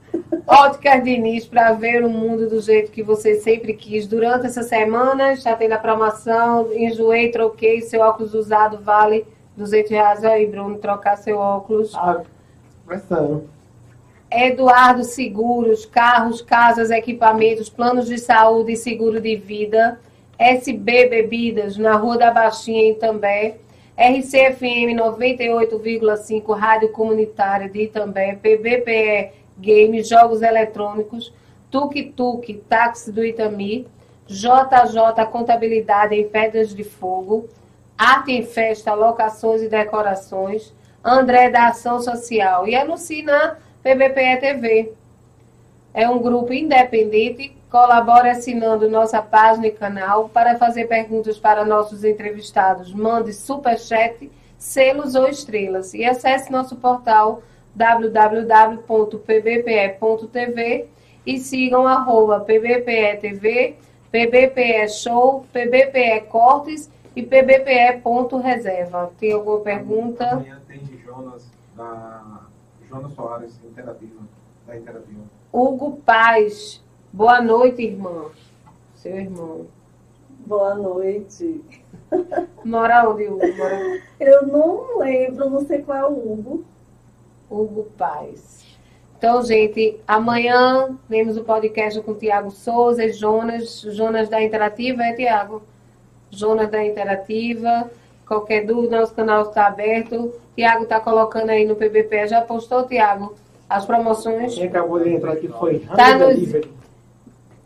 Ótica 0.48 0.98
Diniz, 1.00 1.46
para 1.46 1.74
ver 1.74 2.02
o 2.06 2.10
mundo 2.10 2.50
do 2.50 2.62
jeito 2.62 2.92
que 2.92 3.04
você 3.04 3.36
sempre 3.36 3.74
quis. 3.74 4.08
Durante 4.08 4.46
essa 4.46 4.64
semana, 4.64 5.34
está 5.34 5.54
tendo 5.54 5.74
a 5.74 5.78
promoção. 5.78 6.72
Enjoei, 6.74 7.30
troquei. 7.30 7.82
Seu 7.82 8.00
óculos 8.00 8.34
usado 8.34 8.80
vale 8.80 9.28
200 9.58 9.92
reais. 9.92 10.24
Aí, 10.24 10.48
Bruno, 10.48 10.78
trocar 10.78 11.18
seu 11.18 11.38
óculos. 11.38 11.94
Ah, 11.94 12.22
prestando. 12.86 13.50
Eduardo 14.32 15.04
Seguros, 15.04 15.86
carros, 15.86 16.42
casas, 16.42 16.90
equipamentos, 16.90 17.70
planos 17.70 18.08
de 18.08 18.18
saúde 18.18 18.72
e 18.72 18.78
seguro 18.78 19.20
de 19.20 19.36
vida. 19.36 20.00
SB 20.40 21.10
Bebidas, 21.10 21.78
na 21.78 21.96
Rua 21.96 22.18
da 22.18 22.32
Baixinha, 22.32 22.86
em 22.86 22.94
També. 22.94 23.56
RCFM 23.98 24.94
98,5, 24.94 26.54
Rádio 26.54 26.90
Comunitária 26.90 27.70
de 27.70 27.84
Itambé, 27.84 28.36
PBPE 28.36 29.32
Games, 29.58 30.10
Jogos 30.10 30.42
Eletrônicos, 30.42 31.34
Tuk 31.72 32.04
Tuk, 32.12 32.54
Táxi 32.68 33.10
do 33.10 33.24
Itami, 33.24 33.88
JJ 34.28 35.26
Contabilidade 35.32 36.14
em 36.14 36.28
Pedras 36.28 36.76
de 36.76 36.84
Fogo, 36.84 37.48
Arte 37.98 38.34
em 38.34 38.44
Festa, 38.44 38.94
Locações 38.94 39.62
e 39.62 39.70
Decorações, 39.70 40.74
André 41.02 41.50
da 41.50 41.68
Ação 41.68 42.02
Social 42.02 42.68
e 42.68 42.76
anuncie 42.76 43.22
na 43.22 43.56
PBPE 43.82 44.38
TV. 44.42 44.92
É 45.94 46.10
um 46.10 46.20
grupo 46.20 46.52
independente 46.52 47.55
Colabore 47.76 48.30
assinando 48.30 48.90
nossa 48.90 49.22
página 49.22 49.68
e 49.68 49.72
canal. 49.72 50.30
Para 50.30 50.58
fazer 50.58 50.88
perguntas 50.88 51.38
para 51.38 51.66
nossos 51.66 52.06
entrevistados, 52.06 52.94
mande 52.94 53.34
superchat, 53.34 54.32
selos 54.58 55.14
ou 55.14 55.28
estrelas. 55.28 55.94
E 55.94 56.06
acesse 56.06 56.50
nosso 56.50 56.78
portal 56.78 57.44
www.pbpe.tv 57.76 58.88
e 61.26 61.38
sigam 61.38 61.86
arroba 61.86 62.40
pbpe.tv, 62.40 63.76
pbpe 64.10 64.88
show, 64.88 65.46
pbpe 65.52 66.22
cortes 66.30 66.90
e 67.14 67.22
pbpe.reserva. 67.22 69.12
Tem 69.20 69.34
alguma 69.34 69.60
pergunta? 69.60 70.26
Amanhã 70.30 70.62
tem 70.66 70.80
Jonas, 71.04 71.52
da 71.76 72.40
Jonas 72.88 73.12
Soares, 73.12 73.60
interativa, 73.66 74.22
da 74.66 74.78
Interativa. 74.78 75.24
Hugo 75.52 75.98
Paz 76.06 76.85
Boa 77.16 77.42
noite, 77.42 77.82
irmã. 77.82 78.26
Seu 78.94 79.16
irmão. 79.16 79.68
Boa 80.46 80.76
noite. 80.76 81.62
Mora 82.66 83.10
onde, 83.10 83.24
Hugo? 83.24 83.56
Mora... 83.56 84.02
Eu 84.20 84.46
não 84.46 85.00
lembro, 85.00 85.50
não 85.50 85.66
sei 85.66 85.82
qual 85.82 85.98
é 85.98 86.06
o 86.06 86.12
Hugo. 86.12 86.66
Hugo 87.50 87.88
Paz. 87.98 88.66
Então, 89.18 89.42
gente, 89.44 89.98
amanhã 90.06 90.94
temos 91.08 91.38
o 91.38 91.46
podcast 91.46 92.02
com 92.02 92.12
o 92.12 92.16
Tiago 92.16 92.52
Souza 92.52 93.06
e 93.06 93.14
Jonas. 93.14 93.80
Jonas 93.92 94.28
da 94.28 94.44
Interativa, 94.44 95.02
é, 95.02 95.14
Tiago? 95.14 95.64
Jonas 96.30 96.70
da 96.70 96.84
Interativa. 96.84 97.90
Qualquer 98.28 98.66
dúvida, 98.66 99.00
nosso 99.00 99.16
canal 99.16 99.44
está 99.44 99.68
aberto. 99.68 100.34
Tiago 100.54 100.84
está 100.84 101.00
colocando 101.00 101.52
aí 101.52 101.66
no 101.66 101.78
PBP. 101.78 102.28
Já 102.28 102.42
postou, 102.42 102.86
Tiago? 102.86 103.36
As 103.70 103.86
promoções. 103.86 104.54
Quem 104.54 104.68
acabou 104.68 105.00
de 105.00 105.12
entrar 105.12 105.32
aqui 105.32 105.48
foi 105.48 105.80
tá 105.80 106.18
nos... 106.18 106.76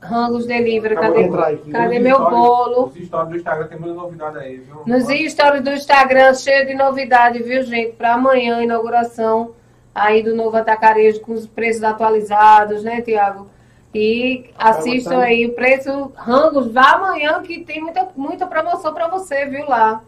Rangos 0.01 0.45
Delivery, 0.45 0.95
cadê, 0.95 1.29
cadê 1.71 1.99
meu 1.99 2.15
stories, 2.15 2.33
bolo? 2.33 2.85
Nos 2.85 3.05
stories 3.05 3.29
do 3.29 3.37
Instagram 3.37 3.67
tem 3.67 3.79
muita 3.79 3.95
novidade 3.95 4.37
aí, 4.37 4.57
viu? 4.57 4.83
Nos 4.85 5.31
stories 5.31 5.61
do 5.61 5.71
Instagram, 5.71 6.33
cheio 6.33 6.65
de 6.65 6.73
novidade, 6.73 7.43
viu, 7.43 7.63
gente? 7.63 7.93
Para 7.93 8.13
amanhã, 8.13 8.63
inauguração 8.63 9.53
aí 9.93 10.23
do 10.23 10.35
novo 10.35 10.55
atacarejo 10.55 11.19
com 11.21 11.33
os 11.33 11.45
preços 11.45 11.83
atualizados, 11.83 12.83
né, 12.83 13.01
Tiago? 13.01 13.47
E 13.93 14.51
assistam 14.57 15.19
aí 15.19 15.45
o 15.47 15.53
preço 15.53 16.11
Rangos, 16.15 16.71
vá 16.71 16.91
amanhã 16.93 17.41
que 17.41 17.63
tem 17.65 17.81
muita, 17.81 18.07
muita 18.15 18.47
promoção 18.47 18.93
para 18.93 19.07
você, 19.07 19.45
viu, 19.47 19.67
lá. 19.67 20.01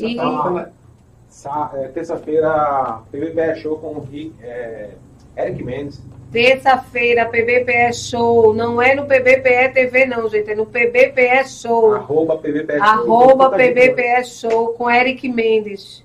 E... 0.00 0.16
Tá, 0.16 1.70
é, 1.74 1.88
Terça-feira, 1.88 3.00
PVP 3.10 3.54
Show 3.56 3.78
com 3.78 3.94
o 3.94 4.08
é, 4.42 4.90
Eric 5.36 5.62
Mendes. 5.62 6.00
Terça-feira, 6.32 7.26
PBPE 7.26 7.92
Show. 7.92 8.54
Não 8.54 8.80
é 8.80 8.94
no 8.94 9.04
PBPE 9.04 9.68
TV, 9.74 10.06
não, 10.06 10.26
gente. 10.30 10.50
É 10.50 10.54
no 10.54 10.64
PBPE 10.64 11.46
Show. 11.46 11.94
Arroba 11.94 12.38
PBPE 12.38 12.78
Show. 12.78 12.82
Arroba 12.82 13.50
PBPE 13.50 14.24
Show 14.24 14.68
com 14.72 14.90
Eric 14.90 15.28
Mendes. 15.28 16.02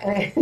É. 0.00 0.32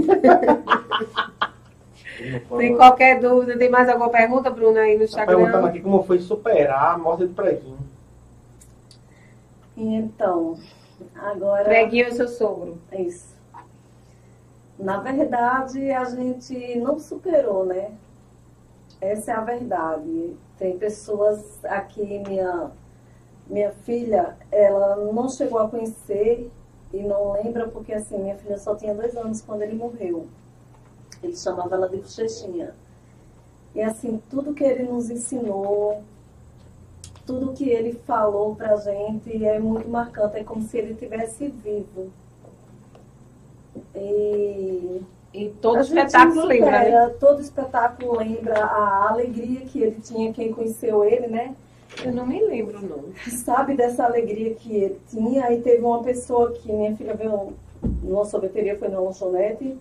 tem 2.56 2.74
qualquer 2.76 3.20
dúvida? 3.20 3.58
Tem 3.58 3.68
mais 3.68 3.90
alguma 3.90 4.08
pergunta, 4.08 4.48
Bruna, 4.48 4.80
aí 4.80 4.96
no 4.96 5.04
Instagram? 5.04 5.36
Perguntando 5.36 5.66
aqui 5.66 5.80
como 5.80 6.02
foi 6.04 6.18
superar 6.18 6.94
a 6.94 6.98
morte 6.98 7.26
do 7.26 7.34
preguinho. 7.34 7.78
Então, 9.76 10.58
agora. 11.14 11.64
Preguinho 11.64 12.06
é 12.06 12.10
seu 12.10 12.28
sogro. 12.28 12.78
Isso. 12.98 13.36
Na 14.78 14.98
verdade, 14.98 15.90
a 15.90 16.04
gente 16.06 16.78
não 16.78 16.98
superou, 16.98 17.66
né? 17.66 17.90
Essa 19.00 19.32
é 19.32 19.34
a 19.34 19.40
verdade. 19.40 20.36
Tem 20.58 20.78
pessoas 20.78 21.64
aqui, 21.64 22.22
minha, 22.26 22.70
minha 23.46 23.72
filha, 23.72 24.36
ela 24.50 24.96
não 24.96 25.28
chegou 25.28 25.58
a 25.58 25.68
conhecer 25.68 26.50
e 26.92 27.02
não 27.02 27.32
lembra 27.32 27.68
porque 27.68 27.92
assim, 27.92 28.18
minha 28.18 28.36
filha 28.36 28.58
só 28.58 28.74
tinha 28.74 28.94
dois 28.94 29.16
anos 29.16 29.42
quando 29.42 29.62
ele 29.62 29.74
morreu. 29.74 30.26
Ele 31.22 31.36
chamava 31.36 31.74
ela 31.74 31.88
de 31.88 31.98
bochechinha. 31.98 32.74
E 33.74 33.82
assim, 33.82 34.22
tudo 34.30 34.54
que 34.54 34.64
ele 34.64 34.84
nos 34.84 35.10
ensinou, 35.10 36.02
tudo 37.26 37.52
que 37.52 37.68
ele 37.68 37.92
falou 37.92 38.54
pra 38.54 38.76
gente 38.76 39.44
é 39.44 39.58
muito 39.58 39.88
marcante, 39.88 40.38
é 40.38 40.44
como 40.44 40.62
se 40.62 40.78
ele 40.78 40.94
tivesse 40.94 41.48
vivo. 41.48 42.10
E, 43.94 45.02
e 45.36 45.50
todo 45.60 45.80
espetáculo 45.80 46.46
lembra, 46.46 46.70
né? 46.70 47.14
Todo 47.20 47.42
espetáculo 47.42 48.16
lembra 48.16 48.64
a 48.64 49.10
alegria 49.10 49.60
que 49.60 49.82
ele 49.82 50.00
tinha, 50.00 50.32
quem 50.32 50.50
conheceu 50.50 51.04
ele, 51.04 51.26
né? 51.26 51.54
Eu 52.02 52.12
não 52.12 52.26
me 52.26 52.42
lembro, 52.42 52.80
não. 52.80 53.04
Sabe 53.30 53.76
dessa 53.76 54.04
alegria 54.04 54.54
que 54.54 54.74
ele 54.74 55.00
tinha? 55.08 55.44
Aí 55.44 55.60
teve 55.60 55.84
uma 55.84 56.02
pessoa 56.02 56.52
que 56.52 56.72
minha 56.72 56.96
filha 56.96 57.14
veio 57.14 57.52
numa 58.02 58.24
sorveteria, 58.24 58.78
foi 58.78 58.88
na 58.88 58.98
lanchonete, 58.98 59.76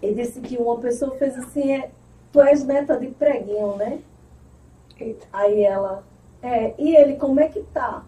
e 0.00 0.14
disse 0.14 0.40
que 0.40 0.56
uma 0.56 0.78
pessoa 0.78 1.14
fez 1.16 1.36
assim, 1.36 1.72
é, 1.72 1.90
tu 2.32 2.40
és 2.40 2.64
neta 2.64 2.96
de 2.96 3.08
preguinho, 3.08 3.76
né? 3.76 3.98
Eita. 4.98 5.26
Aí 5.32 5.62
ela, 5.62 6.02
é, 6.42 6.74
e 6.78 6.96
ele, 6.96 7.16
como 7.16 7.40
é 7.40 7.48
que 7.48 7.60
tá? 7.74 8.02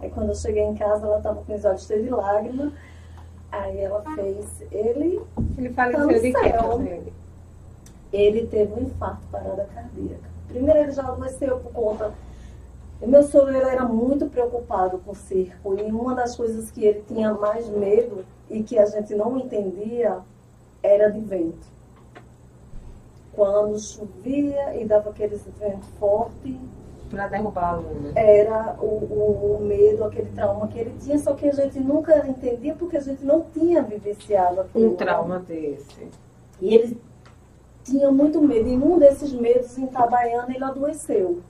Aí 0.00 0.10
quando 0.10 0.30
eu 0.30 0.34
cheguei 0.34 0.62
em 0.62 0.74
casa, 0.74 1.06
ela 1.06 1.20
tava 1.20 1.42
com 1.42 1.54
os 1.54 1.64
olhos 1.64 1.86
cheios 1.86 2.04
de 2.04 2.10
lágrimas. 2.10 2.72
Aí 3.50 3.80
ela 3.80 4.02
fez, 4.14 4.62
ele. 4.70 5.20
Ele 5.56 5.70
faleceu 5.70 6.08
de 6.08 6.32
quê? 6.32 7.12
Ele 8.12 8.46
teve 8.46 8.72
um 8.72 8.84
infarto, 8.84 9.26
parada 9.30 9.68
cardíaca. 9.74 10.30
Primeiro 10.48 10.80
ele 10.80 10.92
já 10.92 11.02
adoeceu 11.02 11.58
por 11.58 11.72
conta. 11.72 12.14
O 13.00 13.06
meu 13.06 13.22
sogro 13.22 13.54
ele 13.54 13.68
era 13.68 13.84
muito 13.84 14.26
preocupado 14.26 14.98
com 14.98 15.10
o 15.10 15.14
circo. 15.14 15.74
E 15.78 15.82
uma 15.82 16.14
das 16.14 16.36
coisas 16.36 16.70
que 16.70 16.84
ele 16.84 17.04
tinha 17.06 17.34
mais 17.34 17.68
medo 17.68 18.24
e 18.48 18.62
que 18.62 18.78
a 18.78 18.86
gente 18.86 19.14
não 19.14 19.38
entendia 19.38 20.20
era 20.82 21.10
de 21.10 21.20
vento. 21.20 21.66
Quando 23.32 23.78
chovia 23.78 24.80
e 24.80 24.84
dava 24.86 25.10
aquele 25.10 25.36
vento 25.36 25.84
forte, 25.98 26.58
para 27.08 27.28
derrubar 27.28 27.64
a 27.64 27.68
aluna. 27.70 28.12
Era 28.14 28.76
o, 28.80 28.86
o, 28.86 29.56
o, 29.56 29.64
medo, 29.64 30.04
aquele 30.04 30.30
trauma 30.32 30.68
que 30.68 30.78
ele 30.78 30.94
tinha, 31.00 31.18
só 31.18 31.34
que 31.34 31.48
a 31.48 31.52
gente 31.52 31.78
nunca 31.80 32.26
entendia 32.26 32.74
porque 32.74 32.96
a 32.96 33.00
gente 33.00 33.24
não 33.24 33.42
tinha 33.52 33.82
vivenciado 33.82 34.60
aquilo. 34.60 34.86
Um 34.86 34.90
né? 34.90 34.96
trauma 34.96 35.38
desse. 35.38 36.08
E 36.60 36.74
ele 36.74 37.00
tinha 37.84 38.10
muito 38.10 38.40
medo. 38.42 38.68
E 38.68 38.76
um 38.76 38.98
desses 38.98 39.32
medos, 39.32 39.76
em 39.78 39.84
Itabaiana, 39.84 40.54
ele 40.54 40.64
adoeceu. 40.64 41.40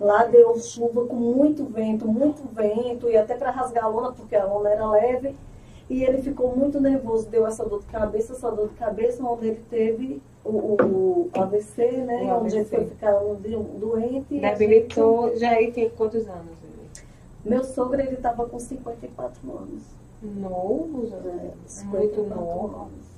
Lá 0.00 0.24
deu 0.24 0.58
chuva 0.58 1.04
com 1.04 1.14
muito 1.14 1.64
vento, 1.66 2.08
muito 2.08 2.42
vento, 2.54 3.08
e 3.08 3.16
até 3.16 3.34
para 3.34 3.50
rasgar 3.50 3.84
a 3.84 3.88
lona, 3.88 4.12
porque 4.12 4.34
a 4.34 4.44
lona 4.44 4.70
era 4.70 4.90
leve. 4.90 5.36
E 5.90 6.04
ele 6.04 6.22
ficou 6.22 6.56
muito 6.56 6.80
nervoso, 6.80 7.28
deu 7.28 7.44
essa 7.44 7.64
dor 7.64 7.80
de 7.80 7.86
cabeça, 7.86 8.32
essa 8.32 8.48
dor 8.48 8.68
de 8.68 8.74
cabeça, 8.76 9.24
onde 9.24 9.48
ele 9.48 9.62
teve 9.68 10.22
o, 10.44 10.76
o 10.80 11.30
AVC, 11.34 11.84
né? 12.02 12.32
O 12.32 12.38
onde 12.38 12.56
AVC. 12.56 12.56
ele 12.56 12.64
foi 12.64 12.84
ficar 12.86 13.18
doente. 13.18 14.38
Debilitou, 14.38 15.30
gente... 15.30 15.40
já 15.40 15.50
aí 15.50 15.72
tem 15.72 15.90
quantos 15.90 16.28
anos? 16.28 16.60
Meu 17.44 17.64
sogro, 17.64 18.00
ele 18.00 18.14
estava 18.14 18.46
com 18.46 18.58
54 18.58 19.40
anos. 19.50 19.82
Novo, 20.22 21.08
já? 21.08 21.16
É, 21.16 21.50
54 21.66 22.22
muito 22.22 22.34
novo. 22.34 22.82
Anos. 22.82 23.10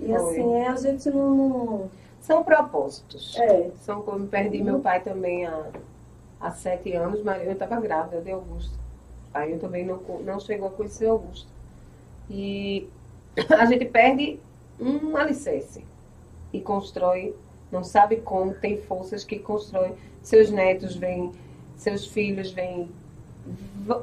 E 0.00 0.06
foi. 0.06 0.14
assim, 0.14 0.54
é, 0.54 0.68
a 0.68 0.76
gente 0.76 1.10
não... 1.10 1.88
São 2.20 2.44
propósitos. 2.44 3.38
É. 3.38 3.70
São 3.86 4.02
como 4.02 4.26
perdi 4.26 4.62
meu 4.62 4.80
pai 4.80 5.00
também 5.00 5.46
há, 5.46 5.66
há 6.38 6.50
sete 6.50 6.92
anos, 6.92 7.22
mas 7.22 7.42
eu 7.46 7.52
estava 7.52 7.80
grávida 7.80 8.20
de 8.20 8.32
Augusto. 8.32 8.76
Aí 9.32 9.52
eu 9.52 9.58
também 9.58 9.84
não, 9.84 10.00
não 10.24 10.40
chegou 10.40 10.68
a 10.68 10.70
conhecer 10.70 11.06
Augusto. 11.06 11.48
E 12.30 12.88
a 13.50 13.64
gente 13.66 13.84
perde 13.84 14.38
um 14.80 15.16
alicerce 15.16 15.84
e 16.52 16.60
constrói, 16.60 17.34
não 17.70 17.84
sabe 17.84 18.16
como, 18.16 18.54
tem 18.54 18.80
forças 18.82 19.24
que 19.24 19.38
constroem. 19.38 19.94
Seus 20.22 20.50
netos 20.50 20.96
vêm, 20.96 21.32
seus 21.76 22.06
filhos 22.06 22.50
vêm. 22.50 22.88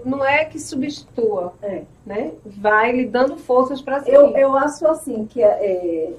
Não 0.03 0.25
é 0.25 0.45
que 0.45 0.59
substitua, 0.59 1.53
é. 1.61 1.83
né? 2.05 2.31
Vai 2.45 2.91
lhe 2.91 3.05
dando 3.05 3.37
forças 3.37 3.81
para 3.81 3.99
seguir. 3.99 4.15
Eu, 4.15 4.29
eu 4.35 4.57
acho 4.57 4.87
assim 4.87 5.25
que 5.25 5.43
é, 5.43 6.13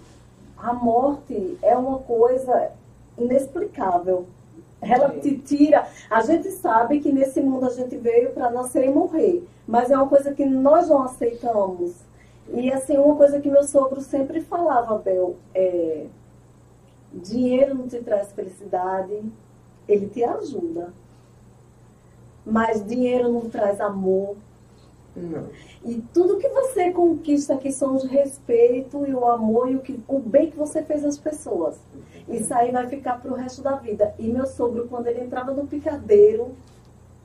a 0.57 0.73
morte 0.73 1.59
é 1.63 1.77
uma 1.77 1.99
coisa 1.99 2.71
inexplicável. 3.19 4.27
Ela 4.81 5.11
te 5.11 5.39
tira. 5.39 5.87
A 6.11 6.21
gente 6.23 6.51
sabe 6.51 7.01
que 7.01 7.13
nesse 7.13 7.41
mundo 7.41 7.67
a 7.67 7.71
gente 7.71 7.97
veio 7.97 8.33
para 8.33 8.51
nascer 8.51 8.85
e 8.85 8.91
morrer, 8.91 9.47
mas 9.67 9.91
é 9.91 9.97
uma 9.97 10.09
coisa 10.09 10.35
que 10.35 10.45
nós 10.45 10.89
não 10.89 11.03
aceitamos. 11.03 11.95
E 12.53 12.73
assim, 12.73 12.97
uma 12.97 13.17
coisa 13.17 13.41
que 13.41 13.51
meu 13.51 13.65
sogro 13.65 14.01
sempre 14.01 14.41
falava, 14.41 14.99
Bel, 14.99 15.37
é 15.55 16.07
dinheiro 17.13 17.75
não 17.75 17.89
te 17.89 17.99
traz 17.99 18.33
felicidade, 18.33 19.23
ele 19.89 20.09
te 20.09 20.23
ajuda. 20.23 20.93
Mas 22.45 22.85
dinheiro 22.87 23.33
não 23.33 23.49
traz 23.49 23.81
amor. 23.81 24.37
Não. 25.17 25.49
E 25.83 26.03
tudo 26.13 26.37
que 26.37 26.49
você 26.49 26.91
conquista 26.91 27.55
aqui 27.55 27.73
são 27.73 27.97
o 27.97 28.07
respeito 28.07 29.07
e 29.07 29.15
o 29.15 29.25
amor 29.25 29.71
e 29.71 29.77
o, 29.77 29.81
que, 29.81 29.99
o 30.07 30.19
bem 30.19 30.51
que 30.51 30.57
você 30.57 30.83
fez 30.83 31.05
às 31.05 31.17
pessoas. 31.17 31.79
Isso 32.29 32.53
aí 32.53 32.71
vai 32.71 32.87
ficar 32.87 33.21
para 33.21 33.33
o 33.33 33.35
resto 33.35 33.63
da 33.63 33.77
vida. 33.77 34.15
E 34.19 34.29
meu 34.29 34.47
sogro, 34.47 34.87
quando 34.89 35.07
ele 35.07 35.21
entrava 35.21 35.53
no 35.53 35.67
picadeiro. 35.67 36.55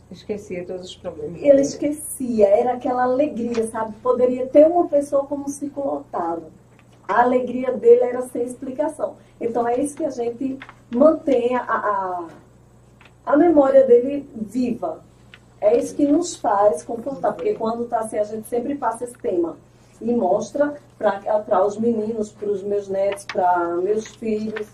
Esquecia 0.09 0.65
todos 0.65 0.87
os 0.87 0.95
problemas. 0.95 1.41
Ele 1.41 1.61
esquecia, 1.61 2.47
era 2.47 2.73
aquela 2.73 3.03
alegria, 3.03 3.67
sabe? 3.67 3.93
Poderia 4.01 4.45
ter 4.47 4.65
uma 4.67 4.87
pessoa 4.87 5.25
como 5.25 5.45
um 5.45 5.49
ciclo 5.49 5.85
lotado. 5.85 6.45
A 7.07 7.21
alegria 7.21 7.73
dele 7.73 8.03
era 8.03 8.21
sem 8.21 8.43
explicação. 8.43 9.15
Então 9.39 9.67
é 9.67 9.79
isso 9.79 9.95
que 9.95 10.05
a 10.05 10.09
gente 10.09 10.57
mantém 10.93 11.55
a, 11.55 11.61
a, 11.61 12.27
a 13.25 13.37
memória 13.37 13.85
dele 13.85 14.29
viva. 14.33 15.03
É 15.61 15.77
isso 15.77 15.95
que 15.95 16.07
nos 16.07 16.35
faz 16.35 16.83
confortar, 16.83 17.33
porque 17.33 17.53
quando 17.53 17.83
está 17.83 17.99
assim, 17.99 18.17
a 18.17 18.23
gente 18.23 18.47
sempre 18.47 18.75
passa 18.75 19.03
esse 19.03 19.17
tema 19.17 19.55
e 20.01 20.11
mostra 20.11 20.73
para 20.97 21.65
os 21.65 21.77
meninos, 21.77 22.31
para 22.31 22.49
os 22.49 22.63
meus 22.63 22.89
netos, 22.89 23.25
para 23.25 23.75
meus 23.75 24.07
filhos. 24.07 24.67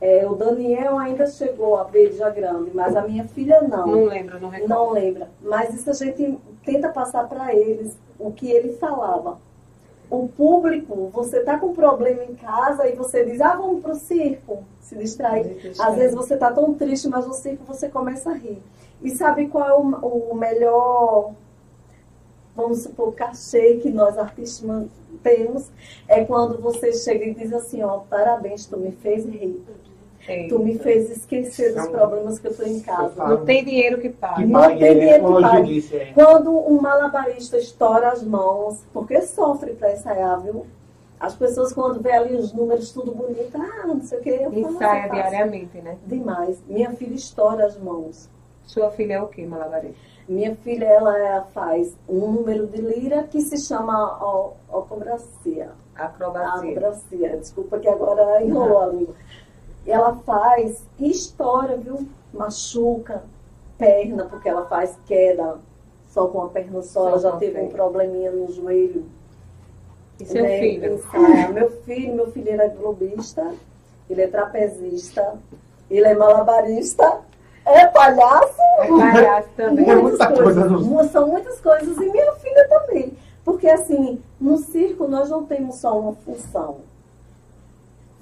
É, 0.00 0.26
o 0.28 0.34
Daniel 0.34 0.98
ainda 0.98 1.26
chegou 1.26 1.76
a 1.76 1.84
ver 1.84 2.12
já 2.12 2.28
grande, 2.28 2.72
mas 2.74 2.96
a 2.96 3.02
minha 3.02 3.26
filha 3.28 3.62
não. 3.62 3.86
Não 3.86 4.04
lembra, 4.04 4.38
não 4.40 4.48
recordo. 4.48 4.74
Não 4.74 4.90
lembra. 4.90 5.30
Mas 5.40 5.72
isso 5.72 5.88
a 5.88 5.94
gente 5.94 6.36
tenta 6.64 6.88
passar 6.88 7.28
para 7.28 7.54
eles 7.54 7.96
o 8.18 8.32
que 8.32 8.50
ele 8.50 8.72
falava. 8.72 9.38
O 10.14 10.28
público, 10.28 11.10
você 11.12 11.40
tá 11.40 11.58
com 11.58 11.74
problema 11.74 12.22
em 12.22 12.34
casa 12.34 12.88
e 12.88 12.94
você 12.94 13.24
diz, 13.24 13.40
ah, 13.40 13.56
vamos 13.56 13.82
pro 13.82 13.94
circo, 13.96 14.62
se 14.80 14.96
distrai. 14.96 15.56
Às 15.78 15.96
vezes 15.96 16.14
você 16.14 16.36
tá 16.36 16.52
tão 16.52 16.72
triste, 16.74 17.08
mas 17.08 17.26
no 17.26 17.34
circo 17.34 17.64
você 17.64 17.88
começa 17.88 18.30
a 18.30 18.34
rir. 18.34 18.62
E 19.02 19.10
sabe 19.10 19.48
qual 19.48 19.68
é 19.68 19.74
o, 19.74 20.30
o 20.30 20.34
melhor, 20.34 21.32
vamos 22.54 22.82
supor, 22.82 23.12
cachê 23.12 23.76
que 23.82 23.90
nós 23.90 24.16
artistas 24.16 24.86
temos? 25.22 25.70
É 26.06 26.24
quando 26.24 26.60
você 26.60 26.92
chega 26.92 27.24
e 27.24 27.34
diz 27.34 27.52
assim, 27.52 27.82
ó, 27.82 27.98
parabéns, 27.98 28.66
tu 28.66 28.78
me 28.78 28.92
fez 28.92 29.26
rir. 29.26 29.62
Eita. 30.26 30.54
Tu 30.54 30.62
me 30.62 30.78
fez 30.78 31.10
esquecer 31.10 31.74
dos 31.74 31.88
problemas 31.88 32.38
que 32.38 32.46
eu 32.46 32.50
estou 32.50 32.66
em 32.66 32.80
casa. 32.80 33.24
Não 33.24 33.44
tem 33.44 33.64
dinheiro 33.64 34.00
que 34.00 34.08
pague. 34.08 34.46
Não 34.46 34.68
tem 34.68 34.78
dinheiro 34.78 35.34
que 35.34 35.42
pague. 35.42 36.12
Quando 36.14 36.50
um 36.50 36.80
malabarista 36.80 37.58
estoura 37.58 38.08
as 38.08 38.22
mãos, 38.22 38.84
porque 38.92 39.20
sofre 39.22 39.74
para 39.74 39.92
ensaiar, 39.92 40.40
viu? 40.40 40.66
As 41.20 41.34
pessoas 41.34 41.72
quando 41.72 42.00
vê 42.00 42.12
ali 42.12 42.34
os 42.34 42.52
números 42.52 42.92
tudo 42.92 43.14
bonito, 43.14 43.56
ah, 43.56 43.86
não 43.86 44.00
sei 44.02 44.18
o 44.18 44.22
que. 44.22 44.34
Ensaia 44.34 45.08
diariamente, 45.08 45.78
né? 45.78 45.96
Demais. 46.06 46.58
Minha 46.68 46.90
filha 46.90 47.14
estoura 47.14 47.66
as 47.66 47.78
mãos. 47.78 48.28
Sua 48.66 48.90
filha 48.90 49.14
é 49.14 49.22
o 49.22 49.28
que, 49.28 49.44
malabarista? 49.46 49.98
Minha 50.26 50.54
filha, 50.56 50.86
ela 50.86 51.42
faz 51.52 51.94
um 52.08 52.32
número 52.32 52.66
de 52.66 52.80
lira 52.80 53.24
que 53.24 53.42
se 53.42 53.58
chama 53.58 54.54
acrobacia. 54.68 55.72
Acrobacia. 55.94 56.70
Acrobacia. 56.70 57.36
Desculpa 57.36 57.78
que 57.78 57.88
agora 57.88 58.42
enrolou 58.42 58.82
a 58.82 58.86
língua. 58.86 59.14
Ela 59.86 60.16
faz 60.16 60.82
história, 60.98 61.76
viu? 61.76 62.08
Machuca 62.32 63.22
perna, 63.78 64.24
porque 64.24 64.48
ela 64.48 64.66
faz 64.66 64.96
queda 65.06 65.58
só 66.08 66.26
com 66.28 66.42
a 66.42 66.48
perna 66.48 66.82
só. 66.82 67.08
ela 67.08 67.18
já 67.18 67.32
teve 67.32 67.60
um 67.60 67.68
probleminha 67.68 68.30
no 68.30 68.50
joelho. 68.52 69.04
E 70.20 70.24
seu 70.24 70.42
né? 70.42 70.58
filho? 70.58 71.00
meu 71.52 71.70
filho, 71.82 72.14
meu 72.14 72.30
filho 72.30 72.48
ele 72.48 72.62
é 72.62 72.68
globista, 72.68 73.52
ele 74.08 74.22
é 74.22 74.28
trapezista, 74.28 75.34
ele 75.90 76.06
é 76.06 76.14
malabarista 76.14 77.20
É 77.64 77.86
palhaço? 77.86 78.60
É 78.80 78.86
palhaço 78.86 79.48
também. 79.56 79.86
Muitas 79.86 80.02
muita 80.02 80.32
coisas. 80.32 80.66
Coisa 80.68 81.08
São 81.08 81.28
muitas 81.28 81.60
coisas. 81.60 81.96
E 81.96 82.10
minha 82.10 82.32
filha 82.34 82.68
também. 82.68 83.12
Porque 83.44 83.68
assim, 83.68 84.20
no 84.40 84.56
circo 84.58 85.08
nós 85.08 85.30
não 85.30 85.44
temos 85.44 85.76
só 85.76 85.98
uma 85.98 86.12
função. 86.12 86.76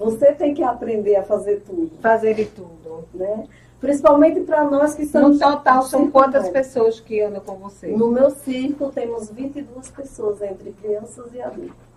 Você 0.04 0.32
tem 0.32 0.54
que 0.54 0.62
aprender 0.62 1.16
a 1.16 1.22
fazer 1.22 1.62
tudo. 1.66 1.90
Fazer 2.00 2.34
de 2.34 2.46
tudo. 2.46 3.04
Né? 3.14 3.46
Principalmente 3.80 4.40
para 4.40 4.64
nós 4.64 4.94
que 4.94 5.06
somos. 5.06 5.38
No 5.38 5.50
total, 5.50 5.82
são 5.82 6.10
quantas 6.10 6.48
pessoas 6.48 7.00
que 7.00 7.20
andam 7.20 7.40
com 7.40 7.56
você? 7.56 7.88
No 7.88 8.10
meu 8.10 8.30
circo 8.30 8.90
temos 8.90 9.30
22 9.30 9.90
pessoas, 9.90 10.40
entre 10.42 10.72
crianças 10.72 11.26
e 11.34 11.40
adultos. 11.40 11.92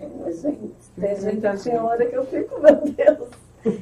É, 0.00 0.08
mas, 0.20 0.40
gente, 0.40 0.74
tem 0.98 1.16
gente 1.16 1.40
que 1.40 1.70
tem 1.70 1.78
hora 1.78 2.04
que 2.04 2.16
eu 2.16 2.26
fico, 2.26 2.60
meu 2.60 2.76
Deus. 2.76 3.28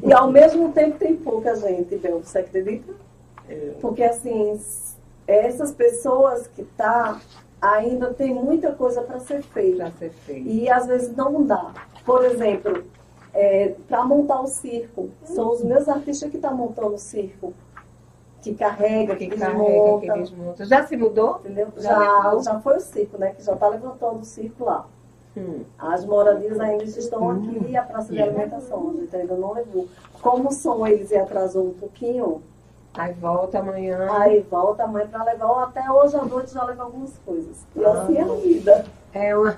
E 0.02 0.12
ao 0.12 0.31
mesmo 0.31 0.73
tempo 0.73 0.98
tem 0.98 1.16
pouca 1.16 1.56
gente, 1.56 1.97
Bel, 1.97 2.23
você 2.23 2.39
acredita? 2.39 2.93
É. 3.48 3.73
Porque 3.81 4.02
assim, 4.02 4.60
essas 5.27 5.73
pessoas 5.73 6.47
que 6.47 6.62
tá 6.62 7.20
ainda 7.63 8.13
tem 8.13 8.35
muita 8.35 8.73
coisa 8.73 9.03
para 9.03 9.21
ser 9.21 9.41
feita. 9.43 9.91
ser 9.99 10.11
feita. 10.11 10.49
E 10.49 10.69
às 10.69 10.87
vezes 10.87 11.15
não 11.17 11.45
dá. 11.45 11.73
Por 12.05 12.25
exemplo, 12.25 12.85
é, 13.33 13.75
para 13.89 14.05
montar 14.05 14.41
o 14.41 14.49
circo, 14.49 15.11
são 15.25 15.53
os 15.53 15.63
meus 15.63 15.89
artistas 15.89 16.29
que 16.29 16.37
estão 16.37 16.51
tá 16.51 16.57
montando 16.57 16.95
o 16.95 16.99
circo. 16.99 17.55
Que 18.43 18.53
carrega, 18.55 19.15
que, 19.15 19.29
que 19.29 19.39
carrega, 19.39 20.01
que 20.01 20.11
eles 20.11 20.33
montam. 20.33 20.67
Já 20.67 20.85
se 20.85 20.97
mudou? 20.97 21.37
Entendeu? 21.39 21.69
Já, 21.77 21.95
já, 21.95 22.39
já 22.43 22.61
foi 22.61 22.77
o 22.77 22.81
circo, 22.81 23.17
né? 23.17 23.33
Que 23.35 23.45
já 23.45 23.53
está 23.55 23.69
levantando 23.69 24.19
o 24.19 24.25
circo 24.25 24.65
lá. 24.65 24.85
Hum. 25.37 25.61
As 25.79 26.05
moradias 26.05 26.59
ainda 26.59 26.83
estão 26.83 27.23
hum. 27.23 27.31
aqui 27.31 27.71
e 27.71 27.77
a 27.77 27.83
praça 27.83 28.13
de 28.13 28.21
alimentação, 28.21 28.91
a 28.91 29.01
gente 29.01 29.15
ainda 29.15 29.37
não 29.37 29.53
levou. 29.53 29.87
Como 30.21 30.49
o 30.49 30.53
som 30.53 30.85
eles 30.85 31.13
atrasou 31.13 31.69
um 31.69 31.75
pouquinho, 31.75 32.43
Aí 32.94 33.12
volta 33.14 33.59
amanhã. 33.59 34.06
Aí 34.20 34.40
volta 34.51 34.85
amanhã 34.85 35.06
para 35.09 35.24
levar, 35.24 35.64
até 35.64 35.90
hoje 35.90 36.16
à 36.16 36.24
noite 36.24 36.52
já 36.52 36.62
leva 36.64 36.82
algumas 36.82 37.16
coisas. 37.24 37.66
E 37.74 37.85
ah, 37.85 37.90
assim 37.90 38.19
é 38.19 38.23
a 38.23 38.35
vida. 38.35 38.85
É 39.14 39.36
uma, 39.36 39.56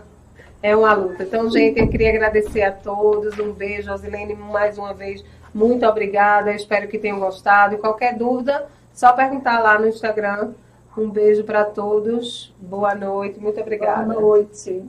é 0.63 0.77
uma 0.77 0.93
luta. 0.95 1.25
Então, 1.25 1.51
gente, 1.51 1.81
eu 1.81 1.89
queria 1.89 2.11
agradecer 2.11 2.63
a 2.63 2.71
todos. 2.71 3.39
Um 3.39 3.53
beijo, 3.53 3.91
Rosilene, 3.91 4.35
mais 4.35 4.79
uma 4.79 4.95
vez. 4.95 5.25
Muito 5.53 5.85
obrigada. 5.85 6.51
Eu 6.51 6.57
espero 6.57 6.87
que 6.89 6.99
tenham 6.99 7.19
gostado. 7.19 7.75
E 7.75 7.79
qualquer 7.79 8.17
dúvida, 8.17 8.67
só 8.93 9.13
perguntar 9.13 9.61
lá 9.61 9.79
no 9.79 9.89
Instagram. 9.89 10.53
Um 10.97 11.11
beijo 11.11 11.43
para 11.43 11.65
todos. 11.65 12.55
Boa 12.59 12.95
noite. 12.95 13.41
Muito 13.41 13.61
obrigada. 13.61 14.05
Boa 14.05 14.21
noite. 14.21 14.85